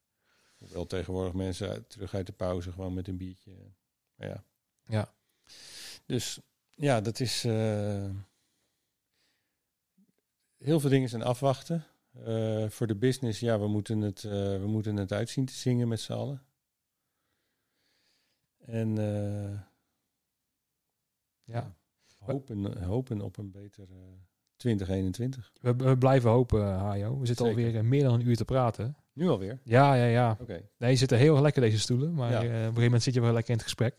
Hoewel 0.57 0.85
tegenwoordig 0.85 1.33
mensen 1.33 1.69
uit, 1.69 1.89
terug 1.89 2.13
uit 2.13 2.25
de 2.25 2.33
pauze 2.33 2.71
gewoon 2.71 2.93
met 2.93 3.07
een 3.07 3.17
biertje. 3.17 3.51
Maar 4.15 4.27
ja. 4.27 4.43
Ja. 4.87 5.13
Dus 6.05 6.39
ja, 6.75 7.01
dat 7.01 7.19
is. 7.19 7.45
Uh, 7.45 8.09
heel 10.57 10.79
veel 10.79 10.89
dingen 10.89 11.09
zijn 11.09 11.23
afwachten. 11.23 11.85
Uh, 12.27 12.69
voor 12.69 12.87
de 12.87 12.95
business, 12.95 13.39
ja, 13.39 13.59
we 13.59 13.67
moeten 13.67 14.01
het, 14.01 14.23
uh, 14.23 14.31
we 14.31 14.67
moeten 14.67 14.95
het 14.95 15.11
uitzien 15.11 15.45
te 15.45 15.53
zingen 15.53 15.87
met 15.87 15.99
z'n 15.99 16.13
allen. 16.13 16.43
En 18.57 18.95
ja. 21.43 21.75
hopen, 22.19 22.83
hopen 22.83 23.21
op 23.21 23.37
een 23.37 23.51
beter 23.51 23.87
2021. 24.57 25.51
We, 25.61 25.75
we 25.75 25.97
blijven 25.97 26.29
hopen, 26.29 26.63
Hajo. 26.63 27.19
We 27.19 27.25
zitten 27.25 27.45
Zeker. 27.45 27.63
alweer 27.63 27.79
eh, 27.79 27.87
meer 27.87 28.03
dan 28.03 28.13
een 28.13 28.27
uur 28.27 28.35
te 28.35 28.45
praten. 28.45 28.95
Nu 29.15 29.29
alweer? 29.29 29.59
Ja, 29.63 29.93
ja, 29.93 30.05
ja. 30.05 30.37
Oké. 30.41 30.61
Nee, 30.77 30.91
je 30.91 30.97
zitten 30.97 31.17
heel 31.17 31.41
lekker 31.41 31.61
deze 31.61 31.79
stoelen, 31.79 32.13
maar 32.13 32.31
Ja. 32.31 32.37
eh, 32.37 32.43
op 32.45 32.49
een 32.51 32.59
gegeven 32.59 32.83
moment 32.83 33.03
zit 33.03 33.13
je 33.13 33.21
wel 33.21 33.33
lekker 33.33 33.49
in 33.51 33.55
het 33.57 33.63
gesprek. 33.65 33.95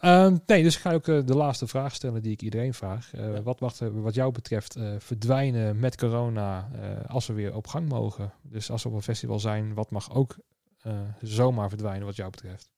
Ehm, 0.00 0.36
nee, 0.46 0.62
dus 0.62 0.74
ik 0.74 0.80
ga 0.80 0.92
ook 0.92 1.08
eh, 1.08 1.26
de 1.26 1.34
laatste 1.36 1.66
vraag 1.66 1.94
stellen 1.94 2.22
die 2.22 2.32
ik 2.32 2.42
iedereen 2.42 2.74
vraag. 2.74 3.14
Eh, 3.14 3.32
Ja. 3.34 3.42
Wat 3.42 3.60
mag 3.60 3.78
er 3.80 4.02
wat 4.02 4.14
jou 4.14 4.32
betreft 4.32 4.76
verdwijnen 4.98 5.78
met 5.78 5.96
corona 5.96 6.70
als 7.08 7.26
we 7.26 7.32
weer 7.32 7.54
op 7.54 7.66
gang 7.66 7.88
mogen? 7.88 8.32
Dus 8.42 8.70
als 8.70 8.82
we 8.82 8.88
op 8.88 8.94
een 8.94 9.02
festival 9.02 9.38
zijn, 9.40 9.74
wat 9.74 9.90
mag 9.90 10.14
ook 10.14 10.36
zomaar 11.20 11.68
verdwijnen 11.68 12.06
wat 12.06 12.16
jou 12.16 12.30
betreft? 12.30 12.70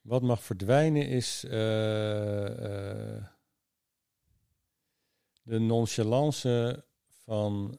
Wat 0.00 0.22
mag 0.22 0.42
verdwijnen 0.42 1.08
is 1.08 1.40
de 5.42 5.58
nonchalance 5.58 6.84
van 7.24 7.78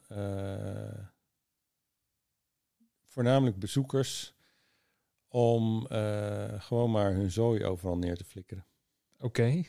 voornamelijk 3.14 3.58
bezoekers 3.58 4.34
om 5.28 5.86
eh, 5.86 6.60
gewoon 6.60 6.90
maar 6.90 7.12
hun 7.12 7.30
zooi 7.30 7.64
overal 7.64 7.96
neer 7.96 8.16
te 8.16 8.24
flikkeren. 8.24 8.66
Oké, 9.18 9.62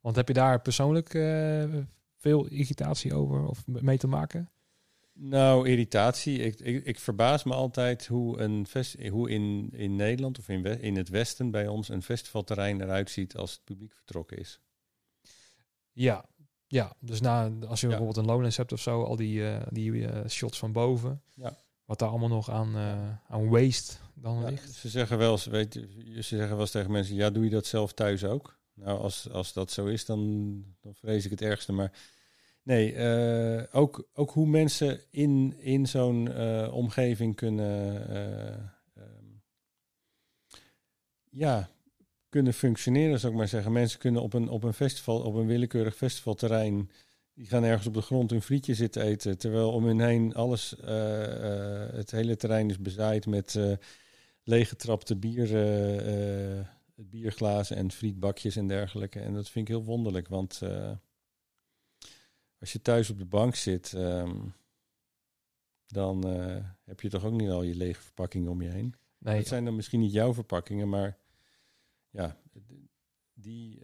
want 0.00 0.16
heb 0.16 0.28
je 0.28 0.34
daar 0.34 0.60
persoonlijk 0.60 1.14
eh, 1.14 1.74
veel 2.16 2.46
irritatie 2.46 3.14
over 3.14 3.46
of 3.46 3.66
mee 3.66 3.98
te 3.98 4.06
maken? 4.06 4.50
Nou, 5.12 5.68
irritatie. 5.68 6.38
Ik, 6.38 6.60
ik, 6.60 6.84
ik 6.84 6.98
verbaas 6.98 7.44
me 7.44 7.54
altijd 7.54 8.06
hoe, 8.06 8.38
een 8.38 8.66
fest, 8.66 9.06
hoe 9.08 9.30
in, 9.30 9.70
in 9.72 9.96
Nederland 9.96 10.38
of 10.38 10.48
in, 10.48 10.64
in 10.64 10.96
het 10.96 11.08
Westen 11.08 11.50
bij 11.50 11.68
ons 11.68 11.88
een 11.88 12.02
festivalterrein 12.02 12.80
eruit 12.80 13.10
ziet 13.10 13.36
als 13.36 13.52
het 13.52 13.64
publiek 13.64 13.92
vertrokken 13.94 14.36
is. 14.38 14.60
Ja, 15.92 16.24
ja. 16.66 16.96
dus 17.00 17.20
na, 17.20 17.50
als 17.66 17.80
je 17.80 17.86
Ja. 17.86 17.92
bijvoorbeeld 17.92 18.16
een 18.16 18.32
Lowlands 18.32 18.56
hebt 18.56 18.72
of 18.72 18.80
zo, 18.80 19.02
al 19.02 19.16
die, 19.16 19.48
eh, 19.48 19.66
die 19.70 20.08
shots 20.28 20.58
van 20.58 20.72
boven. 20.72 21.22
Ja. 21.34 21.58
Wat 21.90 21.98
daar 21.98 22.08
allemaal 22.08 22.28
nog 22.28 22.50
aan, 22.50 22.76
eh, 22.76 23.34
aan 23.34 23.48
waste 23.48 23.94
dan 24.14 24.40
Ja, 24.40 24.48
ligt. 24.48 24.72
ze 24.72 24.88
zeggen 24.88 25.18
wel 25.18 25.32
eens, 25.32 25.46
weet 25.46 25.74
je, 25.74 25.88
ze 26.14 26.22
zeggen 26.22 26.50
wel 26.50 26.60
eens 26.60 26.70
tegen 26.70 26.90
mensen, 26.90 27.14
ja, 27.14 27.30
doe 27.30 27.44
je 27.44 27.50
dat 27.50 27.66
zelf 27.66 27.92
thuis 27.92 28.24
ook? 28.24 28.58
Nou, 28.74 29.00
als, 29.00 29.30
als 29.30 29.52
dat 29.52 29.70
zo 29.70 29.86
is, 29.86 30.04
dan, 30.04 30.20
dan 30.80 30.94
vrees 30.94 31.24
ik 31.24 31.30
het 31.30 31.42
ergste. 31.42 31.72
Maar 31.72 31.92
nee, 32.62 32.92
eh, 32.92 33.62
ook, 33.72 34.08
ook 34.14 34.30
hoe 34.30 34.46
mensen 34.46 35.00
in, 35.10 35.54
in 35.58 35.86
zo'n 35.86 36.32
eh, 36.32 36.72
omgeving 36.72 37.36
kunnen, 37.36 38.08
eh, 38.08 38.52
ehm, 38.94 39.26
ja, 41.30 41.70
kunnen 42.28 42.54
functioneren, 42.54 43.20
zou 43.20 43.32
ik 43.32 43.38
maar 43.38 43.48
zeggen. 43.48 43.72
Mensen 43.72 43.98
kunnen 43.98 44.22
op 44.22 44.32
een, 44.32 44.48
op 44.48 44.62
een 44.62 44.74
festival, 44.74 45.20
op 45.20 45.34
een 45.34 45.46
willekeurig 45.46 45.96
festivalterrein, 45.96 46.90
die 47.40 47.48
gaan 47.48 47.64
ergens 47.64 47.86
op 47.86 47.94
de 47.94 48.00
grond 48.02 48.30
hun 48.30 48.42
frietje 48.42 48.74
zitten 48.74 49.02
eten, 49.02 49.38
terwijl 49.38 49.72
om 49.72 49.84
hun 49.84 50.00
heen 50.00 50.34
alles, 50.34 50.76
eh, 50.76 51.84
eh, 51.84 51.92
het 51.92 52.10
hele 52.10 52.36
terrein 52.36 52.70
is 52.70 52.78
bezaaid 52.78 53.26
met 53.26 53.54
eh 53.56 53.72
leeggetrapte 54.42 55.16
bier, 55.16 55.48
bierglazen 56.94 57.76
en 57.76 57.90
frietbakjes 57.92 58.56
en 58.56 58.66
dergelijke. 58.66 59.20
En 59.20 59.34
dat 59.34 59.48
vind 59.50 59.68
ik 59.68 59.74
heel 59.74 59.84
wonderlijk, 59.84 60.28
want 60.28 60.60
als 62.58 62.72
je 62.72 62.82
thuis 62.82 63.10
op 63.10 63.18
de 63.18 63.24
bank 63.24 63.54
zit, 63.54 63.92
ehm, 63.92 64.36
dan 65.86 66.24
heb 66.84 67.00
je 67.00 67.08
toch 67.08 67.24
ook 67.24 67.32
niet 67.32 67.50
al 67.50 67.62
je 67.62 67.74
lege 67.74 68.00
verpakkingen 68.02 68.50
om 68.50 68.62
je 68.62 68.68
heen. 68.68 68.94
Nee, 69.18 69.36
Dat 69.36 69.46
zijn 69.46 69.64
dan 69.64 69.76
misschien 69.76 70.00
niet 70.00 70.12
jouw 70.12 70.34
verpakkingen, 70.34 70.88
maar 70.88 71.18
ja, 72.10 72.36
die, 73.34 73.80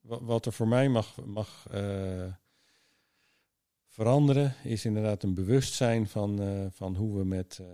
wa- 0.00 0.22
wat 0.24 0.46
er 0.46 0.52
voor 0.52 0.68
mij 0.68 0.88
mag, 0.88 1.24
mag 1.24 1.66
veranderen, 3.92 4.54
is 4.64 4.84
inderdaad 4.84 5.22
een 5.22 5.34
bewustzijn 5.34 6.08
van, 6.08 6.40
eh, 6.42 6.66
van 6.70 6.96
hoe 6.96 7.18
we 7.18 7.24
met, 7.24 7.58
eh, 7.60 7.66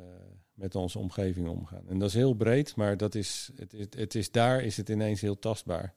met 0.52 0.74
onze 0.74 0.98
omgeving 0.98 1.48
omgaan. 1.48 1.88
En 1.88 1.98
dat 1.98 2.08
is 2.08 2.14
heel 2.14 2.34
breed, 2.34 2.76
maar 2.76 2.96
dat 2.96 3.14
is, 3.14 3.50
het, 3.56 3.72
het, 3.72 3.94
het 3.94 4.14
is, 4.14 4.30
daar 4.30 4.62
is 4.62 4.76
het 4.76 4.88
ineens 4.88 5.20
heel 5.20 5.38
tastbaar. 5.38 5.94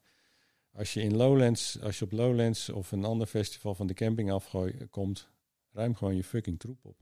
Als 0.74 0.94
je 0.94 1.02
in 1.02 1.16
Lowlands, 1.16 1.82
als 1.82 2.00
je 2.00 2.06
op 2.06 2.12
Lowlands 2.12 2.70
of 2.70 2.92
een 2.92 3.06
ander 3.06 3.28
festival 3.28 3.76
van 3.76 3.88
de 3.88 3.94
camping 3.94 4.32
afgooi, 4.32 4.88
komt, 4.90 5.30
ruim 5.72 5.96
gewoon 5.96 6.16
je 6.16 6.24
fucking 6.24 6.60
troep 6.60 6.86
op. 6.86 6.98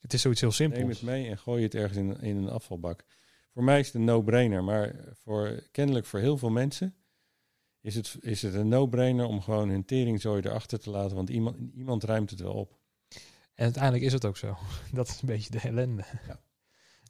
het 0.00 0.12
is 0.12 0.20
zoiets 0.20 0.40
heel 0.40 0.54
Neem 0.58 0.72
simpels. 0.72 1.00
het 1.00 1.08
mee 1.08 1.28
en 1.28 1.38
gooi 1.38 1.62
het 1.62 1.74
ergens 1.74 1.98
in, 1.98 2.20
in 2.20 2.36
een 2.36 2.48
afvalbak. 2.48 3.04
Voor 3.52 3.64
mij 3.64 3.80
is 3.80 3.86
het 3.86 3.94
een 3.94 4.04
no-brainer, 4.04 4.64
maar 4.64 4.94
voor, 5.12 5.62
kennelijk 5.70 6.06
voor 6.06 6.20
heel 6.20 6.38
veel 6.38 6.50
mensen 6.50 6.94
is 7.80 7.94
het, 7.94 8.16
is 8.20 8.42
het 8.42 8.54
een 8.54 8.68
no-brainer 8.68 9.26
om 9.26 9.40
gewoon 9.40 9.68
hun 9.68 9.84
teringzooi 9.84 10.42
erachter 10.42 10.78
te 10.80 10.90
laten, 10.90 11.16
want 11.16 11.30
iemand, 11.30 11.56
iemand 11.74 12.04
ruimt 12.04 12.30
het 12.30 12.40
wel 12.40 12.52
op. 12.52 12.78
En 13.54 13.64
uiteindelijk 13.64 14.04
is 14.04 14.12
het 14.12 14.24
ook 14.24 14.36
zo. 14.36 14.56
Dat 14.92 15.08
is 15.08 15.20
een 15.20 15.28
beetje 15.28 15.50
de 15.50 15.60
ellende. 15.60 16.04
Ja. 16.26 16.40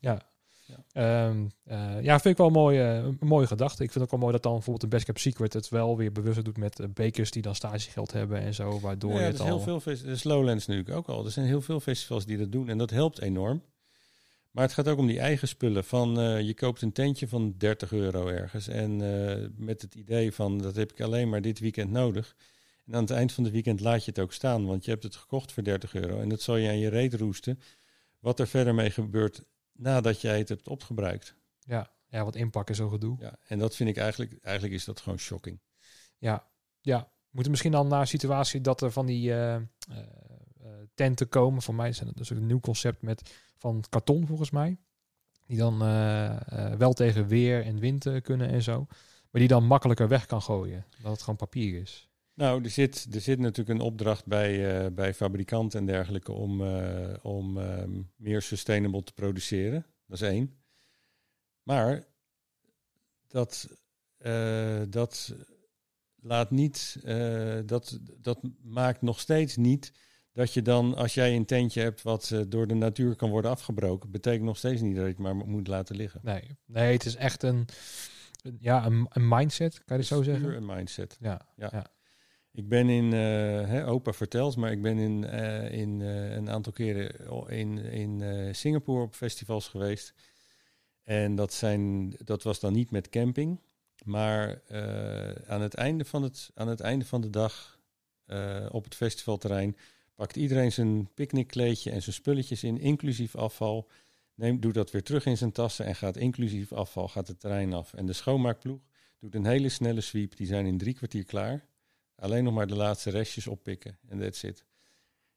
Ja. 0.02 0.30
Ja. 0.66 0.84
Ehm, 0.92 1.46
eh, 1.64 2.02
ja, 2.02 2.12
vind 2.20 2.24
ik 2.24 2.36
wel 2.36 2.46
een 2.46 2.52
mooie, 2.52 2.82
een 2.82 3.18
mooie 3.20 3.46
gedachte. 3.46 3.82
Ik 3.82 3.90
vind 3.90 3.94
het 3.94 4.02
ook 4.02 4.10
wel 4.10 4.20
mooi 4.20 4.32
dat 4.32 4.42
dan 4.42 4.52
bijvoorbeeld 4.52 4.82
een 4.82 4.88
Best 4.88 5.04
Kept 5.04 5.20
Secret 5.20 5.52
het 5.52 5.68
wel 5.68 5.96
weer 5.96 6.12
bewust 6.12 6.44
doet 6.44 6.56
met 6.56 6.80
eh, 6.80 6.86
bekers 6.94 7.30
die 7.30 7.42
dan 7.42 7.54
stagegeld 7.54 8.12
hebben 8.12 8.40
en 8.40 8.54
zo, 8.54 8.80
waardoor 8.80 9.10
ja, 9.10 9.16
je 9.16 9.22
er 9.22 9.30
het 9.30 9.34
is 9.34 9.40
al... 9.40 9.46
heel 9.46 9.60
veel 9.60 9.80
fes- 9.80 10.02
er 10.02 10.08
is 10.08 10.24
Lowlands 10.24 10.66
nu 10.66 10.92
ook 10.92 11.08
al. 11.08 11.24
Er 11.24 11.30
zijn 11.30 11.46
heel 11.46 11.60
veel 11.60 11.80
festivals 11.80 12.26
die 12.26 12.38
dat 12.38 12.52
doen 12.52 12.68
en 12.68 12.78
dat 12.78 12.90
helpt 12.90 13.20
enorm. 13.20 13.62
Maar 14.50 14.64
het 14.64 14.72
gaat 14.72 14.88
ook 14.88 14.98
om 14.98 15.06
die 15.06 15.20
eigen 15.20 15.48
spullen. 15.48 15.84
Van 15.84 16.20
eh, 16.20 16.40
je 16.40 16.54
koopt 16.54 16.82
een 16.82 16.92
tentje 16.92 17.28
van 17.28 17.54
30 17.58 17.92
euro 17.92 18.26
ergens 18.26 18.68
en 18.68 19.00
eh, 19.00 19.48
met 19.56 19.82
het 19.82 19.94
idee 19.94 20.32
van 20.32 20.58
dat 20.58 20.76
heb 20.76 20.92
ik 20.92 21.00
alleen 21.00 21.28
maar 21.28 21.42
dit 21.42 21.58
weekend 21.58 21.90
nodig. 21.90 22.36
En 22.86 22.94
aan 22.94 23.00
het 23.00 23.10
eind 23.10 23.32
van 23.32 23.44
het 23.44 23.52
weekend 23.52 23.80
laat 23.80 24.04
je 24.04 24.10
het 24.10 24.20
ook 24.20 24.32
staan, 24.32 24.66
want 24.66 24.84
je 24.84 24.90
hebt 24.90 25.02
het 25.02 25.16
gekocht 25.16 25.52
voor 25.52 25.62
30 25.62 25.94
euro 25.94 26.20
en 26.20 26.28
dat 26.28 26.42
zal 26.42 26.56
je 26.56 26.68
aan 26.68 26.78
je 26.78 26.88
reet 26.88 27.14
roesten. 27.14 27.60
Wat 28.18 28.40
er 28.40 28.46
verder 28.46 28.74
mee 28.74 28.90
gebeurt 28.90 29.42
nadat 29.72 30.20
jij 30.20 30.38
het 30.38 30.48
hebt 30.48 30.68
opgebruikt. 30.68 31.34
Ja, 31.58 31.90
ja, 32.08 32.24
wat 32.24 32.36
inpakken, 32.36 32.74
zo 32.74 32.88
gedoe. 32.88 33.16
Ja, 33.20 33.38
en 33.46 33.58
dat 33.58 33.76
vind 33.76 33.88
ik 33.88 33.96
eigenlijk, 33.96 34.38
eigenlijk 34.42 34.74
is 34.74 34.84
dat 34.84 35.00
gewoon 35.00 35.18
shocking. 35.18 35.60
Ja, 36.18 36.46
ja. 36.80 36.98
We 37.00 37.36
moeten 37.36 37.50
misschien 37.50 37.72
dan 37.72 37.88
naar 37.88 38.00
een 38.00 38.06
situatie 38.06 38.60
dat 38.60 38.80
er 38.80 38.92
van 38.92 39.06
die 39.06 39.34
eh, 39.34 39.56
tenten 40.94 41.28
komen. 41.28 41.62
Voor 41.62 41.74
mij 41.74 41.88
is 41.88 41.98
het 41.98 42.16
dus 42.16 42.30
een 42.30 42.46
nieuw 42.46 42.60
concept 42.60 43.02
met 43.02 43.34
van 43.56 43.84
karton 43.88 44.26
volgens 44.26 44.50
mij. 44.50 44.76
Die 45.46 45.58
dan 45.58 45.82
eh, 45.82 46.70
eh, 46.70 46.78
wel 46.78 46.92
tegen 46.92 47.26
weer 47.26 47.64
en 47.64 47.78
wind 47.78 48.06
eh, 48.06 48.20
kunnen 48.22 48.48
en 48.48 48.62
zo. 48.62 48.86
Maar 49.30 49.40
die 49.40 49.48
dan 49.48 49.66
makkelijker 49.66 50.08
weg 50.08 50.26
kan 50.26 50.42
gooien. 50.42 50.84
Dat 51.02 51.12
het 51.12 51.20
gewoon 51.20 51.36
papier 51.36 51.80
is. 51.80 52.10
Nou, 52.34 52.64
er 52.64 52.70
zit, 52.70 53.06
er 53.14 53.20
zit 53.20 53.38
natuurlijk 53.38 53.78
een 53.78 53.86
opdracht 53.86 54.26
bij, 54.26 54.84
eh, 54.84 54.92
bij 54.92 55.14
fabrikanten 55.14 55.80
en 55.80 55.86
dergelijke 55.86 56.32
om, 56.32 56.64
eh, 56.64 57.14
om 57.22 57.58
ehm, 57.58 58.02
meer 58.16 58.42
sustainable 58.42 59.02
te 59.02 59.12
produceren. 59.12 59.86
Dat 60.06 60.20
is 60.20 60.28
één. 60.28 60.58
Maar 61.62 62.04
dat, 63.28 63.68
eh, 64.18 64.82
dat 64.88 65.34
laat 66.16 66.50
niet, 66.50 66.96
eh, 67.04 67.58
dat, 67.66 67.98
dat 68.18 68.40
maakt 68.62 69.02
nog 69.02 69.20
steeds 69.20 69.56
niet 69.56 69.92
dat 70.40 70.52
je 70.54 70.62
dan, 70.62 70.94
als 70.96 71.14
jij 71.14 71.36
een 71.36 71.44
tentje 71.44 71.80
hebt 71.80 72.02
wat 72.02 72.30
eh, 72.30 72.40
door 72.48 72.66
de 72.66 72.74
natuur 72.74 73.16
kan 73.16 73.30
worden 73.30 73.50
afgebroken, 73.50 74.10
betekent 74.10 74.44
nog 74.44 74.56
steeds 74.56 74.80
niet 74.80 74.94
dat 74.94 75.04
je 75.04 75.10
het 75.10 75.18
maar 75.18 75.36
moet 75.36 75.66
laten 75.66 75.96
liggen. 75.96 76.20
Nee, 76.22 76.56
nee 76.66 76.92
het 76.92 77.04
is 77.04 77.16
echt 77.16 77.42
een, 77.42 77.66
een- 78.42 78.58
ja, 78.60 78.86
een, 78.86 79.06
een 79.10 79.28
mindset, 79.28 79.74
kan 79.84 79.96
je 79.96 80.02
het 80.02 80.06
zo 80.12 80.22
zeggen? 80.22 80.56
een 80.56 80.66
mindset. 80.66 81.16
Ja, 81.20 81.40
Ja. 81.56 81.68
ja. 81.72 81.86
Ik 82.52 82.68
ben 82.68 82.88
in, 82.88 83.12
eh, 83.12 83.18
hè, 83.68 83.86
opa 83.86 84.12
vertelt, 84.12 84.56
maar 84.56 84.70
ik 84.72 84.82
ben 84.82 84.98
in, 84.98 85.24
eh, 85.24 85.72
in 85.72 86.00
een 86.00 86.50
aantal 86.50 86.72
keren 86.72 87.14
in, 87.48 87.78
in 87.78 88.54
Singapore 88.54 89.02
op 89.02 89.14
festivals 89.14 89.68
geweest. 89.68 90.14
En 91.02 91.34
dat, 91.34 91.52
zijn, 91.52 92.10
dat 92.24 92.42
was 92.42 92.60
dan 92.60 92.72
niet 92.72 92.90
met 92.90 93.08
camping. 93.08 93.60
Maar 94.04 94.62
aan, 95.46 95.60
het 95.60 95.74
einde 95.74 96.04
van 96.04 96.22
het, 96.22 96.50
aan 96.54 96.68
het 96.68 96.80
einde 96.80 97.04
van 97.04 97.20
de 97.20 97.30
dag 97.30 97.78
op 98.70 98.84
het 98.84 98.94
festivalterrein 98.94 99.76
pakt 100.20 100.36
iedereen 100.36 100.72
zijn 100.72 101.08
picknickkleedje 101.14 101.90
en 101.90 102.02
zijn 102.02 102.14
spulletjes 102.14 102.64
in, 102.64 102.78
inclusief 102.78 103.36
afval. 103.36 103.88
Neemt, 104.34 104.62
doet 104.62 104.74
dat 104.74 104.90
weer 104.90 105.02
terug 105.02 105.26
in 105.26 105.36
zijn 105.36 105.52
tassen 105.52 105.84
en 105.84 105.94
gaat 105.94 106.16
inclusief 106.16 106.72
afval 106.72 107.08
gaat 107.08 107.28
het 107.28 107.40
terrein 107.40 107.72
af. 107.72 107.94
En 107.94 108.06
de 108.06 108.12
schoonmaakploeg 108.12 108.80
doet 109.18 109.34
een 109.34 109.46
hele 109.46 109.68
snelle 109.68 110.00
sweep. 110.00 110.36
Die 110.36 110.46
zijn 110.46 110.66
in 110.66 110.78
drie 110.78 110.94
kwartier 110.94 111.24
klaar. 111.24 111.66
Alleen 112.16 112.44
nog 112.44 112.54
maar 112.54 112.66
de 112.66 112.76
laatste 112.76 113.10
restjes 113.10 113.46
oppikken 113.46 113.98
en 114.08 114.18
that's 114.18 114.42
it. 114.42 114.64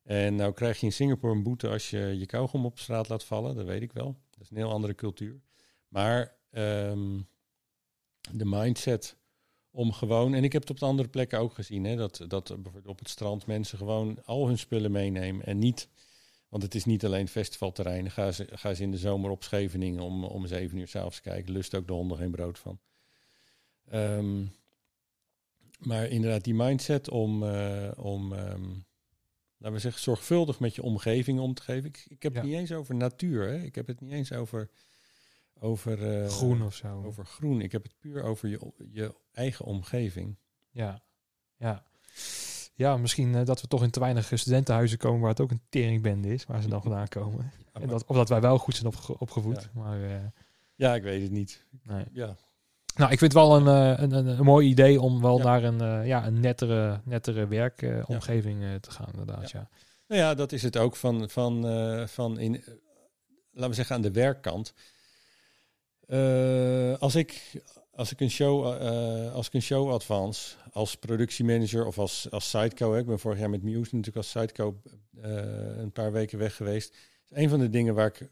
En 0.04 0.36
nou 0.36 0.54
krijg 0.54 0.80
je 0.80 0.86
in 0.86 0.94
Singapore 0.94 1.34
een 1.34 1.44
boete 1.44 1.70
als 1.70 1.90
je 1.90 2.18
je 2.18 2.26
kauwgom 2.26 2.66
op 2.66 2.80
straat 2.80 3.10
laat 3.10 3.24
vallen. 3.24 3.56
Dat 3.56 3.66
weet 3.66 3.82
ik 3.82 3.94
wel. 3.94 4.18
Dat 4.30 4.42
is 4.42 4.50
een 4.50 4.58
heel 4.58 4.72
andere 4.72 4.96
cultuur. 4.96 5.42
Maar 5.88 6.36
ehm, 6.50 7.22
de 8.32 8.46
mindset 8.46 9.18
om 9.76 9.91
gewoon... 9.91 10.34
En 10.34 10.44
ik 10.44 10.52
heb 10.52 10.62
het 10.62 10.72
op 10.72 10.80
de 10.80 10.86
andere 10.86 11.10
plekken 11.10 11.40
ook 11.40 11.54
gezien. 11.54 11.84
Hè, 11.84 11.95
dat, 11.95 12.26
dat 12.28 12.48
bijvoorbeeld 12.48 12.88
op 12.88 13.00
het 13.00 13.10
strand 13.10 13.45
mensen 13.45 13.78
gewoon 13.78 14.18
al 14.26 14.48
hun 14.48 14.58
spullen 14.58 14.91
meenemen. 14.91 15.45
En 15.45 15.60
niet... 15.60 15.88
Want 16.50 16.64
het 16.66 16.76
is 16.76 16.86
niet 16.86 17.06
alleen 17.06 17.28
festivalterrein. 17.28 18.12
Ga 18.12 18.32
ze, 18.32 18.48
ga 18.52 18.74
ze 18.74 18.84
in 18.84 18.91
de 18.91 18.98
zomer 18.98 19.32
op 19.32 19.44
Scheveningen 19.44 20.04
om, 20.04 20.24
om 20.24 20.48
zeven 20.48 20.78
uur 20.78 20.88
s'avonds 20.88 21.22
kijken. 21.22 21.54
Lust 21.54 21.76
ook 21.76 21.88
de 21.88 21.94
honden 21.94 22.18
geen 22.18 22.32
brood 22.32 22.60
van. 22.60 22.80
Ehm, 23.90 24.45
maar 25.80 26.08
inderdaad, 26.08 26.44
die 26.44 26.54
mindset 26.54 27.10
om, 27.10 27.44
eh, 27.44 27.91
om 27.95 28.34
ehm, 28.34 28.70
laten 29.58 29.74
we 29.74 29.80
zeggen, 29.80 30.02
zorgvuldig 30.02 30.60
met 30.60 30.76
je 30.76 30.84
omgeving 30.84 31.40
om 31.40 31.54
te 31.54 31.62
geven. 31.62 31.90
Ik, 31.90 32.06
ik 32.08 32.24
heb 32.24 32.34
Ja. 32.34 32.40
het 32.40 32.50
niet 32.50 32.58
eens 32.58 32.72
over 32.72 32.95
natuur. 32.95 33.48
Hè? 33.48 33.58
Ik 33.64 33.76
heb 33.76 33.88
het 33.88 34.02
niet 34.02 34.12
eens 34.12 34.32
over, 34.34 34.70
over, 35.64 36.22
eh, 36.23 36.30
Groen 36.30 36.61
of 36.61 36.76
zo. 36.76 37.03
over 37.06 37.26
groen. 37.26 37.61
Ik 37.61 37.72
heb 37.72 37.84
het 37.84 37.95
puur 37.99 38.23
over 38.23 38.49
je, 38.49 38.60
je 38.91 39.15
eigen 39.34 39.65
omgeving. 39.65 40.35
Ja, 40.72 41.02
ja. 41.57 41.84
Ja, 42.76 42.98
misschien 42.98 43.35
eh, 43.35 43.45
dat 43.45 43.61
we 43.61 43.68
toch 43.68 43.84
in 43.84 43.90
te 43.90 43.99
weinig 43.99 44.31
studentenhuizen 44.34 44.98
komen 44.98 45.19
waar 45.19 45.30
het 45.30 45.40
ook 45.41 45.52
een 45.52 45.61
teringbende 45.69 46.34
is, 46.34 46.45
waar 46.45 46.61
ze 46.61 46.68
dan 46.68 46.81
vandaan 46.81 47.07
komen. 47.07 47.52
En 47.73 47.88
dat, 47.88 48.06
of 48.06 48.15
dat 48.15 48.30
wij 48.30 48.41
wel 48.41 48.57
goed 48.57 48.76
zijn 48.76 48.88
opge- 48.88 49.18
opgevoed. 49.19 49.69
Maar 49.73 50.03
eh, 50.03 50.15
Ja, 50.76 50.95
ik 50.95 51.03
weet 51.03 51.22
het 51.22 51.31
niet. 51.31 51.65
nee. 51.84 52.06
Ja, 52.14 52.35
Nou, 52.95 53.11
ik 53.11 53.19
vind 53.19 53.34
het 53.34 53.41
wel 53.41 53.56
een, 53.56 53.65
een, 54.03 54.11
een, 54.11 54.27
een 54.40 54.45
mooi 54.45 54.68
idee 54.68 55.02
om 55.02 55.22
wel 55.22 55.38
Ja. 55.38 55.44
naar 55.44 55.64
een, 55.64 56.06
ja, 56.07 56.26
een 56.27 56.40
nettere, 56.40 57.02
nettere 57.06 57.48
werkomgeving 57.48 58.81
te 58.81 58.91
gaan, 58.91 59.10
inderdaad. 59.11 59.52
Ja. 59.52 59.69
Nou 60.07 60.22
ja, 60.22 60.34
dat 60.34 60.52
is 60.52 60.64
het 60.64 60.77
ook 60.77 60.95
van, 60.95 61.30
van, 61.30 61.61
van 62.07 62.40
in, 62.40 62.52
laten 63.52 63.69
we 63.69 63.76
zeggen, 63.76 63.95
aan 63.95 64.02
de 64.02 64.11
werkkant. 64.11 64.73
Eh, 66.08 66.98
als, 67.00 67.16
ik, 67.16 67.62
als 67.92 68.12
ik 68.12 68.20
een 68.20 68.32
show, 68.32 68.82
eh, 68.82 69.34
als 69.34 69.48
ik 69.48 69.54
een 69.54 69.62
show 69.62 69.92
advance 69.92 70.56
als 70.72 70.96
productiemanager 70.96 71.86
of 71.86 72.00
als, 72.00 72.28
als 72.32 72.50
sideco, 72.50 72.96
ik 72.96 73.06
ben 73.06 73.20
vorig 73.20 73.40
jaar 73.40 73.50
met 73.50 73.64
Muse 73.64 73.96
natuurlijk 73.96 74.16
als 74.16 74.30
sideco 74.30 74.82
eh, 75.22 75.78
een 75.78 75.92
paar 75.92 76.12
weken 76.12 76.38
weg 76.38 76.56
geweest. 76.56 76.96
Dus 77.28 77.38
een 77.38 77.50
van 77.50 77.60
de 77.60 77.70
dingen 77.70 77.96
waar 77.96 78.08
ik, 78.08 78.30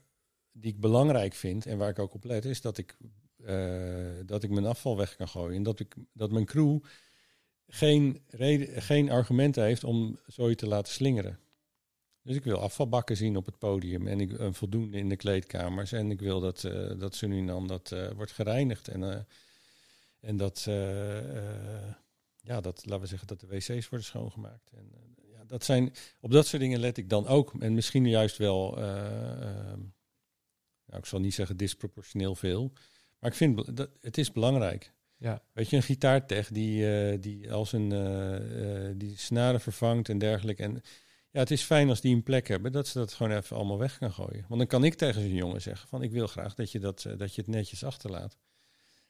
die 0.52 0.72
ik 0.72 0.80
belangrijk 0.80 1.34
vind 1.34 1.66
en 1.66 1.78
waar 1.78 1.88
ik 1.88 1.98
ook 1.98 2.14
op 2.14 2.24
let, 2.24 2.44
is 2.44 2.60
dat 2.60 2.78
ik, 2.78 2.96
dat 4.26 4.42
ik 4.42 4.50
mijn 4.50 4.66
afval 4.66 4.96
weg 4.96 5.16
kan 5.16 5.28
gooien. 5.28 5.56
En 5.56 5.62
dat, 5.62 5.80
ik, 5.80 5.94
dat 6.12 6.30
mijn 6.30 6.44
crew 6.44 6.78
geen, 7.66 8.22
reden, 8.26 8.82
geen 8.82 9.10
argumenten 9.10 9.64
heeft 9.64 9.84
om 9.84 10.18
zoiets 10.26 10.62
te 10.62 10.68
laten 10.68 10.92
slingeren. 10.92 11.38
Dus 12.22 12.36
ik 12.36 12.44
wil 12.44 12.58
afvalbakken 12.58 13.16
zien 13.16 13.36
op 13.36 13.46
het 13.46 13.58
podium 13.58 14.06
en 14.06 14.20
ik 14.20 14.32
en 14.32 14.54
voldoende 14.54 14.98
in 14.98 15.08
de 15.08 15.16
kleedkamers. 15.16 15.92
En 15.92 16.10
ik 16.10 16.20
wil 16.20 16.40
dat, 16.40 16.64
eh 16.64 16.98
dat 16.98 17.20
dan 17.20 17.66
dat 17.66 17.92
eh, 17.92 18.10
wordt 18.10 18.32
gereinigd. 18.32 18.88
En, 18.88 19.12
eh, 19.12 19.20
en 20.20 20.36
dat, 20.36 20.64
eh, 20.68 21.18
eh, 21.36 21.94
ja, 22.40 22.60
dat, 22.60 22.86
laten 22.86 23.00
we 23.00 23.06
zeggen, 23.06 23.28
dat 23.28 23.40
de 23.40 23.46
wc's 23.46 23.88
worden 23.88 24.06
schoongemaakt. 24.06 24.70
En, 24.72 24.90
eh, 24.92 25.30
ja, 25.32 25.44
dat 25.46 25.64
zijn, 25.64 25.92
op 26.20 26.30
dat 26.30 26.46
soort 26.46 26.62
dingen 26.62 26.80
let 26.80 26.96
ik 26.96 27.08
dan 27.08 27.26
ook. 27.26 27.54
En 27.58 27.74
misschien 27.74 28.08
juist 28.08 28.36
wel, 28.36 28.78
eh, 28.78 29.06
eh, 29.42 29.78
nou, 30.84 30.98
ik 30.98 31.06
zal 31.06 31.20
niet 31.20 31.34
zeggen 31.34 31.56
disproportioneel 31.56 32.34
veel. 32.34 32.72
Maar 33.18 33.30
ik 33.30 33.36
vind 33.36 33.76
dat 33.76 33.90
het 34.00 34.18
is 34.18 34.32
belangrijk. 34.32 34.92
Ja. 35.22 35.42
Weet 35.52 35.70
je, 35.70 35.76
een 35.76 35.82
gitaartech 35.82 36.48
die, 36.48 36.96
eh, 36.96 37.20
die 37.20 37.52
als 37.52 37.72
een 37.72 37.92
eh, 37.92 38.88
eh, 38.88 38.94
die 38.96 39.18
snaren 39.18 39.60
vervangt 39.60 40.08
en 40.08 40.18
dergelijke. 40.18 40.62
En 40.62 40.82
ja, 41.32 41.40
het 41.40 41.50
is 41.50 41.62
fijn 41.62 41.88
als 41.88 42.00
die 42.00 42.14
een 42.14 42.22
plek 42.22 42.48
hebben, 42.48 42.72
dat 42.72 42.86
ze 42.86 42.98
dat 42.98 43.12
gewoon 43.12 43.36
even 43.36 43.56
allemaal 43.56 43.78
weg 43.78 43.98
kan 43.98 44.12
gooien. 44.12 44.44
Want 44.48 44.60
dan 44.60 44.66
kan 44.68 44.84
ik 44.84 44.94
tegen 44.94 45.20
zo'n 45.20 45.34
jongen 45.34 45.62
zeggen 45.62 45.88
van 45.88 46.02
ik 46.02 46.10
wil 46.10 46.26
graag 46.26 46.54
dat 46.54 46.72
je, 46.72 46.78
dat, 46.78 47.04
eh, 47.04 47.18
dat 47.18 47.34
je 47.34 47.40
het 47.40 47.50
netjes 47.50 47.84
achterlaat. 47.84 48.36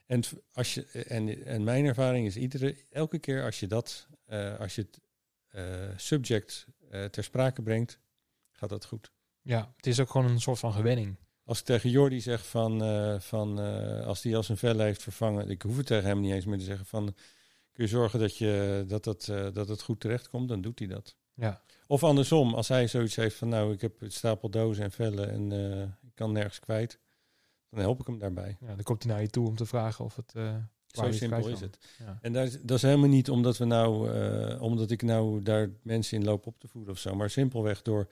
En, 0.06 0.22
als 0.52 0.74
je, 0.74 0.86
en, 0.86 1.44
en 1.46 1.64
mijn 1.64 1.84
ervaring 1.84 2.26
is 2.26 2.36
iedere, 2.36 2.76
elke 2.90 3.18
keer 3.18 3.44
als 3.44 3.60
je 3.60 3.66
dat, 3.66 4.08
eh, 4.24 4.58
als 4.58 4.74
je 4.74 4.82
het 4.82 5.00
eh, 5.48 5.98
subject 5.98 6.66
eh, 6.90 7.04
ter 7.04 7.24
sprake 7.24 7.62
brengt, 7.62 7.98
gaat 8.52 8.68
dat 8.68 8.84
goed. 8.84 9.12
ja, 9.42 9.72
het 9.76 9.86
is 9.86 10.00
ook 10.00 10.10
gewoon 10.10 10.30
een 10.30 10.40
soort 10.40 10.58
van 10.58 10.72
gewenning. 10.72 11.16
Als 11.44 11.58
ik 11.58 11.64
tegen 11.64 11.90
Jordi 11.90 12.20
zeg 12.20 12.46
van, 12.46 12.82
eh, 12.82 13.20
van 13.20 13.60
eh, 13.60 14.06
als 14.06 14.22
hij 14.22 14.36
al 14.36 14.42
zijn 14.42 14.58
vel 14.58 14.78
heeft 14.78 15.02
vervangen, 15.02 15.50
ik 15.50 15.62
hoef 15.62 15.76
het 15.76 15.86
tegen 15.86 16.08
hem 16.08 16.20
niet 16.20 16.32
eens 16.32 16.44
meer 16.44 16.58
te 16.58 16.64
zeggen 16.64 16.86
van, 16.86 17.14
kun 17.72 17.84
je 17.84 17.90
zorgen 17.90 18.18
dat, 18.20 18.36
je, 18.36 18.84
dat, 18.88 19.04
dat, 19.04 19.28
eh, 19.28 19.46
dat 19.52 19.68
het 19.68 19.82
goed 19.82 20.00
terechtkomt, 20.00 20.48
dan 20.48 20.60
doet 20.60 20.78
hij 20.78 20.88
dat. 20.88 21.16
Ja, 21.34 21.62
Of 21.92 22.04
andersom, 22.04 22.54
als 22.54 22.68
hij 22.68 22.86
zoiets 22.86 23.16
heeft 23.16 23.36
van, 23.36 23.48
nou, 23.48 23.72
ik 23.72 23.80
heb 23.80 24.00
een 24.02 24.12
stapel 24.12 24.48
dozen 24.50 24.84
en 24.84 24.90
vellen 24.90 25.30
en 25.30 25.52
eh, 25.52 25.82
ik 25.82 26.14
kan 26.14 26.32
nergens 26.32 26.58
kwijt, 26.58 26.98
dan 27.70 27.80
help 27.80 28.00
ik 28.00 28.06
hem 28.06 28.18
daarbij. 28.18 28.56
ja, 28.60 28.66
dan 28.66 28.82
komt 28.82 29.02
hij 29.02 29.12
naar 29.12 29.22
je 29.22 29.28
toe 29.28 29.46
om 29.46 29.56
te 29.56 29.66
vragen 29.66 30.04
of 30.04 30.16
het... 30.16 30.32
waar 30.32 30.70
Zo 30.86 31.04
het 31.04 31.14
simpel 31.14 31.48
is 31.48 31.60
het. 31.60 31.78
Ja. 31.98 32.18
En 32.22 32.32
daar 32.32 32.44
is, 32.44 32.60
dat 32.62 32.76
is 32.76 32.82
helemaal 32.82 33.08
niet 33.08 33.30
omdat 33.30 33.58
we 33.58 33.64
nou, 33.64 34.10
eh, 34.12 34.62
omdat 34.62 34.90
ik 34.90 35.02
nou 35.02 35.42
daar 35.42 35.70
mensen 35.82 36.18
in 36.18 36.24
loop 36.24 36.46
op 36.46 36.58
te 36.58 36.68
voeden 36.68 36.92
of 36.92 36.98
zo, 36.98 37.14
maar 37.14 37.30
simpelweg 37.30 37.82
door, 37.82 38.08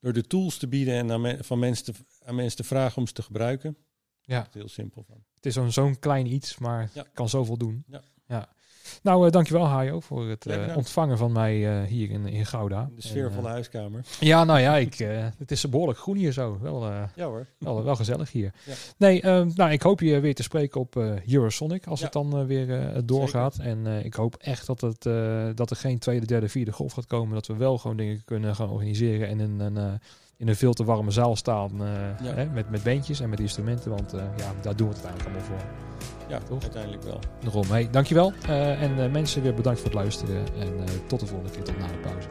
door 0.00 0.12
de 0.12 0.26
tools 0.26 0.58
te 0.58 0.68
bieden 0.68 0.94
en 0.94 1.10
aan, 1.12 1.20
men- 1.20 1.44
van 1.44 1.58
mensen 1.58 1.84
te, 1.84 1.92
aan 2.24 2.34
mensen 2.34 2.56
te 2.56 2.64
vragen 2.64 2.96
om 2.98 3.06
ze 3.06 3.12
te 3.12 3.22
gebruiken. 3.22 3.76
Ja. 4.20 4.48
Heel 4.52 4.68
simpel 4.68 5.02
van. 5.02 5.24
Het 5.34 5.46
is 5.46 5.54
zo'n 5.54 5.72
zo'n 5.72 5.98
klein 5.98 6.26
iets, 6.26 6.58
maar 6.58 6.90
Ja. 6.94 7.04
kan 7.12 7.28
zoveel 7.28 7.56
doen. 7.56 7.84
Ja. 8.26 8.54
Nou, 9.02 9.26
eh, 9.26 9.32
dankjewel 9.32 9.64
Hajo 9.66 10.00
voor 10.00 10.28
het 10.28 10.46
eh, 10.46 10.76
ontvangen 10.76 11.18
van 11.18 11.32
mij 11.32 11.80
eh, 11.80 11.86
hier 11.88 12.10
in, 12.10 12.26
in 12.26 12.46
Gouda. 12.46 12.88
De 12.94 13.02
sfeer 13.02 13.26
En, 13.26 13.32
van 13.32 13.42
de 13.42 13.48
huiskamer. 13.48 14.04
Ja, 14.20 14.44
nou 14.44 14.60
ja, 14.60 14.76
ik, 14.86 14.94
het 15.38 15.50
is 15.50 15.68
behoorlijk 15.68 15.98
groen 15.98 16.16
hier 16.16 16.32
zo. 16.32 16.58
Wel, 16.60 16.86
Ja 17.14 17.26
hoor. 17.26 17.46
wel, 17.58 17.84
wel 17.84 17.96
gezellig 17.96 18.32
hier. 18.32 18.52
Ja. 18.64 18.72
Nee, 18.96 19.22
nou, 19.54 19.70
ik 19.70 19.82
hoop 19.82 20.00
je 20.00 20.20
weer 20.20 20.34
te 20.34 20.42
spreken 20.42 20.80
op 20.80 20.96
Eurosonic 21.26 21.86
als 21.86 21.98
Ja. 21.98 22.04
het 22.04 22.14
dan 22.14 22.46
weer 22.46 23.00
doorgaat. 23.04 23.56
En 23.58 23.86
ik 23.86 24.14
hoop 24.14 24.34
echt 24.38 24.66
dat, 24.66 24.80
het, 24.80 25.02
dat 25.56 25.70
er 25.70 25.76
geen 25.76 25.98
tweede, 25.98 26.26
derde, 26.26 26.48
vierde 26.48 26.72
golf 26.72 26.92
gaat 26.92 27.06
komen. 27.06 27.34
Dat 27.34 27.46
we 27.46 27.56
wel 27.56 27.78
gewoon 27.78 27.96
dingen 27.96 28.22
kunnen 28.24 28.54
gaan 28.56 28.70
organiseren 28.70 29.28
en 29.28 29.40
in 29.40 29.60
een, 29.60 30.00
in 30.36 30.48
een 30.48 30.56
veel 30.56 30.72
te 30.72 30.84
warme 30.84 31.10
zaal 31.10 31.36
staan 31.36 31.72
Ja. 32.22 32.34
hè, 32.34 32.46
met, 32.46 32.70
met 32.70 32.82
beentjes 32.82 33.20
en 33.20 33.28
met 33.28 33.40
instrumenten. 33.40 33.90
Want 33.90 34.12
ja, 34.36 34.52
daar 34.62 34.76
doen 34.76 34.88
we 34.88 34.94
het 34.94 35.04
uiteindelijk 35.04 35.46
allemaal 35.48 35.60
voor. 35.60 36.15
Ja, 36.28 36.38
Toch? 36.38 36.62
uiteindelijk 36.62 37.02
wel. 37.02 37.18
Daarom, 37.40 37.64
hey, 37.68 37.88
dankjewel. 37.90 38.32
Eh, 38.46 38.82
en 38.82 39.04
eh, 39.04 39.10
mensen 39.10 39.42
weer 39.42 39.54
bedankt 39.54 39.80
voor 39.80 39.88
het 39.88 39.98
luisteren. 39.98 40.36
En 40.58 40.78
eh, 40.78 40.84
tot 41.06 41.20
de 41.20 41.26
volgende 41.26 41.52
keer, 41.52 41.62
tot 41.62 41.78
na 41.78 41.86
de 41.86 41.98
pauze. 41.98 42.28